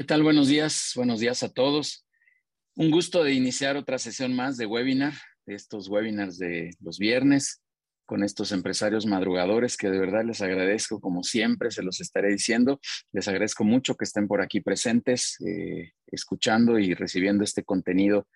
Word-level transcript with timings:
¿Qué 0.00 0.04
tal? 0.04 0.22
Buenos 0.22 0.48
días, 0.48 0.92
buenos 0.96 1.20
días 1.20 1.42
a 1.42 1.50
todos. 1.50 2.06
Un 2.74 2.90
gusto 2.90 3.22
de 3.22 3.34
iniciar 3.34 3.76
otra 3.76 3.98
sesión 3.98 4.34
más 4.34 4.56
de 4.56 4.64
webinar, 4.64 5.12
de 5.44 5.54
estos 5.54 5.90
webinars 5.90 6.38
de 6.38 6.70
los 6.80 6.98
viernes 6.98 7.60
con 8.06 8.24
estos 8.24 8.50
empresarios 8.52 9.04
madrugadores 9.04 9.76
que 9.76 9.90
de 9.90 9.98
verdad 9.98 10.24
les 10.24 10.40
agradezco, 10.40 11.02
como 11.02 11.22
siempre 11.22 11.70
se 11.70 11.82
los 11.82 12.00
estaré 12.00 12.30
diciendo, 12.30 12.80
les 13.12 13.28
agradezco 13.28 13.62
mucho 13.62 13.94
que 13.94 14.06
estén 14.06 14.26
por 14.26 14.40
aquí 14.40 14.62
presentes, 14.62 15.36
eh, 15.46 15.92
escuchando 16.06 16.78
y 16.78 16.94
recibiendo 16.94 17.44
este 17.44 17.62
contenido 17.62 18.26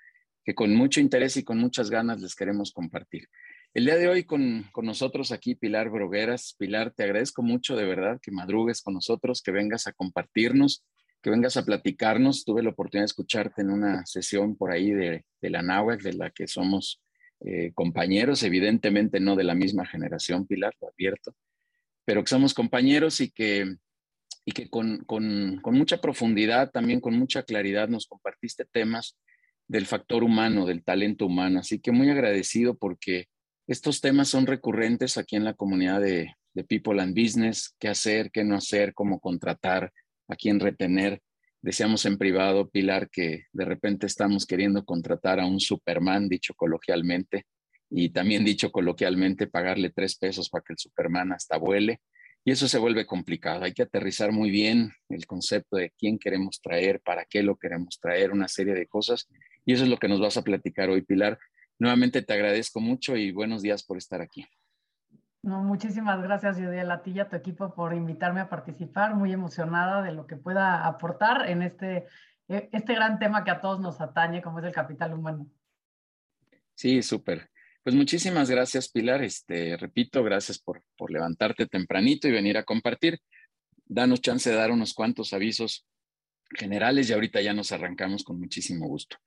que 0.44 0.54
con 0.54 0.74
mucho 0.74 1.00
interés 1.00 1.38
y 1.38 1.44
con 1.44 1.56
muchas 1.56 1.88
ganas 1.88 2.20
les 2.20 2.34
queremos 2.34 2.72
compartir. 2.72 3.26
El 3.72 3.86
día 3.86 3.96
de 3.96 4.08
hoy 4.08 4.24
con, 4.24 4.66
con, 4.70 4.84
nosotros 4.84 5.32
aquí 5.32 5.54
Pilar 5.54 5.88
Brogueras. 5.88 6.56
Pilar, 6.58 6.92
te 6.92 7.04
agradezco 7.04 7.42
mucho 7.42 7.74
de 7.74 7.86
verdad 7.86 8.20
que 8.20 8.32
madrugues 8.32 8.82
con 8.82 8.92
nosotros, 8.92 9.40
que 9.40 9.50
vengas 9.50 9.86
a 9.86 9.94
compartirnos 9.94 10.84
que 11.24 11.30
vengas 11.30 11.56
a 11.56 11.64
platicarnos. 11.64 12.44
Tuve 12.44 12.62
la 12.62 12.68
oportunidad 12.68 13.04
de 13.04 13.06
escucharte 13.06 13.62
en 13.62 13.70
una 13.70 14.04
sesión 14.04 14.56
por 14.56 14.70
ahí 14.70 14.92
de, 14.92 15.24
la 15.40 15.62
NAWAC, 15.62 16.02
de 16.02 16.12
la 16.12 16.30
que 16.30 16.46
somos 16.46 17.00
eh, 17.40 17.72
compañeros, 17.72 18.42
evidentemente 18.42 19.20
no 19.20 19.34
de 19.34 19.44
la 19.44 19.54
misma 19.54 19.86
generación, 19.86 20.46
Pilar, 20.46 20.74
lo 20.82 20.88
advierto, 20.88 21.34
pero 22.04 22.22
que 22.22 22.28
somos 22.28 22.52
compañeros 22.52 23.22
y 23.22 23.30
que, 23.30 23.74
y 24.44 24.52
que 24.52 24.68
con, 24.68 24.98
con, 25.04 25.60
con 25.62 25.74
mucha 25.74 26.02
profundidad, 26.02 26.70
también 26.70 27.00
con 27.00 27.18
mucha 27.18 27.42
claridad 27.42 27.88
nos 27.88 28.06
compartiste 28.06 28.66
temas 28.70 29.16
del 29.66 29.86
factor 29.86 30.24
humano, 30.24 30.66
del 30.66 30.84
talento 30.84 31.24
humano. 31.24 31.60
Así 31.60 31.80
que 31.80 31.90
muy 31.90 32.10
agradecido 32.10 32.76
porque 32.76 33.28
estos 33.66 34.02
temas 34.02 34.28
son 34.28 34.46
recurrentes 34.46 35.16
aquí 35.16 35.36
en 35.36 35.44
la 35.44 35.54
comunidad 35.54 36.02
de, 36.02 36.34
de 36.52 36.64
People 36.64 37.00
and 37.00 37.18
Business, 37.18 37.74
qué 37.78 37.88
hacer, 37.88 38.30
qué 38.30 38.44
no 38.44 38.56
hacer, 38.56 38.92
cómo 38.92 39.20
contratar, 39.20 39.90
a 40.28 40.36
quién 40.36 40.60
retener. 40.60 41.20
Decíamos 41.62 42.04
en 42.06 42.18
privado, 42.18 42.68
Pilar, 42.68 43.08
que 43.10 43.44
de 43.52 43.64
repente 43.64 44.06
estamos 44.06 44.46
queriendo 44.46 44.84
contratar 44.84 45.40
a 45.40 45.46
un 45.46 45.60
Superman, 45.60 46.28
dicho 46.28 46.54
coloquialmente, 46.54 47.46
y 47.90 48.10
también 48.10 48.44
dicho 48.44 48.70
coloquialmente, 48.70 49.46
pagarle 49.46 49.90
tres 49.90 50.16
pesos 50.16 50.50
para 50.50 50.62
que 50.62 50.74
el 50.74 50.78
Superman 50.78 51.32
hasta 51.32 51.56
vuele. 51.56 52.00
Y 52.44 52.50
eso 52.50 52.68
se 52.68 52.78
vuelve 52.78 53.06
complicado. 53.06 53.64
Hay 53.64 53.72
que 53.72 53.84
aterrizar 53.84 54.30
muy 54.30 54.50
bien 54.50 54.92
el 55.08 55.26
concepto 55.26 55.76
de 55.76 55.90
quién 55.96 56.18
queremos 56.18 56.60
traer, 56.60 57.00
para 57.00 57.24
qué 57.24 57.42
lo 57.42 57.56
queremos 57.56 57.98
traer, 57.98 58.32
una 58.32 58.48
serie 58.48 58.74
de 58.74 58.86
cosas. 58.86 59.28
Y 59.64 59.72
eso 59.72 59.84
es 59.84 59.88
lo 59.88 59.96
que 59.96 60.08
nos 60.08 60.20
vas 60.20 60.36
a 60.36 60.42
platicar 60.42 60.90
hoy, 60.90 61.02
Pilar. 61.02 61.38
Nuevamente 61.78 62.20
te 62.20 62.34
agradezco 62.34 62.80
mucho 62.80 63.16
y 63.16 63.32
buenos 63.32 63.62
días 63.62 63.82
por 63.82 63.96
estar 63.96 64.20
aquí. 64.20 64.44
No, 65.44 65.62
muchísimas 65.62 66.22
gracias, 66.22 66.56
Yudiel, 66.56 66.90
a 66.90 67.02
ti 67.02 67.10
y 67.10 67.20
a 67.20 67.28
tu 67.28 67.36
equipo 67.36 67.74
por 67.74 67.92
invitarme 67.92 68.40
a 68.40 68.48
participar. 68.48 69.14
Muy 69.14 69.30
emocionada 69.30 70.00
de 70.00 70.10
lo 70.10 70.26
que 70.26 70.36
pueda 70.36 70.86
aportar 70.86 71.50
en 71.50 71.60
este, 71.60 72.06
e, 72.48 72.70
este 72.72 72.94
gran 72.94 73.18
tema 73.18 73.44
que 73.44 73.50
a 73.50 73.60
todos 73.60 73.78
nos 73.78 74.00
atañe, 74.00 74.40
como 74.40 74.60
es 74.60 74.64
el 74.64 74.72
capital 74.72 75.12
humano. 75.12 75.46
Sí, 76.74 77.02
súper. 77.02 77.50
Pues 77.82 77.94
muchísimas 77.94 78.48
gracias, 78.48 78.88
Pilar. 78.88 79.22
Este, 79.22 79.76
repito, 79.76 80.24
gracias 80.24 80.58
por, 80.58 80.82
por 80.96 81.10
levantarte 81.10 81.66
tempranito 81.66 82.26
y 82.26 82.32
venir 82.32 82.56
a 82.56 82.64
compartir. 82.64 83.18
Danos 83.84 84.22
chance 84.22 84.48
de 84.48 84.56
dar 84.56 84.70
unos 84.70 84.94
cuantos 84.94 85.34
avisos 85.34 85.86
generales 86.56 87.10
y 87.10 87.12
ahorita 87.12 87.42
ya 87.42 87.52
nos 87.52 87.70
arrancamos 87.70 88.24
con 88.24 88.40
muchísimo 88.40 88.88
gusto. 88.88 89.18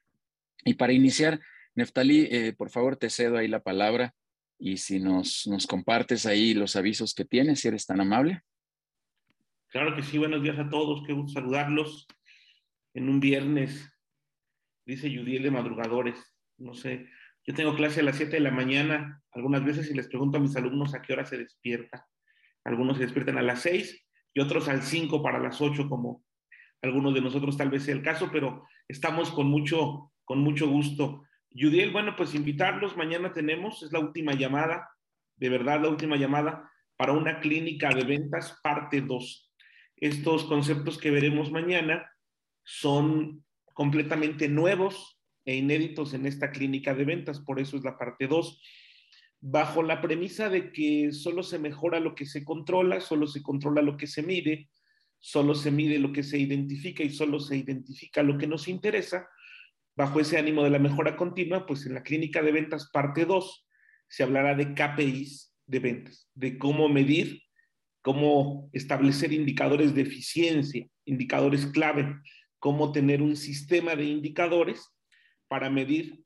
Y 0.66 0.74
para 0.74 0.94
iniciar, 0.94 1.40
Neftalí, 1.76 2.28
eh, 2.32 2.54
por 2.58 2.72
favor, 2.72 2.98
te 2.98 3.12
cedo 3.12 3.38
ahí 3.38 3.48
la 3.48 3.60
palabra 3.60 4.16
y 4.60 4.78
si 4.78 5.00
nos, 5.00 5.48
compartes 5.70 6.26
ahí 6.26 6.54
los 6.54 6.76
avisos 6.76 7.14
que 7.14 7.26
tienes, 7.26 7.60
si 7.60 7.68
eres 7.68 7.86
tan 7.86 8.02
amable. 8.02 8.42
Claro 9.68 9.96
que 9.96 10.04
sí, 10.04 10.18
buenos 10.18 10.42
días 10.42 10.58
a 10.58 10.70
todos, 10.70 11.06
qué 11.06 11.14
gusto 11.14 11.40
saludarlos 11.40 12.08
en 12.94 13.10
un 13.10 13.20
viernes, 13.20 13.92
dice 14.86 15.14
Judiel 15.16 15.44
de 15.44 15.52
madrugadores, 15.52 16.18
no 16.58 16.74
sé, 16.74 17.08
yo 17.46 17.54
tengo 17.54 17.76
clase 17.76 18.00
a 18.00 18.04
las 18.04 18.18
7 18.18 18.32
de 18.32 18.40
la 18.40 18.52
mañana, 18.52 19.22
algunas 19.32 19.64
veces 19.64 19.92
y 19.92 19.94
les 19.94 20.08
pregunto 20.08 20.38
a 20.38 20.42
mis 20.42 20.56
alumnos 20.56 20.94
a 20.94 21.02
qué 21.02 21.14
hora 21.14 21.26
se 21.26 21.38
despierta, 21.38 22.08
algunos 22.64 22.98
se 22.98 23.04
despiertan 23.04 23.38
a 23.38 23.44
las 23.44 23.62
6 23.62 24.06
y 24.34 24.40
otros 24.40 24.68
al 24.68 24.82
5 24.82 25.22
para 25.22 25.40
las 25.40 25.62
8, 25.62 25.88
como 25.88 26.24
algunos 26.82 27.14
de 27.14 27.22
nosotros 27.22 27.58
tal 27.58 27.70
vez 27.70 27.84
sea 27.84 27.96
el 27.96 28.02
caso, 28.02 28.30
pero 28.32 28.66
estamos 28.88 29.32
con 29.32 29.48
mucho, 29.48 30.12
con 30.26 30.40
mucho 30.40 30.68
gusto 30.68 31.27
Yudiel, 31.58 31.90
bueno, 31.90 32.16
pues 32.16 32.36
invitarlos, 32.36 32.96
mañana 32.96 33.34
tenemos, 33.34 33.82
es 33.82 33.92
la 33.92 34.00
última 34.00 34.36
llamada, 34.36 34.88
de 35.38 35.50
verdad 35.50 35.82
la 35.82 35.90
última 35.90 36.16
llamada 36.16 36.72
para 36.98 37.14
una 37.14 37.40
clínica 37.40 37.90
de 37.90 38.04
ventas, 38.04 38.60
parte 38.62 39.02
2. 39.02 39.54
Estos 39.96 40.44
conceptos 40.44 41.00
que 41.00 41.10
veremos 41.10 41.52
mañana 41.52 42.12
son 42.64 43.44
completamente 43.74 44.48
nuevos 44.48 45.20
e 45.46 45.56
inéditos 45.56 46.14
en 46.14 46.28
esta 46.28 46.52
clínica 46.52 46.94
de 46.94 47.06
ventas, 47.06 47.40
por 47.40 47.60
eso 47.60 47.76
es 47.76 47.84
la 47.84 47.98
parte 47.98 48.28
2, 48.28 48.62
bajo 49.40 49.82
la 49.82 50.00
premisa 50.00 50.50
de 50.50 50.72
que 50.72 51.12
solo 51.12 51.42
se 51.42 51.58
mejora 51.58 52.00
lo 52.00 52.14
que 52.14 52.28
se 52.28 52.46
controla, 52.46 53.02
solo 53.02 53.26
se 53.26 53.42
controla 53.42 53.82
lo 53.82 53.98
que 53.98 54.06
se 54.06 54.22
mide, 54.22 54.70
solo 55.18 55.56
se 55.56 55.72
mide 55.72 55.98
lo 55.98 56.14
que 56.14 56.22
se 56.22 56.38
identifica 56.38 57.02
y 57.02 57.10
solo 57.10 57.40
se 57.40 57.58
identifica 57.58 58.22
lo 58.22 58.38
que 58.38 58.46
nos 58.46 58.68
interesa 58.68 59.28
Bajo 59.98 60.20
ese 60.20 60.38
ánimo 60.38 60.64
de 60.64 60.70
la 60.70 60.78
mejora 60.78 61.16
continua, 61.18 61.66
pues 61.66 61.88
en 61.88 61.96
la 61.96 62.04
clínica 62.04 62.44
de 62.44 62.52
ventas 62.52 62.92
parte 62.94 63.26
2 63.26 63.68
se 64.08 64.22
hablará 64.22 64.54
de 64.54 64.76
KPIs 64.76 65.56
de 65.66 65.80
ventas, 65.80 66.30
de 66.36 66.60
cómo 66.60 66.88
medir, 66.88 67.42
cómo 68.04 68.70
establecer 68.74 69.34
indicadores 69.34 69.96
de 69.96 70.04
eficiencia, 70.04 70.86
indicadores 71.06 71.66
clave, 71.66 72.16
cómo 72.60 72.92
tener 72.92 73.24
un 73.24 73.36
sistema 73.36 73.96
de 73.96 74.06
indicadores 74.06 74.96
para 75.48 75.72
medir 75.72 76.24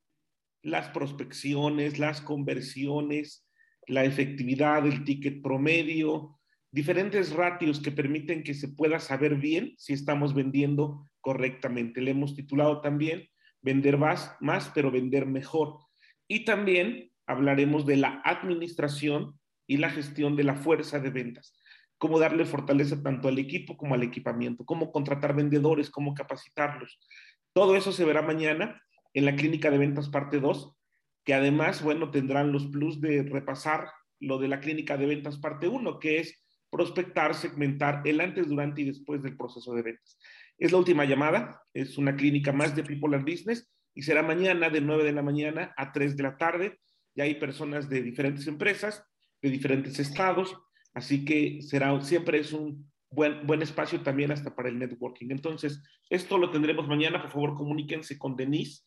las 0.61 0.89
prospecciones, 0.89 1.97
las 1.97 2.19
conversiones, 2.19 3.47
la 3.87 4.03
efectividad 4.03 4.83
del 4.83 5.05
ticket 5.05 5.41
promedio, 5.41 6.37
diferentes 6.73 7.31
ratios 7.31 7.79
que 7.79 7.93
permiten 7.93 8.43
que 8.43 8.53
se 8.53 8.67
pueda 8.67 8.99
saber 8.99 9.35
bien 9.35 9.75
si 9.77 9.93
estamos 9.93 10.33
vendiendo 10.33 11.09
correctamente. 11.21 12.01
Le 12.01 12.11
hemos 12.11 12.35
titulado 12.35 12.81
también 12.81 13.30
vender 13.61 13.97
más, 13.97 14.35
más, 14.39 14.71
pero 14.73 14.91
vender 14.91 15.25
mejor. 15.25 15.79
Y 16.27 16.45
también 16.45 17.11
hablaremos 17.25 17.85
de 17.85 17.97
la 17.97 18.21
administración 18.23 19.39
y 19.67 19.77
la 19.77 19.89
gestión 19.89 20.35
de 20.35 20.43
la 20.43 20.55
fuerza 20.55 20.99
de 20.99 21.09
ventas, 21.09 21.57
cómo 21.97 22.19
darle 22.19 22.45
fortaleza 22.45 23.01
tanto 23.01 23.27
al 23.27 23.39
equipo 23.39 23.77
como 23.77 23.95
al 23.95 24.03
equipamiento, 24.03 24.65
cómo 24.65 24.91
contratar 24.91 25.35
vendedores, 25.35 25.89
cómo 25.89 26.13
capacitarlos. 26.13 26.99
Todo 27.53 27.75
eso 27.75 27.91
se 27.91 28.05
verá 28.05 28.21
mañana 28.21 28.81
en 29.13 29.25
la 29.25 29.35
clínica 29.35 29.69
de 29.69 29.77
ventas 29.77 30.09
parte 30.09 30.39
2, 30.39 30.75
que 31.23 31.33
además, 31.33 31.83
bueno, 31.83 32.11
tendrán 32.11 32.51
los 32.51 32.67
plus 32.67 32.99
de 32.99 33.23
repasar 33.23 33.87
lo 34.19 34.37
de 34.39 34.47
la 34.47 34.59
clínica 34.59 34.97
de 34.97 35.05
ventas 35.05 35.37
parte 35.37 35.67
1, 35.67 35.99
que 35.99 36.19
es 36.19 36.43
prospectar, 36.69 37.35
segmentar 37.35 38.01
el 38.05 38.21
antes, 38.21 38.47
durante 38.47 38.81
y 38.81 38.85
después 38.85 39.21
del 39.21 39.37
proceso 39.37 39.73
de 39.73 39.81
ventas. 39.81 40.17
Es 40.61 40.71
la 40.71 40.77
última 40.77 41.05
llamada, 41.05 41.63
es 41.73 41.97
una 41.97 42.15
clínica 42.15 42.51
más 42.51 42.75
de 42.75 42.83
People 42.83 43.15
and 43.15 43.27
Business 43.27 43.67
y 43.95 44.03
será 44.03 44.21
mañana 44.21 44.69
de 44.69 44.79
9 44.79 45.03
de 45.03 45.11
la 45.11 45.23
mañana 45.23 45.73
a 45.75 45.91
3 45.91 46.15
de 46.15 46.21
la 46.21 46.37
tarde. 46.37 46.79
Ya 47.15 47.23
hay 47.23 47.33
personas 47.33 47.89
de 47.89 48.03
diferentes 48.03 48.45
empresas, 48.45 49.03
de 49.41 49.49
diferentes 49.49 49.97
estados, 49.97 50.55
así 50.93 51.25
que 51.25 51.63
será, 51.63 51.99
siempre 52.01 52.37
es 52.37 52.53
un 52.53 52.91
buen, 53.09 53.47
buen 53.47 53.63
espacio 53.63 54.01
también 54.01 54.31
hasta 54.31 54.55
para 54.55 54.69
el 54.69 54.77
networking. 54.77 55.31
Entonces, 55.31 55.81
esto 56.11 56.37
lo 56.37 56.51
tendremos 56.51 56.87
mañana. 56.87 57.23
Por 57.23 57.31
favor, 57.31 57.55
comuníquense 57.55 58.19
con 58.19 58.35
Denise, 58.35 58.83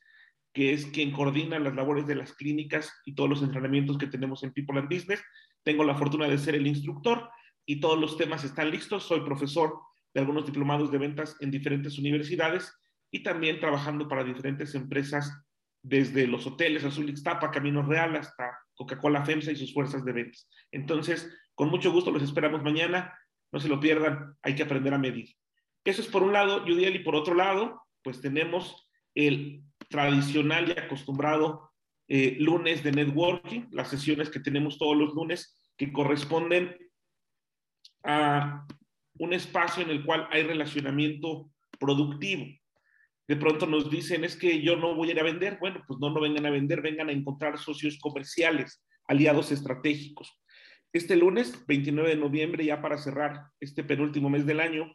que 0.53 0.75
es 0.75 0.87
quien 0.87 1.11
coordina 1.11 1.59
las 1.59 1.75
labores 1.75 2.07
de 2.07 2.15
las 2.15 2.35
clínicas 2.35 2.93
y 3.05 3.17
todos 3.17 3.29
los 3.29 3.43
entrenamientos 3.43 3.99
que 3.99 4.07
tenemos 4.07 4.45
en 4.45 4.53
People 4.53 4.79
and 4.79 4.89
Business. 4.89 5.21
Tengo 5.65 5.83
la 5.83 5.97
fortuna 5.97 6.29
de 6.29 6.39
ser 6.39 6.55
el 6.55 6.69
instructor 6.69 7.29
y 7.67 7.81
todos 7.81 7.99
los 7.99 8.17
temas 8.17 8.45
están 8.45 8.71
listos. 8.71 9.03
Soy 9.03 9.23
profesor 9.23 9.75
de 10.15 10.21
algunos 10.21 10.47
diplomados 10.47 10.91
de 10.91 10.99
ventas 10.99 11.37
en 11.41 11.51
diferentes 11.51 11.99
universidades 11.99 12.73
y 13.11 13.23
también 13.23 13.61
trabajando 13.61 14.09
para 14.09 14.25
diferentes 14.25 14.75
empresas 14.75 15.33
desde 15.83 16.27
los 16.27 16.47
hoteles 16.47 16.85
Azul 16.85 17.11
Ixtapa, 17.11 17.51
Camino 17.51 17.83
Real, 17.83 18.17
hasta 18.17 18.59
Coca-Cola 18.75 19.25
FEMSA 19.25 19.53
y 19.53 19.57
sus 19.57 19.75
fuerzas 19.75 20.05
de 20.05 20.13
ventas. 20.13 20.49
Entonces, 20.73 21.31
con 21.55 21.69
mucho 21.69 21.93
gusto 21.93 22.11
los 22.11 22.23
esperamos 22.23 22.63
mañana. 22.63 23.13
No 23.53 23.61
se 23.61 23.69
lo 23.69 23.79
pierdan, 23.79 24.35
hay 24.43 24.55
que 24.55 24.63
aprender 24.63 24.95
a 24.95 24.99
medir. 24.99 25.37
Eso 25.85 26.01
es 26.01 26.09
por 26.09 26.23
un 26.23 26.33
lado, 26.33 26.63
Judiel, 26.63 26.97
y 26.97 27.01
por 27.01 27.15
otro 27.15 27.35
lado, 27.35 27.83
pues 28.03 28.21
tenemos 28.21 28.89
el 29.15 29.63
tradicional 29.89 30.69
y 30.69 30.81
acostumbrado 30.81 31.71
eh, 32.09 32.37
lunes 32.41 32.83
de 32.83 32.93
networking, 32.93 33.67
las 33.71 33.89
sesiones 33.89 34.31
que 34.31 34.41
tenemos 34.41 34.79
todos 34.79 34.97
los 34.97 35.15
lunes 35.15 35.61
que 35.77 35.93
corresponden 35.93 36.77
a 38.03 38.67
un 39.19 39.33
espacio 39.33 39.83
en 39.83 39.91
el 39.91 40.05
cual 40.05 40.29
hay 40.31 40.43
relacionamiento 40.43 41.51
productivo. 41.79 42.47
De 43.27 43.37
pronto 43.37 43.67
nos 43.67 43.91
dicen, 43.91 44.25
es 44.25 44.37
que 44.37 44.61
yo 44.61 44.77
no 44.77 44.95
voy 44.95 45.09
a 45.09 45.13
ir 45.13 45.21
a 45.21 45.25
vender. 45.25 45.59
Bueno, 45.59 45.83
pues 45.87 45.99
no, 45.99 46.11
no 46.11 46.21
vengan 46.21 46.47
a 46.47 46.51
vender, 46.51 46.83
vengan 46.83 47.09
a 47.09 47.13
encontrar 47.13 47.59
socios 47.59 47.99
comerciales, 47.99 48.85
aliados 49.07 49.51
estratégicos. 49.51 50.41
Este 50.93 51.17
lunes, 51.17 51.65
29 51.67 52.11
de 52.11 52.17
noviembre, 52.17 52.65
ya 52.65 52.81
para 52.81 52.99
cerrar 52.99 53.47
este 53.61 53.83
penúltimo 53.83 54.31
mes 54.31 54.47
del 54.47 54.61
año, 54.61 54.95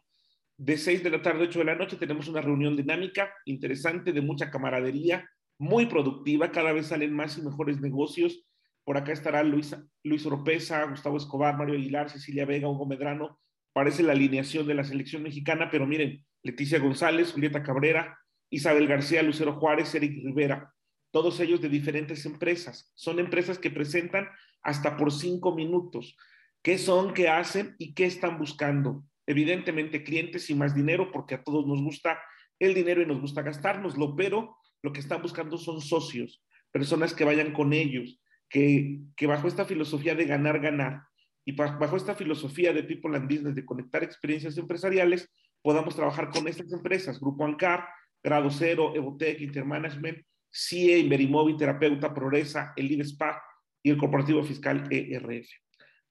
de 0.56 0.76
6 0.76 1.02
de 1.02 1.10
la 1.10 1.22
tarde 1.22 1.44
a 1.44 1.48
8 1.48 1.58
de 1.58 1.64
la 1.64 1.74
noche 1.74 1.96
tenemos 1.96 2.28
una 2.28 2.42
reunión 2.42 2.76
dinámica, 2.76 3.32
interesante, 3.46 4.12
de 4.12 4.20
mucha 4.20 4.50
camaradería, 4.50 5.26
muy 5.58 5.86
productiva, 5.86 6.52
cada 6.52 6.72
vez 6.72 6.88
salen 6.88 7.14
más 7.14 7.38
y 7.38 7.42
mejores 7.42 7.80
negocios. 7.80 8.46
Por 8.84 8.96
acá 8.96 9.12
estará 9.12 9.42
Luis, 9.42 9.74
Luis 10.04 10.24
Oropesa, 10.26 10.84
Gustavo 10.84 11.16
Escobar, 11.16 11.56
Mario 11.56 11.74
Aguilar, 11.74 12.10
Cecilia 12.10 12.44
Vega, 12.44 12.68
Hugo 12.68 12.86
Medrano. 12.86 13.40
Parece 13.72 14.02
la 14.02 14.12
alineación 14.12 14.66
de 14.66 14.74
la 14.74 14.84
selección 14.84 15.22
mexicana, 15.22 15.70
pero 15.70 15.86
miren, 15.86 16.24
Leticia 16.42 16.78
González, 16.78 17.32
Julieta 17.32 17.62
Cabrera, 17.62 18.18
Isabel 18.50 18.86
García, 18.86 19.22
Lucero 19.22 19.54
Juárez, 19.54 19.94
Eric 19.94 20.24
Rivera, 20.24 20.74
todos 21.12 21.38
ellos 21.40 21.60
de 21.60 21.68
diferentes 21.68 22.26
empresas. 22.26 22.92
Son 22.94 23.18
empresas 23.18 23.58
que 23.58 23.70
presentan 23.70 24.28
hasta 24.62 24.96
por 24.96 25.12
cinco 25.12 25.54
minutos 25.54 26.16
qué 26.62 26.78
son, 26.78 27.14
qué 27.14 27.28
hacen 27.28 27.74
y 27.78 27.94
qué 27.94 28.04
están 28.04 28.38
buscando. 28.38 29.04
Evidentemente, 29.26 30.02
clientes 30.02 30.50
y 30.50 30.54
más 30.54 30.74
dinero, 30.74 31.10
porque 31.12 31.36
a 31.36 31.42
todos 31.42 31.66
nos 31.66 31.82
gusta 31.82 32.20
el 32.58 32.74
dinero 32.74 33.02
y 33.02 33.06
nos 33.06 33.20
gusta 33.20 33.42
gastárnoslo, 33.42 34.16
pero 34.16 34.56
lo 34.82 34.92
que 34.92 35.00
están 35.00 35.22
buscando 35.22 35.56
son 35.56 35.80
socios, 35.80 36.44
personas 36.70 37.14
que 37.14 37.24
vayan 37.24 37.52
con 37.52 37.72
ellos, 37.72 38.20
que, 38.48 39.00
que 39.16 39.26
bajo 39.26 39.48
esta 39.48 39.64
filosofía 39.64 40.14
de 40.14 40.24
ganar, 40.26 40.60
ganar, 40.60 41.04
y 41.50 41.52
bajo 41.52 41.96
esta 41.96 42.14
filosofía 42.14 42.72
de 42.72 42.84
People 42.84 43.16
and 43.16 43.28
Business, 43.28 43.56
de 43.56 43.64
conectar 43.64 44.04
experiencias 44.04 44.56
empresariales, 44.56 45.28
podamos 45.62 45.96
trabajar 45.96 46.30
con 46.30 46.46
estas 46.46 46.72
empresas, 46.72 47.18
Grupo 47.18 47.44
Ancar, 47.44 47.88
Grado 48.22 48.50
Cero, 48.50 48.92
Evotec, 48.94 49.40
Intermanagement, 49.40 50.18
CIE, 50.48 50.98
Inverimóvil, 50.98 51.56
Terapeuta, 51.56 52.14
Progresa, 52.14 52.72
el 52.76 52.92
IDESPA 52.92 53.42
y 53.82 53.90
el 53.90 53.96
Corporativo 53.96 54.44
Fiscal 54.44 54.86
ERF. 54.90 55.48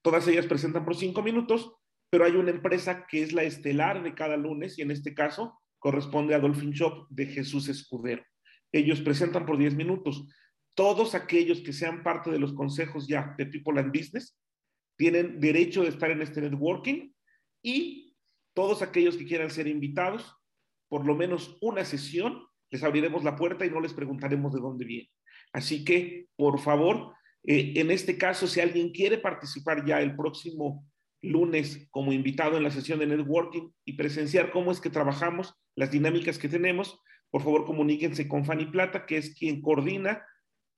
Todas 0.02 0.28
ellas 0.28 0.44
presentan 0.44 0.84
por 0.84 0.94
cinco 0.94 1.22
minutos, 1.22 1.72
pero 2.10 2.26
hay 2.26 2.32
una 2.32 2.50
empresa 2.50 3.06
que 3.06 3.22
es 3.22 3.32
la 3.32 3.42
estelar 3.42 4.02
de 4.02 4.14
cada 4.14 4.36
lunes 4.36 4.78
y 4.78 4.82
en 4.82 4.90
este 4.90 5.14
caso 5.14 5.58
corresponde 5.78 6.34
a 6.34 6.38
Dolphin 6.38 6.72
Shop 6.72 7.06
de 7.08 7.24
Jesús 7.24 7.70
Escudero. 7.70 8.22
Ellos 8.72 9.00
presentan 9.00 9.46
por 9.46 9.56
10 9.56 9.74
minutos. 9.74 10.28
Todos 10.74 11.14
aquellos 11.14 11.62
que 11.62 11.72
sean 11.72 12.02
parte 12.02 12.30
de 12.30 12.38
los 12.38 12.52
consejos 12.52 13.08
ya 13.08 13.34
de 13.38 13.46
People 13.46 13.80
and 13.80 13.90
Business 13.90 14.38
tienen 15.00 15.40
derecho 15.40 15.82
de 15.82 15.88
estar 15.88 16.10
en 16.10 16.20
este 16.20 16.42
networking 16.42 17.10
y 17.62 18.14
todos 18.52 18.82
aquellos 18.82 19.16
que 19.16 19.24
quieran 19.24 19.48
ser 19.48 19.66
invitados, 19.66 20.36
por 20.90 21.06
lo 21.06 21.14
menos 21.14 21.56
una 21.62 21.86
sesión, 21.86 22.44
les 22.70 22.82
abriremos 22.82 23.24
la 23.24 23.34
puerta 23.34 23.64
y 23.64 23.70
no 23.70 23.80
les 23.80 23.94
preguntaremos 23.94 24.52
de 24.52 24.60
dónde 24.60 24.84
viene. 24.84 25.10
Así 25.54 25.86
que, 25.86 26.26
por 26.36 26.60
favor, 26.60 27.14
eh, 27.44 27.72
en 27.76 27.90
este 27.90 28.18
caso, 28.18 28.46
si 28.46 28.60
alguien 28.60 28.92
quiere 28.92 29.16
participar 29.16 29.86
ya 29.86 30.02
el 30.02 30.14
próximo 30.14 30.86
lunes 31.22 31.88
como 31.90 32.12
invitado 32.12 32.58
en 32.58 32.64
la 32.64 32.70
sesión 32.70 32.98
de 32.98 33.06
networking 33.06 33.70
y 33.86 33.94
presenciar 33.94 34.50
cómo 34.50 34.70
es 34.70 34.82
que 34.82 34.90
trabajamos, 34.90 35.54
las 35.76 35.90
dinámicas 35.90 36.38
que 36.38 36.50
tenemos, 36.50 37.00
por 37.30 37.40
favor 37.40 37.64
comuníquense 37.64 38.28
con 38.28 38.44
Fanny 38.44 38.66
Plata, 38.66 39.06
que 39.06 39.16
es 39.16 39.34
quien 39.34 39.62
coordina, 39.62 40.26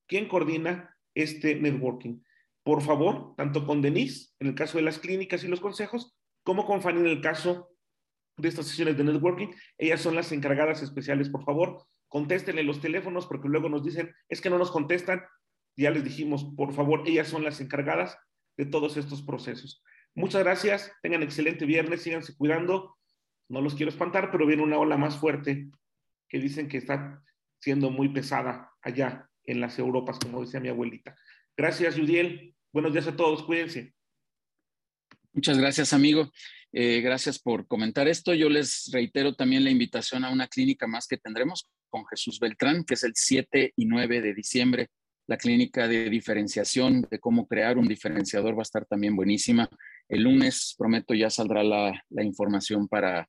quien 0.07 0.29
coordina 0.29 0.97
este 1.13 1.57
networking. 1.57 2.21
Por 2.65 2.83
favor, 2.83 3.35
tanto 3.37 3.67
con 3.67 3.83
Denise, 3.83 4.31
en 4.39 4.49
el 4.49 4.55
caso 4.55 4.79
de 4.79 4.85
las 4.85 4.99
clínicas 4.99 5.43
y 5.45 5.49
los 5.49 5.61
consejos, 5.61 6.17
como 6.45 6.65
con 6.67 6.83
Fanny 6.83 7.01
en 7.01 7.07
el 7.07 7.21
caso 7.21 7.71
de 8.37 8.49
estas 8.49 8.67
sesiones 8.67 8.97
de 8.97 9.05
networking. 9.05 9.49
Ellas 9.79 10.01
son 10.01 10.15
las 10.15 10.33
encargadas 10.33 10.83
especiales, 10.83 11.29
por 11.29 11.45
favor, 11.45 11.85
contéstenle 12.09 12.63
los 12.63 12.81
teléfonos 12.81 13.27
porque 13.27 13.49
luego 13.49 13.69
nos 13.69 13.85
dicen, 13.85 14.15
es 14.29 14.41
que 14.41 14.51
no 14.51 14.59
nos 14.59 14.71
contestan. 14.71 15.23
Ya 15.77 15.91
les 15.91 16.05
dijimos, 16.05 16.53
por 16.57 16.73
favor, 16.73 17.03
ellas 17.07 17.29
son 17.29 17.45
las 17.45 17.61
encargadas 17.61 18.19
de 18.57 18.67
todos 18.67 18.97
estos 18.97 19.23
procesos. 19.23 19.83
Muchas 20.15 20.43
gracias, 20.43 20.93
tengan 21.03 21.23
excelente 21.23 21.65
viernes, 21.65 22.03
síganse 22.03 22.37
cuidando. 22.37 22.99
No 23.49 23.61
los 23.61 23.75
quiero 23.75 23.91
espantar, 23.91 24.31
pero 24.31 24.47
viene 24.47 24.63
una 24.63 24.79
ola 24.79 24.97
más 24.97 25.17
fuerte 25.17 25.71
que 26.29 26.39
dicen 26.39 26.69
que 26.69 26.79
está 26.79 27.23
siendo 27.61 27.91
muy 27.91 28.09
pesada 28.11 28.71
allá 28.83 29.29
en 29.45 29.61
las 29.61 29.79
Europas, 29.79 30.19
como 30.19 30.43
decía 30.43 30.61
mi 30.61 30.69
abuelita. 30.69 31.17
Gracias, 31.57 31.97
Judiel. 31.97 32.55
Buenos 32.73 32.93
días 32.93 33.07
a 33.07 33.15
todos, 33.15 33.43
cuídense. 33.43 33.95
Muchas 35.35 35.59
gracias, 35.59 35.93
amigo. 35.93 36.31
Eh, 36.73 37.03
gracias 37.03 37.39
por 37.39 37.67
comentar 37.67 38.09
esto. 38.09 38.33
Yo 38.33 38.49
les 38.49 38.91
reitero 38.93 39.35
también 39.35 39.63
la 39.65 39.71
invitación 39.71 40.25
a 40.25 40.31
una 40.31 40.49
clínica 40.49 40.87
más 40.87 41.07
que 41.07 41.19
tendremos 41.19 41.69
con 41.91 42.07
Jesús 42.07 42.41
Beltrán, 42.41 42.85
que 42.85 42.95
es 42.95 43.05
el 43.05 43.13
7 43.15 43.75
y 43.77 43.85
9 43.85 44.23
de 44.23 44.35
diciembre. 44.35 44.89
La 45.27 45.37
clínica 45.37 45.87
de 45.87 46.09
diferenciación, 46.09 47.07
de 47.11 47.19
cómo 47.19 47.47
crear 47.47 47.77
un 47.77 47.87
diferenciador, 47.87 48.55
va 48.55 48.61
a 48.61 48.63
estar 48.63 48.87
también 48.87 49.15
buenísima. 49.15 49.69
El 50.09 50.23
lunes, 50.23 50.75
prometo, 50.79 51.13
ya 51.13 51.29
saldrá 51.29 51.63
la, 51.63 52.03
la 52.09 52.25
información 52.25 52.89
para, 52.89 53.29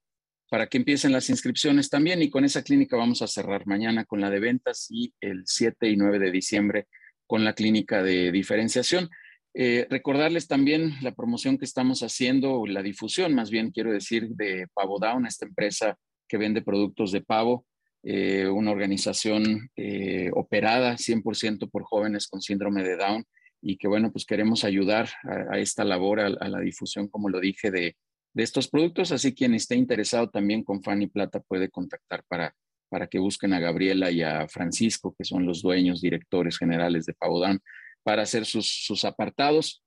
para 0.50 0.68
que 0.68 0.78
empiecen 0.78 1.12
las 1.12 1.30
inscripciones 1.30 1.90
también. 1.90 2.22
Y 2.22 2.30
con 2.30 2.46
esa 2.46 2.64
clínica 2.64 2.96
vamos 2.96 3.22
a 3.22 3.28
cerrar 3.28 3.68
mañana 3.68 4.06
con 4.06 4.22
la 4.22 4.30
de 4.30 4.40
ventas 4.40 4.88
y 4.90 5.14
el 5.20 5.44
7 5.46 5.90
y 5.90 5.98
9 5.98 6.20
de 6.20 6.32
diciembre 6.32 6.88
con 7.34 7.44
la 7.44 7.54
clínica 7.54 8.04
de 8.04 8.32
diferenciación. 8.32 9.10
Eh, 9.56 9.88
recordarles 9.90 10.48
también 10.48 10.94
la 11.02 11.16
promoción 11.16 11.58
que 11.58 11.66
estamos 11.66 12.04
haciendo, 12.04 12.68
la 12.68 12.84
difusión, 12.84 13.34
más 13.34 13.50
bien 13.50 13.72
quiero 13.72 13.92
decir, 13.92 14.28
de 14.36 14.68
Pavo 14.72 15.00
Down, 15.00 15.26
esta 15.26 15.48
empresa 15.48 15.98
que 16.28 16.38
vende 16.38 16.62
productos 16.62 17.12
de 17.12 17.22
pavo, 17.22 17.66
eh, 18.04 18.46
una 18.48 18.70
organización 18.70 19.72
eh, 19.76 20.30
operada 20.36 20.94
100% 20.96 21.72
por 21.72 21.82
jóvenes 21.86 22.28
con 22.28 22.40
síndrome 22.40 22.84
de 22.84 22.98
Down 22.98 23.26
y 23.64 23.78
que, 23.78 23.88
bueno, 23.88 24.12
pues 24.12 24.26
queremos 24.28 24.64
ayudar 24.64 25.10
a, 25.50 25.58
esta 25.58 25.84
labor, 25.84 26.20
a, 26.20 26.30
la 26.30 26.60
difusión, 26.60 27.08
como 27.08 27.30
lo 27.30 27.40
dije, 27.40 27.72
de, 27.72 27.96
de, 28.32 28.44
estos 28.44 28.68
productos. 28.68 29.12
Así 29.12 29.34
quien 29.34 29.56
esté 29.56 29.76
interesado 29.76 30.30
también 30.30 30.64
con 30.64 30.84
Fanny 30.84 31.08
Plata 31.08 31.40
puede 31.40 31.72
contactar 31.72 32.24
para, 32.28 32.56
para 32.94 33.08
que 33.08 33.18
busquen 33.18 33.54
a 33.54 33.60
Gabriela 33.60 34.12
y 34.12 34.22
a 34.22 34.48
Francisco, 34.48 35.16
que 35.18 35.24
son 35.24 35.48
los 35.48 35.64
dueños, 35.64 36.00
directores 36.00 36.60
generales 36.60 37.08
de 37.08 37.16
Pavo 37.16 37.40
Down 37.40 37.60
para 38.04 38.22
hacer 38.22 38.46
sus, 38.46 39.04
apartados. 39.04 39.84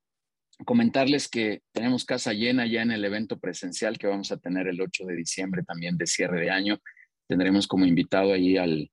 Comentarles 0.64 1.28
que 1.28 1.62
tenemos 1.70 2.04
casa 2.04 2.32
llena 2.32 2.66
ya 2.66 2.82
en 2.82 2.90
el 2.90 3.04
evento 3.04 3.38
presencial 3.38 3.96
que 3.96 4.08
vamos 4.08 4.32
a 4.32 4.38
tener 4.38 4.66
el 4.66 4.80
8 4.80 5.04
de 5.04 5.14
diciembre 5.14 5.62
también 5.62 5.96
de 5.96 6.08
cierre 6.08 6.40
de 6.40 6.50
año. 6.50 6.80
Tendremos 7.28 7.68
como 7.68 7.86
invitado 7.86 8.32
ahí 8.32 8.56
al, 8.56 8.90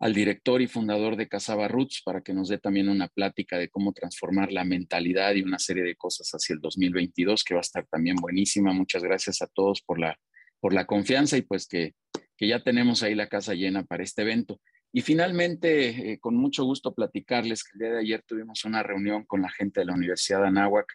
al 0.00 0.14
director 0.14 0.60
y 0.60 0.66
fundador 0.66 1.14
de 1.14 1.28
Casaba 1.28 1.68
Roots 1.68 2.02
para 2.04 2.22
que 2.22 2.34
nos 2.34 2.48
dé 2.48 2.58
también 2.58 2.88
una 2.88 3.06
plática 3.06 3.56
de 3.56 3.68
cómo 3.68 3.92
transformar 3.92 4.50
la 4.50 4.64
mentalidad 4.64 5.32
y 5.36 5.42
una 5.42 5.60
serie 5.60 5.84
de 5.84 5.94
cosas 5.94 6.28
hacia 6.30 6.54
el 6.54 6.60
2022, 6.60 7.44
que 7.44 7.54
va 7.54 7.60
a 7.60 7.68
estar 7.68 7.86
también 7.86 8.16
buenísima. 8.16 8.72
Muchas 8.72 9.04
gracias 9.04 9.42
a 9.42 9.46
todos 9.46 9.80
por 9.80 10.00
la, 10.00 10.18
por 10.58 10.74
la 10.74 10.86
confianza 10.86 11.36
y 11.36 11.42
pues 11.42 11.68
que, 11.68 11.94
que 12.36 12.48
ya 12.48 12.62
tenemos 12.62 13.02
ahí 13.02 13.14
la 13.14 13.28
casa 13.28 13.54
llena 13.54 13.84
para 13.84 14.02
este 14.02 14.22
evento. 14.22 14.60
Y 14.92 15.02
finalmente, 15.02 16.12
eh, 16.12 16.18
con 16.20 16.36
mucho 16.36 16.64
gusto 16.64 16.94
platicarles 16.94 17.64
que 17.64 17.70
el 17.74 17.78
día 17.80 17.92
de 17.94 18.00
ayer 18.00 18.22
tuvimos 18.26 18.64
una 18.64 18.82
reunión 18.82 19.24
con 19.24 19.42
la 19.42 19.50
gente 19.50 19.80
de 19.80 19.86
la 19.86 19.94
Universidad 19.94 20.40
de 20.42 20.48
Anáhuac, 20.48 20.86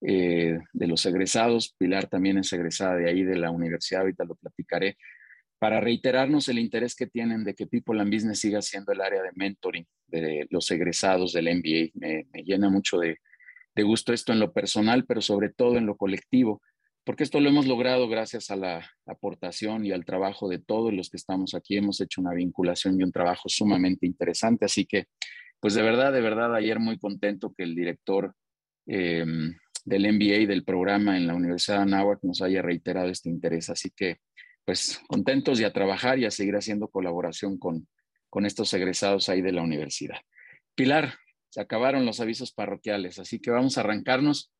eh, 0.00 0.58
de 0.72 0.86
los 0.86 1.06
egresados. 1.06 1.74
Pilar 1.78 2.08
también 2.08 2.38
es 2.38 2.52
egresada 2.52 2.96
de 2.96 3.08
ahí, 3.08 3.22
de 3.22 3.36
la 3.36 3.50
universidad, 3.50 4.02
ahorita 4.02 4.24
lo 4.24 4.34
platicaré, 4.34 4.96
para 5.58 5.80
reiterarnos 5.80 6.48
el 6.48 6.58
interés 6.58 6.96
que 6.96 7.06
tienen 7.06 7.44
de 7.44 7.54
que 7.54 7.66
People 7.66 8.00
and 8.00 8.12
Business 8.12 8.40
siga 8.40 8.60
siendo 8.60 8.92
el 8.92 9.00
área 9.00 9.22
de 9.22 9.30
mentoring 9.34 9.86
de 10.08 10.46
los 10.50 10.70
egresados 10.70 11.32
del 11.32 11.46
MBA. 11.46 11.90
Me, 11.94 12.26
me 12.32 12.42
llena 12.42 12.68
mucho 12.68 12.98
de, 12.98 13.18
de 13.74 13.82
gusto 13.82 14.12
esto 14.12 14.32
en 14.32 14.40
lo 14.40 14.52
personal, 14.52 15.04
pero 15.06 15.20
sobre 15.20 15.50
todo 15.50 15.76
en 15.76 15.86
lo 15.86 15.96
colectivo 15.96 16.60
porque 17.04 17.22
esto 17.22 17.38
lo 17.38 17.50
hemos 17.50 17.66
logrado 17.66 18.08
gracias 18.08 18.50
a 18.50 18.56
la 18.56 18.90
aportación 19.06 19.84
y 19.84 19.92
al 19.92 20.06
trabajo 20.06 20.48
de 20.48 20.58
todos 20.58 20.92
los 20.92 21.10
que 21.10 21.18
estamos 21.18 21.54
aquí. 21.54 21.76
Hemos 21.76 22.00
hecho 22.00 22.22
una 22.22 22.32
vinculación 22.32 22.98
y 22.98 23.04
un 23.04 23.12
trabajo 23.12 23.48
sumamente 23.48 24.06
interesante. 24.06 24.64
Así 24.64 24.86
que, 24.86 25.06
pues 25.60 25.74
de 25.74 25.82
verdad, 25.82 26.12
de 26.12 26.22
verdad, 26.22 26.54
ayer 26.54 26.78
muy 26.80 26.98
contento 26.98 27.52
que 27.56 27.64
el 27.64 27.74
director 27.74 28.34
em, 28.86 29.54
del 29.84 30.12
MBA 30.14 30.46
del 30.48 30.64
programa 30.64 31.18
en 31.18 31.26
la 31.26 31.34
Universidad 31.34 31.76
de 31.76 31.82
Anáhuac 31.82 32.20
nos 32.22 32.40
haya 32.40 32.62
reiterado 32.62 33.08
este 33.08 33.28
interés. 33.28 33.68
Así 33.68 33.90
que, 33.94 34.20
pues 34.64 34.98
contentos 35.06 35.60
y 35.60 35.64
a 35.64 35.74
trabajar 35.74 36.18
y 36.18 36.24
a 36.24 36.30
seguir 36.30 36.56
haciendo 36.56 36.88
colaboración 36.88 37.58
con, 37.58 37.86
con 38.30 38.46
estos 38.46 38.72
egresados 38.72 39.28
ahí 39.28 39.42
de 39.42 39.52
la 39.52 39.60
universidad. 39.60 40.20
Pilar, 40.74 41.18
se 41.50 41.60
acabaron 41.60 42.06
los 42.06 42.18
avisos 42.20 42.52
parroquiales, 42.52 43.18
así 43.18 43.40
que 43.40 43.50
vamos 43.50 43.76
a 43.76 43.82
arrancarnos 43.82 44.54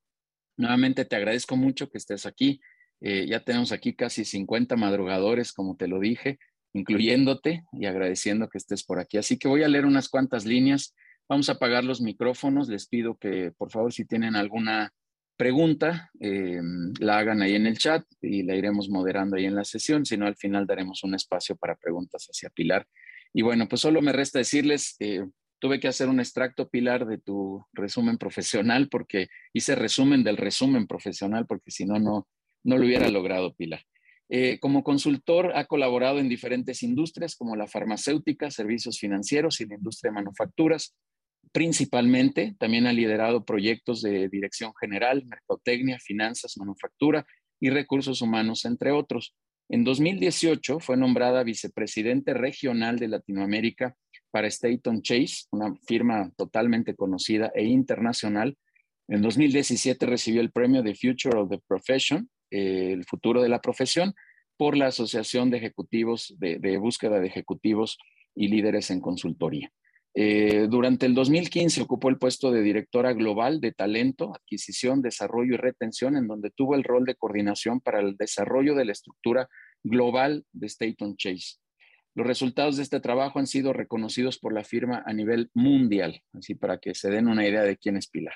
Nuevamente 0.57 1.05
te 1.05 1.15
agradezco 1.15 1.55
mucho 1.55 1.89
que 1.89 1.97
estés 1.97 2.25
aquí. 2.25 2.61
Eh, 3.01 3.25
ya 3.27 3.41
tenemos 3.41 3.71
aquí 3.71 3.93
casi 3.93 4.25
50 4.25 4.75
madrugadores, 4.75 5.51
como 5.51 5.75
te 5.75 5.87
lo 5.87 5.99
dije, 5.99 6.39
incluyéndote 6.73 7.63
y 7.73 7.85
agradeciendo 7.85 8.49
que 8.49 8.57
estés 8.57 8.83
por 8.83 8.99
aquí. 8.99 9.17
Así 9.17 9.37
que 9.37 9.47
voy 9.47 9.63
a 9.63 9.67
leer 9.67 9.85
unas 9.85 10.09
cuantas 10.09 10.45
líneas. 10.45 10.95
Vamos 11.27 11.49
a 11.49 11.53
apagar 11.53 11.83
los 11.83 12.01
micrófonos. 12.01 12.69
Les 12.69 12.87
pido 12.87 13.17
que, 13.17 13.51
por 13.57 13.71
favor, 13.71 13.91
si 13.91 14.05
tienen 14.05 14.35
alguna 14.35 14.93
pregunta, 15.37 16.09
eh, 16.19 16.61
la 16.99 17.17
hagan 17.17 17.41
ahí 17.41 17.55
en 17.55 17.67
el 17.67 17.77
chat 17.77 18.05
y 18.21 18.43
la 18.43 18.55
iremos 18.55 18.89
moderando 18.89 19.35
ahí 19.35 19.45
en 19.45 19.55
la 19.55 19.65
sesión. 19.65 20.05
Si 20.05 20.17
no, 20.17 20.25
al 20.25 20.35
final 20.37 20.65
daremos 20.65 21.03
un 21.03 21.15
espacio 21.15 21.55
para 21.55 21.75
preguntas 21.75 22.25
hacia 22.25 22.49
Pilar. 22.49 22.87
Y 23.33 23.41
bueno, 23.41 23.67
pues 23.67 23.81
solo 23.81 24.01
me 24.01 24.13
resta 24.13 24.39
decirles, 24.39 24.95
eh, 24.99 25.25
tuve 25.65 25.79
que 25.79 25.87
hacer 25.87 26.09
un 26.09 26.19
extracto, 26.19 26.69
Pilar, 26.69 27.07
de 27.07 27.17
tu 27.17 27.65
resumen 27.73 28.19
profesional, 28.19 28.87
porque 28.87 29.29
hice 29.51 29.73
resumen 29.73 30.23
del 30.23 30.37
resumen 30.37 30.85
profesional, 30.85 31.47
porque 31.47 31.71
si 31.71 31.87
no, 31.87 31.97
no, 31.97 32.27
no 32.63 32.77
lo 32.77 32.85
hubiera 32.85 33.09
logrado, 33.09 33.55
Pilar. 33.55 33.81
Eh, 34.29 34.59
como 34.59 34.83
consultor 34.83 35.53
ha 35.55 35.65
colaborado 35.65 36.19
en 36.19 36.29
diferentes 36.29 36.83
industrias 36.83 37.35
como 37.35 37.55
la 37.55 37.65
farmacéutica, 37.65 38.51
servicios 38.51 38.99
financieros 38.99 39.59
y 39.59 39.65
la 39.65 39.73
industria 39.73 40.11
de 40.11 40.15
manufacturas. 40.17 40.95
Principalmente, 41.51 42.55
también 42.59 42.85
ha 42.85 42.93
liderado 42.93 43.43
proyectos 43.43 44.03
de 44.03 44.29
dirección 44.29 44.71
general, 44.79 45.25
mercotecnia, 45.25 45.97
finanzas, 45.97 46.59
manufactura 46.59 47.25
y 47.59 47.71
recursos 47.71 48.21
humanos, 48.21 48.65
entre 48.65 48.91
otros. 48.91 49.35
En 49.67 49.83
2018 49.83 50.79
fue 50.79 50.95
nombrada 50.95 51.43
vicepresidente 51.43 52.35
regional 52.35 52.99
de 52.99 53.07
Latinoamérica 53.07 53.95
para 54.35 54.49
Staton 54.49 55.01
Chase, 55.01 55.45
una 55.51 55.73
firma 55.87 56.29
totalmente 56.35 56.93
conocida 56.93 57.53
e 57.55 57.63
internacional. 57.63 58.57
En 59.07 59.21
2017 59.21 60.05
recibió 60.05 60.41
el 60.41 60.51
premio 60.51 60.83
de 60.83 60.93
Future 60.93 61.39
of 61.39 61.49
the 61.49 61.61
Profession, 61.65 62.29
eh, 62.51 62.91
el 62.91 63.05
futuro 63.05 63.41
de 63.41 63.47
la 63.47 63.61
profesión, 63.61 64.13
por 64.57 64.75
la 64.75 64.87
Asociación 64.87 65.49
de 65.51 65.59
Ejecutivos 65.59 66.35
de 66.37 66.77
Búsqueda 66.77 67.21
de 67.21 67.27
Ejecutivos 67.27 67.97
y 68.35 68.49
Líderes 68.49 68.91
en 68.91 68.99
Consultoría. 68.99 69.71
Eh, 70.13 70.67
durante 70.69 71.05
el 71.05 71.15
2015 71.15 71.83
ocupó 71.83 72.09
el 72.09 72.17
puesto 72.17 72.51
de 72.51 72.61
directora 72.61 73.13
global 73.13 73.61
de 73.61 73.71
talento, 73.71 74.33
adquisición, 74.35 75.01
desarrollo 75.01 75.53
y 75.53 75.57
retención, 75.57 76.17
en 76.17 76.27
donde 76.27 76.51
tuvo 76.51 76.75
el 76.75 76.83
rol 76.83 77.05
de 77.05 77.15
coordinación 77.15 77.79
para 77.79 78.01
el 78.01 78.17
desarrollo 78.17 78.75
de 78.75 78.83
la 78.83 78.91
estructura 78.91 79.47
global 79.81 80.43
de 80.51 80.67
Staton 80.67 81.15
Chase. 81.15 81.55
Los 82.15 82.25
resultados 82.25 82.77
de 82.77 82.83
este 82.83 83.01
trabajo 83.01 83.39
han 83.39 83.47
sido 83.47 83.73
reconocidos 83.73 84.39
por 84.39 84.53
la 84.53 84.63
firma 84.63 85.03
a 85.05 85.11
nivel 85.11 85.49
mundial, 85.53 86.21
así 86.31 86.55
para 86.55 86.77
que 86.77 86.95
se 86.95 87.09
den 87.09 87.27
una 87.27 87.45
idea 87.45 87.63
de 87.63 87.75
quién 87.75 87.97
es 87.97 88.07
Pilar. 88.07 88.35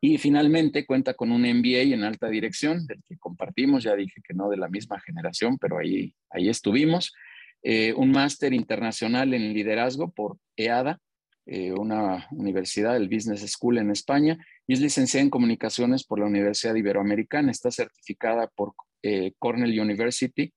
Y 0.00 0.18
finalmente 0.18 0.84
cuenta 0.84 1.14
con 1.14 1.30
un 1.30 1.42
MBA 1.42 1.94
en 1.94 2.02
alta 2.02 2.28
dirección, 2.28 2.84
del 2.86 3.02
que 3.08 3.16
compartimos, 3.16 3.84
ya 3.84 3.94
dije 3.94 4.20
que 4.26 4.34
no 4.34 4.48
de 4.48 4.56
la 4.56 4.68
misma 4.68 5.00
generación, 5.00 5.56
pero 5.56 5.78
ahí, 5.78 6.14
ahí 6.30 6.48
estuvimos 6.48 7.14
eh, 7.62 7.92
un 7.94 8.10
máster 8.10 8.52
internacional 8.52 9.32
en 9.34 9.54
liderazgo 9.54 10.10
por 10.10 10.38
EADA, 10.56 11.00
eh, 11.46 11.72
una 11.72 12.26
universidad 12.32 12.94
del 12.94 13.08
Business 13.08 13.48
School 13.52 13.78
en 13.78 13.92
España, 13.92 14.36
y 14.66 14.74
es 14.74 14.80
licenciada 14.80 15.22
en 15.22 15.30
comunicaciones 15.30 16.04
por 16.04 16.18
la 16.18 16.26
Universidad 16.26 16.74
Iberoamericana. 16.74 17.52
Está 17.52 17.70
certificada 17.70 18.48
por 18.48 18.74
eh, 19.02 19.32
Cornell 19.38 19.80
University 19.80 20.52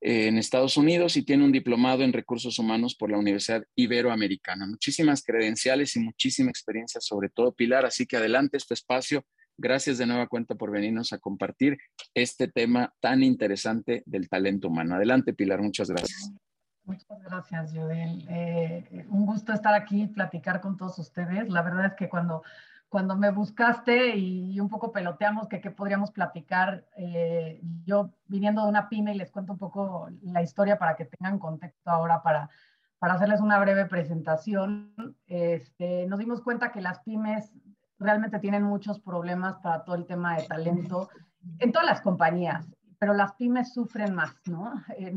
en 0.00 0.38
Estados 0.38 0.76
Unidos 0.76 1.16
y 1.16 1.24
tiene 1.24 1.44
un 1.44 1.52
diplomado 1.52 2.02
en 2.02 2.12
recursos 2.12 2.58
humanos 2.58 2.94
por 2.94 3.10
la 3.10 3.18
Universidad 3.18 3.64
Iberoamericana. 3.74 4.66
Muchísimas 4.66 5.22
credenciales 5.22 5.96
y 5.96 6.00
muchísima 6.00 6.50
experiencia, 6.50 7.00
sobre 7.00 7.28
todo 7.28 7.52
Pilar. 7.52 7.84
Así 7.84 8.06
que 8.06 8.16
adelante 8.16 8.56
este 8.56 8.74
espacio 8.74 9.24
Gracias 9.60 9.98
de 9.98 10.06
nueva 10.06 10.28
cuenta 10.28 10.54
por 10.54 10.70
venirnos 10.70 11.12
a 11.12 11.18
compartir 11.18 11.78
este 12.14 12.46
tema 12.46 12.94
tan 13.00 13.24
interesante 13.24 14.04
del 14.06 14.28
talento 14.28 14.68
humano. 14.68 14.94
Adelante, 14.94 15.34
Pilar, 15.34 15.60
muchas 15.60 15.90
gracias. 15.90 16.30
Muchas 16.84 17.20
gracias, 17.24 17.72
Joel. 17.74 18.24
Eh, 18.30 19.04
un 19.08 19.26
gusto 19.26 19.52
estar 19.52 19.74
aquí 19.74 20.02
y 20.02 20.06
platicar 20.06 20.60
con 20.60 20.76
todos 20.76 20.96
ustedes. 21.00 21.48
La 21.48 21.62
verdad 21.62 21.86
es 21.86 21.94
que 21.94 22.08
cuando, 22.08 22.44
cuando 22.88 23.16
me 23.16 23.30
buscaste 23.30 24.16
y 24.16 24.58
un 24.60 24.68
poco 24.68 24.92
peloteamos 24.92 25.46
que 25.48 25.60
qué 25.60 25.70
podríamos 25.70 26.10
platicar, 26.10 26.86
eh, 26.96 27.60
yo 27.84 28.10
viniendo 28.26 28.62
de 28.62 28.68
una 28.68 28.88
pyme 28.88 29.14
y 29.14 29.18
les 29.18 29.30
cuento 29.30 29.52
un 29.52 29.58
poco 29.58 30.08
la 30.22 30.42
historia 30.42 30.78
para 30.78 30.96
que 30.96 31.04
tengan 31.04 31.38
contexto 31.38 31.90
ahora 31.90 32.22
para, 32.22 32.48
para 32.98 33.14
hacerles 33.14 33.40
una 33.40 33.58
breve 33.58 33.86
presentación. 33.86 34.94
Este, 35.26 36.06
nos 36.06 36.18
dimos 36.18 36.40
cuenta 36.40 36.72
que 36.72 36.80
las 36.80 37.00
pymes 37.00 37.52
realmente 37.98 38.38
tienen 38.38 38.62
muchos 38.62 39.00
problemas 39.00 39.56
para 39.58 39.84
todo 39.84 39.96
el 39.96 40.06
tema 40.06 40.36
de 40.36 40.46
talento 40.46 41.10
en 41.58 41.72
todas 41.72 41.86
las 41.86 42.00
compañías, 42.00 42.66
pero 42.98 43.12
las 43.12 43.34
pymes 43.34 43.72
sufren 43.72 44.14
más, 44.14 44.34
¿no? 44.46 44.72
Eh, 44.98 45.14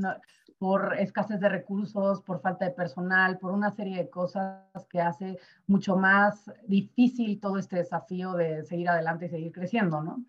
por 0.61 0.93
escasez 0.99 1.39
de 1.39 1.49
recursos, 1.49 2.21
por 2.21 2.39
falta 2.39 2.65
de 2.65 2.71
personal, 2.71 3.39
por 3.39 3.51
una 3.51 3.71
serie 3.71 3.97
de 3.97 4.11
cosas 4.11 4.85
que 4.87 5.01
hace 5.01 5.39
mucho 5.65 5.95
más 5.95 6.51
difícil 6.67 7.39
todo 7.39 7.57
este 7.57 7.77
desafío 7.77 8.33
de 8.33 8.63
seguir 8.63 8.87
adelante 8.87 9.25
y 9.25 9.29
seguir 9.29 9.51
creciendo, 9.51 10.03
¿no? 10.03 10.23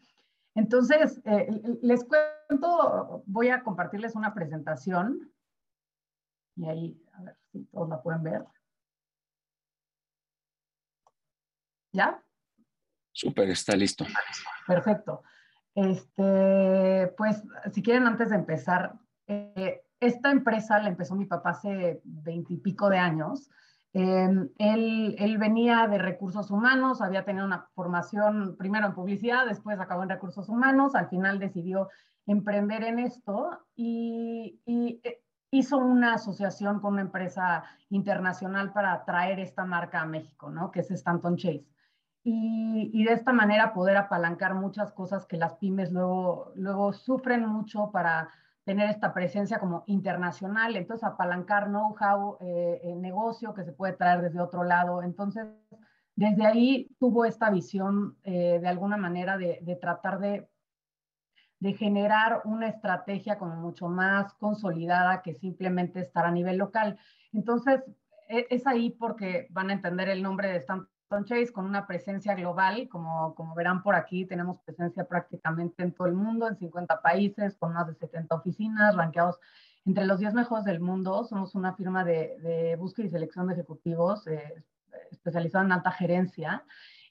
Entonces, 0.54 1.20
eh, 1.26 1.78
les 1.82 2.06
cuento, 2.06 3.22
voy 3.26 3.50
a 3.50 3.62
compartirles 3.62 4.14
una 4.14 4.32
presentación 4.32 5.30
y 6.56 6.66
ahí, 6.66 7.04
a 7.12 7.24
ver 7.24 7.36
si 7.52 7.64
todos 7.64 7.90
la 7.90 8.00
pueden 8.00 8.22
ver. 8.22 8.46
¿Ya? 11.92 12.24
Súper, 13.12 13.50
está 13.50 13.76
listo. 13.76 14.06
Perfecto. 14.66 15.24
Este, 15.74 17.12
pues, 17.18 17.42
si 17.70 17.82
quieren, 17.82 18.06
antes 18.06 18.30
de 18.30 18.36
empezar, 18.36 18.94
eh, 19.26 19.84
esta 20.02 20.30
empresa 20.30 20.78
la 20.80 20.88
empezó 20.88 21.14
mi 21.14 21.26
papá 21.26 21.50
hace 21.50 22.00
veintipico 22.04 22.90
de 22.90 22.98
años. 22.98 23.50
Em, 23.92 24.48
él, 24.58 25.38
venía 25.38 25.86
de 25.86 25.98
recursos 25.98 26.50
humanos, 26.50 27.00
había 27.00 27.24
tenido 27.24 27.46
una 27.46 27.68
formación 27.74 28.56
primero 28.58 28.86
en 28.86 28.94
publicidad, 28.94 29.46
después 29.46 29.78
acabó 29.78 30.02
en 30.02 30.08
recursos 30.08 30.48
humanos, 30.48 30.94
al 30.94 31.08
final 31.08 31.38
decidió 31.38 31.88
emprender 32.26 32.84
en 32.84 32.98
esto 32.98 33.66
y, 33.76 34.60
eh, 34.66 35.22
hizo 35.50 35.76
una 35.76 36.14
asociación 36.14 36.80
con 36.80 36.94
una 36.94 37.02
empresa 37.02 37.64
internacional 37.90 38.72
para 38.72 39.04
traer 39.04 39.38
esta 39.38 39.64
marca 39.64 40.00
a 40.00 40.06
México, 40.06 40.50
¿no? 40.50 40.70
Que 40.70 40.80
es 40.80 40.90
Stanton 40.90 41.36
Chase 41.36 41.66
y, 42.24 43.04
de 43.04 43.12
esta 43.12 43.32
manera 43.32 43.74
poder 43.74 43.96
apalancar 43.96 44.54
muchas 44.54 44.92
cosas 44.92 45.26
que 45.26 45.36
las 45.36 45.54
pymes 45.54 45.90
luego 45.92 46.92
sufren 46.92 47.46
mucho 47.46 47.90
para 47.90 48.30
tener 48.64 48.90
esta 48.90 49.12
presencia 49.12 49.58
como 49.58 49.82
internacional, 49.86 50.76
entonces 50.76 51.04
apalancar 51.04 51.66
know-how, 51.66 52.38
eh, 52.40 52.94
negocio 52.96 53.54
que 53.54 53.64
se 53.64 53.72
puede 53.72 53.94
traer 53.94 54.22
desde 54.22 54.40
otro 54.40 54.62
lado. 54.62 55.02
Entonces, 55.02 55.46
desde 56.14 56.46
ahí 56.46 56.88
tuvo 56.98 57.24
esta 57.24 57.50
visión 57.50 58.16
eh, 58.22 58.58
de 58.60 58.68
alguna 58.68 58.96
manera 58.96 59.36
de, 59.36 59.78
tratar 59.80 60.18
de, 60.20 60.48
generar 61.78 62.42
una 62.44 62.68
estrategia 62.68 63.38
como 63.38 63.54
mucho 63.56 63.88
más 63.88 64.34
consolidada 64.34 65.22
que 65.22 65.34
simplemente 65.34 66.00
estar 66.00 66.26
a 66.26 66.30
nivel 66.30 66.58
local. 66.58 66.98
Entonces, 67.32 67.82
e, 68.28 68.46
es 68.50 68.66
ahí 68.66 68.90
porque 68.90 69.46
van 69.50 69.70
a 69.70 69.74
entender 69.74 70.08
el 70.08 70.22
nombre 70.22 70.48
de 70.48 70.56
Stanton 70.56 70.88
Chase 71.24 71.52
con 71.52 71.66
una 71.66 71.86
presencia 71.86 72.34
global, 72.34 72.88
como, 72.88 73.34
como 73.34 73.54
verán 73.54 73.82
por 73.82 73.94
aquí, 73.94 74.24
tenemos 74.26 74.60
presencia 74.60 75.04
prácticamente 75.04 75.82
en 75.82 75.92
todo 75.92 76.08
el 76.08 76.14
mundo, 76.14 76.48
en 76.48 76.56
50 76.56 77.02
países, 77.02 77.56
con 77.56 77.72
más 77.72 77.86
de 77.86 77.94
70 77.94 78.34
oficinas, 78.34 78.96
ranqueados 78.96 79.38
entre 79.84 80.04
los 80.06 80.18
10 80.18 80.34
mejores 80.34 80.64
del 80.64 80.80
mundo. 80.80 81.24
Somos 81.24 81.54
una 81.54 81.74
firma 81.74 82.04
de, 82.04 82.38
de 82.40 82.76
búsqueda 82.76 83.06
y 83.06 83.10
selección 83.10 83.46
de 83.46 83.54
ejecutivos 83.54 84.26
eh, 84.26 84.64
especializada 85.10 85.64
en 85.64 85.72
alta 85.72 85.90
gerencia 85.90 86.64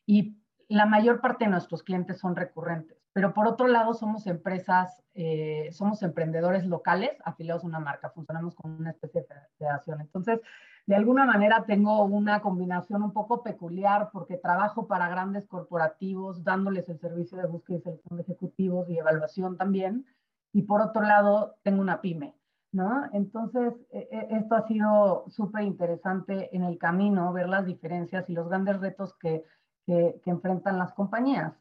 y 0.05 0.37
la 0.67 0.85
mayor 0.85 1.21
parte 1.21 1.45
de 1.45 1.51
nuestros 1.51 1.83
clientes 1.83 2.17
son 2.17 2.35
recurrentes. 2.35 2.97
Pero 3.13 3.33
por 3.33 3.47
otro 3.47 3.67
lado, 3.67 3.93
somos 3.93 4.25
empresas, 4.25 5.03
eh, 5.13 5.69
somos 5.73 6.01
emprendedores 6.01 6.65
locales 6.65 7.11
afiliados 7.25 7.63
a 7.63 7.67
una 7.67 7.79
marca, 7.79 8.09
funcionamos 8.09 8.55
con 8.55 8.71
una 8.71 8.91
especie 8.91 9.21
de 9.21 9.27
federación. 9.57 9.99
Entonces, 9.99 10.39
de 10.87 10.95
alguna 10.95 11.25
manera 11.25 11.63
tengo 11.65 12.03
una 12.03 12.41
combinación 12.41 13.03
un 13.03 13.13
poco 13.13 13.43
peculiar 13.43 14.09
porque 14.11 14.37
trabajo 14.37 14.87
para 14.87 15.09
grandes 15.09 15.47
corporativos 15.47 16.43
dándoles 16.43 16.89
el 16.89 16.99
servicio 16.99 17.37
de 17.37 17.47
búsqueda 17.47 17.77
y 17.77 17.81
selección 17.81 18.17
de 18.17 18.23
ejecutivos 18.23 18.89
y 18.89 18.97
evaluación 18.97 19.57
también. 19.57 20.05
Y 20.53 20.63
por 20.63 20.81
otro 20.81 21.03
lado, 21.03 21.55
tengo 21.63 21.81
una 21.81 22.01
pyme, 22.01 22.35
¿no? 22.71 23.09
Entonces, 23.13 23.73
e, 23.91 24.09
e, 24.11 24.37
esto 24.37 24.55
ha 24.55 24.67
sido 24.67 25.25
súper 25.29 25.63
interesante 25.63 26.55
en 26.55 26.63
el 26.63 26.77
camino, 26.77 27.31
ver 27.31 27.47
las 27.47 27.65
diferencias 27.65 28.29
y 28.29 28.33
los 28.33 28.49
grandes 28.49 28.79
retos 28.79 29.15
que, 29.17 29.45
que, 29.85 30.19
enfrentan 30.25 30.77
las 30.77 30.93
compañías. 30.93 31.53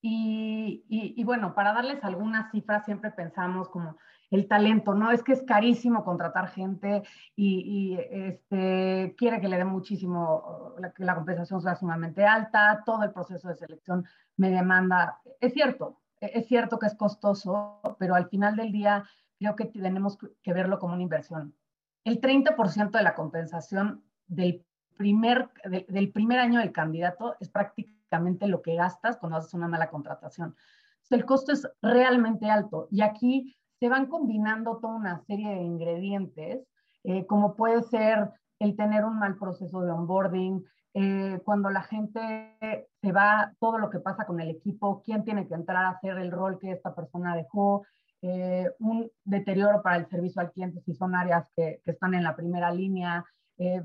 Y, 0.00 0.84
y, 0.88 1.14
y, 1.16 1.24
bueno, 1.24 1.54
para 1.54 1.72
darles 1.72 2.02
algunas 2.04 2.50
cifras, 2.50 2.84
siempre 2.84 3.10
pensamos 3.10 3.68
como 3.68 3.96
el 4.32 4.48
talento, 4.48 4.94
¿no? 4.94 5.10
Es 5.10 5.22
que 5.22 5.32
es 5.32 5.42
carísimo 5.42 6.04
contratar 6.04 6.48
gente 6.48 7.02
y, 7.36 7.98
este, 8.10 9.14
quiere 9.16 9.40
que 9.40 9.48
le 9.48 9.58
dé 9.58 9.64
muchísimo, 9.64 10.74
que 10.96 11.04
la 11.04 11.14
compensación 11.14 11.60
sea 11.60 11.76
sumamente 11.76 12.24
alta, 12.24 12.82
todo 12.84 13.02
el 13.02 13.12
proceso 13.12 13.48
de 13.48 13.56
selección 13.56 14.06
me 14.38 14.50
demanda. 14.50 15.20
Es 15.38 15.52
cierto, 15.52 16.00
es 16.18 16.46
cierto 16.46 16.78
que 16.78 16.86
es 16.86 16.94
costoso, 16.94 17.80
pero 17.98 18.14
al 18.14 18.28
final 18.30 18.56
del 18.56 18.72
día 18.72 19.04
creo 19.38 19.54
que 19.54 19.66
tenemos 19.66 20.18
que 20.42 20.52
verlo 20.54 20.78
como 20.78 20.94
una 20.94 21.02
inversión. 21.02 21.54
El 22.02 22.18
30% 22.20 22.90
de 22.90 23.04
la 23.04 23.14
compensación 23.14 24.02
del 24.26 24.64
primer, 24.96 25.50
del 25.88 26.10
primer 26.10 26.38
año 26.38 26.60
del 26.60 26.72
candidato 26.72 27.36
es 27.38 27.50
prácticamente 27.50 28.46
lo 28.46 28.62
que 28.62 28.76
gastas 28.76 29.18
cuando 29.18 29.36
haces 29.36 29.52
una 29.52 29.68
mala 29.68 29.90
contratación. 29.90 30.56
el 31.10 31.26
costo 31.26 31.52
es 31.52 31.68
realmente 31.82 32.48
alto 32.48 32.88
y 32.90 33.02
aquí 33.02 33.54
se 33.82 33.88
van 33.88 34.06
combinando 34.06 34.76
toda 34.76 34.94
una 34.94 35.24
serie 35.24 35.48
de 35.56 35.60
ingredientes, 35.60 36.64
eh, 37.02 37.26
como 37.26 37.56
puede 37.56 37.82
ser 37.82 38.30
el 38.60 38.76
tener 38.76 39.04
un 39.04 39.18
mal 39.18 39.36
proceso 39.36 39.80
de 39.80 39.90
onboarding, 39.90 40.64
eh, 40.94 41.40
cuando 41.44 41.68
la 41.68 41.82
gente 41.82 42.56
se 43.00 43.10
va, 43.10 43.52
todo 43.58 43.78
lo 43.78 43.90
que 43.90 43.98
pasa 43.98 44.24
con 44.24 44.38
el 44.38 44.50
equipo, 44.50 45.02
quién 45.02 45.24
tiene 45.24 45.48
que 45.48 45.54
entrar 45.54 45.84
a 45.84 45.88
hacer 45.88 46.16
el 46.18 46.30
rol 46.30 46.60
que 46.60 46.70
esta 46.70 46.94
persona 46.94 47.34
dejó, 47.34 47.84
eh, 48.20 48.70
un 48.78 49.10
deterioro 49.24 49.82
para 49.82 49.96
el 49.96 50.06
servicio 50.06 50.40
al 50.40 50.52
cliente 50.52 50.80
si 50.82 50.94
son 50.94 51.16
áreas 51.16 51.48
que, 51.56 51.80
que 51.84 51.90
están 51.90 52.14
en 52.14 52.22
la 52.22 52.36
primera 52.36 52.70
línea, 52.70 53.24
eh, 53.58 53.82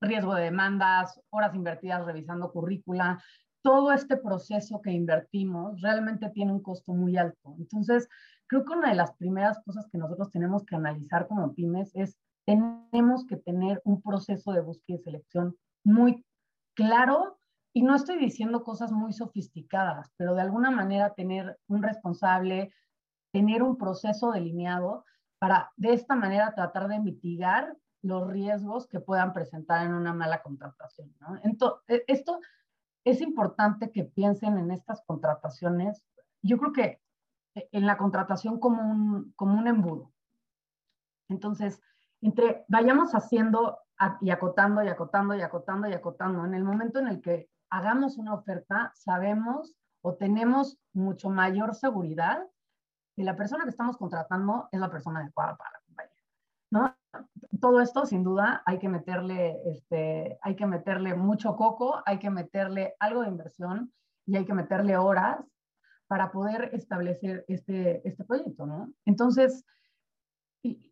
riesgo 0.00 0.34
de 0.34 0.42
demandas, 0.42 1.20
horas 1.30 1.54
invertidas 1.54 2.04
revisando 2.04 2.50
currícula, 2.50 3.22
todo 3.66 3.92
este 3.92 4.16
proceso 4.16 4.80
que 4.80 4.92
invertimos 4.92 5.80
realmente 5.82 6.30
tiene 6.30 6.52
un 6.52 6.62
costo 6.62 6.92
muy 6.92 7.16
alto. 7.16 7.56
Entonces, 7.58 8.08
creo 8.46 8.64
que 8.64 8.72
una 8.72 8.90
de 8.90 8.96
las 8.96 9.14
primeras 9.14 9.60
cosas 9.64 9.88
que 9.90 9.98
nosotros 9.98 10.30
tenemos 10.30 10.64
que 10.64 10.76
analizar 10.76 11.26
como 11.26 11.54
pymes 11.54 11.90
es 11.94 12.18
tenemos 12.46 13.26
que 13.26 13.36
tener 13.36 13.82
un 13.84 14.00
proceso 14.00 14.52
de 14.52 14.60
búsqueda 14.60 14.98
y 14.98 15.02
selección 15.02 15.56
muy 15.84 16.24
claro 16.74 17.38
y 17.72 17.82
no 17.82 17.94
estoy 17.94 18.16
diciendo 18.18 18.64
cosas 18.64 18.92
muy 18.92 19.12
sofisticadas, 19.12 20.10
pero 20.16 20.34
de 20.34 20.42
alguna 20.42 20.70
manera 20.70 21.14
tener 21.14 21.58
un 21.66 21.82
responsable, 21.82 22.72
tener 23.32 23.62
un 23.62 23.76
proceso 23.76 24.30
delineado 24.30 25.04
para 25.38 25.72
de 25.76 25.92
esta 25.92 26.14
manera 26.14 26.54
tratar 26.54 26.88
de 26.88 27.00
mitigar 27.00 27.76
los 28.02 28.28
riesgos 28.28 28.86
que 28.86 29.00
puedan 29.00 29.32
presentar 29.32 29.84
en 29.84 29.92
una 29.92 30.14
mala 30.14 30.42
contratación. 30.42 31.12
¿no? 31.20 31.38
Entonces, 31.42 32.02
esto 32.06 32.40
es 33.04 33.20
importante 33.20 33.90
que 33.90 34.04
piensen 34.04 34.56
en 34.56 34.70
estas 34.70 35.02
contrataciones. 35.04 36.02
Yo 36.42 36.58
creo 36.58 36.72
que 36.72 37.00
en 37.56 37.86
la 37.86 37.96
contratación 37.96 38.60
como 38.60 38.82
un, 38.82 39.32
como 39.36 39.58
un 39.58 39.66
embudo. 39.66 40.12
Entonces, 41.28 41.80
entre 42.20 42.64
vayamos 42.68 43.14
haciendo 43.14 43.78
y 44.20 44.30
acotando 44.30 44.82
y 44.84 44.88
acotando 44.88 45.34
y 45.34 45.42
acotando 45.42 45.88
y 45.88 45.92
acotando, 45.94 46.44
en 46.44 46.54
el 46.54 46.64
momento 46.64 46.98
en 46.98 47.08
el 47.08 47.20
que 47.20 47.48
hagamos 47.70 48.18
una 48.18 48.34
oferta, 48.34 48.92
sabemos 48.94 49.74
o 50.02 50.14
tenemos 50.14 50.78
mucho 50.92 51.30
mayor 51.30 51.74
seguridad 51.74 52.46
que 53.16 53.24
la 53.24 53.36
persona 53.36 53.64
que 53.64 53.70
estamos 53.70 53.96
contratando 53.96 54.68
es 54.70 54.78
la 54.78 54.90
persona 54.90 55.20
adecuada 55.20 55.56
para 55.56 55.70
la 55.72 55.80
compañía. 55.86 56.22
¿no? 56.70 56.96
Todo 57.60 57.80
esto, 57.80 58.04
sin 58.04 58.22
duda, 58.22 58.62
hay 58.66 58.78
que 58.78 58.90
meterle, 58.90 59.58
este, 59.70 60.38
hay 60.42 60.54
que 60.54 60.66
meterle 60.66 61.14
mucho 61.14 61.56
coco, 61.56 62.02
hay 62.04 62.18
que 62.18 62.28
meterle 62.28 62.94
algo 63.00 63.22
de 63.22 63.28
inversión 63.28 63.92
y 64.26 64.36
hay 64.36 64.44
que 64.44 64.52
meterle 64.52 64.98
horas 64.98 65.40
para 66.06 66.30
poder 66.30 66.70
establecer 66.72 67.44
este, 67.48 68.06
este 68.06 68.24
proyecto, 68.24 68.66
¿no? 68.66 68.92
Entonces, 69.04 69.64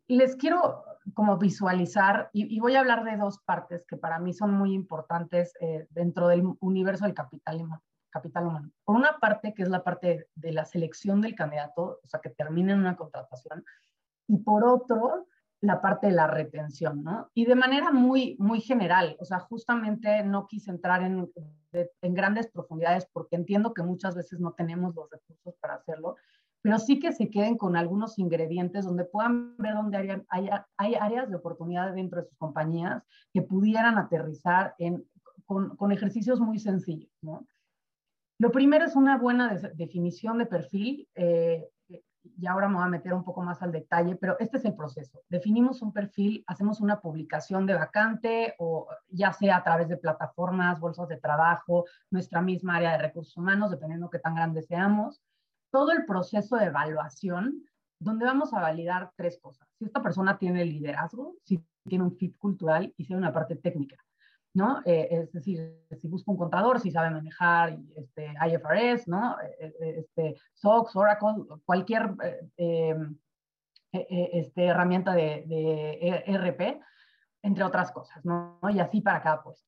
les 0.07 0.35
quiero 0.35 0.83
como 1.13 1.37
visualizar, 1.37 2.29
y, 2.33 2.59
voy 2.59 2.75
a 2.75 2.79
hablar 2.79 3.03
de 3.03 3.17
dos 3.17 3.39
partes 3.39 3.85
que 3.85 3.97
para 3.97 4.19
mí 4.19 4.33
son 4.33 4.53
muy 4.53 4.73
importantes 4.73 5.53
eh, 5.59 5.87
dentro 5.91 6.27
del 6.27 6.43
universo 6.59 7.05
del 7.05 7.13
capital 7.13 7.61
humano, 7.61 7.83
capital 8.09 8.47
humano. 8.47 8.71
Por 8.83 8.95
una 8.95 9.19
parte, 9.19 9.53
que 9.53 9.63
es 9.63 9.69
la 9.69 9.83
parte 9.83 10.27
de 10.33 10.51
la 10.51 10.65
selección 10.65 11.21
del 11.21 11.35
candidato, 11.35 11.99
o 12.03 12.07
sea, 12.07 12.21
que 12.21 12.31
termina 12.31 12.73
en 12.73 12.79
una 12.79 12.95
contratación, 12.95 13.63
y 14.27 14.37
por 14.37 14.65
otro, 14.65 15.27
la 15.65 15.81
parte 15.81 16.07
de 16.07 16.13
la 16.13 16.27
retención, 16.27 17.03
¿no? 17.03 17.29
Y 17.33 17.45
de 17.45 17.55
manera 17.55 17.91
muy, 17.91 18.35
muy 18.39 18.61
general, 18.61 19.15
o 19.19 19.25
sea, 19.25 19.39
justamente 19.39 20.23
no 20.23 20.47
quise 20.47 20.71
entrar 20.71 21.03
en, 21.03 21.31
en 21.73 22.13
grandes 22.13 22.47
profundidades 22.47 23.07
porque 23.11 23.35
entiendo 23.35 23.73
que 23.73 23.83
muchas 23.83 24.15
veces 24.15 24.39
no 24.39 24.53
tenemos 24.53 24.95
los 24.95 25.09
recursos 25.09 25.55
para 25.59 25.75
hacerlo, 25.75 26.15
pero 26.61 26.79
sí 26.79 26.99
que 26.99 27.13
se 27.13 27.29
queden 27.29 27.57
con 27.57 27.75
algunos 27.75 28.17
ingredientes 28.17 28.85
donde 28.85 29.05
puedan 29.05 29.55
ver 29.57 29.75
dónde 29.75 30.25
hay, 30.29 30.49
hay, 30.77 30.95
áreas 30.95 31.29
de 31.29 31.35
oportunidad 31.35 31.93
dentro 31.93 32.21
de 32.21 32.27
sus 32.27 32.37
compañías 32.37 33.03
que 33.31 33.43
pudieran 33.43 33.99
aterrizar 33.99 34.73
en, 34.79 35.05
con, 35.45 35.75
con, 35.75 35.91
ejercicios 35.91 36.39
muy 36.39 36.57
sencillos. 36.57 37.11
¿no? 37.21 37.45
Lo 38.39 38.51
primero 38.51 38.83
es 38.83 38.95
una 38.95 39.17
buena 39.17 39.55
definición 39.75 40.39
de 40.39 40.45
perfil. 40.45 41.07
Eh, 41.15 41.69
y 42.37 42.47
ahora 42.47 42.67
me 42.67 42.75
voy 42.75 42.85
a 42.85 42.89
meter 42.89 43.13
un 43.13 43.23
poco 43.23 43.41
más 43.41 43.61
al 43.61 43.71
detalle, 43.71 44.15
pero 44.15 44.37
este 44.39 44.57
es 44.57 44.65
el 44.65 44.75
proceso. 44.75 45.21
Definimos 45.29 45.81
un 45.81 45.93
perfil, 45.93 46.43
hacemos 46.47 46.81
una 46.81 46.99
publicación 47.01 47.65
de 47.65 47.75
vacante 47.75 48.55
o 48.59 48.87
ya 49.09 49.31
sea 49.33 49.57
a 49.57 49.63
través 49.63 49.87
de 49.87 49.97
plataformas, 49.97 50.79
bolsas 50.79 51.07
de 51.07 51.17
trabajo, 51.17 51.85
nuestra 52.09 52.41
misma 52.41 52.77
área 52.77 52.91
de 52.91 52.97
recursos 52.99 53.35
humanos, 53.37 53.71
dependiendo 53.71 54.09
qué 54.09 54.19
tan 54.19 54.35
grande 54.35 54.61
seamos 54.61 55.21
todo 55.75 55.91
el 55.91 56.05
proceso 56.05 56.55
de 56.55 56.67
evaluación, 56.67 57.65
donde 57.99 58.23
vamos 58.23 58.53
a 58.53 58.61
validar 58.61 59.11
tres 59.17 59.37
cosas. 59.41 59.67
Si 59.77 59.83
esta 59.83 60.01
persona 60.01 60.37
tiene 60.37 60.63
liderazgo, 60.63 61.35
si 61.43 61.61
tiene 61.85 62.05
un 62.05 62.15
fit 62.15 62.37
cultural 62.37 62.93
y 62.95 63.03
si 63.03 63.11
hay 63.11 63.17
una 63.17 63.33
parte 63.33 63.57
técnica, 63.57 63.97
¿no? 64.55 64.81
Eh, 64.85 65.07
es 65.11 65.31
decir, 65.33 65.85
si 65.99 66.07
busca 66.07 66.31
un 66.31 66.37
contador, 66.37 66.79
si 66.79 66.89
sabe 66.89 67.11
manejar 67.11 67.77
este, 67.95 68.33
IFRS, 68.47 69.07
¿no? 69.07 69.35
Eh, 69.41 69.75
eh, 69.81 69.95
este, 69.99 70.35
SOX, 70.53 70.95
Oracle, 70.95 71.45
cualquier 71.65 72.15
em, 72.57 73.17
este, 73.91 74.65
herramienta 74.65 75.13
de, 75.13 75.43
de 75.47 76.23
ERP, 76.25 76.81
entre 77.43 77.63
otras 77.63 77.91
cosas, 77.91 78.23
¿no? 78.25 78.59
Y 78.69 78.79
así 78.79 79.01
para 79.01 79.21
cada 79.21 79.43
puesto. 79.43 79.67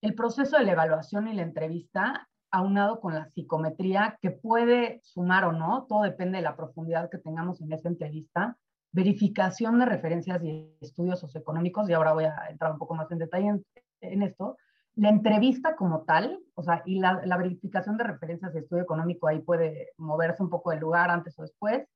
El 0.00 0.14
proceso 0.14 0.56
de 0.56 0.64
la 0.64 0.72
evaluación 0.72 1.26
y 1.28 1.34
la 1.34 1.42
entrevista 1.42 2.28
aunado 2.50 3.00
con 3.00 3.14
la 3.14 3.28
psicometría 3.30 4.18
que 4.22 4.30
puede 4.30 5.00
sumar 5.02 5.44
o 5.44 5.52
no, 5.52 5.84
todo 5.88 6.02
depende 6.02 6.38
de 6.38 6.42
la 6.42 6.56
profundidad 6.56 7.10
que 7.10 7.18
tengamos 7.18 7.60
en 7.60 7.72
esa 7.72 7.88
entrevista, 7.88 8.56
verificación 8.92 9.78
de 9.80 9.84
referencias 9.84 10.42
y 10.42 10.74
estudios 10.80 11.20
socioeconómicos, 11.20 11.90
y 11.90 11.92
ahora 11.92 12.12
voy 12.12 12.24
a 12.24 12.46
entrar 12.48 12.72
un 12.72 12.78
poco 12.78 12.94
más 12.94 13.10
en 13.10 13.18
detalle 13.18 13.60
esto, 14.00 14.56
la 14.98 15.10
entrevista 15.10 15.76
como 15.76 16.02
tal, 16.02 16.40
o 16.54 16.62
sea, 16.62 16.82
y 16.84 16.98
la, 16.98 17.36
verificación 17.36 17.96
de 17.96 18.04
referencias 18.04 18.52
y 18.54 18.58
estudio 18.58 18.82
económico 18.82 19.28
ahí 19.28 19.40
puede 19.40 19.92
moverse 19.96 20.42
un 20.42 20.50
poco 20.50 20.70
del 20.70 20.80
lugar 20.80 21.10
antes 21.10 21.38
o 21.38 21.42
después, 21.42 21.86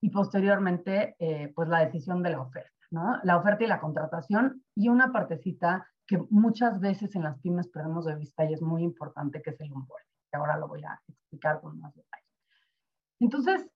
y 0.00 0.10
posteriormente, 0.10 1.14
eh, 1.20 1.52
pues 1.54 1.68
la 1.68 1.84
decisión 1.84 2.22
de 2.22 2.30
la 2.30 2.40
oferta, 2.40 2.72
¿no? 2.90 3.18
La 3.22 3.36
oferta 3.36 3.62
y 3.64 3.68
la 3.68 3.80
contratación, 3.80 4.64
y 4.74 4.88
una 4.88 5.12
partecita 5.12 5.86
que 6.08 6.18
muchas 6.30 6.80
veces 6.80 7.14
en 7.14 7.22
las 7.22 7.38
pymes 7.38 7.68
perdemos 7.68 8.04
de 8.04 8.16
vista 8.16 8.44
y 8.44 8.54
es 8.54 8.62
muy 8.62 8.82
importante 8.82 9.40
que 9.42 9.50
es 9.50 9.60
el 9.60 9.72
onboarding, 9.72 10.08
que 10.32 10.36
ahora 10.36 10.56
lo 10.56 10.66
voy 10.66 10.82
a 10.82 11.00
explicar 11.06 11.60
con 11.60 11.78
más 11.78 11.94
detalle. 11.94 12.24
Entonces, 13.20 13.70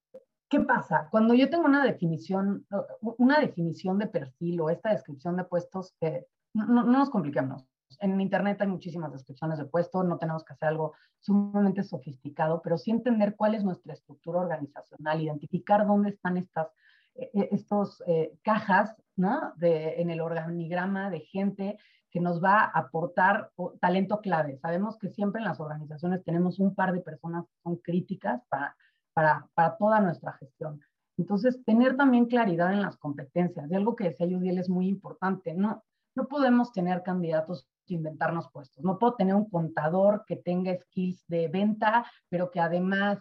¿qué 0.48 0.58
pasa? 0.58 1.06
Cuando 1.12 1.34
yo 1.34 1.48
tengo 1.48 1.66
una 1.66 1.84
definición, 1.84 2.66
una 3.00 3.38
definición 3.38 4.00
de 4.00 4.08
perfil 4.08 4.60
o 4.62 4.70
esta 4.70 4.90
descripción 4.90 5.36
de 5.36 5.44
puestos, 5.44 5.94
que 6.00 6.26
no, 6.54 6.66
no 6.66 6.84
nos 6.84 7.10
compliquemos. 7.10 7.66
En 8.00 8.20
Internet 8.20 8.60
hay 8.60 8.68
muchísimas 8.68 9.12
descripciones 9.12 9.58
de 9.58 9.66
puestos, 9.66 10.04
no 10.04 10.18
tenemos 10.18 10.44
que 10.44 10.52
hacer 10.52 10.68
algo 10.68 10.94
sumamente 11.20 11.82
sofisticado, 11.82 12.60
pero 12.62 12.78
sí 12.78 12.90
entender 12.90 13.36
cuál 13.36 13.54
es 13.54 13.64
nuestra 13.64 13.92
estructura 13.92 14.40
organizacional, 14.40 15.20
identificar 15.20 15.86
dónde 15.86 16.10
están 16.10 16.36
estas 16.36 16.68
e, 17.14 17.30
e, 17.32 17.48
estos 17.52 18.02
eh, 18.06 18.36
cajas 18.42 18.96
¿no? 19.16 19.52
de, 19.56 20.00
en 20.00 20.10
el 20.10 20.20
organigrama 20.20 21.10
de 21.10 21.20
gente 21.20 21.78
que 22.10 22.20
nos 22.20 22.42
va 22.42 22.60
a 22.60 22.78
aportar 22.78 23.50
talento 23.80 24.20
clave. 24.20 24.58
Sabemos 24.58 24.98
que 24.98 25.10
siempre 25.10 25.40
en 25.40 25.48
las 25.48 25.60
organizaciones 25.60 26.24
tenemos 26.24 26.60
un 26.60 26.74
par 26.74 26.92
de 26.92 27.00
personas 27.00 27.44
que 27.46 27.56
son 27.62 27.76
críticas 27.76 28.42
para, 28.48 28.76
para, 29.14 29.48
para 29.54 29.76
toda 29.76 30.00
nuestra 30.00 30.32
gestión. 30.34 30.80
Entonces, 31.16 31.64
tener 31.64 31.96
también 31.96 32.26
claridad 32.26 32.72
en 32.72 32.82
las 32.82 32.96
competencias. 32.96 33.68
De 33.68 33.76
algo 33.76 33.96
que 33.96 34.04
decía 34.04 34.26
Yudiel 34.26 34.58
es 34.58 34.68
muy 34.68 34.88
importante. 34.88 35.54
No, 35.54 35.82
no 36.14 36.28
podemos 36.28 36.72
tener 36.72 37.02
candidatos 37.02 37.68
inventarnos 37.86 38.50
puestos. 38.50 38.82
No 38.82 38.98
puedo 38.98 39.14
tener 39.14 39.34
un 39.34 39.48
contador 39.50 40.24
que 40.26 40.36
tenga 40.36 40.74
skills 40.74 41.26
de 41.28 41.48
venta, 41.48 42.10
pero 42.28 42.50
que 42.50 42.60
además 42.60 43.18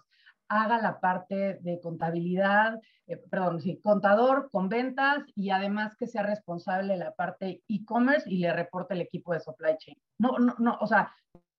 haga 0.48 0.80
la 0.80 1.00
parte 1.00 1.60
de 1.62 1.80
contabilidad, 1.82 2.80
eh, 3.08 3.18
perdón, 3.18 3.60
sí, 3.60 3.80
contador 3.82 4.50
con 4.52 4.70
ventas 4.70 5.24
y 5.36 5.50
además 5.50 5.96
que 5.96 6.08
sea 6.08 6.24
responsable 6.24 6.94
de 6.94 7.00
la 7.00 7.14
parte 7.14 7.64
e-commerce 7.68 8.30
y 8.30 8.38
le 8.38 8.54
reporte 8.54 8.94
el 8.94 9.02
equipo 9.02 9.34
de 9.34 9.40
supply 9.40 9.76
chain. 9.78 9.98
No, 10.20 10.38
no, 10.40 10.56
no, 10.60 10.78
o 10.80 10.88
sea, 10.88 11.12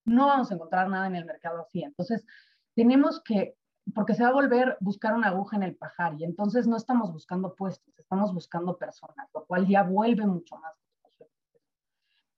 no 0.04 0.26
vamos 0.26 0.50
a 0.50 0.54
encontrar 0.54 0.88
nada 0.88 1.06
en 1.06 1.16
el 1.16 1.24
mercado 1.24 1.60
así. 1.60 1.82
Entonces, 1.82 2.24
tenemos 2.74 3.22
que, 3.22 3.56
porque 3.94 4.14
se 4.14 4.22
va 4.22 4.28
a 4.28 4.34
volver 4.34 4.76
buscar 4.80 5.14
una 5.14 5.28
aguja 5.28 5.56
en 5.56 5.64
el 5.64 5.76
pajar 5.76 6.14
y 6.18 6.24
entonces 6.24 6.66
no 6.66 6.76
estamos 6.76 7.12
buscando 7.12 7.54
puestos, 7.54 7.98
estamos 7.98 8.32
buscando 8.32 8.76
personas, 8.76 9.28
lo 9.34 9.44
cual 9.44 9.66
ya 9.66 9.82
vuelve 9.82 10.26
mucho 10.26 10.56
más. 10.56 10.83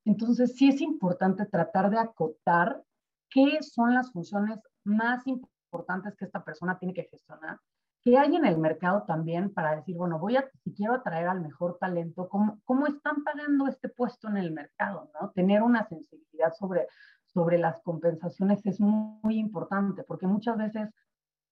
Entonces, 0.07 0.57
sí 0.57 0.69
es 0.69 0.81
importante 0.81 1.47
tratar 1.47 1.91
de 1.91 1.99
acotar 1.99 2.81
qué 3.29 3.59
son 3.61 3.93
las 3.93 4.13
funciones 4.13 4.61
más 4.85 5.27
importantes 5.27 6.17
que 6.17 6.25
esta 6.25 6.45
persona 6.45 6.79
tiene 6.79 6.95
que 6.95 7.09
gestionar, 7.11 7.59
que 8.03 8.17
hay 8.17 8.37
en 8.37 8.47
el 8.47 8.57
mercado 8.57 9.03
también 9.03 9.53
para 9.53 9.75
decir, 9.75 9.97
bueno, 9.97 10.21
voy 10.21 10.37
a, 10.37 10.49
si 10.63 10.73
quiero 10.73 10.95
atraer 10.95 11.27
al 11.27 11.41
mejor 11.41 11.77
talento, 11.81 12.29
¿cómo, 12.29 12.61
cómo 12.65 12.87
están 12.87 13.25
pagando 13.25 13.67
este 13.67 13.89
puesto 13.89 14.29
en 14.29 14.37
el 14.37 14.53
mercado? 14.53 15.11
¿no? 15.21 15.31
Tener 15.31 15.61
una 15.65 15.89
sensibilidad 15.89 16.53
sobre, 16.53 16.87
sobre 17.25 17.59
las 17.59 17.83
compensaciones 17.83 18.65
es 18.65 18.81
muy, 18.81 19.19
muy 19.25 19.39
importante, 19.39 20.05
porque 20.05 20.29
muchas 20.29 20.57
veces 20.57 20.89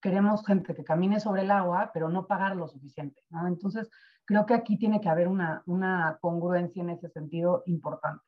queremos 0.01 0.47
gente 0.47 0.77
que 0.77 0.85
camine 0.85 1.19
sobre 1.19 1.43
el 1.43 1.51
agua, 1.51 1.91
pero 1.93 2.09
no 2.09 2.29
pagar 2.29 2.55
lo 2.55 2.69
suficiente. 2.69 3.21
¿no? 3.31 3.49
Entonces, 3.49 3.91
creo 4.25 4.47
que 4.47 4.55
aquí 4.55 4.79
tiene 4.79 5.01
que 5.01 5.09
haber 5.09 5.27
una, 5.27 5.65
una 5.67 6.19
congruencia 6.21 6.85
en 6.85 6.91
ese 6.91 7.09
sentido 7.09 7.65
importante. 7.67 8.23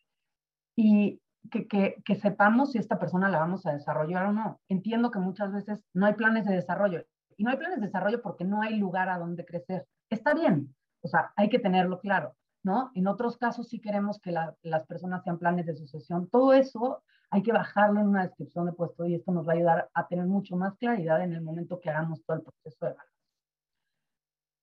Y 0.77 1.21
que, 1.51 2.19
sepamos 2.21 2.73
si 2.73 2.79
esta 2.79 2.99
persona 2.99 3.29
la 3.29 3.39
vamos 3.39 3.67
a 3.67 3.73
desarrollar 3.73 4.27
o 4.27 4.33
no. 4.33 4.61
Entiendo 4.69 5.11
que 5.11 5.19
muchas 5.19 5.53
veces 5.53 5.85
no 5.95 6.07
hay 6.07 6.15
planes 6.15 6.45
de 6.45 6.55
desarrollo. 6.55 7.05
Y 7.37 7.45
no 7.45 7.51
hay 7.51 7.57
planes 7.57 7.81
de 7.81 7.87
desarrollo 7.87 8.23
porque 8.23 8.45
no 8.45 8.63
hay 8.63 8.77
lugar 8.77 9.09
a 9.09 9.19
donde 9.19 9.45
crecer. 9.45 9.87
Está 10.11 10.35
bien, 10.35 10.75
o 11.03 11.09
sea, 11.09 11.33
hay 11.37 11.49
que 11.49 11.59
tenerlo 11.59 11.99
claro, 11.99 12.35
¿no? 12.63 12.91
En 12.95 13.07
otros 13.07 13.37
casos 13.37 13.69
sí 13.69 13.81
queremos 13.81 14.21
que 14.21 14.33
las 14.33 14.87
personas 14.87 15.23
sean 15.25 15.39
planes 15.39 15.67
de 15.67 15.75
sucesión. 15.75 16.29
Todo 16.31 16.53
eso 16.53 17.03
hay 17.31 17.43
que 17.43 17.53
bajarlo 17.53 18.01
en 18.01 18.09
una 18.09 18.23
descripción 18.23 18.67
de 18.67 18.73
puesto 18.73 19.05
y 19.07 19.15
esto 19.15 19.33
nos 19.33 19.47
va 19.47 19.53
a 19.53 19.57
ayudar 19.57 19.91
a 19.93 20.07
tener 20.07 20.27
mucho 20.27 20.57
más 20.57 20.77
claridad 20.77 21.23
en 21.23 21.33
el 21.33 21.43
momento 21.43 21.81
que 21.81 21.91
hagamos 21.91 22.25
todo 22.25 22.39
el 22.39 22.43
proceso 22.43 22.87
de 22.87 22.93
evaluación. 22.93 23.17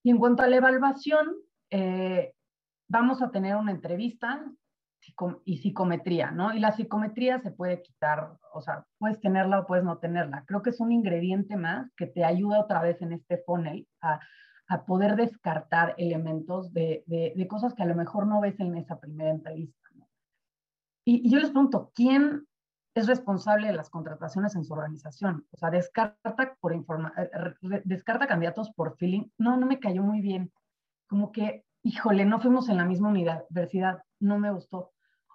Y 0.06 0.10
en 0.10 0.18
cuanto 0.18 0.44
a 0.44 0.48
la 0.48 0.56
evaluación, 0.58 1.36
eh, 1.70 2.34
vamos 2.90 3.22
a 3.22 3.32
tener 3.32 3.56
una 3.56 3.72
entrevista 3.72 4.44
y 5.46 5.58
psicometría, 5.58 6.32
¿no? 6.32 6.54
Y 6.54 6.60
la 6.60 6.72
psicometría 6.72 7.40
se 7.40 7.52
puede 7.52 7.82
quitar, 7.82 8.38
o 8.54 8.62
sea, 8.62 8.86
puedes 8.98 9.20
tenerla 9.20 9.60
o 9.60 9.68
puedes 9.68 9.84
no 9.84 9.98
tenerla. 9.98 10.44
Creo 10.46 10.62
que 10.62 10.70
es 10.70 10.80
un 10.80 10.92
ingrediente 10.92 11.58
más 11.58 11.92
que 11.96 12.08
te 12.08 12.24
ayuda 12.24 12.60
otra 12.60 12.82
vez 12.82 13.02
en 13.02 13.14
este 13.14 13.38
funnel 13.46 13.88
a, 14.02 14.20
a 14.68 14.86
poder 14.86 15.16
descartar 15.16 15.94
elementos 15.98 16.74
de, 16.74 17.04
de, 17.06 17.48
cosas 17.48 17.74
que 17.74 17.84
a 17.84 17.88
lo 17.88 17.96
mejor 17.96 18.28
no 18.28 18.42
ves 18.42 18.60
en 18.60 18.76
esa 18.78 19.00
primera 19.00 19.32
entrevista. 19.32 19.78
Y, 21.06 21.28
y, 21.28 21.30
yo 21.30 21.40
les 21.40 21.50
pregunto, 21.50 21.92
¿quién 21.94 22.48
es 22.96 23.08
responsable 23.08 23.68
de 23.68 23.74
las 23.74 23.90
contrataciones 23.90 24.56
en 24.56 24.64
su 24.64 24.74
organización? 24.74 25.46
O 25.52 25.58
sea, 25.58 25.70
descarta, 25.70 26.56
por 26.62 26.74
informa 26.74 27.14
eh, 27.18 27.82
descarta 27.84 28.28
candidatos 28.28 28.72
por 28.72 28.96
feeling. 28.96 29.28
No, 29.38 29.58
no 29.58 29.66
me 29.66 29.80
cayó 29.80 30.02
muy 30.02 30.22
bien. 30.22 30.52
Como 31.08 31.32
que, 31.32 31.66
híjole, 31.84 32.26
no 32.26 32.40
fuimos 32.40 32.70
en 32.70 32.78
la 32.78 32.86
misma 32.86 33.10
universidad, 33.10 34.02
no 34.20 34.40
me 34.40 34.52
gustó 34.52 34.93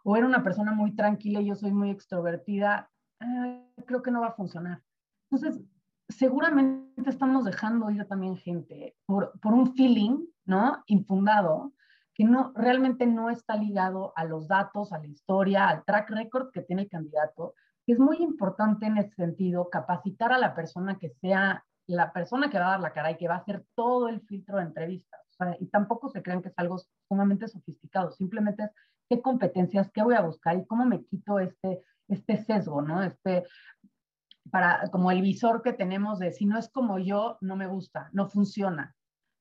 o 0.09 0.17
era 0.17 0.25
una 0.25 0.43
persona 0.43 0.73
muy 0.73 0.97
tranquila 0.97 1.43
y 1.43 1.49
yo 1.49 1.55
soy 1.55 1.71
muy 1.71 1.91
extrovertida, 1.91 2.91
eh, 3.21 3.63
creo 3.85 4.03
que 4.03 4.11
no 4.11 4.23
va 4.23 4.29
a 4.29 4.33
funcionar. 4.33 4.83
Entonces, 5.31 5.63
seguramente 6.09 7.11
estamos 7.11 7.45
dejando 7.45 7.91
ir 7.91 8.07
también 8.07 8.39
gente 8.39 8.97
por, 9.05 9.39
por 9.39 9.53
un 9.53 9.75
feeling, 9.75 10.25
¿no? 10.47 10.83
Infundado, 10.87 11.75
que 12.15 12.25
no, 12.25 12.53
realmente 12.55 13.07
no 13.07 13.29
está 13.29 13.55
ligado 13.57 14.15
a 14.17 14.25
los 14.25 14.49
datos, 14.49 14.95
a 14.95 14.99
la 14.99 15.09
historia, 15.09 15.69
al 15.69 15.85
track 15.85 16.09
record 16.09 16.53
que 16.53 16.63
tiene 16.63 16.85
el 16.85 16.89
candidato. 16.89 17.53
Es 17.87 17.99
muy 17.99 18.17
importante 18.17 18.87
en 18.87 18.97
ese 18.97 19.15
sentido 19.15 19.69
capacitar 19.69 20.33
a 20.33 20.39
la 20.39 20.55
persona 20.55 20.99
que 20.99 21.11
sea 21.21 21.67
la 21.87 22.15
persona 22.15 22.49
que 22.49 22.59
va 22.59 22.69
a 22.69 22.71
dar 22.71 22.81
la 22.81 22.95
cara 22.95 23.11
y 23.11 23.19
que 23.19 23.29
va 23.29 23.35
a 23.35 23.39
hacer 23.41 23.63
todo 23.75 24.09
el 24.09 24.23
filtro 24.23 24.57
de 24.57 24.63
entrevistas. 24.63 25.21
y 25.61 25.67
tampoco 25.67 26.09
se 26.09 26.23
crean 26.23 26.41
que 26.41 26.49
es 26.49 26.59
algo 26.59 26.79
sumamente 27.07 27.47
sofisticado, 27.47 28.11
simplemente 28.11 28.65
es 28.65 28.71
qué 29.09 29.23
competencias, 29.23 29.91
qué 29.93 30.03
voy 30.03 30.15
a 30.15 30.23
buscar 30.23 30.57
y 30.57 30.67
cómo 30.67 30.85
me 30.85 31.05
quito 31.05 31.39
este, 31.39 31.83
este 32.09 32.37
sesgo, 32.45 32.83
¿no? 32.83 33.03
Este, 33.03 33.45
para, 34.51 34.89
como 34.91 35.11
el 35.11 35.23
visor 35.23 35.63
que 35.63 35.73
tenemos 35.73 36.19
de 36.19 36.33
si 36.33 36.47
no 36.47 36.59
es 36.59 36.69
como 36.69 36.99
yo, 36.99 37.39
no 37.41 37.57
me 37.57 37.67
gusta, 37.67 38.09
no 38.13 38.29
funciona, 38.29 38.95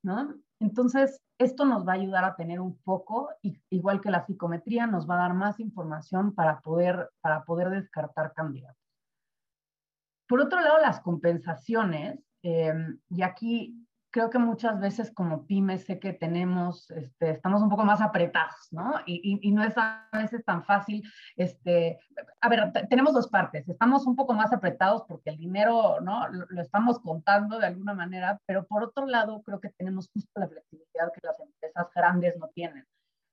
¿no? 0.03 0.35
Entonces, 0.59 1.21
esto 1.37 1.65
nos 1.65 1.87
va 1.87 1.93
a 1.93 1.95
ayudar 1.95 2.25
a 2.25 2.35
tener 2.35 2.59
un 2.59 2.75
foco, 2.77 3.29
y, 3.41 3.61
igual 3.69 4.01
que 4.01 4.09
la 4.09 4.25
psicometría, 4.25 4.87
nos 4.87 5.07
va 5.09 5.15
a 5.15 5.27
dar 5.27 5.33
más 5.33 5.59
información 5.59 6.33
para 6.33 6.61
poder, 6.61 7.11
para 7.21 7.43
poder 7.43 7.69
descartar 7.69 8.33
candidatos. 8.33 8.81
Por 10.27 10.41
otro 10.41 10.59
lado, 10.59 10.79
las 10.79 10.99
compensaciones, 10.99 12.19
eh, 12.43 12.73
y 13.09 13.21
aquí 13.21 13.86
creo 14.17 14.31
que 14.31 14.39
muchas 14.39 14.79
veces 14.79 15.11
como 15.11 15.45
pymes 15.45 15.85
sé 15.85 15.99
que 15.99 16.11
tenemos, 16.11 16.89
este, 16.89 17.29
estamos 17.29 17.61
un 17.61 17.69
poco 17.69 17.85
más 17.85 18.01
apretados, 18.01 18.67
¿no? 18.71 18.95
Y, 19.05 19.39
y, 19.43 19.51
no 19.51 19.63
es 19.63 19.77
a 19.77 20.09
veces 20.11 20.43
tan 20.43 20.63
fácil, 20.63 21.03
este, 21.35 21.99
a 22.41 22.49
ver, 22.49 22.71
tenemos 22.89 23.13
dos 23.13 23.27
partes, 23.27 23.69
estamos 23.69 24.07
un 24.07 24.15
poco 24.15 24.33
más 24.33 24.51
apretados 24.51 25.03
porque 25.07 25.29
el 25.29 25.37
dinero, 25.37 26.01
¿no? 26.01 26.27
Lo, 26.29 26.47
lo, 26.49 26.61
estamos 26.63 26.97
contando 26.99 27.59
de 27.59 27.67
alguna 27.67 27.93
manera, 27.93 28.41
pero 28.47 28.65
por 28.65 28.81
otro 28.83 29.05
lado 29.05 29.43
creo 29.43 29.59
que 29.59 29.69
tenemos 29.69 30.09
justo 30.11 30.31
la 30.39 30.47
flexibilidad 30.47 31.11
que 31.13 31.21
las 31.21 31.39
empresas 31.39 31.87
grandes 31.93 32.37
no 32.39 32.47
tienen. 32.55 32.87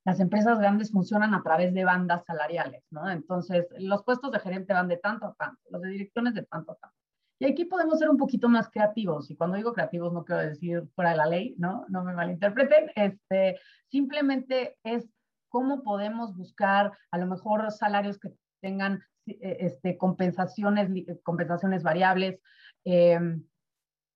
Las 0.05 0.20
empresas 0.20 0.59
grandes 0.59 0.92
funcionan 0.92 1.33
a 1.33 1.42
través 1.42 1.73
de 1.73 1.85
bandas 1.85 2.27
salariales, 2.27 2.85
¿no? 2.90 3.09
Entonces, 3.09 3.66
los 3.79 4.05
puestos 4.05 4.31
de 4.33 4.40
gerente 4.40 4.75
van 4.75 4.88
de 4.88 4.99
tanto 4.99 5.29
a 5.29 5.35
tanto, 5.35 5.62
los 5.70 5.81
de 5.81 5.88
direcciones 5.88 6.35
de 6.35 6.42
tanto 6.42 6.73
a 6.73 6.75
tanto. 6.75 7.04
Aquí 7.51 7.65
podemos 7.67 7.99
ser 7.99 8.09
un 8.09 8.17
poquito 8.17 8.49
más 8.49 8.71
creativos. 8.71 9.31
Y 9.31 9.37
cuando 9.37 9.57
digo 9.57 9.73
creativos 9.73 10.13
no 10.13 10.25
quiero 10.25 10.43
decir 10.43 10.83
fuera 10.95 11.11
de 11.11 11.17
la 11.17 11.27
ley, 11.27 11.55
¿no? 11.59 11.85
No 11.89 12.03
me 12.05 12.15
malinterpreten. 12.15 12.91
Este, 12.95 13.59
simplemente 13.89 14.77
es 14.83 15.09
cómo 15.49 15.83
podemos 15.83 16.37
buscar 16.37 16.93
a 17.11 17.19
lo 17.19 17.27
mejor 17.27 17.71
salarios 17.71 18.19
que 18.19 18.31
tengan 18.61 19.03
eh, 19.27 19.59
este, 19.61 19.99
compensaciones, 19.99 20.89
compensaciones 21.23 21.83
variables, 21.83 22.41
em, 22.85 23.45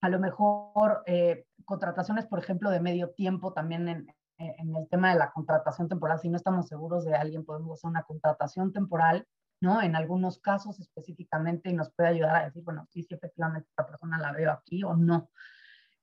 a 0.01 0.09
lo 0.09 0.19
mejor 0.19 1.03
eh, 1.07 1.45
contrataciones, 1.65 2.27
por 2.27 2.39
ejemplo, 2.39 2.71
de 2.71 2.81
medio 2.81 3.11
tiempo 3.11 3.53
también 3.53 3.89
en, 3.89 4.07
en 4.39 4.77
el 4.77 4.89
tema 4.89 5.13
de 5.13 5.19
la 5.19 5.33
contratación 5.33 5.89
temporal. 5.89 6.19
Si 6.19 6.29
no 6.29 6.37
estamos 6.37 6.69
seguros 6.69 7.05
de 7.05 7.15
alguien, 7.15 7.45
podemos 7.45 7.73
hacer 7.73 7.91
una 7.91 8.05
contratación 8.05 8.73
temporal 8.73 9.27
¿no? 9.61 9.83
En 9.83 9.97
algunos 9.97 10.39
casos 10.39 10.79
específicamente 10.81 11.71
y 11.71 11.75
nos 11.75 11.91
puede 11.93 12.11
ayudar 12.11 12.37
a 12.37 12.45
decir, 12.47 12.63
bueno, 12.65 12.87
sí, 12.91 13.03
sí, 13.03 13.15
efectivamente 13.15 13.69
esta 13.69 13.87
persona 13.87 14.19
la 14.19 14.33
veo 14.33 14.53
aquí 14.53 14.83
o 14.85 14.95
no. 14.95 15.31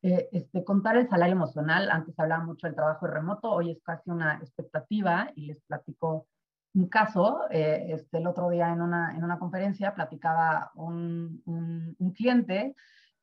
Eh, 0.01 0.29
este, 0.31 0.63
contar 0.63 0.97
el 0.97 1.09
salario 1.09 1.35
emocional, 1.35 1.89
antes 1.89 2.19
hablaba 2.19 2.43
mucho 2.43 2.67
del 2.67 2.75
trabajo 2.75 3.07
remoto, 3.07 3.49
hoy 3.51 3.71
es 3.71 3.81
casi 3.81 4.11
una 4.11 4.35
expectativa 4.35 5.31
y 5.35 5.47
les 5.47 5.61
platico 5.63 6.27
un 6.75 6.89
caso, 6.89 7.41
eh, 7.49 7.87
este, 7.89 8.17
el 8.17 8.27
otro 8.27 8.49
día 8.49 8.71
en 8.71 8.81
una, 8.81 9.15
en 9.15 9.23
una 9.23 9.39
conferencia 9.39 9.95
platicaba 9.95 10.71
un, 10.75 11.41
un, 11.45 12.13
cliente 12.13 12.75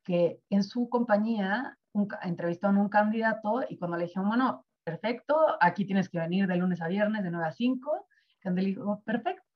que 0.03 0.41
en 0.49 0.63
su 0.63 0.89
compañía 0.89 1.77
un, 1.93 2.07
entrevistó 2.23 2.67
a 2.67 2.71
un 2.71 2.89
candidato 2.89 3.63
y 3.69 3.77
cuando 3.77 3.95
le 3.95 4.05
dijeron, 4.05 4.27
bueno, 4.27 4.65
perfecto, 4.83 5.37
aquí 5.61 5.85
tienes 5.85 6.09
que 6.09 6.19
venir 6.19 6.47
de 6.47 6.57
lunes 6.57 6.81
a 6.81 6.87
viernes 6.87 7.23
de 7.23 7.31
9 7.31 7.47
a 7.47 7.51
5, 7.51 8.07
le 8.43 8.61
dijo, 8.61 9.01
perfecto, 9.05 9.52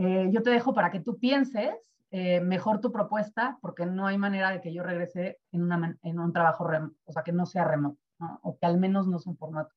eh, 0.00 0.30
yo 0.32 0.42
te 0.42 0.48
dejo 0.48 0.72
para 0.72 0.90
que 0.90 1.00
tú 1.00 1.18
pienses 1.18 1.74
eh, 2.10 2.40
mejor 2.40 2.80
tu 2.80 2.90
propuesta, 2.90 3.58
porque 3.60 3.84
no 3.84 4.06
hay 4.06 4.16
manera 4.16 4.50
de 4.50 4.62
que 4.62 4.72
yo 4.72 4.82
regrese 4.82 5.38
en, 5.52 5.62
una, 5.64 5.98
en 6.02 6.18
un 6.18 6.32
trabajo, 6.32 6.66
o 7.04 7.12
sea, 7.12 7.22
que 7.22 7.32
no 7.32 7.44
sea 7.44 7.64
remoto, 7.64 7.98
¿no? 8.18 8.40
o 8.42 8.56
que 8.58 8.64
al 8.64 8.78
menos 8.78 9.06
no 9.06 9.18
sea 9.18 9.32
un 9.32 9.36
formato. 9.36 9.74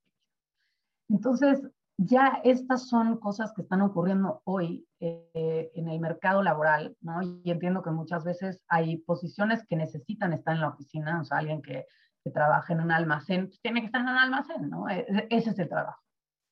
Entonces, 1.10 1.62
ya 1.98 2.40
estas 2.46 2.88
son 2.88 3.18
cosas 3.18 3.52
que 3.52 3.64
están 3.64 3.82
ocurriendo 3.82 4.42
hoy 4.46 4.88
eh, 5.02 5.72
en 5.76 5.90
el 5.90 6.00
mercado 6.00 6.42
laboral, 6.42 6.96
¿no? 7.02 7.22
Y 7.22 7.52
entiendo 7.52 7.84
que 7.84 7.92
muchas 7.92 8.24
veces 8.24 8.62
hay 8.70 8.98
posiciones 9.00 9.66
que 9.68 9.76
necesitan 9.76 10.32
estar 10.32 10.56
en 10.56 10.62
la 10.62 10.70
oficina, 10.70 11.20
o 11.20 11.26
sea, 11.26 11.40
alguien 11.40 11.62
que, 11.62 11.86
que 12.24 12.32
trabaja 12.32 12.72
en 12.72 12.80
un 12.80 12.92
almacén, 12.92 13.48
pues 13.48 13.62
tiene 13.62 13.82
que 13.82 13.88
estar 13.88 14.02
en 14.02 14.08
un 14.08 14.18
almacén, 14.18 14.70
¿no? 14.70 14.88
E, 14.88 15.00
e, 15.00 15.28
ese 15.32 15.50
es 15.50 15.60
el 15.60 15.68
trabajo 15.68 16.03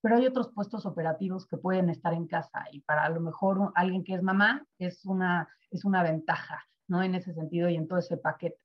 pero 0.02 0.16
hay 0.18 0.26
otros 0.26 0.50
puestos 0.50 0.86
operativos 0.86 1.48
que 1.48 1.58
pueden 1.58 1.90
estar 1.90 2.14
en 2.14 2.28
casa 2.28 2.66
y 2.72 2.82
para 2.82 3.06
a 3.06 3.10
lo 3.10 3.22
mejor 3.22 3.72
alguien 3.76 4.04
que 4.04 4.16
es 4.16 4.24
mamá 4.24 4.66
es 4.80 5.06
una, 5.06 5.48
es 5.70 5.86
una 5.86 6.04
ventaja, 6.04 6.66
¿no? 6.88 7.04
En 7.04 7.16
ese 7.16 7.34
sentido 7.34 7.70
y 7.70 7.76
en 7.76 7.88
todo 7.88 8.00
ese 8.00 8.18
paquete. 8.18 8.58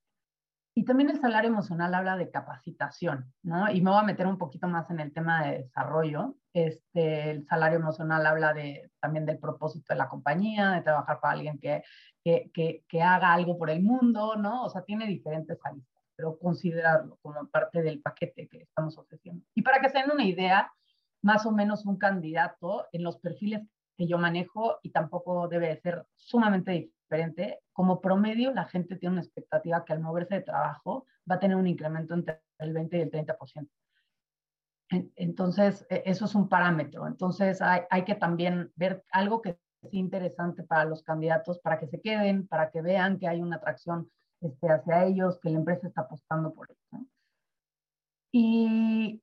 Y 0.77 0.85
también 0.85 1.09
el 1.09 1.19
salario 1.19 1.49
emocional 1.49 1.95
habla 1.95 2.17
de 2.17 2.29
capacitación, 2.29 3.33
¿no? 3.41 3.71
Y 3.71 3.81
me 3.81 3.89
voy 3.89 3.99
a 3.99 4.03
meter 4.03 4.27
un 4.27 4.37
poquito 4.37 4.67
más 4.67 4.89
en 4.91 4.99
el 4.99 5.11
tema 5.11 5.43
de 5.43 5.63
desarrollo. 5.63 6.35
Este, 6.53 7.31
el 7.31 7.45
salario 7.45 7.79
emocional 7.79 8.25
habla 8.27 8.53
de, 8.53 8.91
también 8.99 9.25
del 9.25 9.39
propósito 9.39 9.93
de 9.93 9.97
la 9.97 10.07
compañía, 10.07 10.71
de 10.71 10.81
trabajar 10.81 11.19
para 11.19 11.33
alguien 11.33 11.57
que, 11.57 11.83
que, 12.23 12.51
que, 12.53 12.83
que 12.87 13.01
haga 13.01 13.33
algo 13.33 13.57
por 13.57 13.71
el 13.71 13.81
mundo, 13.81 14.35
¿no? 14.35 14.65
O 14.65 14.69
sea, 14.69 14.83
tiene 14.83 15.07
diferentes 15.07 15.57
aristas, 15.63 16.03
pero 16.15 16.37
considerarlo 16.37 17.17
como 17.23 17.47
parte 17.47 17.81
del 17.81 17.99
paquete 17.99 18.47
que 18.47 18.61
estamos 18.61 18.99
ofreciendo. 18.99 19.43
Y 19.55 19.63
para 19.63 19.79
que 19.79 19.89
se 19.89 19.97
den 19.97 20.11
una 20.11 20.25
idea, 20.25 20.71
más 21.21 21.45
o 21.45 21.51
menos 21.51 21.85
un 21.85 21.97
candidato 21.97 22.87
en 22.91 23.03
los 23.03 23.17
perfiles 23.17 23.61
que 23.97 24.07
yo 24.07 24.17
manejo 24.17 24.77
y 24.83 24.91
tampoco 24.91 25.47
debe 25.47 25.75
ser 25.81 26.05
sumamente 26.15 26.71
diferente. 26.71 27.59
Como 27.73 27.99
promedio, 27.99 28.53
la 28.53 28.65
gente 28.65 28.95
tiene 28.95 29.13
una 29.13 29.23
expectativa 29.23 29.83
que 29.83 29.93
al 29.93 30.01
moverse 30.01 30.35
de 30.35 30.41
trabajo 30.41 31.05
va 31.29 31.35
a 31.35 31.39
tener 31.39 31.57
un 31.57 31.67
incremento 31.67 32.13
entre 32.13 32.41
el 32.59 32.73
20 32.73 32.97
y 32.97 33.01
el 33.01 33.11
30%. 33.11 33.69
Entonces, 35.15 35.85
e, 35.89 36.03
eso 36.05 36.25
es 36.25 36.35
un 36.35 36.47
parámetro. 36.47 37.07
Entonces, 37.07 37.61
hay, 37.61 37.81
hay 37.89 38.03
que 38.03 38.15
también 38.15 38.71
ver 38.75 39.03
algo 39.11 39.41
que 39.41 39.49
es 39.81 39.93
interesante 39.93 40.63
para 40.63 40.85
los 40.85 41.03
candidatos, 41.03 41.59
para 41.59 41.79
que 41.79 41.87
se 41.87 42.01
queden, 42.01 42.47
para 42.47 42.71
que 42.71 42.81
vean 42.81 43.19
que 43.19 43.27
hay 43.27 43.41
una 43.41 43.57
atracción 43.57 44.09
este, 44.41 44.69
hacia 44.69 45.05
ellos, 45.05 45.39
que 45.39 45.49
la 45.49 45.57
empresa 45.57 45.87
está 45.87 46.01
apostando 46.01 46.53
por 46.53 46.69
eso. 46.71 47.05
Y 48.31 49.21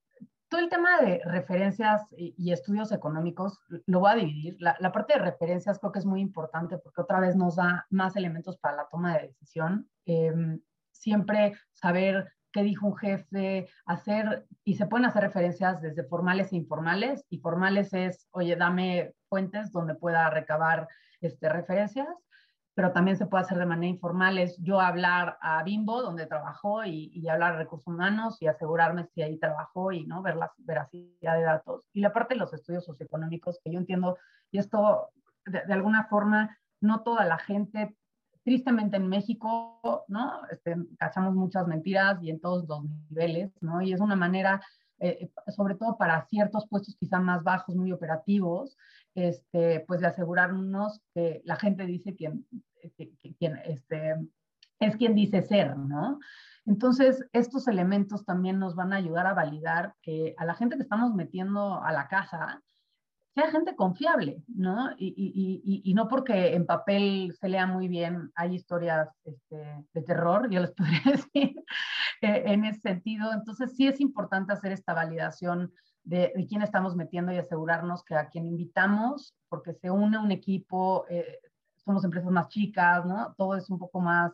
todo 0.55 0.63
el 0.63 0.71
tema 0.71 1.01
de 1.01 1.21
referencias 1.25 2.07
y, 2.17 2.53
estudios 2.53 2.93
económicos 2.93 3.59
lo 3.87 3.99
voy 3.99 4.13
a 4.13 4.15
dividir. 4.15 4.57
La, 4.61 4.93
parte 4.93 5.15
de 5.15 5.19
referencias 5.19 5.81
creo 5.81 5.91
que 5.91 5.99
es 5.99 6.07
muy 6.07 6.21
importante 6.21 6.79
porque 6.79 7.01
otra 7.01 7.19
vez 7.19 7.35
nos 7.35 7.57
da 7.57 7.89
más 7.91 8.15
elementos 8.15 8.57
para 8.59 8.77
la 8.77 8.89
toma 8.89 9.17
de 9.17 9.27
decisión. 9.27 9.91
Em, 10.07 10.61
siempre 10.93 11.55
saber 11.73 12.33
qué 12.53 12.63
dijo 12.63 12.87
un 12.87 12.97
jefe, 12.97 13.69
hacer, 13.85 14.47
y 14.63 14.77
se 14.77 14.87
pueden 14.87 15.07
hacer 15.07 15.25
referencias 15.25 15.83
desde 15.83 16.05
formales 16.05 16.53
e 16.53 16.57
informales, 16.57 17.27
y 17.29 17.39
formales 17.39 17.93
es, 17.93 18.29
oye, 18.31 18.55
dame 18.55 19.13
fuentes 19.29 19.73
donde 19.73 19.97
pueda 19.97 20.31
recabar 20.31 20.87
este, 21.21 21.49
referencias, 21.49 22.07
pero 22.75 22.93
también 22.93 23.17
se 23.17 23.27
puede 23.27 23.45
hacer 23.45 23.59
de 23.59 23.67
manera 23.67 23.93
informal. 23.93 24.39
Es 24.39 24.57
yo 24.59 24.81
hablar 24.81 25.39
a 25.41 25.63
Bimbo, 25.63 26.03
donde 26.03 26.27
trabajó, 26.27 26.85
y, 26.85 27.27
hablar 27.29 27.55
a 27.55 27.59
recursos 27.59 27.87
humanos 27.87 28.37
y 28.41 28.49
asegurarme 28.49 29.07
si 29.15 29.23
ahí 29.23 29.39
trabajó 29.39 29.93
y 29.93 30.05
¿no? 30.07 30.23
ver 30.23 30.37
la 30.37 30.53
veracidad 30.59 31.37
de 31.37 31.43
datos. 31.43 31.85
Y 31.93 32.01
la 32.01 32.13
parte 32.13 32.35
de 32.35 32.41
los 32.41 32.53
estudios 32.53 32.85
socioeconómicos, 32.85 33.61
que 33.63 33.73
yo 33.73 33.79
entiendo, 33.79 34.19
y 34.51 34.59
esto 34.59 35.11
de, 35.47 35.73
alguna 35.73 36.05
forma, 36.05 36.59
no 36.81 37.03
toda 37.03 37.25
la 37.25 37.39
gente, 37.39 37.97
tristemente 38.43 38.97
en 38.97 39.09
México, 39.09 40.05
¿no? 40.09 40.43
Este, 40.51 40.77
cachamos 40.99 41.35
muchas 41.35 41.67
mentiras 41.67 42.23
y 42.23 42.31
en 42.31 42.41
todos 42.41 42.69
los 42.69 42.85
niveles, 43.09 43.51
¿no? 43.63 43.81
Y 43.81 43.93
es 43.93 44.01
una 44.01 44.17
manera 44.17 44.61
eh, 45.01 45.29
sobre 45.49 45.75
todo 45.75 45.97
para 45.99 46.25
ciertos 46.27 46.69
puestos 46.69 46.97
quizá 46.97 47.19
más 47.21 47.43
bajos, 47.43 47.75
muy 47.75 47.91
operativos, 47.93 48.77
este, 49.15 49.85
pues 49.87 50.01
de 50.01 50.09
asegurarnos 50.09 51.01
que 51.15 51.43
la 51.45 51.57
gente 51.57 51.87
dice 51.87 52.15
quién, 52.17 52.47
este, 52.83 54.17
es 54.81 54.97
quien 54.97 55.15
dice 55.15 55.43
ser, 55.43 55.77
¿no? 55.77 56.19
Entonces, 56.67 57.25
estos 57.33 57.69
elementos 57.69 58.25
también 58.25 58.59
nos 58.59 58.75
van 58.75 58.93
a 58.93 58.97
ayudar 58.97 59.27
a 59.27 59.35
validar 59.35 59.95
que 60.03 60.35
a 60.39 60.45
la 60.45 60.55
gente 60.55 60.77
que 60.77 60.83
estamos 60.83 61.15
metiendo 61.15 61.83
a 61.83 61.93
la 61.93 62.09
casa, 62.09 62.63
sea 63.35 63.51
gente 63.51 63.75
confiable, 63.75 64.43
¿no? 64.47 64.93
Y, 64.97 65.09
y, 65.09 65.61
y, 65.65 65.91
y, 65.91 65.95
no 65.95 66.07
porque 66.09 66.55
en 66.55 66.67
papel 66.67 67.35
se 67.39 67.49
lea 67.49 67.67
muy 67.67 67.89
bien, 67.89 68.31
hay 68.37 68.55
historias 68.55 69.09
este, 69.25 69.85
de 69.93 70.03
terror, 70.03 70.49
yo 70.51 70.61
les 70.61 70.71
podría 70.77 71.03
decir, 71.05 71.57
eh, 72.21 72.43
en 72.47 72.65
ese 72.65 72.81
sentido. 72.81 73.33
Entonces, 73.33 73.75
sí 73.77 73.89
es 73.89 74.01
importante 74.01 74.53
hacer 74.53 74.73
esta 74.73 74.95
validación 74.95 75.73
de, 76.05 76.47
quién 76.49 76.63
estamos 76.63 76.95
metiendo 76.95 77.33
y 77.33 77.39
asegurarnos 77.39 78.05
que 78.05 78.15
a 78.15 78.29
quien 78.29 78.47
invitamos, 78.47 79.35
porque 79.49 79.73
se 79.73 79.91
une 79.91 80.19
un 80.19 80.31
equipo, 80.31 81.07
eh, 81.09 81.41
somos 81.77 82.05
empresas 82.05 82.31
más 82.31 82.49
chicas, 82.49 83.05
¿no? 83.05 83.35
Todo 83.37 83.57
es 83.57 83.69
un 83.71 83.79
poco 83.79 84.01
más 84.01 84.33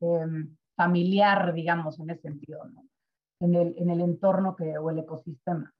eh, 0.00 0.46
familiar, 0.74 1.52
digamos, 1.52 1.98
en 2.00 2.10
ese 2.10 2.22
sentido. 2.22 2.60
En 3.40 3.54
el, 3.54 3.74
en 3.76 3.90
el 3.90 4.00
entorno 4.00 4.54
que, 4.56 4.78
o 4.78 4.90
el 4.90 5.00
ecosistema. 5.00 5.72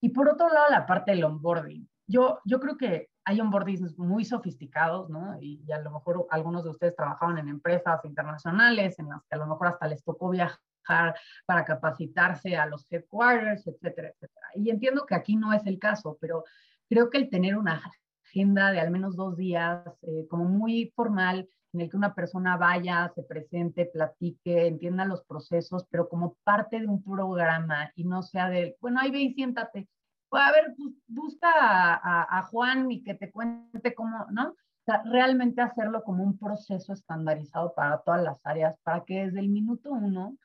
Y 0.00 0.10
por 0.10 0.28
otro 0.28 0.48
lado, 0.48 0.70
la 0.70 0.86
parte 0.86 1.12
del 1.12 1.24
onboarding. 1.24 1.88
Yo, 2.08 2.40
yo 2.44 2.60
creo 2.60 2.76
que 2.76 3.10
hay 3.24 3.40
onboardings 3.40 3.98
muy 3.98 4.24
sofisticados, 4.24 5.10
¿no? 5.10 5.36
Y, 5.40 5.62
y, 5.66 5.72
a 5.72 5.80
lo 5.80 5.90
mejor 5.90 6.26
algunos 6.30 6.64
de 6.64 6.70
ustedes 6.70 6.96
trabajaban 6.96 7.38
en 7.38 7.48
empresas 7.48 8.04
internacionales 8.04 8.98
en 8.98 9.08
las 9.08 9.22
que 9.24 9.34
a 9.34 9.38
lo 9.38 9.46
mejor 9.46 9.68
hasta 9.68 9.88
les 9.88 10.02
tocó 10.02 10.30
viajar 10.30 10.58
para 10.86 11.64
capacitarse 11.64 12.56
a 12.56 12.66
los 12.66 12.90
headquarters, 12.90 13.66
etcétera, 13.66 14.08
etcétera. 14.08 14.46
Y 14.54 14.70
entiendo 14.70 15.06
que 15.06 15.14
aquí 15.14 15.36
no 15.36 15.52
es 15.52 15.66
el 15.66 15.78
caso, 15.78 16.16
pero 16.20 16.44
creo 16.88 17.10
que 17.10 17.18
el 17.18 17.30
tener 17.30 17.56
una 17.56 17.82
agenda 18.24 18.70
de 18.70 18.80
al 18.80 18.90
menos 18.90 19.16
dos 19.16 19.36
días, 19.36 19.86
eh, 20.02 20.26
como 20.28 20.44
muy 20.44 20.92
formal, 20.94 21.48
en 21.72 21.82
el 21.82 21.90
que 21.90 21.96
una 21.96 22.14
persona 22.14 22.56
vaya, 22.56 23.10
se 23.14 23.22
presente, 23.22 23.86
platique, 23.86 24.66
entienda 24.66 25.04
los 25.04 25.22
procesos, 25.24 25.86
pero 25.90 26.08
como 26.08 26.36
parte 26.42 26.80
de 26.80 26.86
un 26.86 27.02
programa 27.02 27.90
y 27.94 28.04
no 28.04 28.22
sea 28.22 28.48
de, 28.48 28.76
bueno, 28.80 29.00
ahí 29.00 29.10
ve 29.10 29.20
y 29.20 29.34
siéntate. 29.34 29.88
Pues, 30.28 30.42
a 30.42 30.52
ver, 30.52 30.74
busca 31.06 31.50
a, 31.50 32.38
a, 32.38 32.42
Juan 32.44 32.90
y 32.90 33.02
que 33.02 33.14
te 33.14 33.30
cuente 33.30 33.94
cómo, 33.94 34.26
¿no? 34.30 34.50
O 34.50 34.84
sea, 34.84 35.02
realmente 35.04 35.60
hacerlo 35.60 36.02
como 36.02 36.24
un 36.24 36.38
proceso 36.38 36.92
estandarizado 36.92 37.74
para 37.74 37.98
todas 37.98 38.22
las 38.22 38.40
áreas, 38.44 38.78
para 38.82 39.04
que 39.04 39.26
desde 39.26 39.40
el 39.40 39.48
minuto 39.48 39.90
uno 39.90 40.36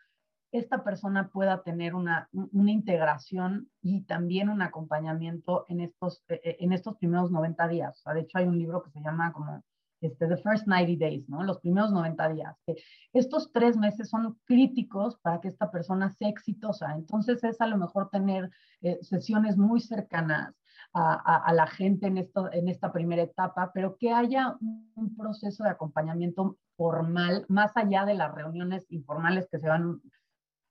esta 0.51 0.83
persona 0.83 1.29
pueda 1.29 1.63
tener 1.63 1.95
una, 1.95 2.29
una 2.31 2.71
integración 2.71 3.69
y 3.81 4.01
también 4.03 4.49
un 4.49 4.61
acompañamiento 4.61 5.65
en 5.69 5.81
estos, 5.81 6.23
e, 6.27 6.41
e, 6.43 6.57
en 6.59 6.73
estos 6.73 6.97
primeros 6.97 7.31
90 7.31 7.67
días. 7.69 7.99
O 7.99 8.01
sea, 8.01 8.13
de 8.13 8.21
hecho, 8.21 8.37
hay 8.37 8.47
un 8.47 8.57
libro 8.57 8.83
que 8.83 8.91
se 8.91 9.01
llama 9.01 9.31
como 9.31 9.63
este, 10.01 10.27
The 10.27 10.37
First 10.37 10.67
90 10.67 10.99
Days, 10.99 11.29
¿no? 11.29 11.43
Los 11.43 11.59
primeros 11.59 11.91
90 11.91 12.29
días. 12.29 12.57
Estos 13.13 13.51
tres 13.53 13.77
meses 13.77 14.09
son 14.09 14.37
críticos 14.45 15.17
para 15.21 15.39
que 15.39 15.47
esta 15.47 15.71
persona 15.71 16.09
sea 16.09 16.27
exitosa. 16.27 16.93
Entonces 16.95 17.43
es 17.43 17.61
a 17.61 17.67
lo 17.67 17.77
mejor 17.77 18.09
tener 18.09 18.49
eh, 18.81 18.97
sesiones 19.01 19.57
muy 19.57 19.79
cercanas 19.79 20.55
a, 20.93 21.37
a, 21.37 21.53
la 21.53 21.67
gente 21.67 22.07
en, 22.07 22.17
esto, 22.17 22.51
en 22.51 22.67
esta 22.67 22.91
primera 22.91 23.21
etapa, 23.21 23.71
pero 23.73 23.95
que 23.97 24.11
haya 24.11 24.57
un 24.59 25.15
proceso 25.15 25.63
de 25.63 25.69
acompañamiento 25.69 26.57
formal, 26.75 27.45
más 27.47 27.77
allá 27.77 28.03
de 28.05 28.15
las 28.15 28.33
reuniones 28.33 28.85
informales 28.89 29.47
que 29.49 29.59
se 29.59 29.69
van 29.69 30.01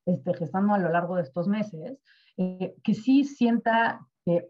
este, 0.06 0.34
gestando 0.34 0.74
a 0.74 0.78
lo 0.78 0.90
largo 0.90 1.16
de 1.16 1.22
estos 1.22 1.48
meses, 1.48 1.98
eh, 2.36 2.74
que 2.82 2.94
sí 2.94 3.24
sienta 3.24 4.06
que, 4.24 4.48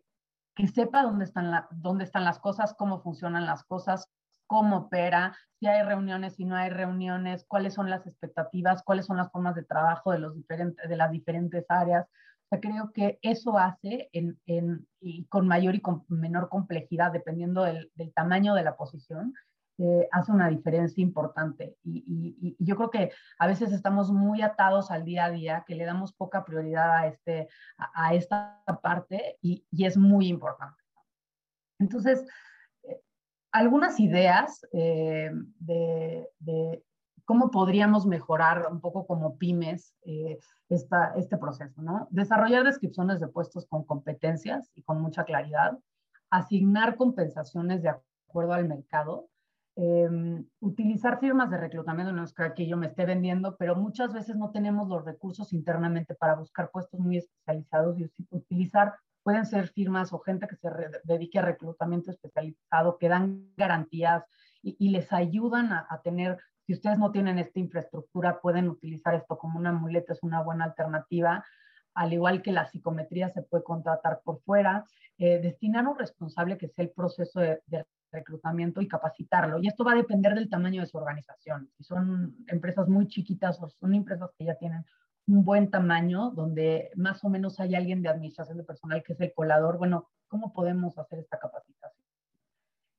que 0.55 0.69
sepa 0.69 1.03
dónde 1.03 1.25
están, 1.25 1.65
dónde 1.71 2.05
están 2.05 2.25
las 2.25 2.39
cosas, 2.39 2.75
cómo 2.75 3.01
funcionan 3.01 3.47
las 3.47 3.65
cosas, 3.65 4.09
cómo 4.47 4.77
opera, 4.79 5.37
si 5.61 5.67
hay 5.67 5.83
reuniones, 5.85 6.35
si 6.35 6.45
no 6.45 6.57
hay 6.57 6.71
reuniones, 6.71 7.45
cuáles 7.47 7.75
son 7.75 7.89
las 7.89 8.07
expectativas, 8.07 8.83
cuáles 8.83 9.07
son 9.07 9.17
las 9.17 9.31
formas 9.31 9.55
de 9.55 9.63
trabajo 9.63 10.11
de, 10.11 10.19
los 10.19 10.35
diferentes, 10.35 10.89
de 10.89 10.97
las 10.97 11.13
diferentes 11.13 11.65
áreas. 11.69 12.07
Creo 12.61 12.91
que 12.93 13.21
eso 13.23 13.59
hace 13.59 14.11
y 14.13 15.25
con 15.27 15.47
mayor 15.47 15.77
y 15.77 15.81
con 15.81 16.05
menor 16.09 16.49
complejidad, 16.49 17.13
dependiendo 17.13 17.63
del 17.63 18.13
tamaño 18.13 18.55
de 18.55 18.65
la 18.65 18.77
posición, 18.77 19.35
eh, 19.83 20.07
hace 20.13 20.31
una 20.31 20.51
diferencia 20.51 21.01
importante. 21.01 21.75
Y, 21.85 22.55
yo 22.59 22.77
creo 22.77 22.91
que 22.91 23.13
a 23.39 23.47
veces 23.47 23.73
estamos 23.73 24.13
muy 24.13 24.43
atados 24.43 24.91
al 24.91 25.07
día 25.07 25.25
a 25.25 25.31
día, 25.31 25.65
que 25.67 25.75
le 25.75 25.87
damos 25.87 26.13
poca 26.13 26.45
prioridad 26.45 26.99
a, 26.99 27.07
este, 27.07 27.49
a, 27.79 28.13
esta 28.13 28.63
parte 28.83 29.39
y, 29.41 29.65
es 29.73 29.97
muy 29.97 30.29
importante. 30.29 30.83
Entonces, 31.79 32.27
eh, 32.83 33.01
algunas 33.53 33.99
ideas 34.01 34.67
eh, 34.75 35.31
de, 35.61 36.29
de, 36.41 36.85
cómo 37.25 37.51
podríamos 37.51 38.05
mejorar 38.05 38.69
un 38.71 38.83
poco 38.83 39.07
como 39.07 39.39
pymes 39.39 39.95
esta, 40.69 41.15
este 41.17 41.39
proceso, 41.39 41.81
¿no? 41.81 42.07
Desarrollar 42.11 42.65
descripciones 42.65 43.19
de 43.19 43.29
puestos 43.29 43.65
con 43.67 43.85
competencias 43.85 44.71
y 44.75 44.83
con 44.83 45.01
mucha 45.01 45.25
claridad, 45.25 45.79
asignar 46.29 46.97
compensaciones 46.97 47.83
de 47.83 47.95
acuerdo 48.29 48.53
al 48.53 48.69
mercado, 48.69 49.31
eh, 49.77 50.09
utilizar 50.61 51.21
firmas 51.21 51.51
de 51.51 51.57
reclutamiento, 51.57 52.13
no 52.13 52.25
es 52.25 52.35
que 52.35 52.43
aquí 52.43 52.67
yo 52.67 52.77
me 52.77 52.87
esté 52.87 53.07
vendiendo, 53.07 53.57
pero 53.57 53.77
muchas 53.77 54.13
veces 54.13 54.37
no 54.37 54.51
tenemos 54.51 54.89
los 54.89 55.05
recursos 55.05 55.53
internamente 55.53 56.15
para 56.15 56.35
buscar 56.35 56.71
puestos 56.71 57.01
muy 57.01 57.19
especializados 57.19 57.99
y 57.99 58.11
utilizar, 58.31 58.95
pueden 59.23 59.47
ser 59.47 59.69
firmas 59.69 60.13
o 60.13 60.19
gente 60.19 60.47
que 60.49 60.57
se 60.57 60.69
dedique 61.05 61.39
a 61.39 61.43
reclutamiento 61.43 62.11
especializado, 62.11 62.99
que 62.99 63.09
dan 63.09 63.53
garantías 63.57 64.25
y, 64.63 64.91
les 64.91 65.11
ayudan 65.13 65.73
a, 65.73 65.87
a, 65.89 66.03
tener, 66.03 66.39
si 66.67 66.75
ustedes 66.75 66.99
no 66.99 67.11
tienen 67.13 67.39
esta 67.39 67.61
infraestructura, 67.61 68.41
pueden 68.41 68.69
utilizar 68.69 69.15
esto 69.15 69.39
como 69.39 69.59
una 69.59 69.73
muleta, 69.73 70.13
es 70.13 70.23
una 70.23 70.43
buena 70.43 70.65
alternativa 70.65 71.45
al 71.95 72.13
igual 72.13 72.43
que 72.43 72.53
la 72.53 72.67
psicometría 72.67 73.31
se 73.31 73.43
puede 73.43 73.65
contratar 73.65 74.21
por 74.25 74.41
fuera, 74.43 74.85
eh, 75.19 75.41
destinar 75.41 75.87
un 75.87 75.99
responsable 75.99 76.57
que 76.57 76.69
sea 76.69 76.85
el 76.85 76.91
proceso 76.91 77.41
de, 77.41 77.61
de, 77.67 77.85
reclutamiento 78.13 78.81
y 78.81 78.89
capacitarlo. 78.89 79.59
Y 79.59 79.69
esto 79.69 79.85
va 79.85 79.93
a 79.93 79.97
depender 79.97 80.35
del 80.35 80.49
tamaño 80.49 80.81
de 80.81 80.87
su 80.87 80.99
organización. 80.99 81.71
Si 81.77 81.85
son 81.85 82.37
empresas 82.47 82.89
muy 82.89 83.07
chiquitas 83.09 83.61
o 83.61 83.69
son 83.69 83.95
empresas 83.95 84.31
que 84.37 84.45
ya 84.45 84.55
tienen 84.57 84.85
un 85.27 85.45
buen 85.45 85.71
tamaño, 85.71 86.31
donde 86.31 86.91
más 86.97 87.23
o 87.25 87.29
menos 87.29 87.61
hay 87.61 87.75
alguien 87.75 88.03
de 88.03 88.09
administración 88.09 88.59
de 88.59 88.65
personal 88.65 89.03
que 89.03 89.13
es 89.13 89.21
el 89.21 89.33
colador, 89.35 89.79
bueno, 89.79 90.09
¿cómo 90.29 90.53
podemos 90.53 90.99
hacer 90.99 91.21
esta 91.21 91.39
capacitación? 91.39 92.07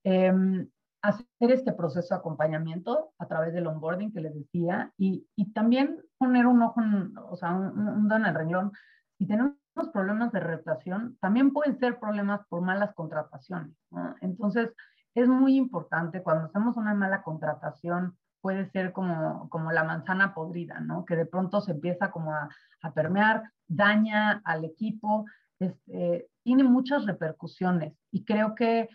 Eh, 0.04 0.67
hacer 1.02 1.52
este 1.52 1.74
proceso 1.74 2.13
de 2.13 2.19
acompañamiento 2.19 3.13
a 3.17 3.28
través 3.28 3.54
del 3.54 3.67
onboarding 3.67 4.13
que 4.13 4.21
les 4.21 4.36
decía 4.36 4.93
y, 4.97 5.28
y 5.36 5.52
también 5.52 6.00
poner 6.17 6.45
un 6.45 6.62
ojo, 6.62 6.82
en, 6.82 7.13
o 7.17 7.36
sea, 7.36 7.54
un, 7.54 8.08
dedo 8.08 8.17
en 8.17 8.26
el 8.26 8.36
renglón. 8.36 8.71
Si 9.17 9.26
tenemos 9.26 9.56
problemas 9.91 10.32
de 10.32 10.39
rotación, 10.39 11.17
también 11.19 11.54
pueden 11.54 11.78
ser 11.80 12.00
problemas 12.00 12.41
por 12.47 12.62
malas 12.62 12.93
contrataciones. 12.93 13.76
Entonces, 14.21 14.69
es 15.15 15.28
muy 15.28 15.56
importante 15.56 16.24
cuando 16.24 16.45
hacemos 16.45 16.78
una 16.78 16.93
mala 16.93 17.21
contratación, 17.24 18.17
puede 18.41 18.69
ser 18.71 18.91
como, 18.91 19.50
como 19.50 19.71
la 19.71 19.84
manzana 19.84 20.34
podrida, 20.34 20.80
¿no? 20.80 21.06
Que 21.06 21.15
de 21.15 21.26
pronto 21.26 21.62
se 21.62 21.74
empieza 21.74 22.12
como 22.12 22.34
a, 22.34 22.50
a 22.82 22.93
permear, 22.93 23.43
daña 23.67 24.41
al 24.43 24.65
equipo, 24.65 25.26
este, 25.60 26.28
tiene 26.43 26.63
muchas 26.63 27.06
repercusiones 27.06 27.93
y 28.12 28.26
creo 28.26 28.56
que 28.56 28.89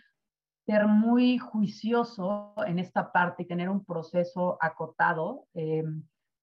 ser 0.65 0.85
muy 0.85 1.37
juicioso 1.37 2.53
en 2.65 2.77
esta 2.77 3.13
parte 3.13 3.43
y 3.43 3.47
tener 3.47 3.69
un 3.69 3.85
proceso 3.85 4.57
acotado, 4.59 5.45
eh, 5.53 5.85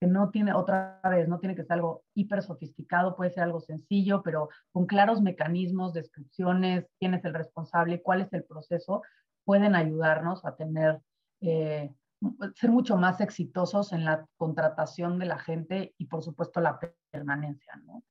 que 0.00 0.06
no 0.06 0.30
tiene, 0.30 0.54
otra 0.54 0.98
vez, 1.04 1.28
no 1.28 1.38
tiene 1.38 1.54
que 1.54 1.62
ser 1.62 1.74
algo 1.74 2.04
hiper 2.14 2.42
sofisticado, 2.42 3.16
puede 3.16 3.32
ser 3.32 3.42
algo 3.42 3.60
sencillo, 3.60 4.22
pero 4.22 4.48
con 4.72 4.87
claros 4.87 5.20
mecanismos, 5.20 5.92
descripciones, 5.92 6.87
quién 6.98 7.12
es 7.12 7.24
el 7.26 7.34
responsable, 7.34 8.02
cuál 8.02 8.22
es 8.22 8.32
el 8.32 8.44
proceso, 8.44 9.02
pueden 9.44 9.74
ayudarnos 9.74 10.44
a 10.44 10.57
tener, 10.57 11.00
eh, 11.40 11.92
ser 12.54 12.70
mucho 12.70 12.96
más 12.96 13.20
exitosos 13.20 13.92
en 13.92 14.04
la 14.04 14.26
contratación 14.37 15.18
de 15.18 15.26
la 15.26 15.38
gente 15.38 15.94
y 15.98 16.07
por 16.07 16.22
supuesto 16.22 16.61
la 16.61 16.78
permanencia. 17.11 17.74
¿no? 17.85 18.02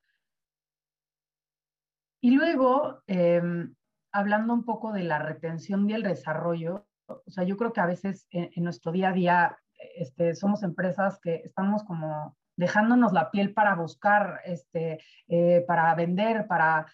Y 2.22 2.32
luego, 2.32 3.02
eh, 3.08 3.42
hablando 4.12 4.54
un 4.54 4.64
poco 4.64 4.94
de 4.94 5.04
la 5.04 5.20
retención 5.20 5.90
y 5.90 5.94
el 5.94 6.04
desarrollo, 6.04 6.88
o 7.08 7.30
sea, 7.30 7.44
yo 7.44 7.58
creo 7.58 7.74
que 7.74 7.82
a 7.82 7.86
veces 7.86 8.28
en, 8.30 8.64
nuestro 8.64 8.92
día 8.92 9.10
a 9.10 9.14
día 9.14 9.58
este, 9.96 10.36
somos 10.36 10.64
empresas 10.64 11.20
que 11.20 11.42
estamos 11.44 11.84
como 11.84 12.38
dejándonos 12.56 13.14
la 13.14 13.32
piel 13.32 13.54
para 13.54 13.76
buscar, 13.76 14.40
este, 14.46 15.00
eh, 15.28 15.66
para 15.68 15.94
vender, 15.96 16.48
para 16.48 16.86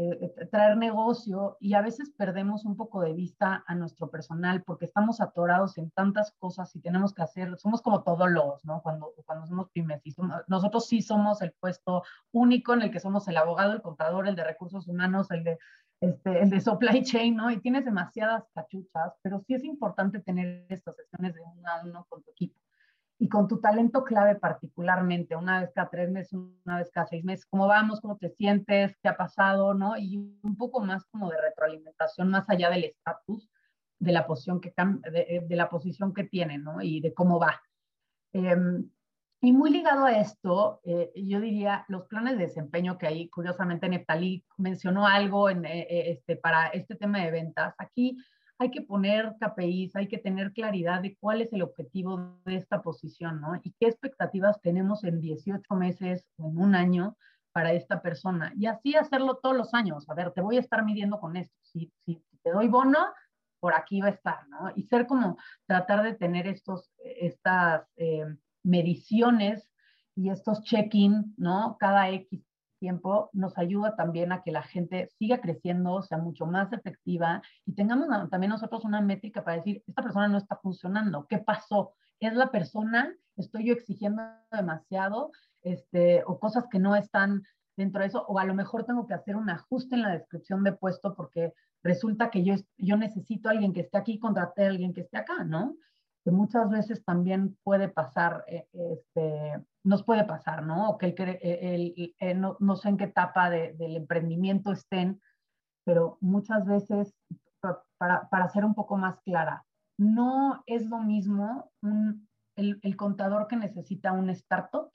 eh, 0.00 0.46
traer 0.52 0.76
negocio 0.76 1.56
y 1.58 1.74
a 1.74 1.82
veces 1.82 2.12
perdemos 2.16 2.64
un 2.64 2.76
poco 2.76 3.00
de 3.00 3.14
vista 3.14 3.64
a 3.66 3.74
nuestro 3.74 4.08
personal 4.10 4.62
porque 4.62 4.84
estamos 4.84 5.20
atorados 5.20 5.76
en 5.76 5.90
tantas 5.90 6.30
cosas 6.38 6.74
y 6.76 6.80
tenemos 6.80 7.12
que 7.12 7.22
hacer, 7.22 7.58
somos 7.58 7.82
como 7.82 8.04
todos 8.04 8.30
los, 8.30 8.64
¿no? 8.64 8.80
Cuando, 8.80 9.12
cuando 9.26 9.46
somos 9.48 9.70
pymes, 9.70 10.00
y 10.04 10.14
nosotros 10.46 10.86
sí 10.86 11.02
somos 11.02 11.42
el 11.42 11.50
puesto 11.50 12.04
único 12.30 12.74
en 12.74 12.82
el 12.82 12.92
que 12.92 13.00
somos 13.00 13.26
el 13.26 13.38
abogado, 13.38 13.72
el 13.72 13.82
contador, 13.82 14.28
el 14.28 14.36
de 14.36 14.44
recursos 14.44 14.86
humanos, 14.86 15.32
el 15.32 15.42
de 15.42 15.58
este, 16.00 16.42
el 16.42 16.50
de 16.50 16.60
supply 16.60 17.02
chain, 17.02 17.34
¿no? 17.34 17.50
Y 17.50 17.58
tienes 17.60 17.84
demasiadas 17.84 18.44
cachuchas, 18.54 19.14
pero 19.20 19.40
sí 19.40 19.54
es 19.54 19.64
importante 19.64 20.20
tener 20.20 20.64
estas 20.68 20.94
sesiones 20.94 21.34
de 21.34 21.40
uno 21.40 21.68
a 21.68 21.82
uno 21.82 22.06
con 22.08 22.22
tu 22.22 22.30
equipo 22.30 22.54
y 23.18 23.28
con 23.28 23.48
tu 23.48 23.60
talento 23.60 24.04
clave 24.04 24.36
particularmente, 24.36 25.34
una 25.34 25.60
vez 25.60 25.72
cada 25.74 25.90
tres 25.90 26.10
meses, 26.10 26.32
una 26.64 26.78
vez 26.78 26.90
cada 26.90 27.06
seis 27.06 27.24
meses, 27.24 27.46
cómo 27.46 27.66
vamos, 27.66 28.00
cómo 28.00 28.16
te 28.16 28.30
sientes, 28.30 28.96
qué 29.02 29.08
ha 29.08 29.16
pasado, 29.16 29.74
¿no? 29.74 29.96
Y 29.96 30.18
un 30.18 30.56
poco 30.56 30.80
más 30.80 31.04
como 31.06 31.28
de 31.28 31.40
retroalimentación, 31.40 32.30
más 32.30 32.48
allá 32.48 32.70
del 32.70 32.84
estatus 32.84 33.50
de 33.98 34.12
la 34.12 34.26
posición 34.26 34.60
que, 34.60 34.72
de, 35.10 35.44
de, 35.48 35.56
la 35.56 35.68
posición 35.68 36.14
que 36.14 36.24
tiene, 36.24 36.58
¿no? 36.58 36.80
Y 36.80 37.00
de 37.00 37.12
cómo 37.12 37.40
va. 37.40 37.60
Em, 38.32 38.88
y 39.40 39.52
muy 39.52 39.70
ligado 39.70 40.04
a 40.04 40.18
esto, 40.18 40.80
eh, 40.84 41.12
yo 41.14 41.40
diría 41.40 41.84
los 41.88 42.06
planes 42.06 42.38
de 42.38 42.46
desempeño 42.46 42.98
que 42.98 43.06
ahí, 43.06 43.28
curiosamente, 43.28 43.88
Neftalí 43.88 44.44
mencionó 44.56 45.06
algo 45.06 45.48
en, 45.48 45.64
eh, 45.64 45.86
eh, 45.88 46.10
este, 46.12 46.36
para 46.36 46.68
este 46.68 46.96
tema 46.96 47.20
de 47.20 47.30
ventas. 47.30 47.74
Aquí 47.78 48.18
hay 48.58 48.70
que 48.70 48.82
poner 48.82 49.34
KPIs, 49.40 49.94
hay 49.94 50.08
que 50.08 50.18
tener 50.18 50.52
claridad 50.52 51.00
de 51.00 51.16
cuál 51.16 51.40
es 51.42 51.52
el 51.52 51.62
objetivo 51.62 52.40
de 52.44 52.56
esta 52.56 52.82
posición, 52.82 53.40
¿no? 53.40 53.54
Y 53.62 53.72
qué 53.78 53.86
expectativas 53.86 54.60
tenemos 54.60 55.04
en 55.04 55.20
18 55.20 55.74
meses 55.76 56.26
o 56.36 56.50
en 56.50 56.58
un 56.58 56.74
año 56.74 57.16
para 57.52 57.72
esta 57.72 58.02
persona. 58.02 58.52
Y 58.56 58.66
así 58.66 58.96
hacerlo 58.96 59.38
todos 59.40 59.56
los 59.56 59.74
años. 59.74 60.08
A 60.10 60.14
ver, 60.14 60.32
te 60.32 60.40
voy 60.40 60.56
a 60.56 60.60
estar 60.60 60.84
midiendo 60.84 61.20
con 61.20 61.36
esto. 61.36 61.54
Si, 61.62 61.92
te 62.42 62.50
doy 62.50 62.68
bono, 62.68 62.98
por 63.60 63.74
aquí 63.74 64.00
va 64.00 64.08
a 64.08 64.10
estar, 64.10 64.48
¿no? 64.48 64.72
Y 64.74 64.84
ser 64.84 65.06
como 65.06 65.36
tratar 65.66 66.02
de 66.02 66.14
tener 66.14 66.46
estos, 66.48 66.90
estas 66.98 67.86
mediciones 68.64 69.70
y 70.16 70.30
estos 70.30 70.62
check-in, 70.62 71.34
¿no? 71.36 71.76
Cada 71.78 72.10
X 72.10 72.47
tiempo 72.78 73.30
nos 73.32 73.56
ayuda 73.58 73.96
también 73.96 74.32
a 74.32 74.42
que 74.42 74.52
la 74.52 74.62
gente 74.62 75.08
siga 75.18 75.40
creciendo, 75.40 76.02
sea 76.02 76.18
mucho 76.18 76.46
más 76.46 76.72
efectiva 76.72 77.42
y 77.66 77.74
tengamos 77.74 78.08
también 78.30 78.50
nosotros 78.50 78.84
una 78.84 79.00
métrica 79.00 79.44
para 79.44 79.56
decir, 79.56 79.82
esta 79.86 80.02
persona 80.02 80.28
no 80.28 80.38
está 80.38 80.56
funcionando, 80.56 81.26
¿qué 81.28 81.38
pasó? 81.38 81.92
¿Es 82.20 82.34
la 82.34 82.50
persona? 82.50 83.14
¿Estoy 83.36 83.66
yo 83.66 83.74
exigiendo 83.74 84.22
demasiado? 84.50 85.30
Este, 85.62 86.22
o 86.26 86.38
cosas 86.38 86.66
que 86.70 86.78
no 86.78 86.96
están 86.96 87.42
dentro 87.76 88.00
de 88.00 88.08
eso, 88.08 88.24
o 88.26 88.38
a 88.38 88.44
lo 88.44 88.54
mejor 88.54 88.84
tengo 88.84 89.06
que 89.06 89.14
hacer 89.14 89.36
un 89.36 89.50
ajuste 89.50 89.94
en 89.94 90.02
la 90.02 90.12
descripción 90.12 90.64
de 90.64 90.72
puesto 90.72 91.14
porque 91.14 91.52
resulta 91.82 92.30
que 92.30 92.42
yo, 92.42 92.54
yo 92.76 92.96
necesito 92.96 93.48
a 93.48 93.52
alguien 93.52 93.72
que 93.72 93.80
esté 93.80 93.98
aquí, 93.98 94.18
contraté 94.18 94.64
a 94.64 94.68
alguien 94.68 94.92
que 94.92 95.02
esté 95.02 95.18
acá, 95.18 95.44
¿no? 95.44 95.76
que 96.28 96.30
muchas 96.30 96.68
veces 96.68 97.04
también 97.04 97.56
puede 97.64 97.88
pasar, 97.88 98.44
eh, 98.48 98.66
este, 98.72 99.64
nos 99.88 100.04
puede 100.04 100.24
pasar, 100.24 100.64
¿no? 100.64 100.90
O 100.90 100.98
que 100.98 101.14
el, 102.20 102.40
no, 102.40 102.76
sé 102.76 102.90
en 102.90 102.98
qué 102.98 103.04
etapa 103.04 103.48
de, 103.48 103.72
del 103.72 103.96
emprendimiento 103.96 104.70
estén, 104.70 105.20
pero 105.84 106.18
muchas 106.20 106.66
veces, 106.66 107.14
para, 107.96 108.28
para 108.28 108.48
ser 108.50 108.66
un 108.66 108.74
poco 108.74 108.98
más 108.98 109.18
clara, 109.22 109.64
no 109.96 110.62
es 110.66 110.86
lo 110.86 110.98
mismo 110.98 111.72
un, 111.80 112.28
el, 112.56 112.96
contador 112.96 113.48
que 113.48 113.56
necesita 113.56 114.12
un 114.12 114.28
startup 114.30 114.92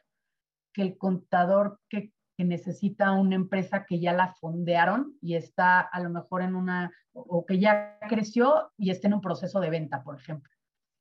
que 0.74 0.84
el 0.84 0.98
contador 0.98 1.80
que, 1.90 2.14
que, 2.38 2.46
necesita 2.46 3.12
una 3.14 3.36
empresa 3.36 3.86
que 3.86 4.00
ya 4.00 4.14
la 4.14 4.34
fondearon 4.36 5.18
y 5.22 5.36
está 5.36 5.80
a 5.80 6.00
lo 6.02 6.10
mejor 6.12 6.44
en 6.44 6.56
una, 6.56 6.92
o 7.14 7.46
que 7.46 7.60
ya 7.60 7.98
creció 8.08 8.72
y 8.78 8.92
está 8.92 9.08
en 9.08 9.16
un 9.16 9.22
proceso 9.22 9.60
de 9.60 9.72
venta, 9.72 10.04
por 10.04 10.20
ejemplo 10.20 10.52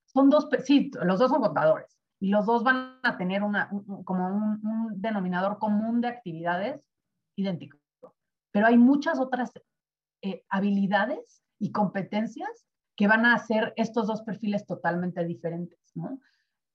son 0.06 0.28
dos, 0.28 0.48
sí, 0.64 0.90
los 1.02 1.18
dos 1.18 1.30
son 1.30 1.40
contadores 1.40 2.01
y 2.22 2.28
los 2.28 2.46
dos 2.46 2.62
van 2.62 3.00
a 3.02 3.18
tener 3.18 3.42
una, 3.42 3.68
como 4.04 4.28
un, 4.28 4.92
denominador 4.94 5.58
común 5.58 6.00
de 6.00 6.06
actividades 6.06 6.80
idéntico. 7.36 7.80
Pero 8.52 8.68
hay 8.68 8.78
muchas 8.78 9.18
otras 9.18 9.50
eh, 10.22 10.44
habilidades 10.48 11.42
y 11.58 11.72
competencias 11.72 12.68
que 12.94 13.08
van 13.08 13.26
a 13.26 13.34
hacer 13.34 13.72
estos 13.74 14.06
dos 14.06 14.22
perfiles 14.22 14.64
totalmente 14.66 15.24
diferentes, 15.24 15.80
¿no? 15.94 16.20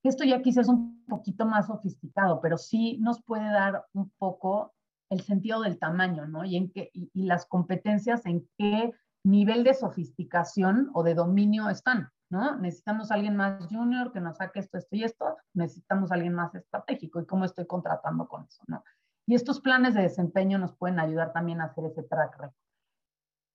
Esto 0.02 0.22
ya 0.24 0.42
quizás 0.42 0.66
es 0.66 0.68
un 0.68 1.02
poquito 1.06 1.46
más 1.46 1.68
sofisticado, 1.68 2.42
pero 2.42 2.58
sí 2.58 2.98
nos 2.98 3.22
puede 3.22 3.50
dar 3.50 3.86
un 3.94 4.10
poco 4.18 4.74
el 5.08 5.22
sentido 5.22 5.62
del 5.62 5.78
tamaño, 5.78 6.26
¿no? 6.26 6.44
Y, 6.44 6.56
en 6.56 6.70
qué, 6.70 6.90
y 6.92 7.22
las 7.22 7.46
competencias 7.46 8.26
en 8.26 8.46
qué 8.58 8.92
nivel 9.24 9.64
de 9.64 9.72
sofisticación 9.72 10.90
o 10.92 11.02
de 11.02 11.14
dominio 11.14 11.70
están. 11.70 12.10
¿No? 12.30 12.56
Necesitamos 12.56 13.10
a 13.10 13.14
alguien 13.14 13.36
más 13.36 13.66
junior 13.66 14.12
que 14.12 14.20
nos 14.20 14.36
saque 14.36 14.60
esto, 14.60 14.78
esto 14.78 14.96
y 14.96 15.04
esto, 15.04 15.36
necesitamos 15.54 16.10
a 16.10 16.14
alguien 16.14 16.34
más 16.34 16.54
estratégico 16.54 17.20
y 17.20 17.26
cómo 17.26 17.44
estoy 17.44 17.66
contratando 17.66 18.26
con 18.28 18.44
eso, 18.44 18.62
¿no? 18.66 18.82
Y 19.26 19.34
estos 19.34 19.60
planes 19.60 19.94
de 19.94 20.02
desempeño 20.02 20.58
nos 20.58 20.74
pueden 20.76 20.98
ayudar 20.98 21.32
también 21.32 21.60
a 21.60 21.64
hacer 21.64 21.84
ese 21.84 22.02
track 22.02 22.32
record. 22.38 22.54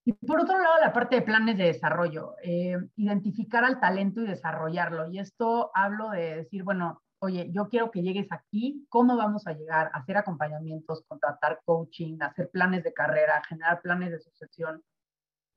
Y 0.05 0.11
por 0.13 0.41
otro 0.41 0.59
lado, 0.59 0.79
la 0.81 0.91
parte 0.91 1.15
de 1.15 1.21
planes 1.21 1.57
de 1.57 1.65
desarrollo, 1.65 2.35
eh, 2.43 2.77
identificar 2.97 3.63
al 3.63 3.79
talento 3.79 4.21
y 4.21 4.27
desarrollarlo. 4.27 5.09
Y 5.09 5.19
esto 5.19 5.71
hablo 5.73 6.09
de 6.09 6.35
decir, 6.37 6.63
bueno, 6.63 7.01
oye, 7.19 7.49
yo 7.53 7.69
quiero 7.69 7.89
que 7.89 8.01
llegues 8.01 8.27
aquí, 8.31 8.85
¿cómo 8.89 9.15
vamos 9.15 9.47
a 9.47 9.53
llegar? 9.53 9.89
Hacer 9.93 10.17
acompañamientos, 10.17 11.05
contratar 11.07 11.61
coaching, 11.63 12.17
hacer 12.19 12.49
planes 12.49 12.83
de 12.83 12.93
carrera, 12.93 13.41
generar 13.47 13.81
planes 13.81 14.11
de 14.11 14.19
sucesión. 14.19 14.83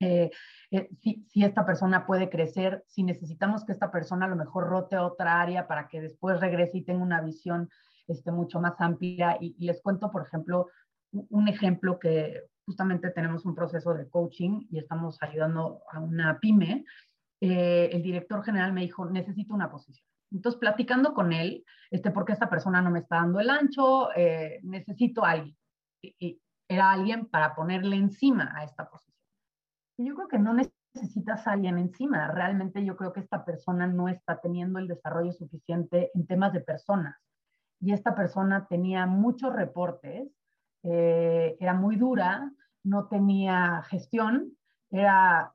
Eh, 0.00 0.30
eh, 0.70 0.88
si, 1.00 1.24
esta 1.34 1.64
persona 1.64 2.06
puede 2.06 2.28
crecer, 2.28 2.84
si 2.86 3.02
necesitamos 3.02 3.64
que 3.64 3.72
esta 3.72 3.90
persona 3.90 4.26
a 4.26 4.28
lo 4.28 4.36
mejor 4.36 4.68
rote 4.68 4.96
a 4.96 5.06
otra 5.06 5.40
área 5.40 5.66
para 5.66 5.88
que 5.88 6.00
después 6.00 6.40
regrese 6.40 6.78
y 6.78 6.84
tenga 6.84 7.02
una 7.02 7.22
visión 7.22 7.70
este, 8.06 8.30
mucho 8.32 8.60
más 8.60 8.80
amplia. 8.80 9.38
Y, 9.40 9.56
les 9.64 9.80
cuento, 9.82 10.10
por 10.10 10.26
ejemplo, 10.26 10.68
un 11.12 11.48
ejemplo 11.48 11.98
que 11.98 12.42
justamente 12.66 13.10
tenemos 13.10 13.46
un 13.46 13.54
proceso 13.54 13.94
de 13.94 14.08
coaching 14.08 14.66
y 14.70 14.78
estamos 14.78 15.18
ayudando 15.22 15.82
a 15.90 16.00
una 16.00 16.38
pyme. 16.40 16.84
Eh, 17.40 17.90
el 17.92 18.02
director 18.02 18.42
general 18.42 18.72
me 18.72 18.82
dijo, 18.82 19.06
necesito 19.06 19.54
una 19.54 19.70
posición. 19.70 20.06
Entonces, 20.32 20.58
platicando 20.58 21.14
con 21.14 21.32
él, 21.32 21.64
este, 21.90 22.10
porque 22.10 22.32
esta 22.32 22.50
persona 22.50 22.82
no 22.82 22.90
me 22.90 22.98
está 22.98 23.16
dando 23.16 23.38
el 23.38 23.48
ancho, 23.48 24.08
necesito 24.62 25.24
alguien. 25.24 25.56
era 26.68 26.90
alguien 26.90 27.26
para 27.26 27.54
ponerle 27.54 27.94
encima 27.94 28.52
a 28.56 28.64
esta 28.64 28.90
posición 28.90 29.15
yo 30.04 30.14
creo 30.14 30.28
que 30.28 30.38
no 30.38 30.54
necesitas 30.54 31.46
a 31.46 31.52
alguien 31.52 31.78
encima. 31.78 32.28
Realmente 32.28 32.84
yo 32.84 32.96
creo 32.96 33.12
que 33.12 33.20
esta 33.20 33.44
persona 33.44 33.86
no 33.86 34.08
está 34.08 34.40
teniendo 34.40 34.78
el 34.78 34.88
desarrollo 34.88 35.32
suficiente 35.32 36.10
en 36.14 36.26
temas 36.26 36.52
de 36.52 36.60
personas. 36.60 37.16
Y 37.80 37.92
esta 37.92 38.14
persona 38.14 38.66
tenía 38.68 39.06
muchos 39.06 39.54
reportes, 39.54 40.30
eh, 40.82 41.56
era 41.60 41.74
muy 41.74 41.96
dura, 41.96 42.50
no 42.84 43.08
tenía 43.08 43.82
gestión, 43.88 44.56
era 44.90 45.52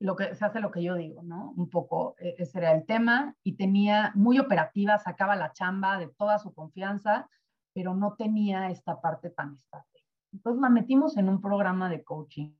lo 0.00 0.16
que 0.16 0.34
se 0.34 0.44
hace 0.44 0.60
lo 0.60 0.70
que 0.70 0.82
yo 0.82 0.94
digo, 0.94 1.22
¿no? 1.22 1.52
Un 1.56 1.68
poco, 1.68 2.16
e, 2.18 2.34
ese 2.38 2.58
era 2.58 2.72
el 2.72 2.86
tema, 2.86 3.34
y 3.42 3.56
tenía 3.56 4.12
muy 4.14 4.38
operativa, 4.38 4.98
sacaba 4.98 5.36
la 5.36 5.52
chamba 5.52 5.98
de 5.98 6.08
toda 6.08 6.38
su 6.38 6.54
confianza, 6.54 7.28
pero 7.74 7.94
no 7.94 8.14
tenía 8.14 8.70
esta 8.70 9.00
parte 9.00 9.30
tan 9.30 9.54
estable. 9.54 9.86
Entonces 10.32 10.60
la 10.60 10.70
metimos 10.70 11.16
en 11.16 11.28
un 11.28 11.40
programa 11.40 11.88
de 11.88 12.02
coaching 12.02 12.52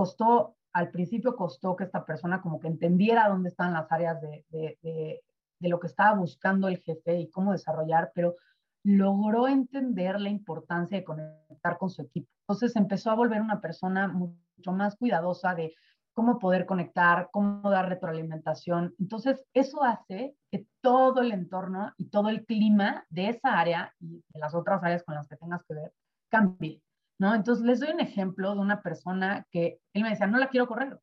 costó, 0.00 0.56
al 0.72 0.90
principio 0.90 1.36
costó 1.36 1.76
que 1.76 1.84
esta 1.84 2.06
persona 2.06 2.40
como 2.40 2.58
que 2.58 2.68
entendiera 2.68 3.28
dónde 3.28 3.50
están 3.50 3.74
las 3.74 3.92
áreas 3.92 4.18
de, 4.22 4.46
de, 4.48 4.78
de, 4.80 5.68
lo 5.68 5.78
que 5.78 5.88
estaba 5.88 6.18
buscando 6.18 6.68
el 6.68 6.78
jefe 6.78 7.20
y 7.20 7.28
cómo 7.28 7.52
desarrollar, 7.52 8.10
pero 8.14 8.36
logró 8.82 9.46
entender 9.46 10.18
la 10.18 10.30
importancia 10.30 10.96
de 10.96 11.04
conectar 11.04 11.76
con 11.76 11.90
su 11.90 12.00
equipo. 12.00 12.30
Entonces 12.44 12.76
empezó 12.76 13.10
a 13.10 13.14
volver 13.14 13.42
una 13.42 13.60
persona 13.60 14.08
mucho 14.08 14.72
más 14.72 14.96
cuidadosa 14.96 15.54
de 15.54 15.74
cómo 16.14 16.38
poder 16.38 16.64
conectar, 16.64 17.28
cómo 17.30 17.68
dar 17.68 17.90
retroalimentación. 17.90 18.94
Entonces, 18.98 19.44
eso 19.52 19.84
hace 19.84 20.34
que 20.50 20.66
todo 20.80 21.20
el 21.20 21.32
entorno 21.32 21.92
y 21.98 22.06
todo 22.06 22.30
el 22.30 22.46
clima 22.46 23.04
de 23.10 23.28
esa 23.28 23.60
área 23.60 23.94
y 24.00 24.24
de 24.32 24.40
las 24.40 24.54
otras 24.54 24.82
áreas 24.82 25.04
con 25.04 25.14
las 25.14 25.28
que 25.28 25.36
tengas 25.36 25.62
que 25.64 25.74
ver 25.74 25.92
cambie. 26.30 26.80
¿No? 27.20 27.34
Entonces 27.34 27.64
les 27.64 27.80
doy 27.80 27.90
un 27.90 28.00
ejemplo 28.00 28.54
de 28.54 28.60
una 28.60 28.80
persona 28.82 29.46
que 29.50 29.78
él 29.92 30.02
me 30.02 30.08
decía, 30.08 30.26
no 30.26 30.38
la 30.38 30.48
quiero 30.48 30.66
correr. 30.66 30.98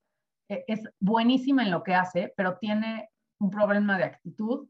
E, 0.50 0.66
es 0.68 0.82
buenísima 1.00 1.64
en 1.64 1.70
lo 1.70 1.84
que 1.84 1.94
hace, 1.94 2.34
pero 2.36 2.58
tiene 2.58 3.12
un 3.40 3.52
problema 3.52 3.98
de 4.00 4.06
actitud 4.06 4.68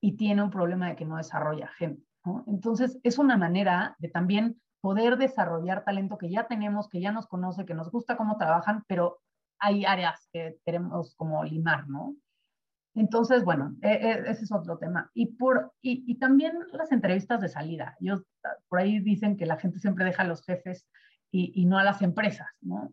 y 0.00 0.16
tiene 0.16 0.44
un 0.44 0.50
problema 0.50 0.88
de 0.88 0.96
que 0.96 1.04
no 1.04 1.16
desarrolla 1.16 1.66
gente. 1.76 2.06
Entonces 2.46 2.98
es 3.02 3.18
una 3.18 3.36
manera 3.36 3.96
de 3.98 4.08
también 4.08 4.60
poder 4.80 5.16
desarrollar 5.16 5.84
talento 5.84 6.18
que 6.18 6.30
ya 6.30 6.46
tenemos, 6.46 6.88
que 6.88 7.00
ya 7.00 7.10
nos 7.10 7.26
conoce, 7.26 7.66
que 7.66 7.74
nos 7.74 7.90
gusta 7.90 8.16
cómo 8.16 8.36
trabajan, 8.36 8.84
pero 8.86 9.18
hay 9.58 9.84
áreas 9.84 10.28
que 10.32 10.58
queremos 10.64 11.16
como 11.16 11.42
limar, 11.42 11.88
¿no? 11.88 12.14
Entonces, 12.96 13.44
bueno, 13.44 13.76
e, 13.82 13.90
e, 13.92 14.30
ese 14.30 14.44
es 14.44 14.52
otro 14.52 14.78
tema. 14.78 15.10
Y, 15.12 15.26
por, 15.36 15.72
y, 15.82 16.18
también 16.18 16.58
las 16.72 16.90
entrevistas 16.92 17.40
de 17.42 17.48
salida. 17.48 17.94
Yo, 18.00 18.22
por 18.68 18.80
ahí 18.80 19.00
dicen 19.00 19.36
que 19.36 19.44
la 19.44 19.58
gente 19.58 19.78
siempre 19.78 20.06
deja 20.06 20.22
a 20.22 20.26
los 20.26 20.42
jefes 20.42 20.88
y, 21.30 21.66
no 21.66 21.78
a 21.78 21.84
las 21.84 22.00
empresas, 22.00 22.48
¿no? 22.62 22.92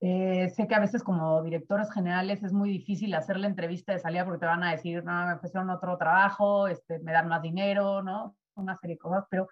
Eh, 0.00 0.50
sé 0.50 0.66
que 0.66 0.74
a 0.74 0.80
veces 0.80 1.02
como 1.04 1.42
directores 1.44 1.90
generales 1.90 2.42
es 2.42 2.52
muy 2.52 2.68
difícil 2.68 3.14
hacer 3.14 3.38
la 3.38 3.46
entrevista 3.46 3.92
de 3.92 4.00
salida 4.00 4.24
porque 4.24 4.40
te 4.40 4.46
van 4.46 4.64
a 4.64 4.72
decir, 4.72 5.04
no, 5.04 5.26
me 5.26 5.34
ofrecieron 5.34 5.70
otro 5.70 5.96
trabajo, 5.96 6.66
este, 6.66 6.98
me 6.98 7.12
dan 7.12 7.28
más 7.28 7.40
dinero, 7.40 8.02
¿no? 8.02 8.36
Una 8.56 8.76
serie 8.76 8.96
de 8.96 8.98
cosas, 8.98 9.24
pero 9.30 9.48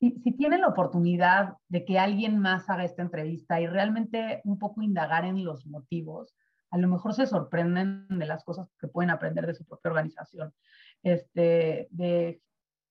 si, 0.00 0.18
si 0.24 0.32
tienen 0.32 0.62
la 0.62 0.68
oportunidad 0.68 1.54
de 1.68 1.84
que 1.84 2.00
alguien 2.00 2.38
más 2.40 2.68
haga 2.68 2.84
esta 2.84 3.02
entrevista 3.02 3.60
y 3.60 3.68
realmente 3.68 4.42
un 4.44 4.58
poco 4.58 4.82
indagar 4.82 5.24
en 5.24 5.44
los 5.44 5.66
motivos, 5.66 6.34
a 6.72 6.78
lo 6.78 6.88
mejor 6.88 7.12
se 7.12 7.26
sorprenden 7.26 8.06
de 8.08 8.26
las 8.26 8.44
cosas 8.44 8.68
que 8.80 8.88
pueden 8.88 9.10
aprender 9.10 9.46
de 9.46 9.54
su 9.54 9.64
propia 9.64 9.90
organización, 9.90 10.54
este, 11.02 11.86
de 11.90 12.40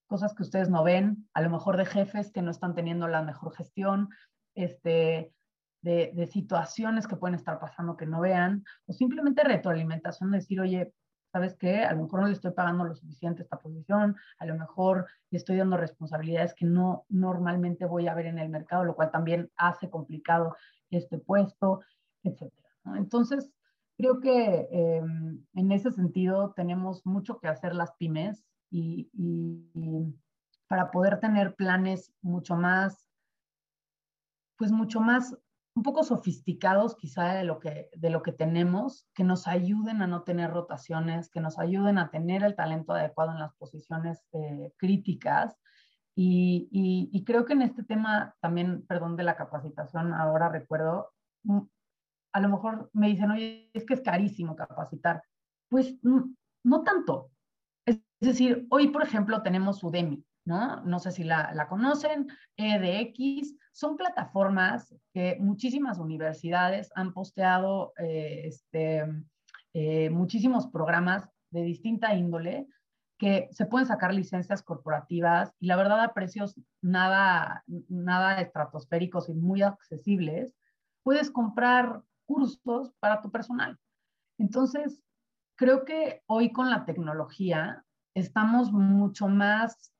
cosas 0.05 0.35
que 0.35 0.43
ustedes 0.43 0.69
no 0.69 0.83
ven, 0.83 1.27
a 1.33 1.41
lo 1.41 1.49
mejor 1.49 1.77
de 1.77 1.85
jefes 1.85 2.31
que 2.31 2.43
no 2.43 2.51
están 2.51 2.75
teniendo 2.75 3.07
la 3.07 3.23
mejor 3.23 3.55
gestión, 3.55 4.09
este, 4.53 5.33
de, 5.81 6.11
de, 6.13 6.27
situaciones 6.27 7.07
que 7.07 7.15
pueden 7.15 7.33
estar 7.33 7.59
pasando 7.59 7.97
que 7.97 8.05
no 8.05 8.21
vean, 8.21 8.63
o 8.85 8.93
simplemente 8.93 9.43
retroalimentación, 9.43 10.29
decir, 10.29 10.61
oye, 10.61 10.93
¿sabes 11.31 11.55
qué? 11.57 11.83
A 11.83 11.93
lo 11.93 12.03
mejor 12.03 12.21
no 12.21 12.27
le 12.27 12.33
estoy 12.33 12.51
pagando 12.51 12.83
lo 12.83 12.93
suficiente 12.93 13.41
esta 13.41 13.57
posición, 13.57 14.15
a 14.37 14.45
lo 14.45 14.57
mejor 14.57 15.07
le 15.31 15.37
estoy 15.39 15.57
dando 15.57 15.77
responsabilidades 15.77 16.53
que 16.53 16.65
no 16.65 17.05
normalmente 17.09 17.85
voy 17.85 18.07
a 18.07 18.13
ver 18.13 18.27
en 18.27 18.37
el 18.37 18.49
mercado, 18.49 18.83
lo 18.83 18.93
cual 18.93 19.09
también 19.09 19.49
hace 19.55 19.89
complicado 19.89 20.55
este 20.91 21.17
puesto, 21.17 21.81
etc. 22.21 22.53
Entonces, 22.95 23.49
creo 24.01 24.19
que 24.19 24.67
em, 24.71 25.45
en 25.53 25.71
ese 25.71 25.91
sentido 25.91 26.53
tenemos 26.55 27.05
mucho 27.05 27.39
que 27.39 27.47
hacer 27.47 27.75
las 27.75 27.91
pymes 27.93 28.43
y, 28.71 29.11
para 30.67 30.89
poder 30.89 31.19
tener 31.19 31.55
planes 31.55 32.11
mucho 32.21 32.55
más, 32.55 33.07
pues 34.57 34.71
mucho 34.71 35.01
más, 35.01 35.37
un 35.75 35.83
poco 35.83 36.03
sofisticados 36.03 36.95
quizá 36.95 37.33
de 37.33 37.43
lo 37.43 37.59
que, 37.59 37.89
de 37.95 38.09
lo 38.09 38.23
que 38.23 38.31
tenemos, 38.31 39.07
que 39.13 39.23
nos 39.23 39.47
ayuden 39.47 40.01
a 40.01 40.07
no 40.07 40.23
tener 40.23 40.49
rotaciones, 40.49 41.29
que 41.29 41.41
nos 41.41 41.59
ayuden 41.59 41.97
a 41.97 42.09
tener 42.09 42.43
el 42.43 42.55
talento 42.55 42.93
adecuado 42.93 43.31
en 43.31 43.39
las 43.39 43.53
posiciones 43.55 44.23
eh, 44.33 44.73
críticas. 44.77 45.55
Y, 46.15 46.67
y 46.71 47.23
creo 47.23 47.45
que 47.45 47.53
en 47.53 47.61
este 47.61 47.83
tema 47.83 48.35
también, 48.41 48.85
perdón, 48.85 49.15
de 49.15 49.23
la 49.23 49.37
capacitación, 49.37 50.13
ahora 50.13 50.49
recuerdo, 50.49 51.11
a 52.33 52.39
lo 52.39 52.49
mejor 52.49 52.89
me 52.93 53.07
dicen, 53.07 53.31
oye, 53.31 53.69
es 53.73 53.85
que 53.85 53.93
es 53.93 54.01
carísimo 54.01 54.55
capacitar. 54.55 55.23
Pues 55.69 55.97
no, 56.03 56.83
tanto. 56.83 57.31
Es, 57.85 57.99
decir, 58.19 58.67
hoy, 58.69 58.89
por 58.89 59.03
ejemplo, 59.03 59.41
tenemos 59.41 59.83
Udemy, 59.83 60.23
¿no? 60.45 60.81
No 60.81 60.99
sé 60.99 61.11
si 61.11 61.23
la, 61.23 61.53
la 61.53 61.67
conocen, 61.67 62.27
EDX, 62.57 63.55
son 63.71 63.97
plataformas 63.97 64.93
que 65.13 65.37
muchísimas 65.39 65.97
universidades 65.97 66.91
han 66.95 67.13
posteado 67.13 67.93
eh, 67.97 68.43
este, 68.45 69.05
eh, 69.73 70.09
muchísimos 70.09 70.67
programas 70.67 71.29
de 71.51 71.63
distinta 71.63 72.13
índole 72.13 72.67
que 73.17 73.47
se 73.51 73.65
pueden 73.65 73.87
sacar 73.87 74.13
licencias 74.13 74.63
corporativas 74.63 75.53
y 75.59 75.67
la 75.67 75.75
verdad 75.75 76.03
a 76.03 76.13
precios 76.13 76.59
nada, 76.81 77.63
nada 77.87 78.41
estratosféricos 78.41 79.29
y 79.29 79.33
muy 79.33 79.61
accesibles. 79.61 80.55
Puedes 81.03 81.29
comprar 81.29 82.01
cursos 82.31 82.93
para 82.99 83.21
tu 83.21 83.29
personal. 83.29 83.77
Entonces, 84.37 85.03
creo 85.55 85.83
que 85.83 86.21
hoy 86.27 86.51
con 86.51 86.69
la 86.69 86.85
tecnología 86.85 87.83
estamos 88.15 88.71
mucho 88.71 89.27
más, 89.27 89.93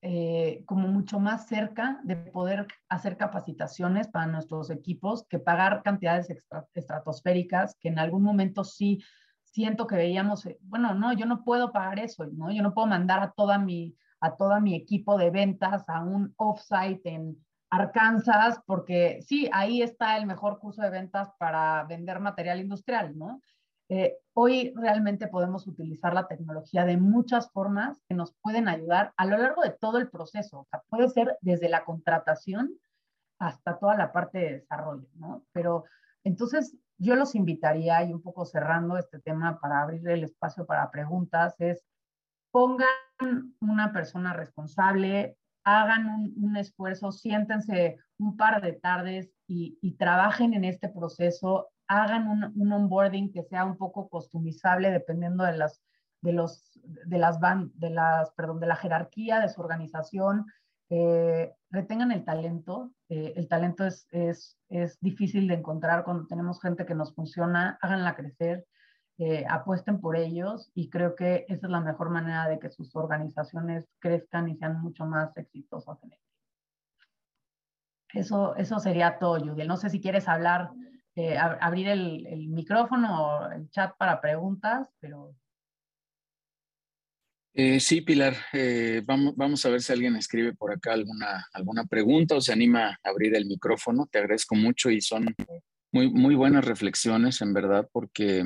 eh, 0.00 0.62
como 0.64 0.88
mucho 0.88 1.20
más 1.20 1.46
cerca 1.46 2.00
de 2.04 2.16
poder 2.16 2.66
hacer 2.88 3.18
capacitaciones 3.18 4.08
para 4.08 4.26
nuestros 4.26 4.70
equipos 4.70 5.26
que 5.28 5.38
pagar 5.38 5.82
cantidades 5.82 6.28
estratosféricas 6.74 7.76
que 7.80 7.88
en 7.88 7.98
algún 7.98 8.22
momento 8.22 8.64
sí 8.64 9.02
siento 9.44 9.86
que 9.86 9.96
veíamos, 9.96 10.46
eh, 10.46 10.58
bueno, 10.62 10.94
no, 10.94 11.12
yo 11.12 11.26
no 11.26 11.44
puedo 11.44 11.70
pagar 11.70 11.98
eso, 11.98 12.26
¿no? 12.26 12.50
Yo 12.50 12.62
no 12.62 12.72
puedo 12.72 12.86
mandar 12.86 13.22
a 13.22 13.32
toda 13.32 13.58
mi, 13.58 13.94
a 14.20 14.36
toda 14.36 14.60
mi 14.60 14.74
equipo 14.74 15.18
de 15.18 15.30
ventas 15.30 15.88
a 15.88 16.02
un 16.02 16.32
offsite 16.36 17.02
en 17.04 17.36
Arkansas, 17.70 18.60
porque 18.66 19.20
sí, 19.22 19.48
ahí 19.52 19.82
está 19.82 20.16
el 20.16 20.26
mejor 20.26 20.58
curso 20.58 20.82
de 20.82 20.90
ventas 20.90 21.30
para 21.38 21.84
vender 21.84 22.20
material 22.20 22.60
industrial, 22.60 23.16
¿no? 23.16 23.40
Eh, 23.90 24.18
hoy 24.34 24.72
realmente 24.76 25.28
podemos 25.28 25.66
utilizar 25.66 26.12
la 26.12 26.26
tecnología 26.26 26.84
de 26.84 26.98
muchas 26.98 27.50
formas 27.50 27.98
que 28.06 28.14
nos 28.14 28.34
pueden 28.42 28.68
ayudar 28.68 29.12
a 29.16 29.24
lo 29.24 29.38
largo 29.38 29.62
de 29.62 29.70
todo 29.70 29.98
el 29.98 30.10
proceso. 30.10 30.60
O 30.60 30.66
sea, 30.70 30.82
puede 30.88 31.08
ser 31.08 31.38
desde 31.40 31.68
la 31.68 31.84
contratación 31.84 32.74
hasta 33.38 33.78
toda 33.78 33.96
la 33.96 34.12
parte 34.12 34.38
de 34.38 34.52
desarrollo, 34.58 35.08
¿no? 35.14 35.44
Pero 35.52 35.84
entonces 36.24 36.76
yo 36.98 37.14
los 37.14 37.34
invitaría, 37.34 38.02
y 38.02 38.12
un 38.12 38.20
poco 38.20 38.44
cerrando 38.44 38.98
este 38.98 39.20
tema 39.20 39.58
para 39.60 39.80
abrir 39.80 40.06
el 40.08 40.24
espacio 40.24 40.66
para 40.66 40.90
preguntas, 40.90 41.54
es 41.58 41.84
pongan 42.50 42.88
una 43.60 43.92
persona 43.92 44.32
responsable, 44.32 45.36
hagan 45.64 46.32
un, 46.36 46.56
esfuerzo, 46.56 47.12
siéntense 47.12 47.98
un 48.18 48.36
par 48.36 48.62
de 48.62 48.72
tardes 48.72 49.30
y, 49.46 49.96
trabajen 49.98 50.54
en 50.54 50.64
este 50.64 50.88
proceso, 50.88 51.68
hagan 51.86 52.52
un, 52.54 52.72
onboarding 52.72 53.32
que 53.32 53.42
sea 53.44 53.64
un 53.64 53.76
poco 53.76 54.08
customizable 54.08 54.90
dependiendo 54.90 55.44
de 55.44 55.56
las, 55.56 55.82
de 56.20 56.32
los, 56.32 56.78
de 56.82 57.18
las, 57.18 57.40
van, 57.40 57.72
de 57.74 57.90
las, 57.90 58.30
perdón, 58.32 58.60
de 58.60 58.66
la 58.66 58.76
jerarquía 58.76 59.40
de 59.40 59.48
su 59.48 59.60
organización, 59.60 60.46
eh, 60.90 61.52
retengan 61.70 62.12
el 62.12 62.24
talento. 62.24 62.92
Eh, 63.08 63.34
el 63.36 63.48
talento 63.48 63.84
es, 63.84 64.06
es, 64.10 64.58
es, 64.68 64.98
difícil 65.00 65.48
de 65.48 65.54
encontrar 65.54 66.04
cuando 66.04 66.26
tenemos 66.26 66.60
gente 66.60 66.86
que 66.86 66.94
nos 66.94 67.14
funciona, 67.14 67.78
háganla 67.82 68.16
crecer. 68.16 68.66
Eh, 69.20 69.44
apuesten 69.48 70.00
por 70.00 70.16
ellos 70.16 70.70
y 70.76 70.90
creo 70.90 71.16
que 71.16 71.44
esa 71.48 71.66
es 71.66 71.72
la 71.72 71.80
mejor 71.80 72.08
manera 72.08 72.48
de 72.48 72.60
que 72.60 72.70
sus 72.70 72.94
organizaciones 72.94 73.84
crezcan 73.98 74.48
y 74.48 74.56
sean 74.56 74.80
mucho 74.80 75.06
más 75.06 75.36
exitosas 75.36 75.98
en 76.04 76.12
Eso, 78.14 78.54
eso 78.54 78.78
sería 78.78 79.18
todo, 79.18 79.40
Judy. 79.40 79.66
No 79.66 79.76
sé 79.76 79.90
si 79.90 80.00
quieres 80.00 80.28
hablar, 80.28 80.70
eh, 81.16 81.36
abrir 81.36 81.88
el, 81.88 82.28
el, 82.28 82.46
micrófono 82.46 83.26
o 83.26 83.50
el 83.50 83.68
chat 83.70 83.96
para 83.96 84.20
preguntas, 84.20 84.88
pero... 85.00 85.34
Eh, 87.54 87.80
sí, 87.80 88.02
Pilar, 88.02 88.34
vamos, 89.04 89.34
vamos 89.34 89.66
a 89.66 89.70
ver 89.70 89.82
si 89.82 89.92
alguien 89.92 90.14
escribe 90.14 90.54
por 90.54 90.70
acá 90.70 90.92
alguna, 90.92 91.44
alguna 91.52 91.84
pregunta 91.86 92.36
o 92.36 92.40
se 92.40 92.52
anima 92.52 92.90
a 92.90 93.08
abrir 93.08 93.34
el 93.34 93.46
micrófono. 93.46 94.06
Te 94.06 94.18
agradezco 94.18 94.54
mucho 94.54 94.90
y 94.90 95.00
son 95.00 95.34
muy, 95.90 96.08
muy 96.08 96.36
buenas 96.36 96.64
reflexiones, 96.64 97.40
en 97.40 97.52
verdad, 97.52 97.88
porque 97.90 98.44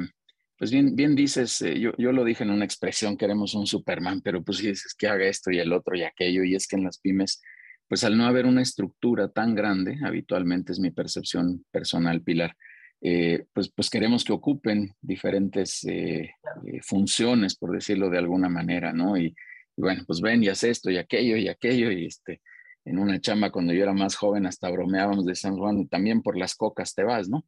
pues 0.62 0.70
bien, 0.70 0.94
bien 0.94 1.16
dices, 1.16 1.60
eh, 1.62 1.80
yo, 1.80 1.90
yo, 1.98 2.12
lo 2.12 2.22
dije 2.22 2.44
en 2.44 2.50
una 2.52 2.64
expresión, 2.64 3.16
queremos 3.16 3.52
un 3.54 3.66
Superman, 3.66 4.20
pero 4.20 4.44
pues 4.44 4.58
dices 4.58 4.94
que 4.96 5.08
haga 5.08 5.24
esto 5.24 5.50
y 5.50 5.58
el 5.58 5.72
otro 5.72 5.96
y 5.96 6.04
aquello, 6.04 6.44
y 6.44 6.54
es 6.54 6.68
que 6.68 6.76
en 6.76 6.84
las 6.84 7.00
pymes, 7.00 7.42
pues 7.88 8.04
al 8.04 8.16
no 8.16 8.26
haber 8.26 8.46
una 8.46 8.62
estructura 8.62 9.26
tan 9.28 9.56
grande, 9.56 9.98
habitualmente 10.04 10.70
es 10.70 10.78
mi 10.78 10.92
percepción 10.92 11.64
personal, 11.72 12.22
Pilar, 12.22 12.56
eh, 13.00 13.44
pues, 13.52 13.72
pues 13.74 13.90
queremos 13.90 14.22
que 14.22 14.32
ocupen 14.32 14.94
diferentes 15.00 15.82
eh, 15.82 16.30
funciones, 16.82 17.56
por 17.56 17.72
decirlo 17.72 18.08
de 18.08 18.18
alguna 18.18 18.48
manera, 18.48 18.92
¿no? 18.92 19.16
Y, 19.16 19.34
bueno, 19.76 20.04
pues 20.06 20.20
ven 20.20 20.44
y 20.44 20.48
haz 20.48 20.62
esto 20.62 20.92
y 20.92 20.96
aquello 20.96 21.36
y 21.38 21.48
aquello, 21.48 21.90
y 21.90 22.06
este, 22.06 22.40
en 22.84 23.00
una 23.00 23.20
chamba 23.20 23.50
cuando 23.50 23.72
yo 23.72 23.82
era 23.82 23.94
más 23.94 24.14
joven 24.14 24.46
hasta 24.46 24.70
bromeábamos 24.70 25.26
de 25.26 25.34
San 25.34 25.56
Juan, 25.56 25.88
también 25.88 26.22
por 26.22 26.38
las 26.38 26.54
cocas 26.54 26.94
te 26.94 27.02
vas, 27.02 27.28
¿no? 27.28 27.44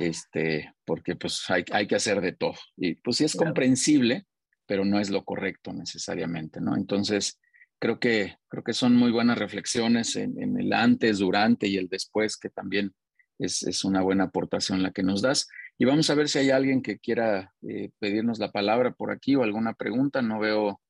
Este, 0.00 0.74
porque 0.84 1.16
pues 1.16 1.48
hay, 1.48 1.64
hay 1.72 1.86
que 1.86 1.96
hacer 1.96 2.20
de 2.20 2.32
todo. 2.32 2.54
Y 2.76 2.94
pues 2.96 3.18
sí 3.18 3.24
es 3.24 3.34
comprensible, 3.34 4.26
pero 4.66 4.84
no 4.84 5.00
es 5.00 5.10
lo 5.10 5.24
correcto 5.24 5.72
necesariamente, 5.72 6.60
¿no? 6.60 6.76
Entonces, 6.76 7.38
creo 7.80 7.98
que, 7.98 8.36
creo 8.48 8.62
que 8.62 8.74
son 8.74 8.94
muy 8.94 9.10
buenas 9.10 9.38
reflexiones 9.38 10.14
en, 10.16 10.58
el 10.58 10.72
antes, 10.72 11.18
durante 11.18 11.66
y 11.66 11.76
el 11.76 11.88
después, 11.88 12.36
que 12.36 12.50
también 12.50 12.94
es, 13.38 13.62
es, 13.62 13.84
una 13.84 14.02
buena 14.02 14.24
aportación 14.24 14.82
la 14.82 14.92
que 14.92 15.02
nos 15.02 15.22
das. 15.22 15.48
Y 15.78 15.86
vamos 15.86 16.10
a 16.10 16.14
ver 16.14 16.28
si 16.28 16.38
hay 16.38 16.50
alguien 16.50 16.82
que 16.82 16.98
quiera 16.98 17.54
eh, 17.66 17.90
pedirnos 17.98 18.38
la 18.38 18.52
palabra 18.52 18.92
por 18.92 19.10
aquí 19.10 19.34
o 19.34 19.42
alguna 19.42 19.72
pregunta. 19.72 20.20
No 20.20 20.38
veo, 20.38 20.80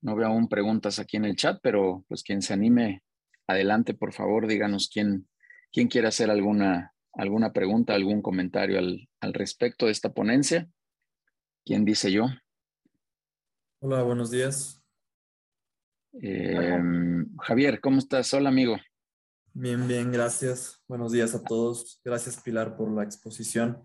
no 0.00 0.14
veo 0.14 0.28
aún 0.28 0.48
preguntas 0.48 1.00
aquí 1.00 1.16
en 1.16 1.24
el 1.24 1.36
chat, 1.36 1.58
pero 1.60 2.04
pues 2.08 2.22
quien 2.22 2.40
se 2.40 2.54
anime, 2.54 3.02
adelante, 3.48 3.94
por 3.94 4.12
favor, 4.12 4.46
díganos 4.46 4.88
quién, 4.92 5.28
quién 5.72 5.88
quiere 5.88 6.06
hacer 6.06 6.30
alguna, 6.30 6.94
¿Alguna 7.18 7.52
pregunta, 7.52 7.96
algún 7.96 8.22
comentario 8.22 8.78
al, 8.78 9.34
respecto 9.34 9.86
de 9.86 9.92
esta 9.92 10.14
ponencia? 10.14 10.68
¿Quién 11.64 11.84
dice 11.84 12.12
yo? 12.12 12.26
Hola, 13.80 14.04
buenos 14.04 14.30
días. 14.30 14.80
Em, 16.12 17.28
Javier, 17.38 17.80
¿cómo 17.80 17.98
estás? 17.98 18.32
Hola, 18.34 18.50
amigo. 18.50 18.76
Bien, 19.52 19.88
bien, 19.88 20.12
gracias. 20.12 20.80
Buenos 20.86 21.10
días 21.10 21.34
a 21.34 21.42
todos. 21.42 22.00
Gracias, 22.04 22.40
Pilar, 22.40 22.76
por 22.76 22.92
la 22.92 23.02
exposición. 23.02 23.84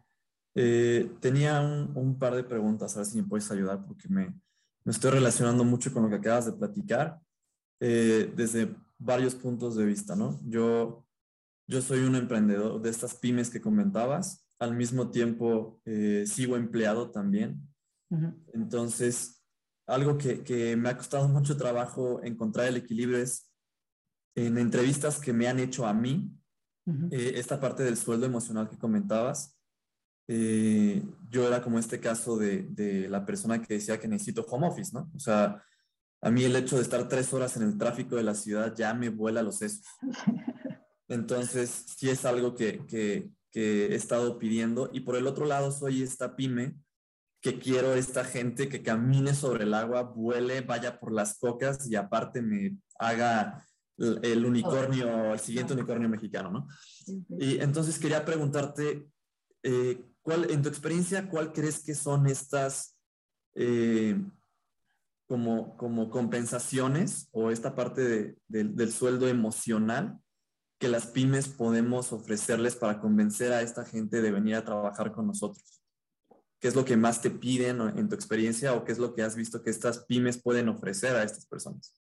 Eh, 0.53 1.09
tenía 1.19 1.59
un, 1.59 2.19
par 2.19 2.35
de 2.35 2.43
preguntas, 2.43 2.95
a 2.95 2.99
ver 2.99 3.07
si 3.07 3.19
me 3.19 3.27
puedes 3.27 3.49
ayudar, 3.49 3.83
porque 3.87 4.07
me, 4.09 4.27
me 4.83 4.91
estoy 4.91 5.09
relacionando 5.09 5.63
mucho 5.63 5.91
con 5.91 6.03
lo 6.03 6.09
que 6.09 6.17
acabas 6.17 6.45
de 6.45 6.53
platicar 6.53 7.19
eh, 7.79 8.31
desde 8.35 8.75
varios 8.99 9.33
puntos 9.33 9.75
de 9.75 9.85
vista, 9.85 10.15
¿no? 10.15 10.39
Yo, 10.43 11.03
yo 11.67 11.81
soy 11.81 12.01
un 12.01 12.15
emprendedor 12.15 12.81
de 12.81 12.89
estas 12.89 13.15
pymes 13.15 13.49
que 13.49 13.61
comentabas, 13.61 14.45
al 14.59 14.75
mismo 14.75 15.11
tiempo 15.11 15.81
eh, 15.85 16.25
sigo 16.27 16.55
empleado 16.55 17.11
también. 17.11 17.67
Entonces, 18.53 19.43
algo 19.87 20.19
que, 20.19 20.43
que, 20.43 20.75
me 20.75 20.89
ha 20.89 20.97
costado 20.97 21.27
mucho 21.27 21.57
trabajo 21.57 22.21
encontrar 22.23 22.67
el 22.67 22.77
equilibrio 22.77 23.17
es 23.17 23.51
en 24.35 24.59
entrevistas 24.59 25.19
que 25.19 25.33
me 25.33 25.47
han 25.47 25.59
hecho 25.59 25.87
a 25.87 25.93
mí, 25.93 26.31
eh, 27.11 27.33
esta 27.35 27.59
parte 27.59 27.83
del 27.83 27.97
sueldo 27.97 28.25
emocional 28.25 28.69
que 28.69 28.77
comentabas, 28.77 29.57
eh, 30.27 31.03
yo 31.29 31.47
era 31.47 31.61
como 31.61 31.79
este 31.79 31.99
caso 31.99 32.37
de, 32.37 32.63
de, 32.69 33.09
la 33.09 33.25
persona 33.25 33.61
que 33.61 33.75
decía 33.75 33.99
que 33.99 34.07
necesito 34.07 34.45
home 34.49 34.67
office, 34.67 34.91
¿no? 34.93 35.11
O 35.15 35.19
sea, 35.19 35.63
a 36.21 36.31
mí 36.31 36.43
el 36.43 36.55
hecho 36.55 36.77
de 36.77 36.83
estar 36.83 37.07
tres 37.07 37.33
horas 37.33 37.57
en 37.57 37.63
el 37.63 37.77
tráfico 37.77 38.15
de 38.15 38.23
la 38.23 38.35
ciudad 38.35 38.73
ya 38.75 38.93
me 38.93 39.09
vuela 39.09 39.41
los 39.41 39.57
sesos. 39.57 39.85
Entonces, 41.07 41.85
sí 41.97 42.09
es 42.09 42.25
algo 42.25 42.55
que, 42.55 42.85
que, 42.87 43.29
que 43.51 43.87
he 43.87 43.95
estado 43.95 44.39
pidiendo. 44.39 44.89
Y 44.93 45.01
por 45.01 45.15
el 45.15 45.27
otro 45.27 45.45
lado, 45.45 45.71
soy 45.71 46.03
esta 46.03 46.35
pyme 46.35 46.75
que 47.43 47.59
quiero 47.59 47.93
esta 47.93 48.23
gente 48.23 48.69
que 48.69 48.81
camine 48.81 49.35
sobre 49.35 49.65
el 49.65 49.73
agua, 49.73 50.01
vuele, 50.03 50.61
vaya 50.61 50.97
por 50.97 51.11
las 51.11 51.37
cocas 51.37 51.85
y 51.89 51.95
aparte 51.95 52.41
me 52.41 52.77
haga 52.97 53.67
el 53.97 54.45
unicornio, 54.45 55.33
el 55.33 55.39
siguiente 55.41 55.73
unicornio 55.73 56.07
mexicano, 56.07 56.49
¿no? 56.49 56.67
Y 57.37 57.59
entonces 57.59 57.99
quería 57.99 58.23
preguntarte, 58.23 59.05
eh, 59.61 60.05
¿cuál, 60.21 60.49
en 60.51 60.61
tu 60.61 60.69
experiencia, 60.69 61.29
cuál 61.29 61.51
crees 61.51 61.83
que 61.83 61.95
son 61.95 62.27
estas 62.27 62.97
eh, 63.55 64.17
como, 65.27 65.75
como 65.75 66.09
compensaciones 66.09 67.27
o 67.31 67.51
esta 67.51 67.75
parte 67.75 68.37
del 68.47 68.93
sueldo 68.93 69.27
emocional 69.27 70.17
que 70.83 70.89
las 70.89 71.07
pymes 71.07 71.47
podemos 71.47 72.11
ofrecerles 72.11 72.75
para 72.75 72.99
convencer 72.99 73.53
a 73.53 73.61
esta 73.61 73.85
gente 73.85 74.21
de 74.21 74.31
venir 74.31 74.55
a 74.55 74.65
trabajar 74.65 75.13
con 75.13 75.25
nosotros? 75.25 75.81
¿Qué 76.59 76.67
es 76.67 76.75
lo 76.75 76.83
que 76.83 76.97
más 76.97 77.21
te 77.21 77.29
piden 77.29 77.79
en 77.79 78.09
tu 78.09 78.15
experiencia 78.15 78.73
o 78.73 78.83
qué 78.83 78.91
es 78.91 78.99
lo 78.99 79.13
que 79.13 79.23
has 79.23 79.37
visto 79.37 79.63
que 79.63 79.69
estas 79.69 79.99
pymes 79.99 80.43
pueden 80.43 80.67
ofrecer 80.67 81.15
a 81.15 81.23
estas 81.23 81.45
personas? 81.45 81.97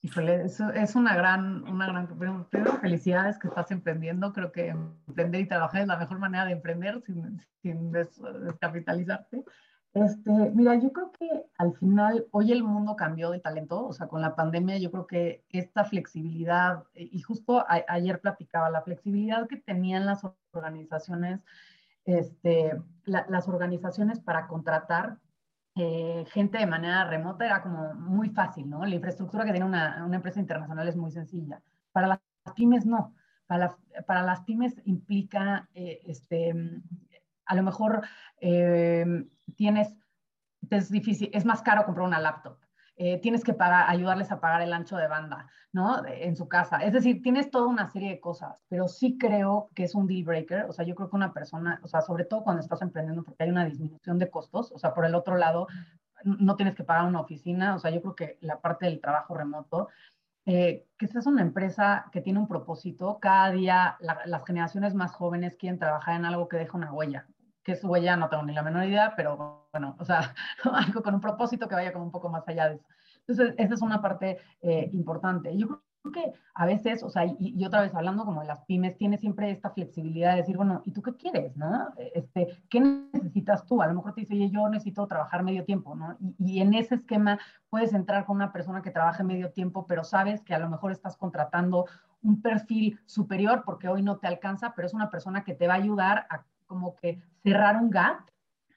Híjole, 0.00 0.46
eso 0.46 0.70
es 0.70 0.94
una 0.94 1.14
gran, 1.14 1.68
una 1.68 1.88
gran, 1.88 2.18
primero 2.48 2.78
felicidades 2.80 3.38
que 3.38 3.48
estás 3.48 3.70
emprendiendo. 3.70 4.32
Creo 4.32 4.50
que 4.50 4.68
emprender 4.68 5.42
y 5.42 5.46
trabajar 5.46 5.82
es 5.82 5.88
la 5.88 5.98
mejor 5.98 6.20
manera 6.20 6.46
de 6.46 6.52
emprender 6.52 7.02
sin, 7.04 7.38
sin 7.60 7.92
descapitalizarte. 7.92 9.44
Este, 9.94 10.30
mira, 10.54 10.74
yo 10.76 10.90
creo 10.90 11.12
que 11.12 11.28
al 11.58 11.74
final, 11.74 12.26
hoy 12.30 12.50
el 12.50 12.64
mundo 12.64 12.96
cambió 12.96 13.30
de 13.30 13.40
talento, 13.40 13.86
o 13.86 13.92
sea, 13.92 14.08
con 14.08 14.22
la 14.22 14.34
pandemia 14.34 14.78
yo 14.78 14.90
creo 14.90 15.06
que 15.06 15.44
esta 15.50 15.84
flexibilidad, 15.84 16.84
y 16.94 17.20
justo 17.20 17.64
ayer 17.68 18.20
platicaba, 18.20 18.70
la 18.70 18.82
flexibilidad 18.82 19.46
que 19.48 19.58
tenían 19.58 20.06
las 20.06 20.22
organizaciones, 20.52 21.40
este, 22.06 22.72
las 23.04 23.48
organizaciones 23.48 24.18
para 24.18 24.46
contratar 24.46 25.18
eh, 25.74 26.24
gente 26.28 26.58
de 26.58 26.66
manera 26.66 27.04
remota 27.04 27.46
era 27.46 27.62
como 27.62 27.94
muy 27.94 28.30
fácil, 28.30 28.68
¿no? 28.68 28.84
La 28.84 28.94
infraestructura 28.94 29.44
que 29.44 29.52
tiene 29.52 29.66
una, 29.66 30.06
empresa 30.12 30.40
internacional 30.40 30.88
es 30.88 30.96
muy 30.96 31.10
sencilla. 31.10 31.62
Para 31.92 32.06
las 32.08 32.20
pymes 32.54 32.86
no. 32.86 33.14
Para, 33.46 33.76
para 34.06 34.22
las 34.22 34.42
pymes 34.42 34.74
implica, 34.84 35.68
eh, 35.74 36.00
este, 36.06 36.54
a 37.52 37.54
lo 37.54 37.62
mejor 37.62 38.02
eh, 38.40 39.04
tienes, 39.56 39.94
es 40.70 40.90
difícil, 40.90 41.28
es 41.34 41.44
más 41.44 41.60
caro 41.60 41.84
comprar 41.84 42.06
una 42.06 42.18
laptop. 42.18 42.56
Eh, 42.96 43.20
tienes 43.20 43.44
que 43.44 43.52
pagar, 43.52 43.90
ayudarles 43.90 44.30
a 44.32 44.40
pagar 44.40 44.62
el 44.62 44.72
ancho 44.72 44.96
de 44.96 45.06
banda, 45.06 45.48
¿no? 45.72 46.02
En 46.06 46.34
su 46.34 46.48
casa. 46.48 46.78
Es 46.78 46.94
decir, 46.94 47.20
tienes 47.20 47.50
toda 47.50 47.66
una 47.66 47.88
serie 47.88 48.10
de 48.10 48.20
cosas, 48.20 48.62
pero 48.68 48.88
sí 48.88 49.18
creo 49.18 49.68
que 49.74 49.84
es 49.84 49.94
un 49.94 50.06
deal 50.06 50.24
breaker. 50.24 50.64
O 50.64 50.72
sea, 50.72 50.86
yo 50.86 50.94
creo 50.94 51.10
que 51.10 51.16
una 51.16 51.34
persona, 51.34 51.78
o 51.82 51.88
sea, 51.88 52.00
sobre 52.00 52.24
todo 52.24 52.42
cuando 52.42 52.62
estás 52.62 52.80
emprendiendo, 52.80 53.22
porque 53.22 53.44
hay 53.44 53.50
una 53.50 53.66
disminución 53.66 54.18
de 54.18 54.30
costos, 54.30 54.72
o 54.72 54.78
sea, 54.78 54.94
por 54.94 55.04
el 55.04 55.14
otro 55.14 55.36
lado, 55.36 55.66
no 56.24 56.56
tienes 56.56 56.74
que 56.74 56.84
pagar 56.84 57.04
una 57.06 57.20
oficina, 57.20 57.74
o 57.74 57.78
sea, 57.78 57.90
yo 57.90 58.00
creo 58.00 58.14
que 58.14 58.38
la 58.40 58.60
parte 58.60 58.86
del 58.86 59.00
trabajo 59.00 59.34
remoto, 59.34 59.88
eh, 60.46 60.86
que 60.96 61.04
esta 61.04 61.18
es 61.18 61.26
una 61.26 61.42
empresa 61.42 62.06
que 62.12 62.20
tiene 62.20 62.38
un 62.38 62.48
propósito, 62.48 63.18
cada 63.20 63.50
día 63.50 63.96
las 64.00 64.44
generaciones 64.44 64.94
más 64.94 65.12
jóvenes 65.12 65.56
quieren 65.56 65.78
trabajar 65.78 66.16
en 66.16 66.24
algo 66.24 66.48
que 66.48 66.56
deja 66.56 66.76
una 66.76 66.92
huella, 66.92 67.26
que 67.62 67.72
es 67.72 67.84
huella 67.84 68.16
no 68.16 68.28
tengo 68.28 68.42
ni 68.44 68.52
la 68.52 68.62
menor 68.62 68.84
idea, 68.84 69.14
pero 69.16 69.68
bueno, 69.72 69.96
o 69.98 70.04
sea, 70.04 70.34
algo 70.72 71.02
con 71.02 71.14
un 71.14 71.20
propósito 71.20 71.68
que 71.68 71.74
vaya 71.74 71.92
como 71.92 72.04
un 72.04 72.10
poco 72.10 72.28
más 72.28 72.46
allá 72.48 72.68
de 72.68 72.74
eso. 72.76 72.86
Entonces, 73.26 73.54
esa 73.58 73.74
es 73.74 73.82
una 73.82 74.02
parte 74.02 74.38
eh, 74.62 74.90
importante. 74.92 75.56
Yo 75.56 75.68
creo 75.68 76.12
que 76.12 76.32
a 76.54 76.66
veces, 76.66 77.04
o 77.04 77.10
sea, 77.10 77.24
y, 77.24 77.64
otra 77.64 77.82
vez 77.82 77.94
hablando 77.94 78.24
como 78.24 78.40
de 78.40 78.48
las 78.48 78.64
pymes, 78.64 78.96
tiene 78.96 79.16
siempre 79.16 79.50
esta 79.50 79.70
flexibilidad 79.70 80.32
de 80.32 80.38
decir, 80.38 80.56
bueno, 80.56 80.82
¿y 80.84 80.90
tú 80.90 81.02
qué 81.02 81.14
quieres, 81.14 81.56
no? 81.56 81.90
Este, 81.96 82.62
¿Qué 82.68 82.80
necesitas 82.80 83.64
tú? 83.64 83.80
A 83.80 83.86
lo 83.86 83.94
mejor 83.94 84.14
te 84.14 84.22
dice, 84.22 84.34
oye, 84.34 84.50
yo 84.50 84.68
necesito 84.68 85.06
trabajar 85.06 85.44
medio 85.44 85.64
tiempo, 85.64 85.94
¿no? 85.94 86.16
Y, 86.20 86.34
y 86.38 86.60
en 86.60 86.74
ese 86.74 86.96
esquema 86.96 87.38
puedes 87.70 87.92
entrar 87.94 88.24
con 88.26 88.36
una 88.36 88.52
persona 88.52 88.82
que 88.82 88.90
trabaje 88.90 89.22
medio 89.22 89.52
tiempo, 89.52 89.86
pero 89.86 90.02
sabes 90.02 90.42
que 90.42 90.54
a 90.54 90.58
lo 90.58 90.68
mejor 90.68 90.90
estás 90.90 91.16
contratando 91.16 91.86
un 92.22 92.40
perfil 92.40 92.98
superior 93.06 93.62
porque 93.64 93.88
hoy 93.88 94.02
no 94.02 94.18
te 94.18 94.26
alcanza, 94.26 94.72
pero 94.74 94.86
es 94.86 94.94
una 94.94 95.10
persona 95.10 95.44
que 95.44 95.54
te 95.54 95.68
va 95.68 95.74
a 95.74 95.78
ayudar 95.78 96.26
a 96.30 96.44
como 96.72 96.96
que 96.96 97.22
cerrar 97.42 97.76
un 97.76 97.90
gap 97.90 98.30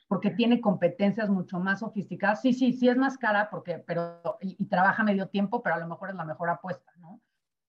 porque 0.10 0.32
tiene 0.32 0.60
competencias 0.60 1.30
mucho 1.30 1.60
más 1.60 1.80
sofisticadas. 1.80 2.41
Sí, 2.41 2.52
sí, 2.52 2.74
sí 2.74 2.89
es 2.89 2.98
más 2.98 3.18
cara 3.18 3.50
porque, 3.50 3.80
pero, 3.80 4.22
y, 4.41 4.66
trabaja 4.66 5.02
medio 5.04 5.30
tiempo, 5.30 5.64
pero 5.64 5.76
a 5.76 5.80
lo 5.80 5.88
mejor 5.88 6.10
es 6.10 6.16
la 6.16 6.26
mejor 6.26 6.50
apuesta, 6.50 6.91
¿no? 6.98 7.22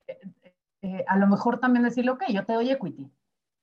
Eh, 0.08 0.18
eh, 0.82 1.04
a 1.06 1.16
lo 1.16 1.28
mejor 1.28 1.60
también 1.60 1.84
decirle, 1.84 2.10
ok, 2.10 2.24
yo 2.30 2.44
te 2.44 2.54
doy 2.54 2.70
equity. 2.70 3.08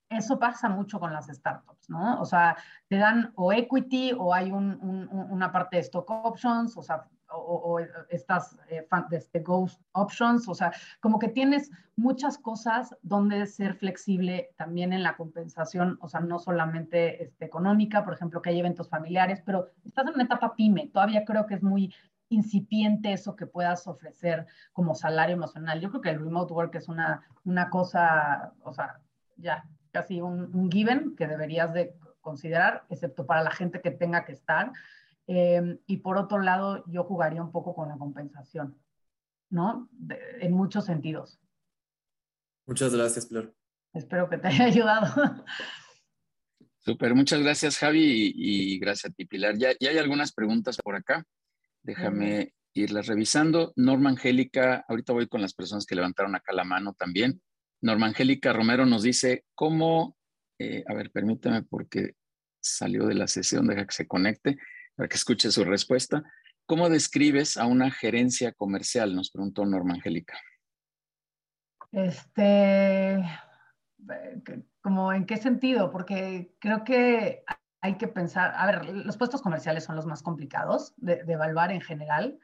Eso 0.08 0.38
pasa 0.38 0.70
mucho 0.70 0.98
con 0.98 1.12
las 1.12 1.26
startups, 1.26 1.90
¿no? 1.90 2.18
O 2.18 2.24
sea, 2.24 2.56
te 2.88 2.96
dan 2.96 3.32
o 3.36 3.52
equity 3.52 4.12
o 4.16 4.32
hay 4.32 4.50
un, 4.50 5.08
una 5.10 5.52
parte 5.52 5.76
de 5.76 5.82
stock 5.82 6.10
options, 6.10 6.76
o 6.78 6.82
sea, 6.82 7.06
o, 7.36 7.80
estas 8.08 8.56
eh, 8.68 8.86
este, 9.10 9.40
ghost 9.40 9.80
options, 9.92 10.48
o 10.48 10.54
sea, 10.54 10.72
como 11.00 11.18
que 11.18 11.28
tienes 11.28 11.70
muchas 11.96 12.38
cosas 12.38 12.96
donde 13.02 13.46
ser 13.46 13.74
flexible 13.74 14.50
también 14.56 14.92
en 14.92 15.02
la 15.02 15.16
compensación, 15.16 15.98
o 16.00 16.08
sea, 16.08 16.20
no 16.20 16.38
solamente 16.38 17.22
este, 17.22 17.44
económica, 17.44 18.04
por 18.04 18.14
ejemplo, 18.14 18.42
que 18.42 18.50
hay 18.50 18.60
eventos 18.60 18.88
familiares, 18.88 19.42
pero 19.44 19.70
estás 19.84 20.06
en 20.06 20.14
una 20.14 20.24
etapa 20.24 20.54
pyme, 20.56 20.88
todavía 20.92 21.24
creo 21.24 21.46
que 21.46 21.54
es 21.54 21.62
muy 21.62 21.94
incipiente 22.28 23.12
eso 23.12 23.36
que 23.36 23.46
puedas 23.46 23.86
ofrecer 23.86 24.46
como 24.72 24.94
salario 24.94 25.36
emocional. 25.36 25.80
Yo 25.80 25.90
creo 25.90 26.00
que 26.00 26.10
el 26.10 26.18
remote 26.20 26.52
work 26.52 26.74
es 26.74 26.88
una, 26.88 27.22
una 27.44 27.70
cosa, 27.70 28.54
o 28.62 28.72
sea, 28.72 29.00
ya 29.36 29.64
casi 29.92 30.20
un, 30.20 30.50
un 30.54 30.70
given 30.70 31.14
que 31.16 31.26
deberías 31.26 31.72
de 31.72 31.94
considerar, 32.20 32.84
excepto 32.88 33.26
para 33.26 33.42
la 33.42 33.50
gente 33.50 33.80
que 33.80 33.90
tenga 33.90 34.24
que 34.24 34.32
estar, 34.32 34.72
Em, 35.26 35.78
y 35.86 35.98
por 35.98 36.18
otro 36.18 36.38
lado, 36.40 36.84
yo 36.86 37.04
jugaría 37.04 37.42
un 37.42 37.50
poco 37.50 37.74
con 37.74 37.88
la 37.88 37.96
compensación, 37.96 38.78
¿no? 39.50 39.88
en 40.40 40.52
muchos 40.52 40.84
sentidos. 40.84 41.40
Muchas 42.66 42.94
gracias, 42.94 43.26
Pilar. 43.26 43.52
Espero 43.92 44.28
que 44.28 44.38
te 44.38 44.48
haya 44.48 44.64
ayudado. 44.64 45.06
Súper, 46.78 47.14
muchas 47.14 47.40
gracias, 47.40 47.78
Javi, 47.78 48.32
y, 48.34 48.78
gracias 48.78 49.10
a 49.10 49.14
ti, 49.14 49.24
Pilar. 49.24 49.56
Ya, 49.56 49.72
ya, 49.80 49.90
hay 49.90 49.98
algunas 49.98 50.32
preguntas 50.32 50.76
por 50.76 50.96
acá. 50.96 51.24
Déjame 51.82 52.52
irlas 52.74 53.06
revisando. 53.06 53.72
Norma 53.76 54.10
Angélica, 54.10 54.84
ahorita 54.88 55.14
voy 55.14 55.28
con 55.28 55.40
las 55.40 55.54
personas 55.54 55.86
que 55.86 55.94
levantaron 55.94 56.34
acá 56.34 56.52
la 56.52 56.64
mano 56.64 56.92
también. 56.92 57.40
Norma 57.80 58.06
Angélica 58.06 58.52
Romero 58.52 58.84
nos 58.84 59.02
dice, 59.02 59.44
¿cómo? 59.54 60.16
Eh, 60.58 60.84
a 60.86 60.94
ver, 60.94 61.10
permítame 61.10 61.62
porque 61.62 62.16
salió 62.60 63.06
de 63.06 63.14
la 63.14 63.28
sesión, 63.28 63.66
deja 63.66 63.86
que 63.86 63.94
se 63.94 64.06
conecte 64.06 64.58
para 64.96 65.08
que 65.08 65.16
escuche 65.16 65.50
su 65.50 65.64
respuesta. 65.64 66.22
¿Cómo 66.66 66.88
describes 66.88 67.56
a 67.56 67.66
una 67.66 67.90
gerencia 67.90 68.52
comercial? 68.52 69.14
Nos 69.14 69.30
preguntó 69.30 69.66
Norma 69.66 69.94
Angélica. 69.94 70.38
Este, 71.92 73.22
como 74.80 75.12
en 75.12 75.26
qué 75.26 75.36
sentido, 75.36 75.90
porque 75.90 76.54
creo 76.58 76.84
que 76.84 77.44
hay 77.80 77.96
que 77.96 78.08
pensar, 78.08 78.54
a 78.56 78.66
ver, 78.66 78.88
los 78.88 79.16
puestos 79.18 79.42
comerciales 79.42 79.84
son 79.84 79.94
los 79.94 80.06
más 80.06 80.22
complicados 80.22 80.94
de, 80.96 81.22
evaluar 81.28 81.70
en 81.70 81.82
general. 81.82 82.38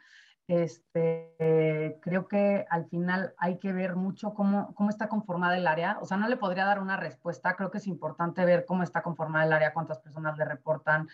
Este, 0.50 2.00
creo 2.02 2.26
que 2.26 2.66
al 2.70 2.86
final 2.86 3.34
hay 3.38 3.58
que 3.60 3.72
ver 3.72 3.94
mucho 3.94 4.34
cómo, 4.34 4.74
cómo 4.74 4.90
está 4.90 5.08
conformada 5.08 5.56
el 5.56 5.68
área. 5.68 5.98
O 6.00 6.06
sea, 6.06 6.16
no 6.16 6.26
le 6.26 6.36
podría 6.36 6.64
dar 6.64 6.80
una 6.80 6.96
respuesta. 6.96 7.54
Creo 7.54 7.70
que 7.70 7.78
es 7.78 7.86
importante 7.86 8.44
ver 8.44 8.64
cómo 8.66 8.82
está 8.82 9.00
conformada 9.00 9.44
el 9.44 9.52
área, 9.52 9.72
cuántas 9.72 10.00
personas 10.00 10.36
le 10.36 10.44
reportan, 10.44 11.06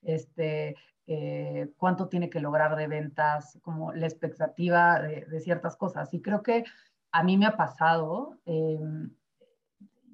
este, 0.00 0.74
eh, 1.06 1.70
cuánto 1.76 2.08
tiene 2.08 2.30
que 2.30 2.40
lograr 2.40 2.76
de 2.76 2.86
ventas, 2.86 3.58
como 3.60 3.92
la 3.92 4.06
expectativa 4.06 4.98
de, 5.02 5.38
ciertas 5.40 5.76
cosas. 5.76 6.14
Y 6.14 6.22
creo 6.22 6.42
que 6.42 6.64
a 7.12 7.22
mí 7.22 7.36
me 7.36 7.44
ha 7.44 7.58
pasado, 7.58 8.38
eh, 8.46 8.80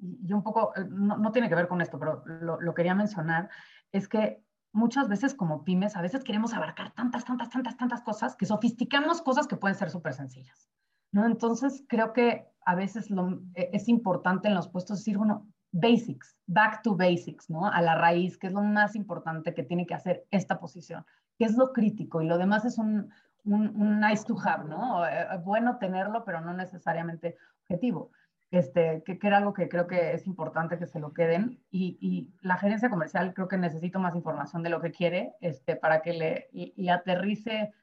y 0.01 0.33
un 0.33 0.43
poco, 0.43 0.73
no, 0.89 1.31
tiene 1.31 1.47
que 1.47 1.55
ver 1.55 1.69
con 1.69 1.79
esto, 1.79 1.97
pero 1.97 2.23
lo, 2.25 2.59
lo 2.59 2.73
quería 2.73 2.93
mencionar, 2.93 3.49
es 3.93 4.09
que 4.09 4.43
muchas 4.75 5.07
veces 5.07 5.33
como 5.33 5.63
pymes, 5.63 5.95
a 5.95 6.01
veces 6.01 6.23
queremos 6.23 6.53
abarcar 6.53 6.91
tantas, 6.91 7.23
tantas, 7.23 7.49
tantas, 7.49 7.77
tantas 7.77 8.01
cosas 8.01 8.35
que 8.35 8.45
sofisticamos 8.45 9.21
cosas 9.21 9.47
que 9.47 9.55
pueden 9.55 9.77
ser 9.77 9.89
súper 9.89 10.13
sencillas. 10.13 10.69
¿no? 11.11 11.25
Entonces, 11.25 11.85
creo 11.87 12.11
que 12.11 12.45
a 12.65 12.75
veces 12.75 13.09
lo, 13.09 13.41
e, 13.53 13.69
es 13.71 13.87
importante 13.87 14.49
en 14.49 14.53
los 14.53 14.67
puestos 14.67 14.99
decir, 14.99 15.17
bueno, 15.17 15.47
basics, 15.71 16.35
back 16.45 16.81
to 16.83 16.95
basics, 16.95 17.49
¿no? 17.49 17.67
A 17.67 17.81
la 17.81 17.95
raíz, 17.95 18.37
que 18.37 18.47
es 18.47 18.53
lo 18.53 18.61
más 18.61 18.95
importante 18.95 19.53
que 19.53 19.63
tiene 19.63 19.85
que 19.85 19.93
hacer 19.93 20.25
esta 20.29 20.59
posición, 20.59 21.05
que 21.37 21.45
es 21.45 21.55
lo 21.55 21.71
crítico 21.71 22.21
y 22.21 22.27
lo 22.27 22.37
demás 22.37 22.65
es 22.65 22.77
un, 22.77 23.09
un, 23.45 23.99
nice 23.99 24.25
to 24.25 24.35
have, 24.43 24.65
¿no? 24.65 25.05
Eh, 25.05 25.37
bueno 25.43 25.77
tenerlo, 25.77 26.23
pero 26.25 26.41
no 26.41 26.53
necesariamente 26.53 27.37
objetivo 27.61 28.11
este, 28.51 29.03
que, 29.05 29.19
era 29.21 29.37
algo 29.37 29.53
que 29.53 29.67
creo 29.67 29.87
que 29.87 30.13
es 30.13 30.27
importante 30.27 30.77
que 30.77 30.87
se 30.87 30.99
lo 30.99 31.13
queden. 31.13 31.59
Y, 31.71 32.29
la 32.41 32.57
gerencia 32.57 32.89
comercial 32.89 33.33
creo 33.33 33.47
que 33.47 33.57
necesito 33.57 33.99
más 33.99 34.15
información 34.15 34.63
de 34.63 34.69
lo 34.69 34.81
que 34.81 34.91
quiere 34.91 35.33
este, 35.41 35.75
para 35.75 36.01
que 36.01 36.13
le, 36.13 36.89
aterrice 36.89 37.73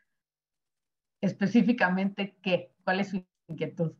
específicamente 1.21 2.37
qué, 2.43 2.73
cuál 2.85 3.01
es 3.01 3.11
su 3.11 3.25
inquietud. 3.49 3.93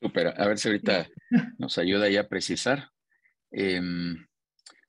Súper, 0.00 0.40
a 0.40 0.46
ver 0.46 0.58
si 0.58 0.68
ahorita 0.68 1.08
nos 1.58 1.76
ayuda 1.78 2.08
ya 2.08 2.22
a 2.22 2.28
precisar. 2.28 2.90
Em, 3.50 4.26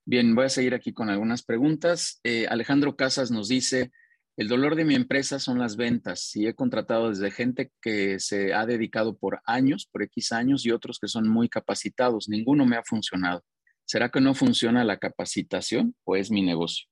bien, 0.05 0.35
voy 0.35 0.45
a 0.45 0.49
seguir 0.49 0.75
aquí 0.75 0.93
con 0.93 1.09
algunas 1.09 1.43
preguntas. 1.43 2.19
Eh, 2.23 2.47
Alejandro 2.47 2.95
Casas 2.95 3.31
nos 3.31 3.47
dice, 3.47 3.91
el 4.39 4.47
dolor 4.47 4.77
de 4.77 4.85
mi 4.85 4.95
empresa 4.95 5.37
son 5.37 5.59
las 5.59 5.75
ventas 5.75 6.33
y 6.33 6.47
he 6.47 6.55
contratado 6.55 7.09
desde 7.09 7.29
gente 7.29 7.73
que 7.81 8.21
se 8.21 8.53
ha 8.53 8.65
dedicado 8.65 9.17
por 9.17 9.41
años, 9.43 9.85
por 9.91 10.01
X 10.03 10.31
años 10.31 10.65
y 10.65 10.71
otros 10.71 10.97
que 10.97 11.09
son 11.09 11.27
muy 11.27 11.49
capacitados. 11.49 12.29
Ninguno 12.29 12.65
me 12.65 12.77
ha 12.77 12.83
funcionado. 12.85 13.43
¿Será 13.83 14.07
que 14.07 14.21
no 14.21 14.33
funciona 14.33 14.85
la 14.85 14.97
capacitación 14.97 15.93
o 16.05 16.15
es 16.15 16.31
mi 16.31 16.41
negocio? 16.41 16.87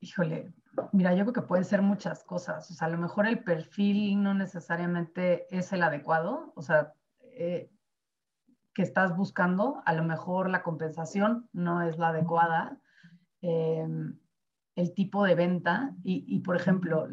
Híjole, 0.00 0.52
mira, 0.92 1.14
yo 1.14 1.22
creo 1.22 1.32
que 1.32 1.48
pueden 1.48 1.64
ser 1.64 1.80
muchas 1.80 2.22
cosas. 2.22 2.70
O 2.70 2.74
sea, 2.74 2.88
a 2.88 2.90
lo 2.90 2.98
mejor 2.98 3.26
el 3.26 3.42
perfil 3.42 4.22
no 4.22 4.34
necesariamente 4.34 5.46
es 5.48 5.72
el 5.72 5.82
adecuado. 5.82 6.52
O 6.56 6.60
sea, 6.60 6.92
eh, 7.22 7.70
que 8.74 8.82
estás 8.82 9.16
buscando, 9.16 9.80
a 9.86 9.94
lo 9.94 10.04
mejor 10.04 10.50
la 10.50 10.62
compensación 10.62 11.48
no 11.54 11.80
es 11.80 11.96
la 11.96 12.08
adecuada. 12.08 12.78
Eh, 13.40 13.88
el 14.76 14.94
tipo 14.94 15.24
de 15.24 15.34
venta 15.34 15.94
y, 16.04 16.38
por 16.40 16.54
ejemplo, 16.54 17.08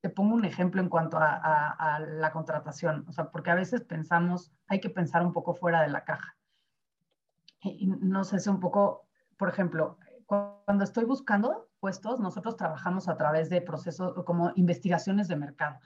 te 0.00 0.08
pongo 0.08 0.34
un 0.34 0.44
ejemplo 0.44 0.80
en 0.80 0.88
cuanto 0.88 1.18
a, 1.20 2.00
la 2.00 2.32
contratación, 2.32 3.04
o 3.06 3.12
sea, 3.12 3.30
porque 3.30 3.50
a 3.50 3.54
veces 3.54 3.82
pensamos, 3.82 4.50
hay 4.66 4.80
que 4.80 4.90
pensar 4.90 5.24
un 5.24 5.32
poco 5.32 5.54
fuera 5.54 5.82
de 5.82 5.90
la 5.90 6.04
caja. 6.04 6.36
Y 7.60 7.86
no 7.86 8.24
sé 8.24 8.40
si 8.40 8.48
un 8.48 8.60
poco, 8.60 9.06
por 9.36 9.48
ejemplo, 9.48 9.98
cuando 10.26 10.84
estoy 10.84 11.04
buscando 11.04 11.68
puestos, 11.80 12.18
nosotros 12.18 12.56
trabajamos 12.56 13.08
a 13.08 13.16
través 13.16 13.50
de 13.50 13.60
procesos 13.60 14.14
como 14.24 14.52
investigaciones 14.56 15.28
de 15.28 15.36
mercado. 15.36 15.78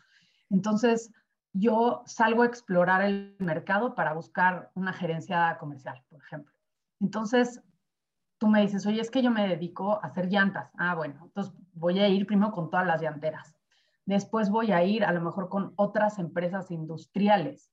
Entonces, 0.49 1.13
yo 1.53 2.03
salgo 2.07 2.43
a 2.43 2.47
explorar 2.47 3.03
el 3.03 3.37
mercado 3.41 3.95
para 3.97 4.13
buscar 4.13 4.71
una 4.75 4.93
gerencia 4.93 5.57
comercial, 5.59 6.03
por 6.09 6.23
ejemplo. 6.23 6.55
Entonces, 7.01 7.63
tú 8.39 8.47
me 8.47 8.61
dices, 8.61 8.87
oye, 8.87 9.01
es 9.01 9.11
que 9.11 9.23
yo 9.23 9.31
me 9.31 9.47
dedico 9.47 9.95
a 9.95 10.07
hacer 10.07 10.29
llantas. 10.29 10.71
Ah, 10.79 10.95
bueno, 10.95 11.21
entonces 11.25 11.53
voy 11.75 11.99
a 11.99 12.09
ir 12.09 12.27
primero 12.27 12.53
con 12.53 12.71
todas 12.71 12.87
las 12.87 13.03
llanteras. 13.03 13.55
Después 14.07 14.49
voy 14.49 14.73
a 14.73 14.83
ir 14.85 15.05
a 15.05 15.13
lo 15.13 15.21
mejor 15.21 15.49
con 15.49 15.73
otras 15.77 16.19
empresas 16.19 16.71
industriales. 16.71 17.71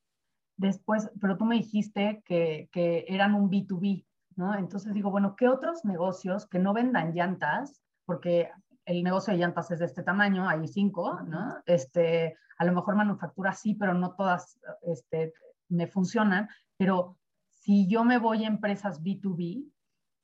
Después, 0.58 1.12
pero 1.22 1.38
tú 1.38 1.46
me 1.46 1.56
dijiste 1.56 2.24
que, 2.26 2.70
que 2.72 3.06
eran 3.08 3.36
un 3.36 3.50
B2B, 3.50 4.06
¿no? 4.36 4.56
Entonces 4.56 4.94
digo, 4.94 5.12
bueno, 5.12 5.36
¿qué 5.36 5.48
otros 5.48 5.86
negocios 5.86 6.48
que 6.48 6.60
no 6.60 6.74
vendan 6.74 7.14
llantas? 7.14 7.82
Porque 8.06 8.50
el 8.86 9.04
negocio 9.04 9.34
de 9.34 9.40
llantas 9.40 9.72
es 9.72 9.80
de 9.80 9.86
este 9.86 10.04
tamaño, 10.04 10.48
hay 10.48 10.68
cinco, 10.68 11.20
¿no? 11.22 11.58
Este, 11.66 12.38
a 12.58 12.66
lo 12.66 12.74
mejor 12.74 12.96
manufactura 12.96 13.54
sí, 13.54 13.76
pero 13.76 13.94
no 13.94 14.16
todas 14.16 14.60
este, 14.82 15.34
me 15.70 15.88
funcionan. 15.88 16.50
Pero 16.78 17.18
si 17.50 17.88
yo 17.88 18.04
me 18.04 18.18
voy 18.18 18.44
a 18.44 18.48
empresas 18.48 19.02
B2B, 19.02 19.72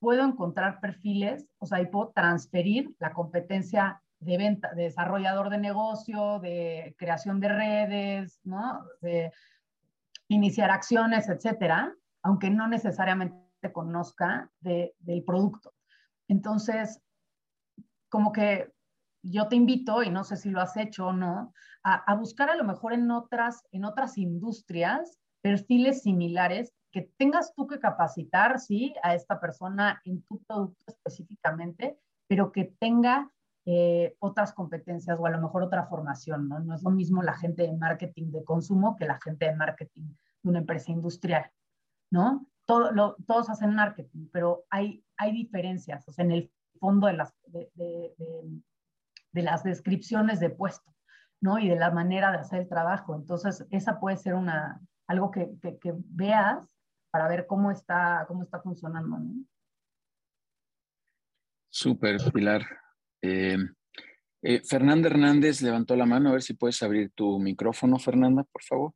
puedo 0.01 0.25
encontrar 0.25 0.79
perfiles, 0.81 1.47
o 1.59 1.67
sea, 1.67 1.79
y 1.79 1.85
puedo 1.85 2.09
transferir 2.09 2.93
la 2.99 3.13
competencia 3.13 4.01
de 4.19 4.37
venta, 4.37 4.73
de 4.73 4.83
desarrollador 4.83 5.51
de 5.51 5.59
negocio, 5.59 6.39
de 6.39 6.95
creación 6.97 7.39
de 7.39 7.47
redes, 7.49 8.39
¿no? 8.43 8.83
De 8.99 9.31
iniciar 10.27 10.71
acciones, 10.71 11.29
etcétera, 11.29 11.93
aunque 12.23 12.49
no 12.49 12.67
necesariamente 12.67 13.71
conozca 13.71 14.49
del 14.59 15.23
producto. 15.23 15.71
Entonces, 16.27 16.99
como 18.09 18.31
que 18.31 18.71
yo 19.21 19.47
te 19.49 19.55
invito, 19.55 20.01
y 20.01 20.09
no 20.09 20.23
sé 20.23 20.35
si 20.35 20.49
lo 20.49 20.61
has 20.61 20.77
hecho 20.77 21.07
o 21.07 21.13
no, 21.13 21.53
a, 21.83 21.93
a 22.11 22.15
buscar 22.15 22.49
a 22.49 22.55
lo 22.55 22.63
mejor 22.63 22.93
en 22.93 23.11
otras, 23.11 23.63
en 23.71 23.85
otras 23.85 24.17
industrias 24.17 25.19
perfiles 25.41 26.01
similares 26.01 26.73
que 26.91 27.09
tengas 27.17 27.53
tú 27.55 27.67
que 27.67 27.79
capacitar, 27.79 28.59
sí, 28.59 28.93
a 29.01 29.15
esta 29.15 29.39
persona 29.39 30.01
en 30.05 30.21
tu 30.23 30.43
producto 30.43 30.83
específicamente, 30.87 31.97
pero 32.27 32.51
que 32.51 32.65
tenga 32.79 33.31
eh, 33.65 34.15
otras 34.19 34.53
competencias 34.53 35.17
o 35.19 35.25
a 35.25 35.29
lo 35.29 35.41
mejor 35.41 35.63
otra 35.63 35.85
formación, 35.85 36.49
¿no? 36.49 36.59
No 36.59 36.75
es 36.75 36.83
lo 36.83 36.89
mismo 36.89 37.21
la 37.23 37.33
gente 37.33 37.63
de 37.63 37.73
marketing 37.77 38.31
de 38.31 38.43
consumo 38.43 38.95
que 38.97 39.05
la 39.05 39.19
gente 39.21 39.45
de 39.45 39.55
marketing 39.55 40.01
de 40.43 40.49
una 40.49 40.59
empresa 40.59 40.91
industrial, 40.91 41.49
¿no? 42.11 42.47
Todo, 42.65 42.91
lo, 42.91 43.15
todos 43.27 43.49
hacen 43.49 43.73
marketing, 43.75 44.27
pero 44.31 44.65
hay, 44.69 45.03
hay 45.17 45.31
diferencias, 45.31 46.07
o 46.07 46.11
sea, 46.11 46.25
en 46.25 46.31
el 46.31 46.51
fondo 46.79 47.07
de 47.07 47.13
las, 47.13 47.33
de, 47.47 48.13
las 49.33 49.63
descripciones 49.63 50.39
de 50.39 50.49
puesto, 50.49 50.93
¿no? 51.39 51.57
Y 51.59 51.69
de 51.69 51.75
la 51.75 51.91
manera 51.91 52.31
de 52.31 52.39
hacer 52.39 52.61
el 52.61 52.67
trabajo. 52.67 53.15
Entonces, 53.15 53.65
esa 53.69 53.99
puede 53.99 54.17
ser 54.17 54.33
una, 54.33 54.81
algo 55.07 55.31
que 55.31 55.51
veas 56.05 56.70
para 57.11 57.27
ver 57.27 57.45
cómo 57.45 57.71
está, 57.71 58.25
cómo 58.27 58.43
está 58.43 58.61
funcionando. 58.61 59.17
Súper, 61.69 62.17
Pilar. 62.33 62.65
Eh, 63.21 63.57
eh, 64.41 64.61
Fernanda 64.67 65.09
Hernández 65.09 65.61
levantó 65.61 65.95
la 65.95 66.05
mano, 66.05 66.29
a 66.29 66.33
ver 66.33 66.41
si 66.41 66.53
puedes 66.53 66.81
abrir 66.81 67.11
tu 67.13 67.37
micrófono, 67.39 67.99
Fernanda, 67.99 68.43
por 68.43 68.63
favor. 68.63 68.93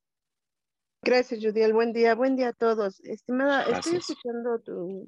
Gracias, 1.03 1.39
Judiel. 1.43 1.73
Buen 1.73 1.93
día, 1.93 2.15
buen 2.15 2.35
día 2.35 2.49
a 2.49 2.53
todos. 2.53 2.99
Estimada, 3.01 3.63
estoy 3.63 3.97
escuchando 3.97 4.59
tu, 4.59 5.07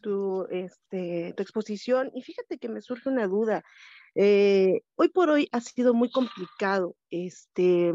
tu, 0.00 0.46
este, 0.50 1.34
tu 1.36 1.42
exposición 1.42 2.10
y 2.14 2.22
fíjate 2.22 2.58
que 2.58 2.68
me 2.68 2.80
surge 2.80 3.08
una 3.08 3.26
duda. 3.26 3.64
Eh, 4.14 4.82
hoy 4.94 5.08
por 5.08 5.30
hoy 5.30 5.48
ha 5.50 5.60
sido 5.60 5.92
muy 5.92 6.10
complicado 6.10 6.94
este, 7.10 7.92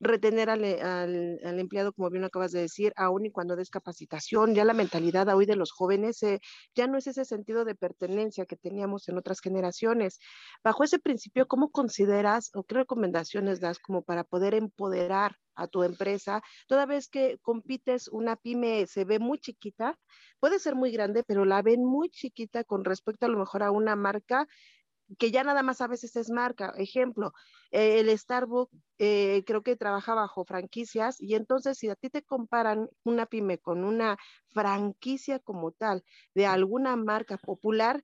retener 0.00 0.50
al, 0.50 0.64
empleado, 0.64 1.92
como 1.92 2.10
bien 2.10 2.24
acabas 2.24 2.52
de 2.52 2.60
decir, 2.60 2.92
aún 2.96 3.26
y 3.26 3.30
cuando 3.30 3.54
des 3.54 3.70
capacitación, 3.70 4.54
ya 4.54 4.64
la 4.64 4.72
mentalidad 4.72 5.28
hoy 5.34 5.46
de 5.46 5.56
los 5.56 5.70
jóvenes 5.72 6.22
eh, 6.22 6.40
ya 6.74 6.86
no 6.86 6.98
es 6.98 7.06
ese 7.06 7.24
sentido 7.24 7.64
de 7.64 7.74
pertenencia 7.74 8.46
que 8.46 8.56
teníamos 8.56 9.08
en 9.08 9.18
otras 9.18 9.40
generaciones. 9.40 10.18
Bajo 10.64 10.84
ese 10.84 10.98
principio, 10.98 11.46
¿cómo 11.46 11.70
consideras 11.70 12.50
o 12.54 12.64
qué 12.64 12.76
recomendaciones 12.76 13.60
das 13.60 13.78
como 13.78 14.02
para 14.02 14.24
poder 14.24 14.54
empoderar 14.54 15.36
a 15.54 15.66
tu 15.66 15.82
empresa, 15.82 16.42
toda 16.66 16.86
vez 16.86 17.08
que 17.08 17.38
compites, 17.42 18.08
una 18.08 18.36
pyme 18.36 18.86
se 18.86 19.04
ve 19.04 19.18
muy 19.18 19.38
chiquita, 19.38 19.98
puede 20.38 20.58
ser 20.58 20.74
muy 20.74 20.90
grande, 20.90 21.22
pero 21.22 21.44
la 21.44 21.60
ven 21.60 21.84
muy 21.84 22.08
chiquita 22.08 22.64
con 22.64 22.84
respecto 22.84 23.26
a 23.26 23.28
lo 23.28 23.38
mejor 23.38 23.62
a 23.62 23.70
una 23.70 23.94
marca 23.94 24.46
que 25.18 25.30
ya 25.30 25.44
nada 25.44 25.62
más 25.62 25.80
a 25.80 25.88
veces 25.88 26.16
es 26.16 26.30
marca. 26.30 26.72
Ejemplo, 26.76 27.32
eh, 27.70 28.00
el 28.00 28.16
Starbucks 28.16 28.72
eh, 28.98 29.42
creo 29.46 29.62
que 29.62 29.76
trabaja 29.76 30.14
bajo 30.14 30.44
franquicias 30.44 31.20
y 31.20 31.34
entonces 31.34 31.78
si 31.78 31.88
a 31.88 31.96
ti 31.96 32.10
te 32.10 32.22
comparan 32.22 32.88
una 33.04 33.26
pyme 33.26 33.58
con 33.58 33.84
una 33.84 34.18
franquicia 34.48 35.38
como 35.38 35.72
tal 35.72 36.04
de 36.34 36.46
alguna 36.46 36.96
marca 36.96 37.38
popular, 37.38 38.02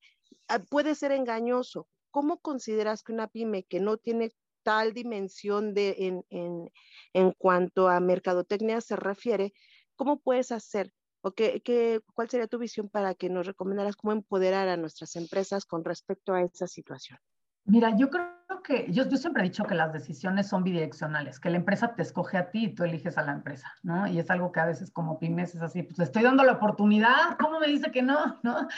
ah, 0.49 0.61
puede 0.71 0.95
ser 0.95 1.13
engañoso. 1.13 1.89
¿Cómo 2.11 2.41
consideras 2.41 3.03
que 3.03 3.13
una 3.13 3.29
pyme 3.29 3.65
que 3.65 3.81
no 3.81 3.99
tiene 3.99 4.31
tal 4.63 4.93
dimensión 4.95 5.75
de, 5.75 5.95
en, 5.99 6.25
en, 6.31 6.71
en 7.13 7.33
cuanto 7.39 7.89
a 7.89 8.01
mercadotecnia 8.01 8.81
se 8.81 8.97
refiere, 8.97 9.53
cómo 9.95 10.19
puedes 10.21 10.51
hacer 10.51 10.93
¿O 11.23 11.33
qué, 11.33 12.01
cuál 12.15 12.31
sería 12.31 12.47
tu 12.47 12.59
visión 12.59 12.89
para 12.89 13.15
que 13.15 13.29
nos 13.29 13.47
recomendaras 13.47 13.97
cómo 13.97 14.13
empoderar 14.13 14.69
a 14.69 14.77
nuestras 14.77 15.17
empresas 15.17 15.65
con 15.65 15.85
respecto 15.85 16.35
a 16.35 16.43
esa 16.43 16.67
situación? 16.67 17.19
Mira, 17.65 17.97
yo 17.97 18.11
creo 18.11 18.63
que 18.63 18.87
yo, 18.93 19.09
yo, 19.09 19.17
siempre 19.17 19.43
he 19.43 19.49
dicho 19.49 19.65
que 19.65 19.75
las 19.75 19.93
decisiones 19.93 20.49
son 20.49 20.63
bidireccionales, 20.63 21.41
que 21.41 21.51
la 21.51 21.57
empresa 21.57 21.95
te 21.97 22.03
escoge 22.03 22.39
a 22.39 22.51
ti 22.51 22.67
y 22.67 22.75
tú 22.75 22.85
eliges 22.85 23.19
a 23.19 23.23
la 23.23 23.33
empresa, 23.33 23.73
¿no? 23.83 24.07
Y 24.07 24.21
es 24.21 24.31
algo 24.31 24.53
que 24.53 24.61
a 24.61 24.67
veces 24.67 24.93
como 24.93 25.19
pymes 25.19 25.55
es 25.55 25.63
así, 25.63 25.83
pues 25.83 25.99
estoy 25.99 26.23
dando 26.23 26.45
la 26.45 26.53
oportunidad, 26.53 27.37
¿cómo 27.41 27.59
me 27.59 27.67
dice 27.67 27.91
que 27.91 28.03
no? 28.03 28.39
¿no? 28.45 28.69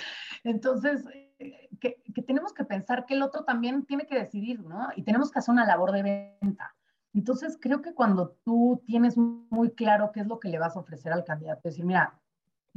Entonces, 0.42 1.04
eh, 1.38 1.68
que, 1.80 2.02
que 2.14 2.22
tenemos 2.22 2.54
que 2.54 2.64
pensar 2.64 3.04
que 3.04 3.14
el 3.14 3.22
otro 3.22 3.44
también 3.44 3.84
tiene 3.84 4.06
que 4.06 4.18
decidir, 4.18 4.60
¿no? 4.60 4.88
Y 4.96 5.02
tenemos 5.02 5.30
que 5.30 5.38
hacer 5.38 5.52
una 5.52 5.66
labor 5.66 5.92
de 5.92 6.36
venta. 6.40 6.74
Entonces, 7.12 7.58
creo 7.60 7.82
que 7.82 7.94
cuando 7.94 8.38
tú 8.44 8.82
tienes 8.86 9.16
muy 9.16 9.72
claro 9.72 10.12
qué 10.12 10.20
es 10.20 10.26
lo 10.26 10.38
que 10.38 10.48
le 10.48 10.58
vas 10.58 10.76
a 10.76 10.80
ofrecer 10.80 11.12
al 11.12 11.24
candidato, 11.24 11.60
decir, 11.64 11.84
mira, 11.84 12.18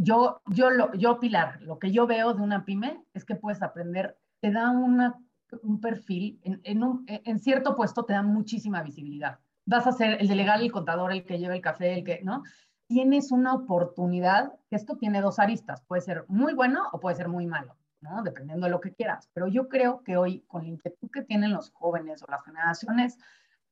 yo, 0.02 0.41
yo, 0.47 0.70
lo, 0.70 0.93
yo, 0.93 1.20
Pilar, 1.20 1.62
lo 1.62 1.78
que 1.78 1.91
yo 1.91 2.08
veo 2.08 2.34
de 2.34 2.41
una 2.41 2.66
pyme 2.66 3.04
es 3.14 3.24
que 3.24 3.36
puedes 3.36 3.62
aprender, 3.62 4.18
te 4.39 4.52
da 4.52 4.72
una, 4.72 5.20
un 5.64 5.80
perfil, 5.80 6.39
en, 6.43 6.60
en, 6.64 6.84
un, 6.84 7.06
en 7.08 7.39
cierto 7.39 7.76
puesto 7.76 8.04
te 8.04 8.14
da 8.14 8.24
muchísima 8.24 8.82
visibilidad. 8.82 9.39
Vas 9.66 9.86
a 9.86 9.91
ser 9.91 10.20
el 10.20 10.28
delegado, 10.28 10.64
el 10.64 10.72
contador, 10.72 11.12
el 11.12 11.24
que 11.24 11.38
lleva 11.38 11.56
el 11.56 11.62
café, 11.62 11.93
el 11.93 12.04
que, 12.04 12.22
¿no? 12.24 12.43
Tienes 12.88 13.32
una 13.32 13.54
oportunidad, 13.54 14.54
esto 14.70 14.97
tiene 14.97 15.22
dos 15.22 15.39
aristas, 15.39 15.82
puede 15.88 16.02
ser 16.02 16.26
muy 16.28 16.54
bueno 16.54 16.89
o 16.91 16.99
puede 16.99 17.16
ser 17.16 17.30
muy 17.30 17.45
malo, 17.45 17.78
¿no? 18.02 18.24
Dependiendo 18.24 18.66
de 18.66 18.72
lo 18.72 18.82
que 18.82 18.93
quieras. 18.93 19.30
Pero 19.34 19.47
yo 19.47 19.70
creo 19.70 20.04
que 20.04 20.18
hoy, 20.18 20.41
con 20.47 20.64
la 20.64 20.70
inquietud 20.70 21.10
que 21.12 21.22
tienen 21.22 21.54
los 21.54 21.70
jóvenes 21.72 22.24
o 22.24 22.26
las 22.30 22.43
generaciones 22.43 23.18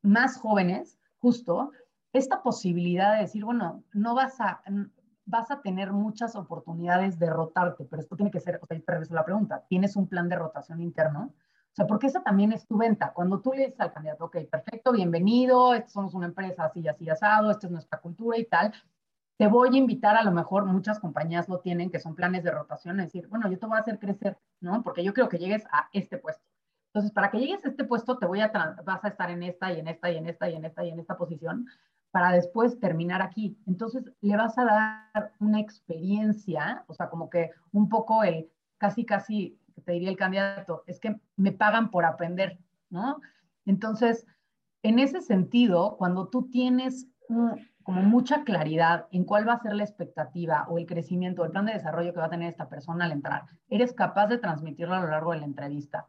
más 0.02 0.38
jóvenes, 0.38 1.00
justo, 1.18 1.72
esta 2.14 2.42
posibilidad 2.42 3.16
de 3.16 3.22
decir, 3.22 3.44
bueno, 3.44 3.84
no 3.94 4.16
vas 4.16 4.40
a, 4.40 4.62
vas 5.30 5.52
a 5.52 5.62
tener 5.62 5.92
muchas 5.92 6.36
oportunidades 6.36 7.20
de 7.20 7.30
rotarte, 7.30 7.86
pero 7.86 8.02
esto 8.02 8.16
tiene 8.16 8.32
que 8.32 8.40
ser, 8.40 8.60
o 8.62 8.66
sea, 8.66 8.80
te 8.80 8.92
regreso 8.92 9.14
la 9.14 9.24
pregunta, 9.24 9.64
¿tienes 9.70 9.96
un 9.96 10.08
plan 10.08 10.28
de 10.28 10.36
rotación 10.36 10.82
interno? 10.82 11.34
O 11.72 11.76
sea, 11.76 11.86
porque 11.86 12.08
esa 12.08 12.24
también 12.24 12.52
es 12.52 12.66
tu 12.66 12.78
venta. 12.78 13.14
Cuando 13.14 13.40
tú 13.40 13.54
le 13.54 13.68
dices 13.68 13.80
al 13.80 13.94
candidato, 13.94 14.26
ok, 14.26 14.38
perfecto, 14.50 14.92
bienvenido, 14.92 15.72
somos 15.88 16.16
una 16.16 16.26
empresa 16.26 16.66
así, 16.66 16.88
así, 16.88 17.08
asado, 17.10 17.52
esta 17.52 17.68
es 17.68 17.72
nuestra 17.72 18.00
cultura 18.00 18.38
y 18.40 18.46
tal, 18.46 18.74
te 19.38 19.48
voy 19.48 19.76
a 19.76 19.78
invitar, 19.78 20.18
a 20.18 20.24
lo 20.24 20.32
mejor 20.32 20.66
muchas 20.66 21.00
compañías 21.00 21.48
lo 21.48 21.60
tienen, 21.60 21.92
que 21.92 22.00
son 22.00 22.16
planes 22.16 22.44
de 22.44 22.52
rotación, 22.52 23.00
es 23.00 23.08
decir, 23.08 23.28
bueno, 23.28 23.50
yo 23.50 23.60
te 23.60 23.68
voy 23.68 23.78
a 23.78 23.82
hacer 23.82 24.00
crecer, 24.00 24.38
¿no? 24.60 24.82
Porque 24.84 25.04
yo 25.04 25.14
creo 25.14 25.30
que 25.30 25.38
llegues 25.38 25.64
a 25.72 25.90
este 25.94 26.18
puesto. 26.18 26.44
Entonces, 26.88 27.12
para 27.12 27.30
que 27.30 27.38
llegues 27.38 27.64
a 27.64 27.70
este 27.70 27.84
puesto, 27.84 28.18
te 28.18 28.26
voy 28.26 28.42
a, 28.42 28.52
vas 28.84 29.06
a 29.06 29.08
estar 29.08 29.30
en 29.30 29.44
esta 29.44 29.72
y 29.72 29.80
en 29.80 29.88
esta 29.88 30.12
y 30.12 30.18
en 30.18 30.26
esta 30.26 30.50
y 30.50 30.56
en 30.56 30.66
esta 30.66 30.84
y 30.84 30.90
en 30.90 31.00
esta 31.00 31.18
posición 31.18 31.68
para 32.12 32.32
después 32.32 32.80
terminar 32.80 33.22
aquí. 33.22 33.58
Entonces, 33.68 34.04
le 34.22 34.36
vas 34.36 34.58
a 34.58 34.66
dar 34.66 35.34
una 35.40 35.60
experiencia, 35.60 36.84
o 36.88 36.94
sea, 36.94 37.10
como 37.10 37.30
que 37.30 37.52
un 37.72 37.90
poco 37.90 38.24
el, 38.24 38.50
casi, 38.78 39.06
casi, 39.06 39.60
te 39.86 39.94
diría 39.94 40.10
el 40.10 40.18
candidato, 40.18 40.84
es 40.88 41.00
que 41.00 41.16
me 41.36 41.52
pagan 41.52 41.92
por 41.92 42.06
aprender, 42.06 42.60
¿no? 42.90 43.20
Entonces, 43.66 44.26
en 44.82 45.00
ese 45.00 45.22
sentido, 45.22 45.98
cuando 45.98 46.30
tú 46.30 46.50
tienes 46.50 47.08
como 47.84 48.02
mucha 48.02 48.44
claridad 48.44 49.08
en 49.12 49.24
cuál 49.24 49.48
va 49.48 49.54
a 49.54 49.62
ser 49.62 49.74
la 49.74 49.84
expectativa 49.84 50.66
o 50.68 50.80
el 50.80 50.88
crecimiento, 50.88 51.46
el 51.46 51.52
plan 51.52 51.66
de 51.66 51.74
desarrollo 51.74 52.14
que 52.14 52.20
va 52.20 52.26
a 52.26 52.32
tener 52.32 52.50
esta 52.50 52.70
persona 52.70 53.06
al 53.06 53.12
entrar, 53.12 53.44
eres 53.68 53.94
capaz 53.94 54.28
de 54.28 54.40
transmitirlo 54.40 54.96
a 54.96 55.02
lo 55.02 55.10
largo 55.10 55.32
de 55.32 55.40
la 55.40 55.46
entrevista 55.46 56.08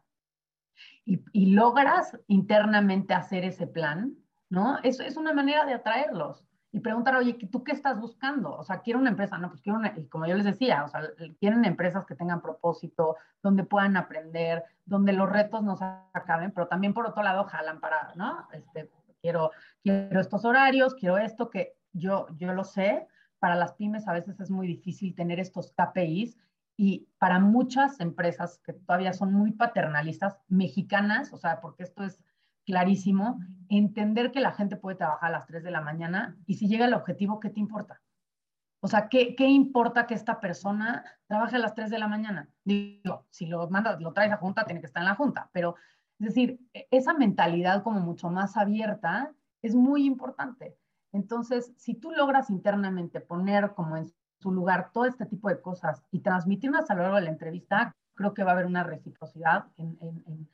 y 1.05 1.53
logras 1.53 2.17
internamente 2.27 3.13
hacer 3.13 3.43
ese 3.43 3.67
plan, 3.67 4.15
¿no? 4.51 4.77
Eso 4.83 5.01
es 5.01 5.17
una 5.17 5.33
manera 5.33 5.65
de 5.65 5.73
atraerlos 5.73 6.45
y 6.73 6.81
preguntar, 6.81 7.15
oye, 7.15 7.33
¿tú 7.51 7.63
qué 7.63 7.71
estás 7.71 7.99
buscando? 7.99 8.53
O 8.53 8.63
sea, 8.63 8.81
quiero 8.81 8.99
una 8.99 9.09
empresa, 9.09 9.37
no, 9.37 9.49
pues 9.49 9.61
quiero 9.61 9.79
una, 9.79 9.93
como 10.09 10.25
yo 10.25 10.35
les 10.35 10.45
decía, 10.45 10.83
o 10.83 10.89
sea, 10.89 11.01
quieren 11.39 11.65
empresas 11.65 12.05
que 12.05 12.15
tengan 12.15 12.41
propósito, 12.41 13.15
donde 13.41 13.63
puedan 13.63 13.97
aprender, 13.97 14.63
donde 14.85 15.13
los 15.13 15.29
retos 15.29 15.63
no 15.63 15.77
se 15.77 15.85
acaben, 16.13 16.51
pero 16.51 16.67
también 16.67 16.93
por 16.93 17.07
otro 17.07 17.23
lado 17.23 17.45
jalan 17.45 17.79
para, 17.79 18.13
¿no? 18.15 18.47
Este, 18.51 18.89
quiero, 19.21 19.51
quiero 19.83 20.19
estos 20.19 20.43
horarios, 20.43 20.95
quiero 20.95 21.17
esto 21.17 21.49
que 21.49 21.73
yo, 21.93 22.27
yo 22.37 22.53
lo 22.53 22.65
sé, 22.65 23.07
para 23.39 23.55
las 23.55 23.73
pymes 23.73 24.07
a 24.07 24.13
veces 24.13 24.39
es 24.39 24.51
muy 24.51 24.67
difícil 24.67 25.15
tener 25.15 25.39
estos 25.39 25.73
KPIs 25.73 26.37
y 26.75 27.07
para 27.19 27.39
muchas 27.39 27.99
empresas 28.01 28.59
que 28.65 28.73
todavía 28.73 29.13
son 29.13 29.33
muy 29.33 29.51
paternalistas, 29.51 30.37
mexicanas, 30.47 31.31
o 31.31 31.37
sea, 31.37 31.61
porque 31.61 31.83
esto 31.83 32.03
es 32.03 32.23
clarísimo, 32.65 33.39
entender 33.69 34.31
que 34.31 34.39
la 34.39 34.51
gente 34.51 34.75
puede 34.75 34.97
trabajar 34.97 35.29
a 35.29 35.31
las 35.31 35.47
3 35.47 35.63
de 35.63 35.71
la 35.71 35.81
mañana 35.81 36.37
y 36.45 36.55
si 36.55 36.67
llega 36.67 36.85
el 36.85 36.93
objetivo, 36.93 37.39
¿qué 37.39 37.49
te 37.49 37.59
importa? 37.59 38.01
O 38.83 38.87
sea, 38.87 39.09
¿qué, 39.09 39.35
¿qué, 39.35 39.47
importa 39.47 40.07
que 40.07 40.15
esta 40.15 40.39
persona 40.39 41.05
trabaje 41.27 41.55
a 41.55 41.59
las 41.59 41.75
3 41.75 41.89
de 41.91 41.99
la 41.99 42.07
mañana? 42.07 42.49
Digo, 42.63 43.27
si 43.29 43.45
lo 43.45 43.69
mandas, 43.69 44.01
lo 44.01 44.11
traes 44.11 44.31
a 44.31 44.37
junta, 44.37 44.65
tiene 44.65 44.81
que 44.81 44.87
estar 44.87 45.01
en 45.01 45.09
la 45.09 45.15
junta, 45.15 45.49
pero 45.53 45.75
es 46.19 46.27
decir, 46.27 46.59
e, 46.73 46.87
esa 46.91 47.13
mentalidad 47.13 47.83
como 47.83 47.99
mucho 47.99 48.29
más 48.29 48.57
abierta 48.57 49.33
es 49.61 49.75
muy 49.75 50.05
importante. 50.05 50.77
Entonces, 51.11 51.73
si 51.77 51.95
tú 51.95 52.11
logras 52.11 52.49
internamente 52.49 53.21
poner 53.21 53.73
como 53.73 53.97
en 53.97 54.11
su 54.39 54.51
lugar 54.51 54.91
todo 54.91 55.05
este 55.05 55.25
tipo 55.25 55.49
de 55.49 55.61
cosas 55.61 56.03
y 56.11 56.21
transmitirlas 56.21 56.89
a 56.89 56.95
lo 56.95 57.03
largo 57.03 57.17
de 57.17 57.23
la 57.23 57.31
entrevista, 57.31 57.95
creo 58.15 58.33
que 58.33 58.43
va 58.43 58.51
a 58.51 58.53
haber 58.53 58.65
una 58.65 58.83
reciprocidad 58.83 59.65
en, 59.77 59.97
en, 60.01 60.49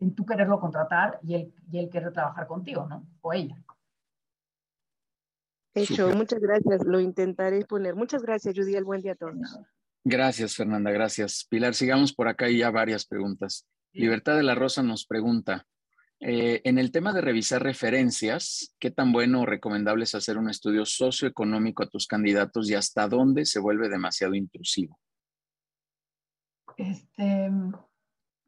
en 0.00 0.14
tú 0.14 0.26
quererlo 0.26 0.58
contratar 0.58 1.20
y 1.22 1.34
él, 1.34 1.54
y 1.70 1.78
él 1.78 1.90
querer 1.90 2.12
trabajar 2.12 2.46
contigo, 2.46 2.86
¿no? 2.88 3.06
O 3.20 3.32
ella. 3.32 3.62
Hecho, 5.74 6.08
muchas 6.16 6.40
gracias. 6.40 6.84
Lo 6.84 7.00
intentaré 7.00 7.64
poner. 7.64 7.94
Muchas 7.94 8.22
gracias, 8.22 8.54
Judy. 8.56 8.74
El 8.74 8.84
buen 8.84 9.02
día 9.02 9.12
a 9.12 9.16
todos. 9.16 9.60
Gracias, 10.02 10.56
Fernanda. 10.56 10.90
Gracias. 10.90 11.46
Pilar, 11.48 11.74
sigamos 11.74 12.12
por 12.12 12.26
acá 12.26 12.48
y 12.48 12.58
ya 12.58 12.70
varias 12.70 13.06
preguntas. 13.06 13.66
Libertad 13.92 14.36
de 14.36 14.42
la 14.42 14.54
Rosa 14.54 14.82
nos 14.82 15.06
pregunta, 15.06 15.66
eh, 16.20 16.60
en 16.64 16.78
el 16.78 16.92
tema 16.92 17.14
de 17.14 17.22
revisar 17.22 17.62
referencias, 17.62 18.74
¿qué 18.78 18.90
tan 18.90 19.10
bueno 19.10 19.40
o 19.40 19.46
recomendable 19.46 20.04
es 20.04 20.14
hacer 20.14 20.36
un 20.36 20.50
estudio 20.50 20.84
socioeconómico 20.84 21.82
a 21.82 21.88
tus 21.88 22.06
candidatos 22.06 22.70
y 22.70 22.74
hasta 22.74 23.08
dónde 23.08 23.46
se 23.46 23.58
vuelve 23.58 23.88
demasiado 23.88 24.34
intrusivo? 24.34 24.98
Este, 26.76 27.50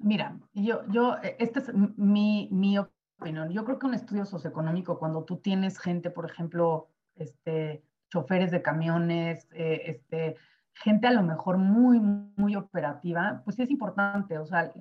Mira, 0.03 0.38
yo, 0.53 0.86
yo, 0.88 1.16
e, 1.22 1.36
esta 1.38 1.61
es 1.61 1.72
mi, 1.74 2.48
mi 2.50 2.76
opinión. 2.78 3.50
Yo 3.50 3.64
creo 3.64 3.78
que 3.78 3.86
un 3.86 3.94
estudio 3.94 4.24
socioeconómico, 4.24 4.98
cuando 4.98 5.24
tú 5.24 5.38
tienes 5.38 5.78
gente, 5.78 6.11
por 6.11 6.28
ejemplo, 6.28 6.88
este, 7.14 7.84
choferes 8.11 8.50
de 8.50 8.62
camiones, 8.62 9.48
eh, 9.53 9.82
este, 9.86 10.36
gente 10.74 11.07
a 11.07 11.12
lo 11.12 11.22
mejor 11.22 11.59
muy, 11.59 12.00
muy 12.00 12.57
operativa, 12.57 13.42
pues 13.44 13.59
es 13.59 13.70
importante, 13.70 14.38
o 14.38 14.46
sea, 14.46 14.64
eh, 14.64 14.72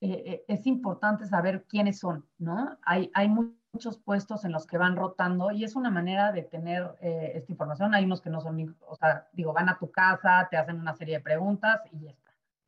eh, 0.00 0.44
es 0.48 0.66
importante 0.66 1.26
saber 1.26 1.64
quiénes 1.68 1.98
son, 1.98 2.26
¿no? 2.38 2.78
Hay, 2.82 3.10
hay 3.14 3.28
muchos 3.28 3.98
puestos 3.98 4.44
en 4.44 4.52
los 4.52 4.66
que 4.66 4.78
van 4.78 4.96
rotando 4.96 5.50
y 5.50 5.64
es 5.64 5.76
una 5.76 5.90
manera 5.90 6.32
de 6.32 6.42
tener 6.42 6.94
esta 7.00 7.52
información. 7.52 7.94
Hay 7.94 8.04
unos 8.04 8.20
que 8.20 8.28
no 8.28 8.40
son, 8.40 8.76
o 8.86 8.96
sea, 8.96 9.28
digo, 9.32 9.52
van 9.52 9.68
a 9.68 9.78
tu 9.78 9.90
casa, 9.90 10.48
te 10.50 10.56
hacen 10.56 10.80
una 10.80 10.94
serie 10.94 11.16
de 11.16 11.22
preguntas 11.22 11.80
y 11.92 12.06
ya. 12.06 12.14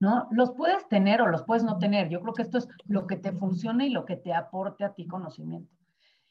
¿No? 0.04 0.28
Los 0.30 0.52
puedes 0.52 0.86
tener 0.88 1.20
o 1.22 1.26
los 1.26 1.42
puedes 1.42 1.64
no 1.64 1.78
tener. 1.78 2.08
Yo 2.08 2.20
creo 2.20 2.34
que 2.34 2.42
esto 2.42 2.58
es 2.58 2.68
lo 2.86 3.06
que 3.06 3.16
te 3.16 3.32
funcione 3.32 3.86
y 3.86 3.90
lo 3.90 4.04
que 4.04 4.16
te 4.16 4.32
aporte 4.32 4.84
a 4.84 4.92
ti 4.92 5.06
conocimiento. 5.08 5.74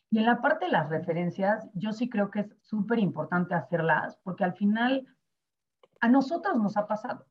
Y 0.09 0.19
en 0.19 0.26
la 0.26 0.41
parte 0.41 0.65
de 0.65 0.71
las 0.71 0.89
referencias, 0.89 1.67
yo 1.74 1.91
sí 1.91 2.07
creo 2.07 2.30
que 2.30 2.41
es 2.41 2.55
súper 2.61 2.99
importante 2.99 3.55
hacerlas 3.55 4.17
porque 4.24 4.43
al 4.43 4.53
final 4.53 5.07
a 5.99 6.07
nosotros 6.07 6.57
nos 6.57 6.78
ha 6.78 6.88
pasado. 6.88 7.26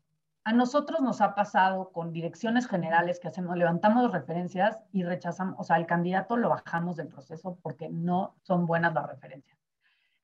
A 0.44 0.52
nosotros 0.52 1.00
nos 1.00 1.20
ha 1.20 1.36
pasado 1.36 1.92
con 1.92 2.12
direcciones 2.12 2.66
generales 2.66 3.20
que 3.20 3.28
hacemos, 3.28 3.56
levantamos 3.56 4.10
referencias 4.10 4.82
y 4.90 5.04
rechazamos, 5.04 5.54
o 5.58 5.62
sea, 5.62 5.76
el 5.76 5.86
candidato 5.86 6.36
lo 6.36 6.48
bajamos 6.48 6.96
del 6.96 7.06
proceso 7.06 7.56
porque 7.62 7.88
no 7.88 8.34
son 8.42 8.66
buenas 8.66 8.92
las 8.92 9.06
referencias. 9.06 9.56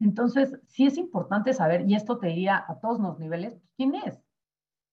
Entonces, 0.01 0.59
sí 0.67 0.87
es 0.87 0.99
importante 0.99 1.53
saber, 1.53 1.89
y 1.89 1.95
esto 1.95 2.19
te 2.19 2.27
diría 2.27 2.65
a 2.67 2.81
todos 2.81 2.99
los 2.99 3.21
niveles, 3.21 3.61
¿quién 3.77 3.95
es? 3.95 4.21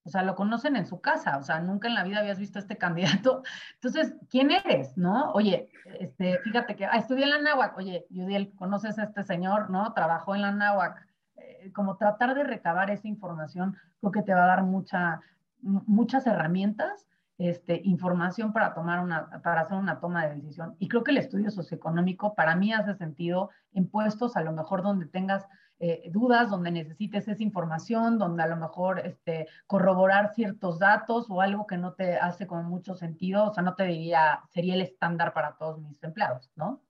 O 0.05 0.09
sea, 0.09 0.21
lo 0.21 0.35
conocen 0.35 0.75
en 0.75 0.85
su 0.85 1.01
casa, 1.01 1.37
o 1.37 1.43
sea, 1.43 1.59
nunca 1.59 1.87
en 1.87 1.95
la 1.95 2.03
vida 2.03 2.19
habías 2.19 2.37
visto 2.37 2.59
a 2.59 2.61
este 2.61 2.77
candidato. 2.77 3.41
Entonces, 3.73 4.13
¿quién 4.29 4.51
eres? 4.51 4.95
¿No? 4.97 5.31
Oye, 5.31 5.67
este, 5.99 6.37
fíjate 6.43 6.75
que 6.75 6.85
ah, 6.85 6.97
estudié 6.97 7.23
en 7.23 7.31
la 7.31 7.41
náhuac. 7.41 7.75
Oye, 7.75 8.05
Yudiel, 8.11 8.53
¿conoces 8.53 8.99
a 8.99 9.03
este 9.05 9.23
señor? 9.23 9.71
¿No? 9.71 9.93
Trabajó 9.93 10.35
en 10.35 10.43
la 10.43 10.51
náhuac. 10.51 11.07
Eh, 11.37 11.71
como 11.73 11.97
tratar 11.97 12.35
de 12.35 12.43
recabar 12.43 12.91
esa 12.91 13.07
información, 13.07 13.75
creo 13.99 14.11
que 14.11 14.21
te 14.21 14.35
va 14.35 14.43
a 14.43 14.47
dar 14.47 14.63
mucha, 14.63 15.21
muchas 15.61 16.27
herramientas, 16.27 17.07
este, 17.39 17.81
información 17.83 18.53
para, 18.53 18.75
tomar 18.75 18.99
una, 18.99 19.41
para 19.41 19.61
hacer 19.61 19.77
una 19.77 19.99
toma 19.99 20.27
de 20.27 20.35
decisión. 20.35 20.75
Y 20.77 20.87
creo 20.87 21.03
que 21.03 21.11
el 21.11 21.17
estudio 21.17 21.49
socioeconómico 21.49 22.35
para 22.35 22.55
mí 22.55 22.71
hace 22.73 22.93
sentido 22.93 23.49
en 23.73 23.87
puestos 23.87 24.37
a 24.37 24.41
lo 24.41 24.51
mejor 24.51 24.83
donde 24.83 25.07
tengas 25.07 25.47
eh, 25.79 26.09
dudas, 26.09 26.49
donde 26.49 26.71
necesites 26.71 27.27
esa 27.27 27.43
información, 27.43 28.17
donde 28.17 28.43
a 28.43 28.47
lo 28.47 28.55
mejor 28.55 28.99
este, 28.99 29.47
corroborar 29.67 30.33
ciertos 30.33 30.79
datos 30.79 31.25
o 31.29 31.41
algo 31.41 31.67
que 31.67 31.77
no 31.77 31.93
te 31.93 32.15
hace 32.15 32.47
con 32.47 32.65
mucho 32.65 32.95
sentido, 32.95 33.49
o 33.49 33.53
sea, 33.53 33.61
no 33.61 33.75
te 33.75 33.83
diría, 33.83 34.41
sería 34.49 34.75
el 34.75 34.81
estándar 34.81 35.33
para 35.33 35.57
todos 35.57 35.81
mis 35.81 36.01
empleados, 36.03 36.49
¿no? 36.55 36.81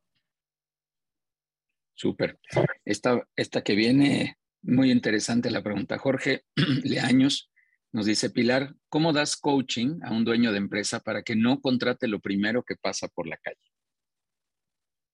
Súper. 1.95 2.39
Esta, 2.83 3.25
esta 3.35 3.63
que 3.63 3.73
viene, 3.73 4.37
muy 4.61 4.91
interesante 4.91 5.49
la 5.49 5.63
pregunta. 5.63 5.97
Jorge 5.97 6.43
Leaños 6.83 7.51
nos 7.91 8.05
dice, 8.05 8.29
Pilar, 8.29 8.75
¿cómo 8.89 9.13
das 9.13 9.37
coaching 9.37 10.01
a 10.03 10.11
un 10.11 10.25
dueño 10.25 10.51
de 10.51 10.57
empresa 10.57 10.99
para 10.99 11.23
que 11.23 11.35
no 11.35 11.61
contrate 11.61 12.07
lo 12.07 12.19
primero 12.19 12.63
que 12.63 12.75
pasa 12.75 13.07
por 13.07 13.27
la 13.27 13.37
calle? 13.37 13.71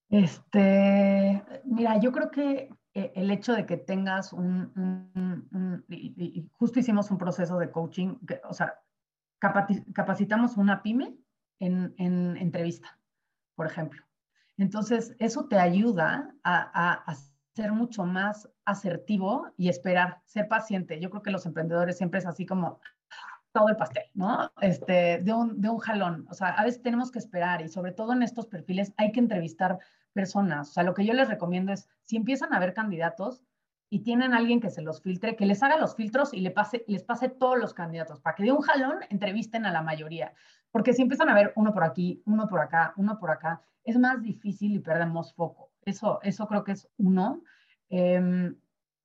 Este, 0.09 1.43
mira, 1.63 1.99
yo 2.01 2.11
creo 2.11 2.31
que 2.31 2.69
el 2.93 3.31
hecho 3.31 3.53
de 3.53 3.65
que 3.65 3.77
tengas 3.77 4.33
un, 4.33 5.83
y, 5.89 6.47
justo 6.53 6.79
hicimos 6.79 7.09
un 7.11 7.17
proceso 7.17 7.57
de 7.57 7.71
coaching, 7.71 8.15
o 8.43 8.53
sea, 8.53 8.79
capacitamos 9.39 10.57
una 10.57 10.83
pyme 10.83 11.15
en, 11.59 11.93
entrevista, 11.97 12.99
por 13.55 13.67
ejemplo. 13.67 14.03
Entonces, 14.57 15.15
eso 15.19 15.47
te 15.47 15.57
ayuda 15.57 16.35
a, 16.43 17.09
a, 17.11 17.15
ser 17.53 17.73
mucho 17.73 18.05
más 18.05 18.49
asertivo 18.63 19.51
y 19.57 19.67
esperar, 19.67 20.21
ser 20.25 20.47
paciente. 20.47 20.99
Yo 21.01 21.09
creo 21.09 21.21
que 21.21 21.31
los 21.31 21.45
emprendedores 21.45 21.97
siempre 21.97 22.19
es 22.19 22.25
así 22.25 22.45
como 22.45 22.79
todo 23.51 23.67
el 23.67 23.75
pastel, 23.75 24.05
¿no? 24.13 24.51
Este, 24.61 25.19
de 25.21 25.33
un, 25.33 25.59
de 25.59 25.69
un 25.69 25.79
jalón. 25.79 26.25
O 26.29 26.33
sea, 26.33 26.49
a 26.49 26.63
veces 26.63 26.81
tenemos 26.81 27.11
que 27.11 27.19
esperar 27.19 27.61
y 27.61 27.67
sobre 27.67 27.91
todo 27.91 28.13
en 28.13 28.23
estos 28.23 28.47
perfiles 28.47 28.93
hay 28.97 29.11
que 29.11 29.19
entrevistar 29.19 29.79
personas. 30.11 30.69
O 30.69 30.73
sea, 30.73 30.83
lo 30.83 30.93
que 30.93 31.05
yo 31.05 31.13
les 31.13 31.27
recomiendo 31.27 31.71
es, 31.71 31.89
si 32.01 32.17
empiezan 32.17 32.53
a 32.53 32.59
ver 32.59 32.73
candidatos 32.73 33.43
y 33.89 33.99
tienen 33.99 34.33
alguien 34.33 34.61
que 34.61 34.69
se 34.69 34.81
los 34.81 35.01
filtre, 35.01 35.35
que 35.35 35.45
les 35.45 35.61
haga 35.63 35.77
los 35.77 35.95
filtros 35.95 36.33
y 36.33 36.39
le 36.39 36.51
pase, 36.51 36.85
les 36.87 37.03
pase 37.03 37.27
todos 37.27 37.59
los 37.59 37.73
candidatos, 37.73 38.21
para 38.21 38.35
que 38.35 38.43
de 38.43 38.51
un 38.51 38.61
jalón 38.61 38.99
entrevisten 39.09 39.65
a 39.65 39.71
la 39.71 39.81
mayoría. 39.81 40.33
Porque 40.71 40.93
si 40.93 41.01
empiezan 41.01 41.29
a 41.29 41.33
ver 41.33 41.51
uno 41.55 41.73
por 41.73 41.83
aquí, 41.83 42.21
uno 42.25 42.47
por 42.47 42.61
acá, 42.61 42.93
uno 42.95 43.19
por 43.19 43.31
acá, 43.31 43.61
es 43.83 43.97
más 43.97 44.21
difícil 44.21 44.75
y 44.75 44.79
perdemos 44.79 45.33
foco. 45.33 45.71
Eso, 45.83 46.19
eso 46.23 46.47
creo 46.47 46.63
que 46.63 46.71
es 46.71 46.87
uno. 46.97 47.43
Em, 47.89 48.55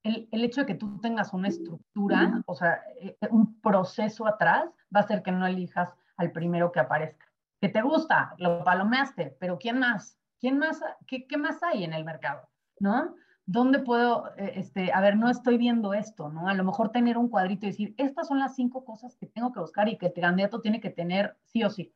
el, 0.04 0.28
el, 0.30 0.44
hecho 0.44 0.60
de 0.60 0.66
que 0.66 0.74
tú 0.74 1.00
tengas 1.00 1.32
una 1.32 1.48
estructura, 1.48 2.42
o 2.46 2.54
sea, 2.54 2.80
eh, 3.00 3.16
un 3.30 3.60
proceso 3.60 4.26
atrás, 4.26 4.66
va 4.94 5.00
a 5.00 5.02
hacer 5.02 5.22
que 5.24 5.32
no 5.32 5.44
elijas 5.46 5.92
al 6.16 6.30
primero 6.30 6.70
que 6.70 6.80
aparezca. 6.80 7.26
Que 7.60 7.68
te 7.68 7.82
gusta, 7.82 8.34
lo 8.38 8.62
palomeaste, 8.62 9.36
pero 9.40 9.58
¿quién 9.58 9.78
más? 9.78 10.16
¿Quién 10.38 10.58
más? 10.58 10.80
¿Qué, 11.06 11.26
más 11.36 11.62
hay 11.62 11.84
en 11.84 11.92
el 11.92 12.04
mercado? 12.04 12.48
¿No? 12.78 13.14
¿Dónde 13.44 13.78
puedo, 13.78 14.28
eh, 14.36 14.54
este, 14.56 14.92
a 14.92 15.00
ver, 15.00 15.16
no 15.16 15.30
estoy 15.30 15.56
viendo 15.56 15.94
esto, 15.94 16.28
¿no? 16.30 16.48
A 16.48 16.54
lo 16.54 16.64
mejor 16.64 16.90
tener 16.90 17.16
un 17.16 17.28
cuadrito 17.28 17.66
y 17.66 17.70
decir, 17.70 17.94
estas 17.96 18.26
son 18.26 18.38
las 18.38 18.56
cinco 18.56 18.84
cosas 18.84 19.16
que 19.16 19.26
tengo 19.26 19.52
que 19.52 19.60
buscar 19.60 19.88
y 19.88 19.96
que 19.98 20.06
el 20.06 20.12
candidato 20.12 20.60
tiene 20.60 20.80
que 20.80 20.90
tener 20.90 21.36
sí 21.44 21.62
o 21.62 21.70
sí. 21.70 21.94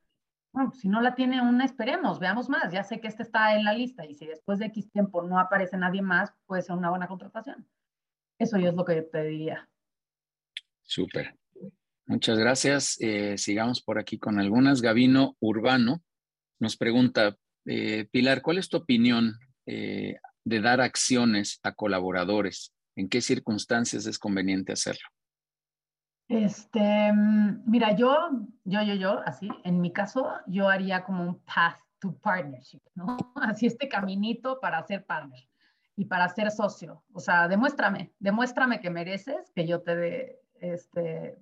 Bueno, 0.53 0.73
si 0.73 0.89
no 0.89 1.01
la 1.01 1.15
tiene 1.15 1.39
aún, 1.39 1.61
esperemos, 1.61 2.19
veamos 2.19 2.49
más. 2.49 2.73
Ya 2.73 2.83
sé 2.83 3.01
que 3.01 3.09
este 3.09 3.23
está 3.23 3.55
en 3.55 3.65
la 3.65 3.73
lista 3.73 4.05
y 4.05 4.15
si 4.15 4.27
después 4.27 4.59
de 4.59 4.67
X 4.67 4.91
tiempo 4.91 5.23
no 5.23 5.39
aparece 5.39 5.77
nadie 5.77 6.03
más, 6.03 6.33
puede 6.47 6.63
ser 6.63 6.77
una 6.77 6.91
buena 6.91 7.09
contratación. 7.09 7.69
Eso 8.39 8.57
yo 8.59 8.71
es 8.71 8.75
lo 8.75 8.85
que 8.85 8.97
yo 8.97 9.07
te 9.07 9.23
diría. 9.23 9.69
Súper. 10.83 11.37
Muchas 12.07 12.39
gracias. 12.39 12.97
Eh, 13.01 13.39
sigamos 13.39 13.81
por 13.81 13.99
aquí 13.99 14.19
con 14.19 14.41
algunas. 14.41 14.83
Gavino 14.83 15.37
Urbano 15.39 16.03
nos 16.59 16.77
pregunta, 16.77 17.37
eh, 17.73 18.09
Pilar, 18.11 18.43
¿cuál 18.43 18.59
es 18.59 18.69
tu 18.69 18.79
opinión 18.79 19.39
eh, 19.65 20.17
de 20.45 20.61
dar 20.61 20.81
acciones 20.81 21.61
a 21.63 21.73
colaboradores? 21.73 22.75
¿En 22.97 23.09
qué 23.09 23.21
circunstancias 23.21 24.07
es 24.07 24.19
conveniente 24.19 24.73
hacerlo? 24.73 25.09
Este, 26.27 27.13
mira, 27.67 27.95
yo, 27.95 28.13
yo, 28.65 28.83
yo, 28.83 28.95
yo, 28.95 29.21
así, 29.25 29.49
en 29.63 29.81
mi 29.81 29.93
caso, 29.93 30.33
yo 30.49 30.69
haría 30.69 31.05
como 31.05 31.23
un 31.23 31.39
path 31.45 31.79
to 32.01 32.13
partnership, 32.19 32.81
¿no? 32.97 33.17
Así 33.37 33.67
este 33.67 33.89
caminito 33.89 34.59
para 34.59 34.85
ser 34.85 35.07
partner 35.07 35.49
y 35.95 36.07
para 36.07 36.29
ser 36.29 36.51
socio. 36.51 37.05
O 37.13 37.21
sea, 37.21 37.47
demuéstrame, 37.47 38.13
demuéstrame 38.19 38.81
que 38.81 38.91
mereces 38.91 39.53
que 39.55 39.69
yo 39.69 39.83
te 39.83 39.95
dé, 39.95 40.41
este, 40.61 41.39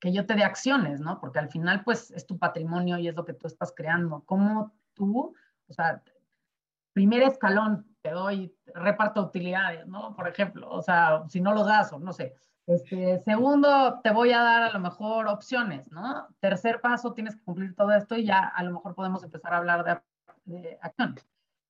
que 0.00 0.12
yo 0.12 0.26
te 0.26 0.34
dé 0.34 0.42
acciones, 0.42 0.98
¿no? 0.98 1.20
Porque 1.20 1.38
al 1.38 1.50
final, 1.50 1.84
pues, 1.84 2.10
es 2.10 2.26
tu 2.26 2.36
patrimonio 2.36 2.98
y 2.98 3.06
es 3.06 3.14
lo 3.14 3.24
que 3.24 3.34
tú 3.34 3.46
estás 3.46 3.72
creando. 3.76 4.24
¿Cómo 4.26 4.74
tú, 4.94 5.34
o 5.72 5.74
sea, 5.74 6.02
primer 6.92 7.22
escalón, 7.22 7.86
te 8.02 8.10
doy, 8.10 8.54
reparto 8.74 9.22
utilidades, 9.22 9.86
¿no? 9.86 10.14
Por 10.14 10.28
ejemplo, 10.28 10.68
o 10.70 10.82
sea, 10.82 11.24
si 11.28 11.40
no 11.40 11.52
lo 11.54 11.64
das 11.64 11.92
o 11.92 11.98
no 11.98 12.12
sé 12.12 12.34
este, 12.66 13.18
segundo, 13.20 14.00
te 14.02 14.12
voy 14.12 14.32
a 14.32 14.42
dar 14.42 14.62
a 14.62 14.72
lo 14.72 14.78
mejor 14.78 15.26
opciones, 15.26 15.90
¿no? 15.90 16.28
Tercer 16.40 16.80
paso, 16.80 17.12
tienes 17.12 17.34
que 17.34 17.42
cumplir 17.42 17.74
todo 17.74 17.92
esto 17.92 18.16
y 18.16 18.24
ya 18.24 18.40
a 18.40 18.62
lo 18.62 18.72
mejor 18.72 18.94
podemos 18.94 19.22
empezar 19.24 19.52
a 19.52 19.58
hablar 19.58 20.02
de, 20.44 20.78
acciones. 20.80 21.26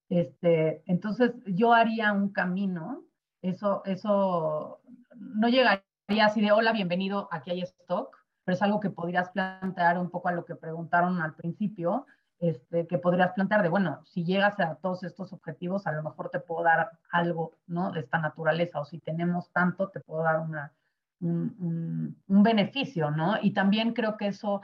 Este, 0.09 0.83
entonces, 0.87 1.33
yo 1.47 1.73
haría 1.73 2.13
un 2.13 2.31
camino, 2.31 3.05
eso, 3.41 3.83
eso 3.87 4.81
no 5.17 5.49
llegaría 5.49 5.83
así 6.27 6.43
de, 6.43 6.53
hola, 6.53 6.73
bienvenido, 6.73 7.29
aquí 7.33 7.51
hay 7.51 7.63
stock, 7.63 8.19
pero 8.45 8.55
es 8.55 8.63
algo 8.63 8.81
que 8.81 8.91
podrías 8.91 9.31
plantear 9.31 9.99
un 9.99 10.11
poco 10.11 10.29
a 10.29 10.33
lo 10.33 10.45
que 10.45 10.57
preguntaron 10.57 11.23
al 11.23 11.35
principio, 11.35 12.07
este, 12.43 12.89
que 12.89 12.99
podrías 12.99 13.33
plantear 13.35 13.63
de, 13.63 13.69
bueno, 13.69 14.03
si 14.05 14.25
llegas 14.25 14.59
a 14.59 14.75
todos 14.75 15.05
estos 15.05 15.33
objetivos, 15.33 15.87
a 15.87 15.93
lo 15.93 16.03
mejor 16.03 16.29
te 16.29 16.41
puedo 16.41 16.65
dar 16.65 16.91
algo, 17.13 17.53
¿no? 17.69 17.93
De 17.93 18.01
esta 18.01 18.19
naturaleza, 18.19 18.81
o 18.81 18.85
si 18.85 18.99
tenemos 18.99 19.53
tanto, 19.53 19.91
te 19.91 20.01
puedo 20.01 20.25
dar 20.25 20.41
una, 20.41 20.73
un, 21.21 22.17
beneficio, 22.27 23.13
¿no? 23.13 23.37
Y 23.41 23.53
también 23.53 23.95
creo 23.95 24.17
que 24.17 24.27
eso, 24.27 24.61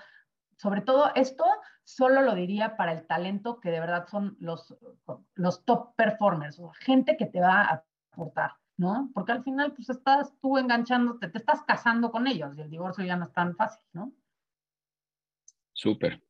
sobre 0.56 0.80
todo 0.80 1.12
esto, 1.14 1.44
solo 1.84 2.22
lo 2.22 2.34
diría 2.34 2.76
para 2.76 2.90
el 2.90 3.06
talento 3.06 3.60
que 3.60 3.70
de 3.70 3.78
verdad 3.78 4.08
son 4.08 4.36
los, 4.40 4.76
los 5.36 5.64
top 5.64 5.94
performers, 5.94 6.58
o 6.58 6.72
gente 6.80 7.16
que 7.16 7.26
te 7.26 7.40
va 7.40 7.62
a 7.62 7.84
aportar, 8.10 8.54
¿no? 8.76 9.08
Porque 9.14 9.30
al 9.30 9.44
final, 9.44 9.72
pues 9.72 9.88
estás 9.88 10.34
tú 10.40 10.58
enganchándote, 10.58 11.28
te 11.28 11.38
estás 11.38 11.62
casando 11.62 12.10
con 12.10 12.26
ellos 12.26 12.58
y 12.58 12.60
el 12.60 12.70
divorcio 12.70 13.04
ya 13.04 13.14
no 13.14 13.26
es 13.26 13.32
tan 13.32 13.54
fácil, 13.54 13.84
¿no? 13.92 14.10
Súper. 15.74 16.20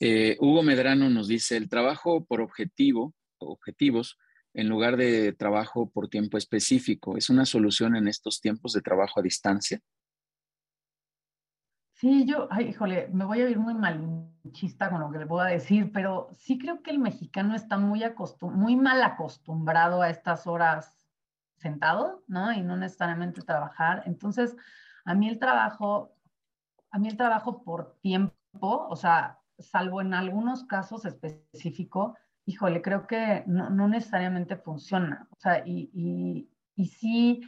Eh, 0.00 0.36
Hugo 0.40 0.62
Medrano 0.62 1.10
nos 1.10 1.28
dice, 1.28 1.56
el 1.56 1.68
trabajo 1.68 2.24
por 2.24 2.40
objetivo, 2.40 3.14
objetivos, 3.38 4.16
en 4.54 4.68
lugar 4.68 4.96
de 4.96 5.32
trabajo 5.32 5.90
por 5.90 6.08
tiempo 6.08 6.36
específico. 6.38 7.16
¿Es 7.16 7.30
una 7.30 7.44
solución 7.44 7.96
en 7.96 8.08
estos 8.08 8.40
tiempos 8.40 8.72
de 8.72 8.82
trabajo 8.82 9.20
a 9.20 9.22
distancia? 9.22 9.80
Sí, 11.92 12.24
yo, 12.26 12.46
ay, 12.50 12.68
híjole, 12.68 13.08
me 13.12 13.24
voy 13.24 13.40
a 13.40 13.50
ir 13.50 13.58
muy 13.58 13.74
malinchista 13.74 14.88
con 14.88 15.00
lo 15.00 15.10
que 15.10 15.18
le 15.18 15.24
voy 15.24 15.40
a 15.40 15.50
decir, 15.50 15.90
pero 15.92 16.28
sí 16.32 16.56
creo 16.56 16.80
que 16.80 16.92
el 16.92 17.00
mexicano 17.00 17.56
está 17.56 17.76
muy, 17.76 18.04
muy 18.40 18.76
mal 18.76 19.02
acostumbrado 19.02 20.00
a 20.00 20.08
estas 20.08 20.46
horas 20.46 20.96
sentado, 21.56 22.22
¿no? 22.28 22.52
Y 22.52 22.62
no 22.62 22.76
necesariamente 22.76 23.42
trabajar. 23.42 24.04
Entonces, 24.06 24.56
a 25.04 25.14
mí 25.14 25.28
el 25.28 25.40
trabajo, 25.40 26.14
a 26.92 27.00
mí 27.00 27.08
el 27.08 27.16
trabajo 27.16 27.64
por 27.64 27.98
tiempo, 28.00 28.86
o 28.88 28.94
sea, 28.94 29.37
salvo 29.58 30.00
en 30.00 30.14
algunos 30.14 30.64
casos 30.64 31.04
específicos, 31.04 32.14
híjole, 32.46 32.80
creo 32.82 33.06
que 33.06 33.44
no, 33.46 33.88
necesariamente 33.88 34.56
funciona. 34.56 35.28
O 35.30 35.36
sea, 35.38 35.62
y, 35.66 35.90
y, 35.92 36.48
y, 36.74 36.86
sí, 36.86 37.40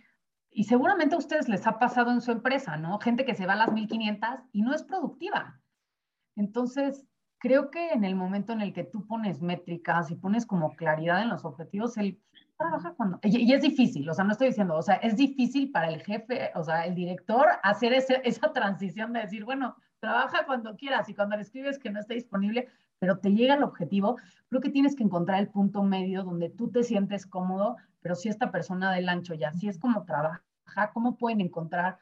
y 0.50 0.64
seguramente 0.64 1.14
a 1.14 1.18
ustedes 1.18 1.48
les 1.48 1.66
ha 1.66 1.78
pasado 1.78 2.11
en 2.11 2.20
su 2.20 2.32
empresa, 2.32 2.76
¿no? 2.76 2.98
Gente 2.98 3.24
que 3.24 3.34
se 3.34 3.46
va 3.46 3.54
a 3.54 3.56
las 3.56 3.72
1500 3.72 4.28
y 4.52 4.62
no 4.62 4.74
es 4.74 4.82
productiva. 4.82 5.61
Entonces, 6.36 7.06
creo 7.38 7.70
que 7.70 7.90
en 7.90 8.04
el 8.04 8.14
momento 8.14 8.52
en 8.52 8.61
el 8.61 8.72
que 8.72 8.84
tú 8.84 9.06
pones 9.06 9.40
métricas 9.40 10.11
y 10.11 10.16
pones 10.16 10.46
como 10.46 10.76
claridad 10.76 11.22
en 11.22 11.30
los 11.30 11.44
objetivos, 11.44 11.96
él 11.96 12.20
trabaja 12.58 12.92
cuando... 12.92 13.18
Y, 13.22 13.52
es 13.52 13.62
difícil, 13.62 14.08
o 14.08 14.14
sea, 14.14 14.24
no 14.24 14.32
estoy 14.32 14.48
diciendo, 14.48 14.76
o 14.76 14.82
sea, 14.82 14.96
es 14.96 15.16
difícil 15.16 15.70
para 15.70 15.88
el 15.88 16.02
jefe, 16.02 16.50
o 16.54 16.62
sea, 16.62 16.84
el 16.84 16.94
director, 16.94 17.46
hacer 17.62 17.94
ese, 17.94 18.20
esa 18.24 18.52
transición 18.52 19.12
de 19.12 19.20
decir, 19.20 19.44
bueno, 19.44 19.76
trabaja 20.01 20.46
cuando 20.46 20.76
quieras 20.76 21.09
y 21.09 21.14
cuando 21.14 21.36
le 21.36 21.42
escribes 21.42 21.78
que 21.78 21.90
no 21.90 22.01
esté 22.01 22.14
disponible, 22.14 22.68
pero 22.98 23.18
te 23.18 23.30
llega 23.30 23.55
el 23.55 23.62
objetivo, 23.62 24.16
creo 24.48 24.61
que 24.61 24.70
tienes 24.70 24.96
que 24.96 25.05
encontrar 25.05 25.38
el 25.38 25.48
punto 25.48 25.82
medio 25.82 26.24
donde 26.24 26.51
tú 26.51 26.70
te 26.70 26.82
sientes 26.82 27.26
cómodo, 27.26 27.76
pero 28.01 28.14
si 28.14 28.28
esta 28.28 28.51
persona 28.51 28.92
del 28.92 29.09
ancho 29.09 29.34
ya, 29.34 29.53
si 29.53 29.68
es 29.68 29.78
como 29.78 30.05
trabaja, 30.05 30.42
¿cómo 30.92 31.16
pueden 31.16 31.40
encontrar, 31.40 31.98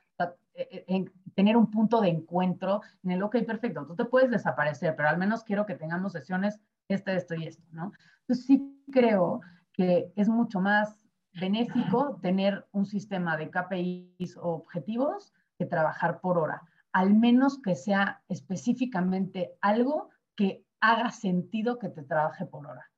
eh, 0.54 0.84
eh, 0.88 1.04
tener 1.34 1.56
un 1.56 1.70
punto 1.70 2.00
de 2.00 2.08
encuentro 2.08 2.82
en 3.04 3.12
el, 3.12 3.22
ok, 3.22 3.36
perfecto, 3.46 3.86
tú 3.86 3.94
te 3.94 4.04
puedes 4.04 4.30
desaparecer, 4.30 4.96
pero 4.96 5.08
al 5.08 5.18
menos 5.18 5.44
quiero 5.44 5.66
que 5.66 5.76
tengamos 5.76 6.12
sesiones, 6.12 6.60
este, 6.88 7.14
esto 7.14 7.34
y 7.34 7.46
esto, 7.46 7.64
¿no? 7.70 7.92
Entonces 8.20 8.46
sí 8.46 8.84
creo 8.90 9.40
que 9.72 10.12
es 10.16 10.28
mucho 10.28 10.60
más 10.60 11.00
benéfico 11.34 12.18
tener 12.20 12.66
un 12.72 12.86
sistema 12.86 13.36
de 13.36 13.50
KPIs 13.50 14.36
o 14.36 14.50
objetivos 14.50 15.32
que 15.56 15.66
trabajar 15.66 16.20
por 16.20 16.38
hora, 16.38 16.62
al 16.92 17.14
menos 17.14 17.60
que 17.62 17.74
sea 17.74 18.22
específicamente 18.28 19.52
algo 19.60 20.10
que 20.36 20.64
haga 20.80 21.10
sentido 21.10 21.78
que 21.78 21.88
te 21.88 22.02
trabaje 22.02 22.46
por 22.46 22.66
hora, 22.66 22.90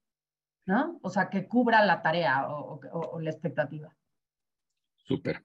¿no? 0.67 0.99
O 1.03 1.11
sea, 1.11 1.31
que 1.31 1.47
cubra 1.47 1.85
la 1.85 2.03
tarea 2.03 2.49
o, 2.49 3.19
la 3.21 3.31
expectativa. 3.31 3.95
Súper. 4.97 5.45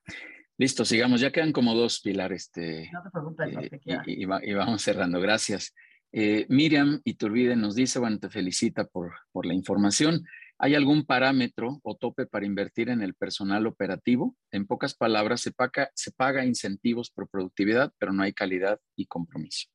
Listo, 0.57 0.85
sigamos. 0.85 1.21
Ya 1.21 1.31
quedan 1.31 1.51
como 1.51 1.73
dos, 1.73 1.99
Pilar. 2.01 2.31
Este, 2.33 2.89
no 2.91 3.03
te 3.03 3.09
preocupes, 3.09 3.57
eh, 3.57 4.01
y, 4.05 4.23
y, 4.23 4.53
vamos 4.53 4.81
cerrando. 4.81 5.19
Gracias. 5.19 5.73
Eh, 6.11 6.45
Miriam 6.47 7.01
Iturbide 7.03 7.55
nos 7.55 7.75
dice, 7.75 7.99
bueno, 7.99 8.19
te 8.19 8.29
felicita 8.29 8.85
por, 8.85 9.13
por 9.31 9.45
la 9.45 9.53
información. 9.53 10.25
¿Hay 10.57 10.73
algún 10.73 11.05
parámetro 11.05 11.79
o 11.83 11.95
tope 11.95 12.25
para 12.25 12.45
invertir 12.45 12.89
en 12.89 13.01
el 13.01 13.13
personal 13.13 13.67
operativo? 13.67 14.35
En 14.51 14.65
pocas 14.65 14.95
palabras, 14.95 15.41
se 15.41 15.51
paga, 15.51 15.89
se 15.95 16.11
paga 16.11 16.45
incentivos 16.45 17.11
por 17.11 17.27
productividad, 17.27 17.91
pero 17.97 18.13
no 18.13 18.23
hay 18.23 18.31
calidad 18.31 18.79
y 18.95 19.05
compromiso. 19.05 19.67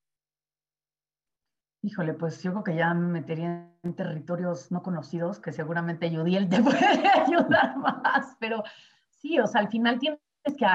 Híjole, 1.82 2.14
pues 2.14 2.42
yo 2.42 2.52
creo 2.52 2.64
que 2.64 2.76
ya 2.76 2.92
me 2.94 3.08
metería 3.08 3.74
en 3.82 3.94
territorios 3.94 4.70
no 4.70 4.82
conocidos, 4.82 5.38
que 5.38 5.52
seguramente 5.52 6.10
Yudiel 6.10 6.48
te 6.48 6.62
puede 6.62 7.08
ayudar 7.08 7.76
más, 7.78 8.36
pero 8.38 8.62
sí, 9.08 9.38
o 9.38 9.46
sea, 9.46 9.60
al 9.62 9.68
final 9.68 9.98
tienes 9.98 10.20
que, 10.44 10.66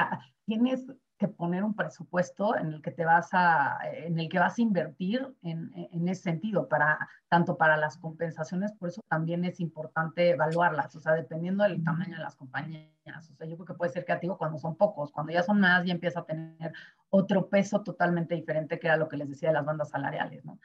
tienes, 0.46 0.86
que 1.18 1.28
poner 1.28 1.64
un 1.64 1.74
presupuesto 1.74 2.56
en 2.56 2.72
el 2.72 2.82
que 2.82 2.90
te 2.90 3.04
vas 3.04 3.30
a, 3.32 3.78
en 3.92 4.18
el 4.18 4.28
que 4.28 4.38
vas 4.38 4.58
a 4.58 4.62
invertir 4.62 5.26
en, 5.42 5.72
en, 5.74 6.08
ese 6.08 6.22
sentido, 6.22 6.68
para, 6.68 7.08
tanto 7.28 7.56
para 7.56 7.76
las 7.76 7.96
compensaciones, 7.96 8.72
por 8.72 8.90
eso 8.90 9.02
también 9.08 9.44
es 9.44 9.60
importante 9.60 10.30
evaluarlas, 10.30 10.94
o 10.94 11.00
sea, 11.00 11.12
dependiendo 11.12 11.64
del 11.64 11.82
tamaño 11.82 12.16
de 12.16 12.22
las 12.22 12.36
compañías. 12.36 12.90
O 13.30 13.34
sea, 13.34 13.46
yo 13.46 13.56
creo 13.56 13.66
que 13.66 13.74
puede 13.74 13.92
ser 13.92 14.04
creativo 14.04 14.36
cuando 14.36 14.58
son 14.58 14.76
pocos, 14.76 15.10
cuando 15.10 15.32
ya 15.32 15.42
son 15.42 15.60
más, 15.60 15.84
ya 15.84 15.92
empieza 15.92 16.20
a 16.20 16.24
tener 16.24 16.72
otro 17.08 17.48
peso 17.48 17.82
totalmente 17.82 18.34
diferente 18.34 18.78
que 18.78 18.86
era 18.88 18.96
lo 18.96 19.08
que 19.08 19.16
les 19.16 19.28
decía 19.28 19.48
de 19.48 19.54
las 19.54 19.64
bandas 19.64 19.90
salariales, 19.90 20.44
¿no? 20.44 20.58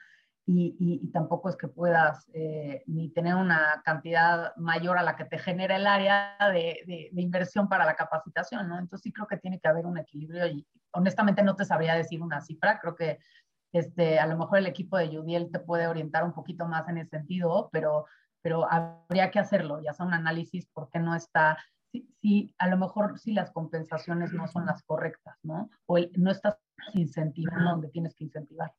Y, 0.44 1.10
tampoco 1.12 1.48
es 1.48 1.56
que 1.56 1.68
puedas 1.68 2.28
eh, 2.34 2.82
ni 2.86 3.10
tener 3.10 3.34
una 3.36 3.80
cantidad 3.84 4.54
mayor 4.56 4.98
a 4.98 5.02
la 5.02 5.16
que 5.16 5.24
te 5.24 5.38
genera 5.38 5.76
el 5.76 5.86
área 5.86 6.36
de, 6.52 7.10
inversión 7.14 7.68
para 7.68 7.84
la 7.84 7.94
capacitación, 7.94 8.68
¿no? 8.68 8.78
Entonces 8.78 9.02
sí 9.02 9.12
creo 9.12 9.26
que 9.26 9.36
tiene 9.36 9.60
que 9.60 9.68
haber 9.68 9.86
un 9.86 9.98
equilibrio 9.98 10.46
y 10.46 10.66
honestamente 10.92 11.42
no 11.42 11.54
te 11.54 11.64
sabría 11.64 11.94
decir 11.94 12.22
una 12.22 12.40
cifra, 12.40 12.80
creo 12.80 12.96
que 12.96 13.18
este, 13.72 14.18
a 14.18 14.26
lo 14.26 14.36
mejor 14.36 14.58
el 14.58 14.66
equipo 14.66 14.96
de 14.98 15.08
Judiel 15.08 15.50
te 15.50 15.60
puede 15.60 15.86
orientar 15.86 16.24
un 16.24 16.34
poquito 16.34 16.66
más 16.66 16.88
en 16.88 16.98
ese 16.98 17.10
sentido, 17.10 17.70
pero, 17.72 18.06
pero 18.42 18.70
habría 18.70 19.30
que 19.30 19.38
hacerlo 19.38 19.80
y 19.80 19.88
hacer 19.88 20.06
un 20.06 20.14
análisis 20.14 20.68
porque 20.74 20.98
no 20.98 21.14
está, 21.14 21.56
si, 22.20 22.54
a 22.58 22.68
lo 22.68 22.76
mejor 22.76 23.18
si 23.18 23.32
las 23.32 23.52
compensaciones 23.52 24.32
no 24.32 24.48
son 24.48 24.66
las 24.66 24.82
correctas, 24.82 25.38
¿no? 25.42 25.70
O 25.86 25.98
no 26.16 26.30
estás 26.30 26.58
incentivando 26.94 27.70
donde 27.70 27.88
tienes 27.88 28.14
que 28.16 28.24
incentivar. 28.24 28.72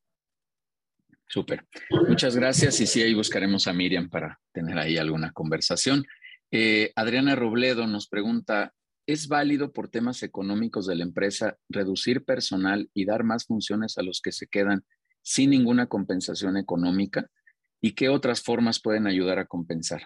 Súper. 1.28 1.66
Muchas 2.08 2.36
gracias 2.36 2.80
y 2.80 2.88
sí, 2.88 3.02
ahí 3.02 3.14
buscaremos 3.14 3.68
a 3.68 3.74
Miriam 3.74 4.10
para 4.10 4.40
tener 4.52 4.78
ahí 4.78 4.98
alguna 4.98 5.32
conversación. 5.32 6.06
Eh, 6.52 6.92
Adriana 6.96 7.36
Robledo 7.36 7.88
nos 7.88 8.08
pregunta, 8.08 8.74
¿es 9.08 9.28
válido 9.28 9.74
por 9.74 9.90
temas 9.90 10.22
económicos 10.22 10.86
de 10.86 10.96
la 10.96 11.04
empresa 11.04 11.58
reducir 11.70 12.24
personal 12.24 12.90
y 12.94 13.06
dar 13.06 13.24
más 13.24 13.46
funciones 13.46 13.98
a 13.98 14.04
los 14.04 14.22
que 14.22 14.32
se 14.32 14.48
quedan 14.48 14.86
sin 15.24 15.50
ninguna 15.50 15.88
compensación 15.88 16.58
económica? 16.58 17.28
¿Y 17.82 17.94
qué 17.94 18.10
otras 18.10 18.42
formas 18.42 18.80
pueden 18.82 19.08
ayudar 19.08 19.40
a 19.40 19.46
compensar? 19.46 20.04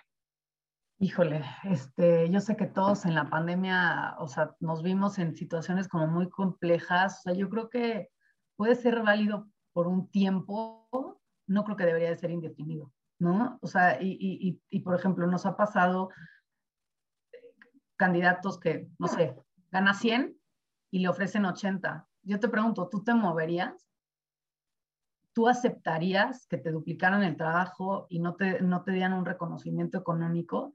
Híjole, 0.99 1.43
este, 1.65 2.27
yo 2.31 2.39
sé 2.39 2.55
que 2.55 2.65
todos 2.65 3.05
en 3.05 3.13
la 3.13 3.29
pandemia, 3.29 4.15
o 4.17 4.27
sea, 4.27 4.55
nos 4.59 4.81
vimos 4.81 5.19
en 5.19 5.35
situaciones 5.35 5.87
como 5.87 6.07
muy 6.07 6.27
complejas. 6.27 7.19
O 7.19 7.21
sea, 7.23 7.33
yo 7.33 7.49
creo 7.49 7.69
que 7.69 8.09
puede 8.55 8.73
ser 8.73 9.03
válido 9.03 9.47
por 9.77 9.87
un 9.87 10.09
tiempo, 10.09 10.89
no 11.45 11.63
creo 11.63 11.77
que 11.77 11.85
debería 11.85 12.09
de 12.09 12.15
ser 12.15 12.31
indefinido, 12.31 12.91
¿no? 13.19 13.59
O 13.61 13.67
sea, 13.67 14.01
y, 14.01 14.17
y, 14.19 14.59
y 14.71 14.79
por 14.79 14.95
ejemplo, 14.95 15.27
nos 15.27 15.45
ha 15.45 15.55
pasado 15.55 16.09
candidatos 17.95 18.59
que, 18.59 18.89
no 18.97 19.07
sé, 19.07 19.35
gana 19.69 19.93
100 19.93 20.35
y 20.89 20.97
le 20.97 21.09
ofrecen 21.09 21.45
80. 21.45 22.07
Yo 22.23 22.39
te 22.39 22.49
pregunto, 22.49 22.89
¿tú 22.89 23.03
te 23.03 23.13
moverías? 23.13 23.87
¿Tú 25.33 25.47
aceptarías 25.47 26.47
que 26.47 26.57
te 26.57 26.71
duplicaran 26.71 27.21
el 27.21 27.37
trabajo 27.37 28.07
y 28.09 28.17
no 28.17 28.33
te, 28.33 28.59
no 28.61 28.81
te 28.81 28.93
dieran 28.93 29.13
un 29.13 29.25
reconocimiento 29.25 29.99
económico? 29.99 30.73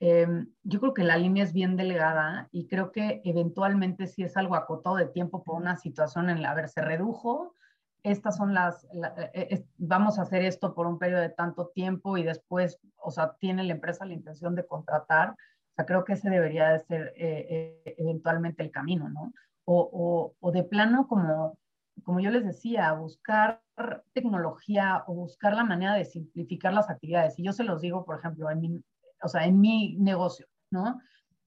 Em, 0.00 0.52
yo 0.62 0.80
creo 0.80 0.92
que 0.92 1.04
la 1.04 1.16
línea 1.16 1.44
es 1.44 1.54
bien 1.54 1.76
delegada 1.76 2.50
y 2.52 2.66
creo 2.66 2.92
que 2.92 3.22
eventualmente 3.24 4.06
si 4.06 4.22
es 4.22 4.36
algo 4.36 4.54
acotado 4.54 4.96
de 4.96 5.06
tiempo 5.06 5.42
por 5.42 5.56
una 5.56 5.78
situación 5.78 6.28
en 6.28 6.42
la, 6.42 6.50
a 6.50 6.54
ver, 6.54 6.68
se 6.68 6.82
redujo, 6.82 7.54
estas 8.04 8.36
son 8.36 8.52
las, 8.52 8.86
eh, 9.32 9.64
vamos 9.78 10.18
a 10.18 10.22
hacer 10.22 10.42
esto 10.44 10.74
por 10.74 10.86
un 10.86 10.98
periodo 10.98 11.22
de 11.22 11.30
tanto 11.30 11.68
tiempo 11.68 12.18
y 12.18 12.22
después, 12.22 12.78
o 12.96 13.10
sea, 13.10 13.34
tiene 13.40 13.64
la 13.64 13.72
empresa 13.72 14.04
la 14.04 14.12
intención 14.12 14.54
de 14.54 14.66
contratar, 14.66 15.30
o 15.30 15.74
sea, 15.74 15.86
creo 15.86 16.04
que 16.04 16.12
ese 16.12 16.28
debería 16.28 16.68
de 16.68 16.80
ser 16.80 17.14
eh, 17.16 17.80
eh, 17.84 17.94
eventualmente 17.98 18.62
el 18.62 18.70
camino, 18.70 19.08
¿no? 19.08 19.32
O, 19.64 20.34
o, 20.38 20.52
de 20.52 20.62
plano, 20.62 21.08
como, 21.08 21.58
como 22.04 22.20
yo 22.20 22.30
les 22.30 22.44
decía, 22.44 22.92
buscar 22.92 23.62
tecnología 24.12 25.02
o 25.06 25.14
buscar 25.14 25.56
la 25.56 25.64
manera 25.64 25.94
de 25.94 26.04
simplificar 26.04 26.74
las 26.74 26.90
actividades. 26.90 27.38
Y 27.38 27.44
yo 27.44 27.54
se 27.54 27.64
los 27.64 27.80
digo, 27.80 28.04
por 28.04 28.18
ejemplo, 28.18 28.50
en 28.50 28.60
mi, 28.60 28.84
o 29.22 29.28
sea, 29.28 29.46
en 29.46 29.58
mi 29.58 29.96
negocio, 29.96 30.46
¿no? 30.70 31.00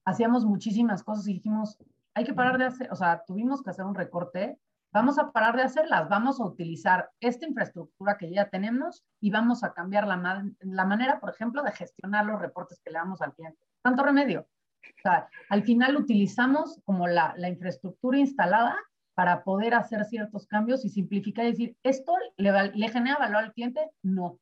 Hacíamos 0.04 0.44
muchísimas 0.44 1.04
cosas 1.04 1.28
y 1.28 1.34
dijimos, 1.34 1.78
hay 2.14 2.24
que 2.24 2.34
parar 2.34 2.58
de 2.58 2.64
hacer, 2.64 2.90
o 2.90 2.96
sea, 2.96 3.22
tuvimos 3.24 3.62
que 3.62 3.70
hacer 3.70 3.84
un 3.84 3.94
recorte 3.94 4.58
Vamos 4.90 5.18
a 5.18 5.30
parar 5.32 5.54
de 5.56 5.62
hacerlas, 5.62 6.08
vamos 6.08 6.40
a 6.40 6.44
utilizar 6.44 7.10
esta 7.20 7.46
infraestructura 7.46 8.16
que 8.16 8.30
ya 8.30 8.48
tenemos 8.48 9.04
y 9.20 9.30
vamos 9.30 9.62
a 9.62 9.74
cambiar 9.74 10.06
la, 10.06 10.44
la 10.60 10.84
manera, 10.86 11.20
por 11.20 11.30
ejemplo, 11.30 11.62
de 11.62 11.72
gestionar 11.72 12.24
los 12.24 12.40
reportes 12.40 12.80
que 12.82 12.90
le 12.90 12.98
damos 12.98 13.20
al 13.20 13.34
cliente. 13.34 13.58
Tanto 13.82 14.02
remedio. 14.02 14.48
O 14.82 15.00
sea, 15.02 15.28
al 15.50 15.62
final 15.62 15.96
utilizamos 15.96 16.80
como 16.84 17.06
la, 17.06 17.34
la 17.36 17.48
infraestructura 17.48 18.18
instalada 18.18 18.76
para 19.14 19.42
poder 19.42 19.74
hacer 19.74 20.04
ciertos 20.04 20.46
cambios 20.46 20.84
y 20.84 20.88
simplificar 20.88 21.44
y 21.44 21.50
decir, 21.50 21.76
¿esto 21.82 22.14
le, 22.36 22.70
le 22.72 22.88
genera 22.88 23.18
valor 23.18 23.44
al 23.44 23.52
cliente? 23.52 23.90
No. 24.02 24.38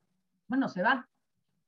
Bueno, 0.49 0.68
se 0.68 0.82
va, 0.82 1.09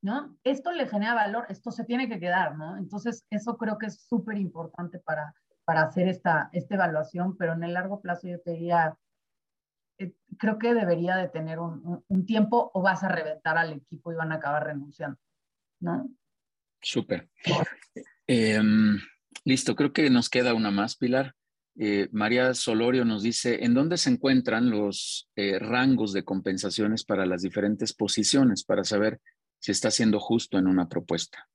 ¿no? 0.01 0.37
Esto 0.43 0.71
le 0.71 0.87
genera 0.87 1.15
valor, 1.15 1.45
esto 1.49 1.71
se 1.71 1.83
tiene 1.83 2.07
que 2.07 2.19
quedar, 2.19 2.55
¿no? 2.55 2.77
Entonces, 2.77 3.25
eso 3.29 3.57
creo 3.57 3.77
que 3.77 3.87
es 3.87 4.01
súper 4.07 4.37
importante 4.37 4.99
para, 4.99 5.33
para 5.69 5.83
hacer 5.83 6.07
esta, 6.07 6.49
esta 6.51 6.73
evaluación, 6.73 7.37
pero 7.37 7.53
en 7.53 7.63
el 7.63 7.73
largo 7.73 8.01
plazo 8.01 8.27
yo 8.27 8.39
te 8.39 8.53
diría, 8.53 8.97
eh, 9.99 10.13
creo 10.39 10.57
que 10.57 10.73
debería 10.73 11.15
de 11.15 11.27
tener 11.27 11.59
un, 11.59 12.03
un, 12.07 12.25
tiempo 12.25 12.71
o 12.73 12.81
vas 12.81 13.03
a 13.03 13.07
reventar 13.07 13.55
al 13.55 13.73
equipo 13.73 14.11
y 14.11 14.15
van 14.15 14.31
a 14.31 14.37
acabar 14.37 14.65
renunciando, 14.65 15.19
¿no? 15.79 16.09
Súper. 16.81 17.29
Em, 18.25 18.97
listo, 19.43 19.75
creo 19.75 19.93
que 19.93 20.09
nos 20.09 20.27
queda 20.27 20.55
una 20.55 20.71
más, 20.71 20.95
Pilar. 20.95 21.35
Eh, 21.77 22.09
María 22.11 22.55
Solorio 22.55 23.05
nos 23.05 23.21
dice, 23.21 23.63
¿en 23.63 23.75
dónde 23.75 23.97
se 23.97 24.09
encuentran 24.09 24.71
los 24.71 25.29
eh, 25.35 25.59
rangos 25.59 26.13
de 26.13 26.23
compensaciones 26.23 27.03
para 27.03 27.27
las 27.27 27.43
diferentes 27.43 27.93
posiciones 27.93 28.63
para 28.63 28.83
saber 28.83 29.21
si 29.59 29.71
está 29.71 29.91
siendo 29.91 30.19
justo 30.19 30.57
en 30.57 30.65
una 30.65 30.89
propuesta? 30.89 31.47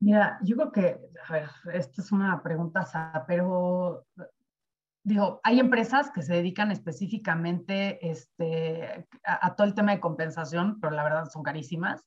Mira, 0.00 0.38
yo 0.42 0.56
creo 0.56 0.72
que, 0.72 1.00
a 1.28 1.32
ver, 1.32 1.48
esta 1.72 2.02
es 2.02 2.12
una 2.12 2.42
pregunta, 2.42 2.86
pero 3.26 4.06
digo, 5.02 5.40
hay 5.42 5.60
empresas 5.60 6.10
que 6.10 6.22
se 6.22 6.34
dedican 6.34 6.70
específicamente 6.70 8.10
este, 8.10 9.06
a, 9.24 9.54
todo 9.54 9.66
el 9.66 9.74
tema 9.74 9.92
de 9.92 10.00
compensación, 10.00 10.80
pero 10.80 10.94
la 10.94 11.04
verdad 11.04 11.26
son 11.26 11.42
carísimas. 11.42 12.04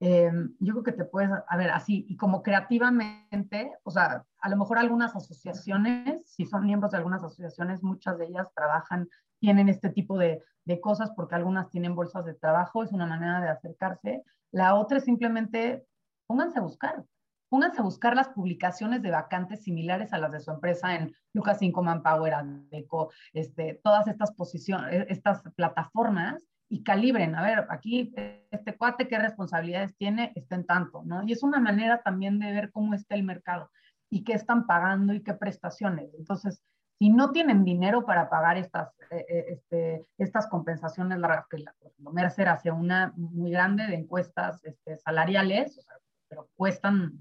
Eh, 0.00 0.30
yo 0.60 0.74
creo 0.74 0.84
que 0.84 0.92
te 0.92 1.04
puedes, 1.04 1.30
a 1.46 1.56
ver, 1.56 1.70
así, 1.70 2.06
y 2.08 2.16
como 2.16 2.42
creativamente, 2.42 3.72
o 3.82 3.90
sea, 3.90 4.24
a 4.40 4.48
lo 4.48 4.56
mejor 4.56 4.78
algunas 4.78 5.14
asociaciones, 5.16 6.22
si 6.26 6.46
son 6.46 6.64
miembros 6.64 6.92
de 6.92 6.98
algunas 6.98 7.22
asociaciones, 7.24 7.82
muchas 7.82 8.16
de 8.18 8.26
ellas 8.26 8.52
trabajan, 8.54 9.08
tienen 9.40 9.68
este 9.68 9.90
tipo 9.90 10.16
de, 10.16 10.42
de 10.64 10.80
cosas 10.80 11.10
porque 11.16 11.34
algunas 11.34 11.68
tienen 11.70 11.96
bolsas 11.96 12.24
de 12.24 12.34
trabajo, 12.34 12.84
es 12.84 12.92
una 12.92 13.06
manera 13.06 13.40
de 13.40 13.48
acercarse. 13.48 14.22
La 14.52 14.76
otra 14.76 14.98
es 14.98 15.04
simplemente 15.04 15.84
pónganse 16.28 16.58
a 16.58 16.62
buscar 16.62 17.04
pónganse 17.48 17.80
a 17.80 17.84
buscar 17.84 18.14
las 18.14 18.28
publicaciones 18.28 19.02
de 19.02 19.10
vacantes 19.10 19.62
similares 19.62 20.12
a 20.12 20.18
las 20.18 20.32
de 20.32 20.40
su 20.40 20.50
empresa 20.50 20.94
en 20.94 21.14
Lucas 21.32 21.58
5 21.58 21.82
Manpower, 21.82 22.34
Adeco, 22.34 23.10
este, 23.32 23.80
todas 23.82 24.06
estas 24.08 24.32
posiciones, 24.32 24.92
e, 24.92 25.06
estas 25.08 25.42
plataformas 25.56 26.44
y 26.68 26.82
calibren, 26.82 27.34
a 27.34 27.42
ver, 27.42 27.66
aquí 27.70 28.12
este 28.50 28.76
cuate 28.76 29.08
qué 29.08 29.18
responsabilidades 29.18 29.96
tiene, 29.96 30.32
estén 30.34 30.66
tanto, 30.66 31.02
¿no? 31.04 31.22
Y 31.24 31.32
es 31.32 31.42
una 31.42 31.60
manera 31.60 32.02
también 32.02 32.38
de 32.38 32.52
ver 32.52 32.70
cómo 32.70 32.94
está 32.94 33.14
el 33.14 33.22
mercado 33.22 33.70
y 34.10 34.24
qué 34.24 34.34
están 34.34 34.66
pagando 34.66 35.14
y 35.14 35.22
qué 35.22 35.32
prestaciones. 35.34 36.12
Entonces, 36.18 36.62
si 36.98 37.10
no 37.10 37.30
tienen 37.30 37.64
dinero 37.64 38.04
para 38.04 38.28
pagar 38.28 38.58
estas, 38.58 38.88
eh, 39.10 39.24
eh, 39.28 39.44
este, 39.50 40.06
estas 40.18 40.48
compensaciones 40.48 41.18
largas, 41.18 41.46
que 41.48 41.58
la, 41.58 41.74
Mercer 42.12 42.48
hace 42.48 42.70
una 42.70 43.12
muy 43.16 43.50
grande 43.50 43.86
de 43.86 43.94
encuestas 43.94 44.64
este, 44.64 44.98
salariales, 44.98 45.80
pero 46.28 46.48
cuestan 46.56 47.18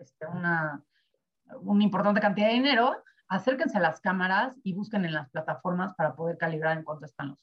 este, 0.00 0.26
una, 0.26 0.82
una 1.60 1.84
importante 1.84 2.20
cantidad 2.20 2.48
de 2.48 2.54
dinero, 2.54 3.02
acérquense 3.28 3.78
a 3.78 3.80
las 3.80 4.00
cámaras 4.00 4.56
y 4.64 4.74
busquen 4.74 5.04
en 5.04 5.14
las 5.14 5.30
plataformas 5.30 5.94
para 5.94 6.14
poder 6.14 6.36
calibrar 6.38 6.76
en 6.76 6.84
cuánto 6.84 7.06
están 7.06 7.28
los 7.28 7.38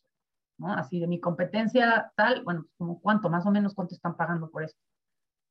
¿no? 0.57 0.73
Así 0.73 0.99
de 0.99 1.07
mi 1.07 1.19
competencia 1.19 2.11
tal, 2.15 2.43
bueno, 2.43 2.61
pues 2.63 2.73
como 2.77 2.99
cuánto, 2.99 3.29
más 3.29 3.45
o 3.45 3.51
menos 3.51 3.73
cuánto 3.73 3.95
están 3.95 4.15
pagando 4.15 4.49
por 4.49 4.63
esto. 4.63 4.79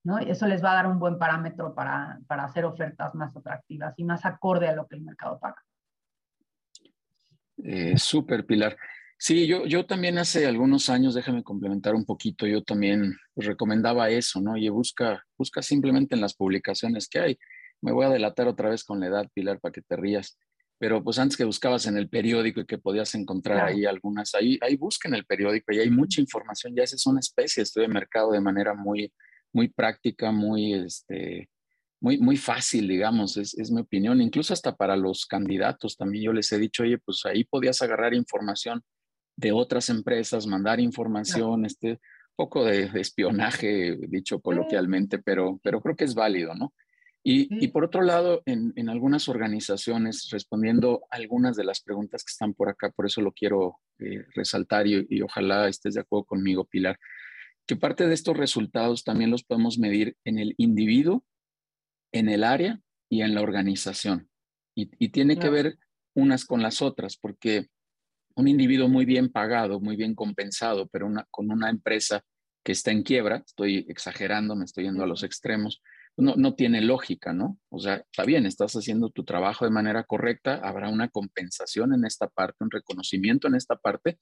¿no? 0.05 0.19
Eso 0.19 0.47
les 0.47 0.65
va 0.65 0.73
a 0.73 0.75
dar 0.75 0.87
un 0.87 0.99
buen 0.99 1.19
parámetro 1.19 1.75
para, 1.75 2.21
para 2.27 2.45
hacer 2.45 2.65
ofertas 2.65 3.15
más 3.15 3.37
atractivas 3.37 3.95
y 3.97 4.05
más 4.05 4.25
acorde 4.25 4.69
a 4.69 4.75
lo 4.75 4.87
que 4.87 4.97
el 4.97 5.03
mercado 5.03 5.39
paga. 5.39 5.63
Eh, 7.59 7.99
Súper, 7.99 8.47
Pilar. 8.47 8.77
Sí, 9.19 9.47
yo, 9.47 9.65
yo 9.65 9.87
también 9.87 10.19
hace 10.19 10.47
algunos 10.47 10.91
años, 10.91 11.15
déjame 11.15 11.43
complementar 11.43 11.95
un 11.95 12.05
poquito, 12.05 12.47
yo 12.47 12.63
también 12.63 13.17
recomendaba 13.35 14.11
eso, 14.11 14.43
¿no? 14.43 14.59
Y 14.59 14.69
busca, 14.69 15.25
busca 15.39 15.63
simplemente 15.63 16.15
en 16.15 16.21
las 16.21 16.35
publicaciones 16.35 17.09
que 17.09 17.21
hay. 17.21 17.39
Me 17.81 17.93
voy 17.93 18.05
a 18.05 18.11
delatar 18.11 18.47
otra 18.47 18.69
vez 18.69 18.85
con 18.85 19.01
la 19.01 19.07
edad, 19.07 19.31
Pilar, 19.33 19.59
para 19.59 19.73
que 19.73 19.81
te 19.81 19.97
rías. 19.97 20.39
Pero 20.79 21.03
pues 21.03 21.19
antes 21.19 21.39
que 21.39 21.45
buscabas 21.45 21.87
en 21.87 21.97
el 21.97 22.11
periódico 22.11 22.61
y 22.61 22.67
que 22.67 22.77
podías 22.77 23.15
encontrar 23.15 23.67
ahí 23.67 23.87
algunas, 23.87 24.35
ahí, 24.35 24.59
ahí 24.61 24.77
busca 24.77 25.09
en 25.09 25.15
el 25.15 25.25
periódico 25.25 25.73
y 25.73 25.79
hay 25.79 25.89
mucha 25.89 26.21
información. 26.21 26.75
Ya 26.77 26.83
esa 26.83 26.97
es 26.97 27.07
una 27.07 27.21
especie 27.21 27.63
de 27.63 27.65
estudio 27.65 27.89
de 27.89 27.95
mercado 27.95 28.33
de 28.33 28.41
manera 28.43 28.75
muy, 28.75 29.11
muy 29.55 29.69
práctica, 29.69 30.31
muy, 30.31 30.75
este, 30.75 31.49
muy, 32.01 32.19
muy 32.19 32.37
fácil, 32.37 32.87
digamos, 32.87 33.39
es, 33.39 33.57
es, 33.57 33.71
mi 33.71 33.81
opinión, 33.81 34.21
incluso 34.21 34.53
hasta 34.53 34.77
para 34.77 34.97
los 34.97 35.25
candidatos 35.25 35.97
también 35.97 36.25
yo 36.25 36.33
les 36.35 36.53
he 36.53 36.59
dicho, 36.59 36.83
oye, 36.83 36.99
pues 36.99 37.25
ahí 37.25 37.45
podías 37.45 37.81
agarrar 37.81 38.13
información 38.13 38.83
de 39.37 39.53
otras 39.53 39.89
empresas, 39.91 40.47
mandar 40.47 40.81
información, 40.81 41.65
este 41.65 42.01
poco 42.35 42.65
de, 42.65 42.91
espionaje, 42.95 43.97
dicho 44.09 44.41
coloquialmente, 44.41 45.19
pero, 45.19 45.61
pero 45.63 45.81
creo 45.81 45.97
que 45.97 46.05
es 46.05 46.15
válido, 46.15 46.55
¿no? 46.55 46.75
Y, 47.23 47.49
y 47.65 47.69
por 47.69 47.85
otro 47.85 48.03
lado, 48.03 48.43
en, 48.47 48.73
en, 48.77 48.89
algunas 48.89 49.29
organizaciones, 49.29 50.29
respondiendo 50.31 51.03
a 51.11 51.17
algunas 51.17 51.57
de 51.57 51.65
las 51.65 51.81
preguntas 51.81 52.23
que 52.23 52.31
están 52.31 52.55
por 52.55 52.69
acá, 52.69 52.91
por 52.91 53.07
eso 53.07 53.21
lo 53.21 53.33
quiero 53.33 53.79
eh, 53.99 54.25
resaltar 54.37 54.87
y, 54.87 55.05
y 55.11 55.23
ojalá 55.23 55.67
estés 55.67 55.95
de 55.95 56.03
acuerdo 56.03 56.25
conmigo, 56.25 56.65
Pilar, 56.67 57.01
que 57.67 57.75
parte 57.75 58.07
de 58.07 58.15
estos 58.15 58.37
resultados 58.37 59.03
también 59.03 59.33
los 59.33 59.43
podemos 59.43 59.77
medir 59.77 60.17
en 60.25 60.39
el 60.39 60.55
individuo 60.57 61.25
en 62.13 62.29
el 62.29 62.45
área 62.45 62.81
y 63.09 63.23
en 63.23 63.35
la 63.35 63.43
organización. 63.43 64.29
Y, 64.75 65.09
tiene 65.09 65.39
que 65.39 65.49
ver 65.49 65.79
unas 66.15 66.45
con 66.45 66.63
las 66.63 66.83
otras, 66.83 67.17
porque 67.17 67.69
un 68.37 68.49
individuo 68.49 68.89
muy 68.89 69.05
bien 69.05 69.31
pagado, 69.31 69.81
muy 69.81 69.97
bien 69.97 70.15
compensado, 70.15 70.87
pero 70.89 71.07
una, 71.07 71.27
con 71.31 71.51
una 71.51 71.71
empresa 71.71 72.23
que 72.63 72.73
está 72.73 72.91
en 72.91 73.03
quiebra, 73.03 73.43
estoy 73.47 73.87
exagerando, 73.89 74.55
me 74.57 74.65
estoy 74.65 74.85
yendo 74.85 75.03
a 75.03 75.07
los 75.07 75.23
extremos, 75.23 75.83
no, 76.17 76.35
no 76.37 76.55
tiene 76.55 76.81
lógica, 76.81 77.33
¿no? 77.33 77.59
O 77.69 77.79
sea, 77.79 77.97
está 77.97 78.25
bien, 78.25 78.47
estás 78.47 78.75
haciendo 78.75 79.11
tu 79.11 79.25
trabajo 79.25 79.65
de 79.65 79.71
manera 79.71 80.05
correcta, 80.05 80.57
habrá 80.57 80.89
una 80.89 81.09
compensación 81.09 81.95
en 81.95 82.05
esta 82.05 82.29
parte, 82.29 82.65
un 82.65 82.71
reconocimiento 82.71 83.49
en 83.49 83.55
esta 83.55 83.77
parte, 83.77 84.19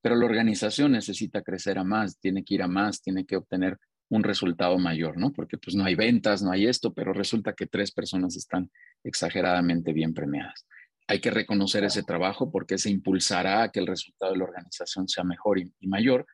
pero 0.00 0.14
la 0.14 0.26
organización 0.26 0.92
necesita 0.92 1.42
crecer 1.42 1.78
a 1.78 1.84
más, 1.84 2.18
tiene 2.20 2.44
que 2.44 2.54
ir 2.54 2.62
a 2.62 2.68
más, 2.68 3.02
tiene 3.02 3.24
que 3.24 3.36
obtener 3.36 3.78
un 4.08 4.22
resultado 4.22 4.78
mayor, 4.78 5.18
¿no? 5.18 5.32
Porque 5.32 5.58
pues 5.58 5.74
no 5.74 5.84
hay 5.84 5.94
ventas, 5.94 6.42
no 6.42 6.52
hay 6.52 6.66
esto, 6.66 6.94
pero 6.94 7.12
resulta 7.12 7.54
que 7.54 7.66
tres 7.66 7.90
personas 7.92 8.36
están 8.36 8.70
exageradamente 9.02 9.92
bien 9.92 10.14
premiadas. 10.14 10.66
Hay 11.08 11.20
que 11.20 11.30
reconocer 11.30 11.84
ese 11.84 12.02
trabajo 12.02 12.50
porque 12.50 12.78
se 12.78 12.90
impulsará 12.90 13.62
a 13.62 13.70
que 13.70 13.80
el 13.80 13.86
resultado 13.86 14.32
de 14.32 14.38
la 14.38 14.44
organización 14.44 15.08
sea 15.08 15.24
mejor 15.24 15.58
y, 15.58 15.72
mayor. 15.86 16.26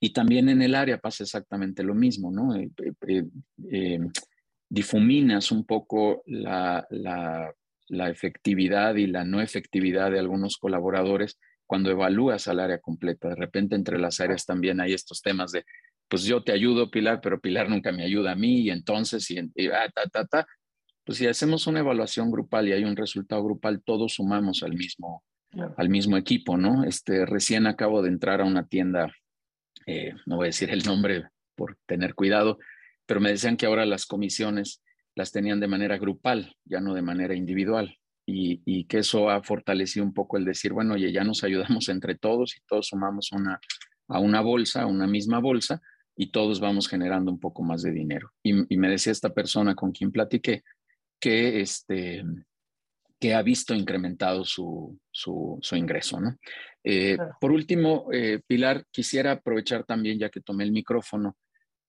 Y 0.00 0.12
también 0.12 0.48
en 0.48 0.62
el 0.62 0.74
área 0.74 0.98
pasa 0.98 1.24
exactamente 1.24 1.82
lo 1.82 1.94
mismo, 1.94 2.30
¿no? 2.30 2.54
Eh, 2.54 2.70
eh, 3.08 3.24
eh, 3.70 3.98
difuminas 4.68 5.52
un 5.52 5.64
poco 5.64 6.22
la, 6.26 6.86
la 6.90 8.10
efectividad 8.10 8.96
y 8.96 9.06
la 9.06 9.24
no 9.24 9.40
efectividad 9.40 10.10
de 10.10 10.18
algunos 10.18 10.56
colaboradores 10.56 11.38
cuando 11.66 11.90
evalúas 11.90 12.48
al 12.48 12.60
área 12.60 12.78
completa. 12.78 13.28
De 13.28 13.36
repente 13.36 13.74
entre 13.76 13.98
las 13.98 14.20
áreas 14.20 14.46
también 14.46 14.80
hay 14.80 14.94
estos 14.94 15.22
temas 15.22 15.52
de 15.52 15.64
pues 16.08 16.24
yo 16.24 16.42
te 16.42 16.52
ayudo, 16.52 16.90
Pilar, 16.90 17.20
pero 17.20 17.40
Pilar 17.40 17.68
nunca 17.68 17.92
me 17.92 18.04
ayuda 18.04 18.32
a 18.32 18.36
mí, 18.36 18.62
y 18.62 18.70
entonces, 18.70 19.28
y, 19.30 19.38
ah, 19.68 19.90
ta, 19.94 20.06
ta, 20.06 20.24
ta, 20.26 20.46
pues 21.04 21.18
si 21.18 21.26
hacemos 21.26 21.66
una 21.66 21.80
evaluación 21.80 22.30
grupal 22.30 22.68
y 22.68 22.72
hay 22.72 22.84
un 22.84 22.96
resultado 22.96 23.42
grupal, 23.42 23.82
todos 23.84 24.14
sumamos 24.14 24.62
al 24.62 24.74
mismo, 24.74 25.22
al 25.76 25.88
mismo 25.88 26.16
equipo, 26.16 26.56
¿no? 26.56 26.84
Este, 26.84 27.26
recién 27.26 27.66
acabo 27.66 28.02
de 28.02 28.08
entrar 28.08 28.40
a 28.40 28.44
una 28.44 28.66
tienda, 28.66 29.12
eh, 29.86 30.14
no 30.26 30.36
voy 30.36 30.46
a 30.46 30.46
decir 30.46 30.70
el 30.70 30.82
nombre 30.84 31.24
por 31.54 31.76
tener 31.86 32.14
cuidado, 32.14 32.58
pero 33.06 33.20
me 33.20 33.30
decían 33.30 33.56
que 33.56 33.66
ahora 33.66 33.86
las 33.86 34.06
comisiones 34.06 34.82
las 35.14 35.30
tenían 35.30 35.60
de 35.60 35.68
manera 35.68 35.98
grupal, 35.98 36.56
ya 36.64 36.80
no 36.80 36.94
de 36.94 37.02
manera 37.02 37.34
individual. 37.34 37.98
Y, 38.26 38.62
y, 38.64 38.86
que 38.86 39.00
eso 39.00 39.28
ha 39.28 39.42
fortalecido 39.42 40.02
un 40.02 40.14
poco 40.14 40.38
el 40.38 40.46
decir, 40.46 40.72
bueno, 40.72 40.94
oye, 40.94 41.12
ya 41.12 41.24
nos 41.24 41.44
ayudamos 41.44 41.90
entre 41.90 42.14
todos 42.14 42.56
y 42.56 42.60
todos 42.66 42.86
sumamos 42.88 43.30
una, 43.32 43.60
a 44.08 44.18
una 44.18 44.40
bolsa, 44.40 44.82
a 44.82 44.86
una 44.86 45.06
misma 45.06 45.40
bolsa, 45.40 45.82
y 46.16 46.30
todos 46.30 46.60
vamos 46.60 46.88
generando 46.88 47.30
un 47.30 47.40
poco 47.40 47.62
más 47.62 47.82
de 47.82 47.92
dinero. 47.92 48.30
Y, 48.42 48.76
me 48.76 48.88
decía 48.88 49.12
esta 49.12 49.34
persona 49.34 49.74
con 49.74 49.92
quien 49.92 50.12
platiqué 50.12 50.62
que, 51.20 51.60
este, 51.60 52.24
que 53.20 53.34
ha 53.34 53.42
visto 53.42 53.74
incrementado 53.74 54.44
su, 54.44 54.98
su, 55.10 55.60
ingreso. 55.72 56.20
¿no? 56.20 56.36
Eh, 56.82 57.16
por 57.40 57.52
último, 57.52 58.08
eh, 58.12 58.40
Pilar, 58.46 58.84
quisiera 58.90 59.32
aprovechar 59.32 59.84
también, 59.84 60.18
ya 60.18 60.30
que 60.30 60.40
tomé 60.40 60.64
el 60.64 60.72
micrófono, 60.72 61.36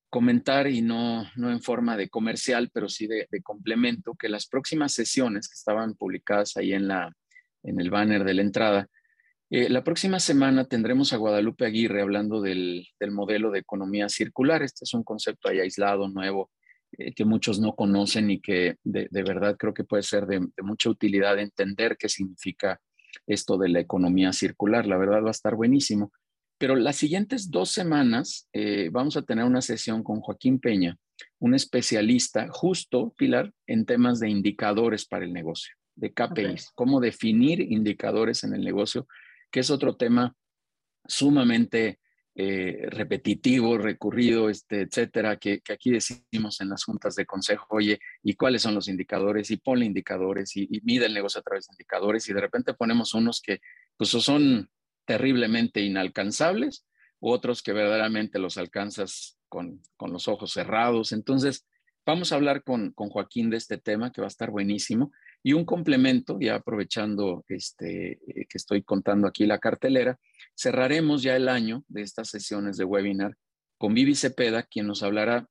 comentar 0.09 0.67
y 0.67 0.81
no, 0.81 1.25
no 1.35 1.51
en 1.51 1.61
forma 1.61 1.97
de 1.97 2.09
comercial, 2.09 2.69
pero 2.73 2.87
sí 2.87 3.07
de, 3.07 3.27
de 3.29 3.41
complemento, 3.41 4.15
que 4.15 4.29
las 4.29 4.47
próximas 4.47 4.93
sesiones 4.93 5.47
que 5.47 5.55
estaban 5.55 5.95
publicadas 5.95 6.55
ahí 6.57 6.73
en, 6.73 6.87
la, 6.87 7.11
en 7.63 7.79
el 7.79 7.89
banner 7.89 8.23
de 8.23 8.33
la 8.33 8.41
entrada, 8.41 8.89
eh, 9.51 9.69
la 9.69 9.83
próxima 9.83 10.19
semana 10.19 10.65
tendremos 10.65 11.13
a 11.13 11.17
Guadalupe 11.17 11.65
Aguirre 11.65 12.01
hablando 12.01 12.41
del, 12.41 12.87
modelo 13.11 13.51
de 13.51 13.59
economía 13.59 14.09
circular. 14.09 14.63
Este 14.63 14.85
es 14.85 14.93
un 14.93 15.03
concepto 15.03 15.49
ahí 15.49 15.59
aislado, 15.59 16.09
nuevo, 16.09 16.49
que 17.15 17.25
muchos 17.25 17.59
no 17.59 17.75
conocen 17.75 18.31
y 18.31 18.39
que 18.39 18.77
de, 18.83 19.07
verdad 19.23 19.57
creo 19.57 19.73
que 19.73 19.83
puede 19.83 20.03
ser 20.03 20.25
de, 20.25 20.47
mucha 20.61 20.89
utilidad 20.89 21.39
entender 21.39 21.97
qué 21.97 22.09
significa 22.09 22.81
esto 23.27 23.57
de 23.57 23.69
la 23.69 23.79
economía 23.79 24.33
circular. 24.33 24.85
La 24.85 24.97
verdad 24.97 25.23
va 25.23 25.29
a 25.29 25.31
estar 25.31 25.55
buenísimo. 25.55 26.11
Pero 26.57 26.75
las 26.75 26.95
siguientes 26.95 27.51
dos 27.51 27.71
semanas 27.71 28.47
eh, 28.53 28.89
vamos 28.91 29.17
a 29.17 29.23
tener 29.23 29.43
una 29.43 29.61
sesión 29.61 30.03
con 30.03 30.21
Joaquín 30.21 30.59
Peña, 30.59 30.97
un 31.39 31.53
especialista 31.53 32.47
justo, 32.49 33.13
Pilar, 33.17 33.51
en 33.67 33.85
temas 33.85 34.19
de 34.19 34.29
indicadores 34.29 35.05
para 35.05 35.25
el 35.25 35.33
negocio, 35.33 35.75
de 35.95 36.13
KPIs, 36.13 36.71
cómo 36.73 37.01
definir 37.01 37.59
indicadores 37.59 38.43
en 38.45 38.53
el 38.53 38.61
negocio 38.61 39.05
que 39.51 39.61
es 39.61 39.69
otro 39.69 39.95
tema 39.95 40.35
sumamente 41.07 41.99
eh, 42.37 42.87
repetitivo, 42.89 43.77
recurrido, 43.77 44.49
este, 44.49 44.81
etcétera, 44.81 45.37
que, 45.37 45.61
aquí 45.71 45.91
decimos 45.91 46.59
en 46.59 46.67
las 46.67 46.83
juntas 46.83 47.15
de 47.15 47.25
consejo, 47.25 47.65
oye, 47.69 47.97
¿y 48.23 48.33
cuáles 48.33 48.61
son 48.61 48.75
los 48.75 48.89
indicadores? 48.89 49.51
Y 49.51 49.57
ponle 49.57 49.85
indicadores 49.85 50.57
y, 50.57 50.67
mide 50.83 51.05
el 51.05 51.13
negocio 51.13 51.39
a 51.39 51.43
través 51.43 51.67
de 51.67 51.73
indicadores 51.75 52.27
y 52.27 52.33
de 52.33 52.41
repente 52.41 52.73
ponemos 52.73 53.13
unos 53.13 53.41
que 53.41 53.61
pues 53.95 54.09
son 54.09 54.69
terriblemente 55.05 55.79
inalcanzables, 55.79 56.85
otros 57.21 57.63
que 57.63 57.71
verdaderamente 57.71 58.37
los 58.37 58.57
alcanzas 58.57 59.37
con, 59.47 59.81
con 59.95 60.11
los 60.11 60.27
ojos 60.27 60.51
cerrados. 60.51 61.13
Entonces, 61.13 61.65
vamos 62.05 62.33
a 62.33 62.35
hablar 62.35 62.63
con, 62.63 62.91
con 62.91 63.09
Joaquín 63.09 63.49
de 63.49 63.55
este 63.55 63.77
tema 63.77 64.11
que 64.11 64.19
va 64.19 64.27
a 64.27 64.35
estar 64.35 64.51
buenísimo. 64.51 65.13
Y 65.45 65.53
un 65.53 65.63
complemento, 65.63 66.39
ya 66.39 66.55
aprovechando 66.55 67.45
este, 67.47 68.13
eh, 68.13 68.47
que 68.49 68.57
estoy 68.57 68.81
contando 68.81 69.27
aquí 69.27 69.45
la 69.45 69.59
cartelera, 69.59 70.17
cerraremos 70.57 71.21
ya 71.21 71.35
el 71.35 71.49
año 71.49 71.83
de 71.87 72.01
estas 72.01 72.29
sesiones 72.29 72.77
de 72.77 72.83
webinar 72.83 73.37
con 73.77 73.93
Vivi 73.93 74.15
Cepeda, 74.15 74.63
quien 74.63 74.87
nos 74.87 75.03
hablará 75.03 75.47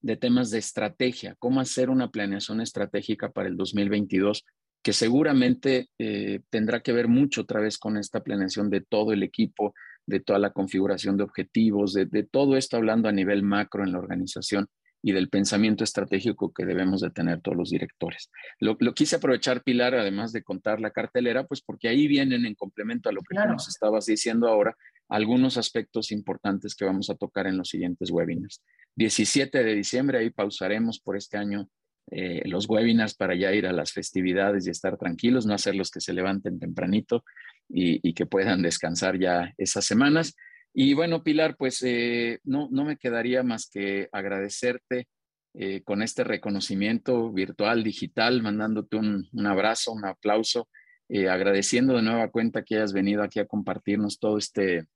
de 0.00 0.16
temas 0.16 0.52
de 0.52 0.58
estrategia, 0.58 1.34
cómo 1.40 1.60
hacer 1.60 1.90
una 1.90 2.12
planeación 2.12 2.60
estratégica 2.60 3.32
para 3.32 3.48
el 3.48 3.56
2022, 3.56 4.44
que 4.84 4.92
seguramente 4.92 5.88
eh, 5.98 6.42
tendrá 6.48 6.78
que 6.78 6.92
ver 6.92 7.08
mucho 7.08 7.40
otra 7.40 7.60
vez 7.60 7.76
con 7.76 7.96
esta 7.96 8.22
planeación 8.22 8.70
de 8.70 8.82
todo 8.82 9.12
el 9.12 9.24
equipo, 9.24 9.74
de 10.06 10.20
toda 10.20 10.38
la 10.38 10.52
configuración 10.52 11.16
de 11.16 11.24
objetivos, 11.24 11.92
de 11.94 12.22
todo 12.22 12.56
esto 12.56 12.76
hablando 12.76 13.08
a 13.08 13.12
nivel 13.12 13.42
macro 13.42 13.82
en 13.82 13.90
la 13.90 13.98
organización 13.98 14.68
y 15.06 15.12
del 15.12 15.28
pensamiento 15.28 15.84
estratégico 15.84 16.54
que 16.54 16.64
debemos 16.64 17.02
de 17.02 17.10
tener 17.10 17.42
todos 17.42 17.58
los 17.58 17.68
directores. 17.68 18.30
Lo, 18.58 18.78
quise 18.94 19.16
aprovechar, 19.16 19.62
Pilar, 19.62 19.94
además 19.94 20.32
de 20.32 20.42
contar 20.42 20.80
la 20.80 20.92
cartelera, 20.92 21.44
pues 21.44 21.60
porque 21.60 21.88
ahí 21.88 22.08
vienen 22.08 22.46
en 22.46 22.54
complemento 22.54 23.10
a 23.10 23.12
lo 23.12 23.20
que 23.20 23.34
nos 23.34 23.68
estabas 23.68 24.06
diciendo 24.06 24.48
ahora, 24.48 24.74
algunos 25.10 25.58
aspectos 25.58 26.10
importantes 26.10 26.74
que 26.74 26.86
vamos 26.86 27.10
a 27.10 27.16
tocar 27.16 27.46
en 27.46 27.58
los 27.58 27.68
siguientes 27.68 28.10
webinars. 28.10 28.62
17 28.96 29.62
de 29.62 29.74
diciembre, 29.74 30.16
ahí 30.16 30.30
pausaremos 30.30 31.00
por 31.00 31.18
este 31.18 31.36
año 31.36 31.68
eh, 32.10 32.40
los 32.46 32.66
webinars 32.66 33.14
para 33.14 33.34
ya 33.34 33.52
ir 33.52 33.66
a 33.66 33.74
las 33.74 33.92
festividades 33.92 34.66
y 34.66 34.70
estar 34.70 34.96
tranquilos, 34.96 35.44
no 35.44 35.52
hacer 35.52 35.74
los 35.74 35.90
que 35.90 36.00
se 36.00 36.14
levanten 36.14 36.58
tempranito 36.58 37.26
y, 37.68 38.00
y 38.08 38.14
que 38.14 38.24
puedan 38.24 38.62
descansar 38.62 39.18
ya 39.18 39.52
esas 39.58 39.84
semanas. 39.84 40.34
Y 40.76 40.92
bueno, 40.94 41.22
Pilar, 41.22 41.56
pues 41.56 41.82
eh, 41.84 42.40
no, 42.42 42.68
no 42.72 42.84
me 42.84 42.96
quedaría 42.96 43.44
más 43.44 43.68
que 43.70 44.08
agradecerte 44.10 45.06
eh, 45.54 45.82
con 45.84 46.02
este 46.02 46.24
reconocimiento 46.24 47.30
virtual, 47.30 47.84
digital, 47.84 48.42
mandándote 48.42 48.96
un, 48.96 49.28
abrazo, 49.46 49.92
un 49.92 50.04
aplauso, 50.04 50.68
eh, 51.08 51.28
agradeciendo 51.28 51.94
de 51.94 52.02
nueva 52.02 52.28
cuenta 52.28 52.64
que 52.64 52.74
hayas 52.74 52.92
venido 52.92 53.22
aquí 53.22 53.38
a 53.38 53.46
compartirnos 53.46 54.18
todo 54.18 54.36
este, 54.36 54.86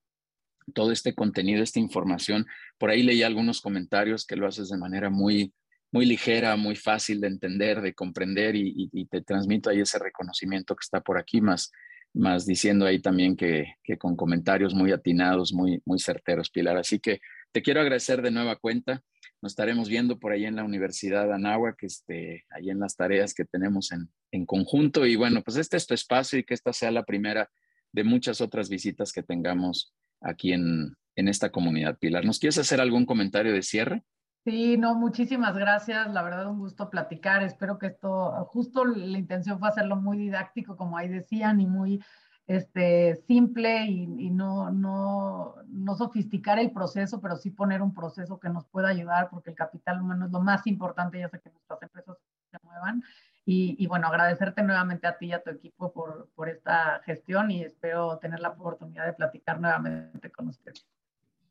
todo 0.74 0.90
este 0.90 1.14
contenido, 1.14 1.62
esta 1.62 1.78
información. 1.78 2.44
Por 2.76 2.90
ahí 2.90 3.04
leí 3.04 3.22
algunos 3.22 3.60
comentarios 3.60 4.26
que 4.26 4.34
lo 4.34 4.48
haces 4.48 4.70
de 4.70 4.78
manera 4.78 5.10
muy, 5.10 5.54
muy 5.92 6.06
ligera, 6.06 6.56
muy 6.56 6.74
fácil 6.74 7.20
de 7.20 7.28
entender, 7.28 7.82
de 7.82 7.94
comprender 7.94 8.56
y, 8.56 8.90
y 8.92 9.06
te 9.06 9.22
transmito 9.22 9.70
ahí 9.70 9.78
ese 9.78 10.00
reconocimiento 10.00 10.74
que 10.74 10.82
está 10.82 11.00
por 11.00 11.18
aquí, 11.18 11.40
más 11.40 11.70
más 12.14 12.46
diciendo 12.46 12.86
ahí 12.86 13.00
también 13.00 13.36
que, 13.36 13.74
con 13.98 14.16
comentarios 14.16 14.74
muy 14.74 14.92
atinados, 14.92 15.52
muy, 15.52 15.82
muy 15.84 15.98
certeros, 15.98 16.50
Pilar. 16.50 16.76
Así 16.76 16.98
que 16.98 17.20
te 17.52 17.62
quiero 17.62 17.80
agradecer 17.80 18.22
de 18.22 18.30
nueva 18.30 18.56
cuenta. 18.56 19.02
Nos 19.40 19.52
estaremos 19.52 19.88
viendo 19.88 20.18
por 20.18 20.32
ahí 20.32 20.44
en 20.44 20.56
la 20.56 20.64
Universidad 20.64 21.26
de 21.26 21.34
Anáhuac, 21.34 21.82
este, 21.82 22.44
ahí 22.50 22.70
en 22.70 22.80
las 22.80 22.96
tareas 22.96 23.34
que 23.34 23.44
tenemos 23.44 23.92
en, 23.92 24.08
en 24.32 24.46
conjunto. 24.46 25.06
Y 25.06 25.16
bueno, 25.16 25.42
pues 25.42 25.56
este 25.56 25.76
es 25.76 25.86
tu 25.86 25.94
espacio 25.94 26.38
y 26.38 26.44
que 26.44 26.54
esta 26.54 26.72
sea 26.72 26.90
la 26.90 27.04
primera 27.04 27.48
de 27.92 28.04
muchas 28.04 28.40
otras 28.40 28.68
visitas 28.68 29.12
que 29.12 29.22
tengamos 29.22 29.94
aquí 30.20 30.52
en, 30.52 30.96
en 31.14 31.28
esta 31.28 31.50
comunidad, 31.50 31.98
Pilar. 31.98 32.24
¿Nos 32.24 32.38
quieres 32.38 32.58
hacer 32.58 32.80
algún 32.80 33.06
comentario 33.06 33.52
de 33.52 33.62
cierre? 33.62 34.02
Sí, 34.44 34.78
no, 34.78 34.94
muchísimas 34.94 35.54
gracias. 35.56 36.10
La 36.12 36.22
verdad, 36.22 36.46
un 36.46 36.58
gusto 36.58 36.88
platicar. 36.88 37.42
Espero 37.42 37.78
que 37.78 37.88
esto, 37.88 38.46
justo 38.46 38.84
la 38.84 39.18
intención 39.18 39.58
fue 39.58 39.68
hacerlo 39.68 39.96
muy 39.96 40.16
didáctico, 40.16 40.76
como 40.76 40.96
ahí 40.96 41.08
decían, 41.08 41.60
y 41.60 41.66
muy 41.66 42.02
este, 42.48 43.16
simple 43.26 43.84
y, 43.84 44.30
no, 44.30 44.70
no, 44.70 45.56
no, 45.66 45.94
sofisticar 45.96 46.58
el 46.58 46.72
proceso, 46.72 47.20
pero 47.20 47.36
sí 47.36 47.50
poner 47.50 47.82
un 47.82 47.94
proceso 47.94 48.40
que 48.40 48.48
nos 48.48 48.64
pueda 48.66 48.88
ayudar, 48.88 49.28
porque 49.30 49.50
el 49.50 49.56
capital 49.56 50.00
humano 50.00 50.26
es 50.26 50.32
lo 50.32 50.40
más 50.40 50.66
importante, 50.66 51.18
ya 51.18 51.28
sé 51.28 51.40
que 51.40 51.50
nuestras 51.50 51.82
empresas 51.82 52.16
se 52.50 52.58
muevan. 52.62 53.02
Y, 53.44 53.76
y 53.78 53.86
bueno, 53.86 54.08
agradecerte 54.08 54.62
nuevamente 54.62 55.06
a 55.06 55.18
ti 55.18 55.26
y 55.26 55.32
a 55.32 55.42
tu 55.42 55.50
equipo 55.50 55.92
por, 55.92 56.30
por 56.34 56.48
esta 56.48 57.00
gestión 57.04 57.50
y 57.50 57.62
espero 57.64 58.18
tener 58.18 58.40
la 58.40 58.50
oportunidad 58.50 59.04
de 59.06 59.12
platicar 59.12 59.60
nuevamente 59.60 60.30
con 60.30 60.48
ustedes. 60.48 60.86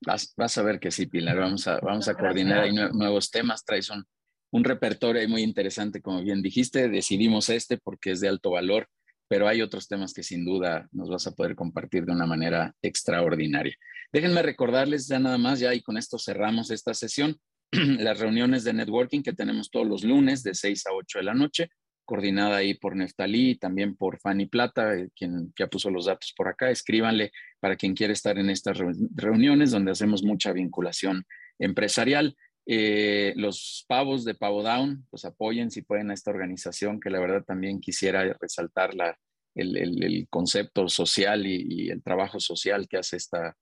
Vas, 0.01 0.33
vas 0.37 0.57
a 0.57 0.63
ver 0.63 0.79
que 0.79 0.91
sí, 0.91 1.07
Pilar, 1.07 1.37
vamos 1.37 1.67
a, 1.67 1.79
vamos 1.79 2.07
a 2.07 2.13
coordinar 2.15 2.59
ahí 2.59 2.73
nuevos 2.73 3.31
temas, 3.31 3.65
traes 3.65 3.89
un, 3.89 4.05
un 4.51 4.63
repertorio 4.63 5.27
muy 5.27 5.41
interesante, 5.41 6.01
como 6.01 6.21
bien 6.23 6.41
dijiste, 6.41 6.87
decidimos 6.89 7.49
este 7.49 7.77
porque 7.77 8.11
es 8.11 8.19
de 8.21 8.27
alto 8.27 8.51
valor 8.51 8.87
pero 9.27 9.47
hay 9.47 9.61
otros 9.61 9.87
temas 9.87 10.13
que 10.13 10.23
sin 10.23 10.45
duda 10.45 10.87
nos 10.91 11.09
vas 11.09 11.27
a 11.27 11.31
poder 11.31 11.55
compartir 11.55 12.05
de 12.05 12.13
una 12.13 12.25
manera 12.25 12.73
extraordinaria. 12.81 13.75
Déjenme 14.11 14.41
recordarles 14.41 15.07
ya 15.07 15.19
nada 15.19 15.37
más, 15.37 15.59
ya 15.59 15.73
y 15.73 15.81
con 15.81 15.97
esto 15.97 16.17
cerramos 16.17 16.71
esta 16.71 16.93
sesión, 16.93 17.37
las 17.71 18.19
reuniones 18.19 18.63
de 18.63 18.73
networking 18.73 19.21
que 19.21 19.33
tenemos 19.33 19.69
todos 19.69 19.87
los 19.87 20.03
lunes 20.03 20.43
de 20.43 20.53
6 20.53 20.87
a 20.87 20.93
8 20.93 21.19
de 21.19 21.23
la 21.25 21.33
noche, 21.33 21.69
coordinada 22.07 22.57
ahí 22.57 22.73
por 22.73 22.95
Neftalí 22.95 23.51
y 23.51 23.55
también 23.55 23.95
por 23.95 24.17
Fanny 24.19 24.45
Plata, 24.47 24.95
eh, 24.95 25.09
quien 25.13 25.53
ya 25.59 25.67
puso 25.67 25.91
los 25.91 26.05
datos 26.05 26.33
por 26.35 26.47
acá. 26.47 26.71
Escríbanle 26.71 27.31
para 27.59 27.75
quien 27.75 27.93
quiere 27.93 28.13
estar 28.13 28.39
en 28.39 28.49
estas 28.49 28.79
reuniones 29.13 29.71
donde 29.71 29.91
hacemos 29.91 30.23
mucha 30.23 30.53
vinculación 30.53 31.25
empresarial. 31.59 32.35
Eh, 32.65 33.33
los 33.35 33.85
pavos 33.89 34.23
de 34.23 34.35
Pavo 34.35 34.63
Down, 34.63 35.05
pues 35.09 35.25
apoyen 35.25 35.69
si 35.69 35.81
pueden 35.81 36.09
a 36.09 36.13
esta 36.13 36.31
organización, 36.31 36.99
que 36.99 37.09
la 37.09 37.19
verdad 37.19 37.43
también 37.43 37.81
quisiera 37.81 38.23
resaltar 38.39 38.95
la, 38.95 39.17
el, 39.53 40.27
concepto 40.29 40.87
social 40.87 41.45
y, 41.45 41.89
el 41.89 42.01
trabajo 42.01 42.39
social 42.39 42.87
que 42.87 42.97
hace 42.97 43.17
esta, 43.17 43.57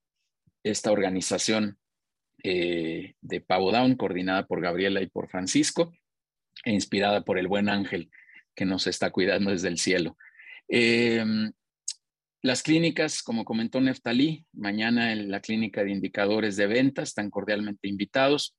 esta 0.64 0.92
organización 0.92 1.80
eh, 2.44 3.16
de 3.22 3.42
Pavo 3.42 3.72
Down, 3.72 3.96
coordinada 3.96 4.46
por 4.46 4.62
Gabriela 4.62 5.02
y 5.02 5.08
por 5.08 5.30
Francisco, 5.30 5.92
e 6.64 6.72
inspirada 6.72 7.22
por 7.22 7.40
el 7.40 7.48
buen 7.48 7.70
ángel 7.70 8.12
que 8.56 8.65
nos 8.65 8.88
está 8.88 9.11
cuidando 9.11 9.52
desde 9.52 9.68
el 9.68 9.77
cielo. 9.77 10.18
Em, 10.68 11.52
las 12.41 12.61
clínicas, 12.61 13.23
como 13.23 13.44
comentó 13.44 13.82
Neftalí, 13.82 14.45
mañana 14.53 15.11
en 15.11 15.32
la 15.32 15.41
clínica 15.41 15.84
de 15.84 15.91
indicadores 15.91 16.56
de 16.56 16.68
venta 16.68 17.02
están 17.02 17.30
cordialmente 17.30 17.88
invitados. 17.88 18.56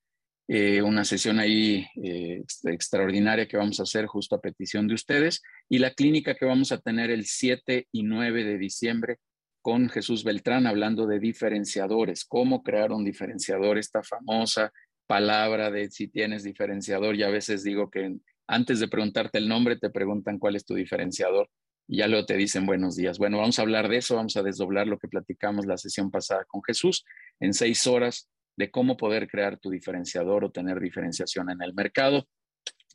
Eh, 0.48 0.82
una 0.82 1.04
sesión 1.04 1.40
ahí 1.40 1.86
eh, 2.02 2.42
extraordinaria 2.64 3.48
que 3.48 3.56
vamos 3.56 3.80
a 3.80 3.82
hacer 3.82 4.06
justo 4.06 4.36
a 4.36 4.40
petición 4.40 4.86
de 4.86 4.94
ustedes 4.94 5.42
y 5.68 5.78
la 5.78 5.92
clínica 5.92 6.36
que 6.36 6.46
vamos 6.46 6.70
a 6.70 6.78
tener 6.78 7.10
el 7.10 7.26
7 7.26 7.88
y 7.90 8.02
9 8.04 8.44
de 8.44 8.58
diciembre 8.58 9.18
con 9.60 9.88
Jesús 9.88 10.22
Beltrán 10.22 10.68
hablando 10.68 11.06
de 11.06 11.18
diferenciadores, 11.18 12.24
cómo 12.24 12.62
crear 12.62 12.92
un 12.92 13.04
diferenciador, 13.04 13.78
esta 13.78 14.04
famosa 14.04 14.72
palabra 15.06 15.70
de 15.72 15.90
si 15.90 16.08
tienes 16.08 16.44
diferenciador 16.44 17.16
y 17.16 17.24
a 17.24 17.30
veces 17.30 17.64
digo 17.64 17.90
que 17.90 18.16
antes 18.46 18.80
de 18.80 18.88
preguntarte 18.88 19.38
el 19.38 19.48
nombre 19.48 19.76
te 19.76 19.90
preguntan 19.90 20.38
cuál 20.38 20.56
es 20.56 20.64
tu 20.64 20.74
diferenciador 20.74 21.48
y 21.88 21.98
ya 21.98 22.08
luego 22.08 22.26
te 22.26 22.36
dicen 22.36 22.66
buenos 22.66 22.96
días. 22.96 23.18
Bueno, 23.18 23.38
vamos 23.38 23.58
a 23.58 23.62
hablar 23.62 23.88
de 23.88 23.98
eso, 23.98 24.16
vamos 24.16 24.36
a 24.36 24.42
desdoblar 24.42 24.86
lo 24.86 24.98
que 24.98 25.08
platicamos 25.08 25.66
la 25.66 25.76
sesión 25.76 26.10
pasada 26.10 26.44
con 26.46 26.62
Jesús 26.64 27.04
en 27.40 27.54
seis 27.54 27.86
horas 27.86 28.28
de 28.56 28.70
cómo 28.70 28.96
poder 28.96 29.28
crear 29.28 29.58
tu 29.58 29.70
diferenciador 29.70 30.44
o 30.44 30.50
tener 30.50 30.80
diferenciación 30.80 31.50
en 31.50 31.62
el 31.62 31.74
mercado. 31.74 32.26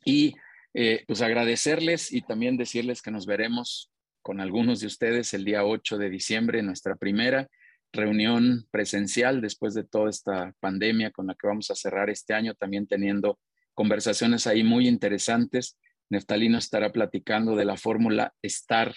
Y 0.04 0.34
eh, 0.74 1.04
pues 1.06 1.22
agradecerles 1.22 2.12
y 2.12 2.22
también 2.22 2.56
decirles 2.56 3.00
que 3.00 3.10
nos 3.10 3.26
veremos 3.26 3.90
con 4.20 4.40
algunos 4.40 4.80
de 4.80 4.86
ustedes 4.86 5.32
el 5.34 5.44
día 5.44 5.64
8 5.64 5.98
de 5.98 6.10
diciembre, 6.10 6.62
nuestra 6.62 6.96
primera 6.96 7.48
reunión 7.92 8.66
presencial 8.70 9.40
después 9.40 9.74
de 9.74 9.84
toda 9.84 10.08
esta 10.08 10.54
pandemia 10.60 11.10
con 11.10 11.26
la 11.26 11.34
que 11.34 11.46
vamos 11.46 11.70
a 11.70 11.74
cerrar 11.74 12.08
este 12.10 12.34
año, 12.34 12.54
también 12.54 12.86
teniendo 12.86 13.38
conversaciones 13.74 14.46
ahí 14.46 14.62
muy 14.62 14.88
interesantes. 14.88 15.78
Neftalino 16.10 16.58
estará 16.58 16.92
platicando 16.92 17.56
de 17.56 17.64
la 17.64 17.76
fórmula 17.76 18.34
estar 18.42 18.94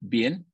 bien, 0.00 0.46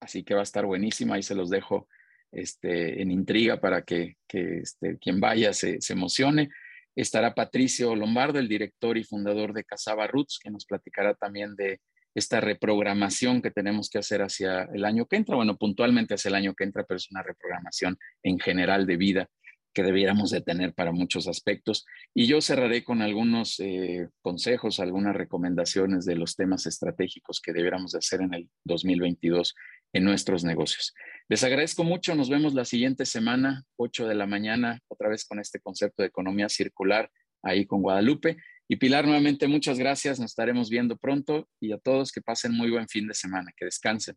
así 0.00 0.22
que 0.22 0.34
va 0.34 0.40
a 0.40 0.44
estar 0.44 0.66
buenísima, 0.66 1.16
ahí 1.16 1.22
se 1.22 1.34
los 1.34 1.50
dejo 1.50 1.88
este, 2.32 3.00
en 3.02 3.10
intriga 3.10 3.60
para 3.60 3.82
que, 3.82 4.16
este, 4.28 4.98
quien 4.98 5.20
vaya 5.20 5.52
se, 5.52 5.78
emocione. 5.88 6.50
Estará 6.94 7.34
Patricio 7.34 7.94
Lombardo, 7.94 8.38
el 8.38 8.48
director 8.48 8.98
y 8.98 9.04
fundador 9.04 9.52
de 9.52 9.64
Casaba 9.64 10.06
Roots, 10.06 10.38
que 10.42 10.50
nos 10.50 10.66
platicará 10.66 11.14
también 11.14 11.54
de 11.56 11.80
esta 12.14 12.40
reprogramación 12.40 13.40
que 13.40 13.50
tenemos 13.50 13.88
que 13.88 13.98
hacer 13.98 14.22
hacia 14.22 14.62
el 14.74 14.84
año 14.84 15.06
que 15.06 15.16
entra, 15.16 15.36
bueno, 15.36 15.56
puntualmente 15.56 16.14
hacia 16.14 16.30
el 16.30 16.34
año 16.34 16.54
que 16.54 16.64
entra, 16.64 16.84
pero 16.84 16.96
es 16.96 17.10
una 17.10 17.22
reprogramación 17.22 17.96
en 18.22 18.40
general 18.40 18.86
de 18.86 18.96
vida 18.96 19.28
que 19.72 19.82
debiéramos 19.82 20.30
de 20.30 20.40
tener 20.40 20.74
para 20.74 20.92
muchos 20.92 21.28
aspectos. 21.28 21.86
Y 22.14 22.26
yo 22.26 22.40
cerraré 22.40 22.84
con 22.84 23.02
algunos 23.02 23.60
eh, 23.60 24.08
consejos, 24.22 24.80
algunas 24.80 25.14
recomendaciones 25.14 26.04
de 26.04 26.16
los 26.16 26.36
temas 26.36 26.66
estratégicos 26.66 27.40
que 27.40 27.52
debiéramos 27.52 27.92
de 27.92 27.98
hacer 27.98 28.20
en 28.20 28.34
el 28.34 28.48
2022 28.64 29.54
en 29.92 30.04
nuestros 30.04 30.44
negocios. 30.44 30.94
Les 31.28 31.44
agradezco 31.44 31.84
mucho, 31.84 32.14
nos 32.14 32.30
vemos 32.30 32.54
la 32.54 32.64
siguiente 32.64 33.06
semana, 33.06 33.64
8 33.76 34.06
de 34.08 34.14
la 34.14 34.26
mañana, 34.26 34.80
otra 34.88 35.08
vez 35.08 35.24
con 35.24 35.38
este 35.38 35.60
concepto 35.60 36.02
de 36.02 36.08
economía 36.08 36.48
circular 36.48 37.10
ahí 37.42 37.66
con 37.66 37.82
Guadalupe. 37.82 38.36
Y 38.68 38.76
Pilar, 38.76 39.06
nuevamente 39.06 39.46
muchas 39.46 39.78
gracias, 39.78 40.20
nos 40.20 40.32
estaremos 40.32 40.68
viendo 40.68 40.96
pronto 40.96 41.48
y 41.60 41.72
a 41.72 41.78
todos 41.78 42.12
que 42.12 42.20
pasen 42.20 42.52
muy 42.52 42.70
buen 42.70 42.88
fin 42.88 43.06
de 43.06 43.14
semana, 43.14 43.52
que 43.56 43.64
descansen. 43.64 44.16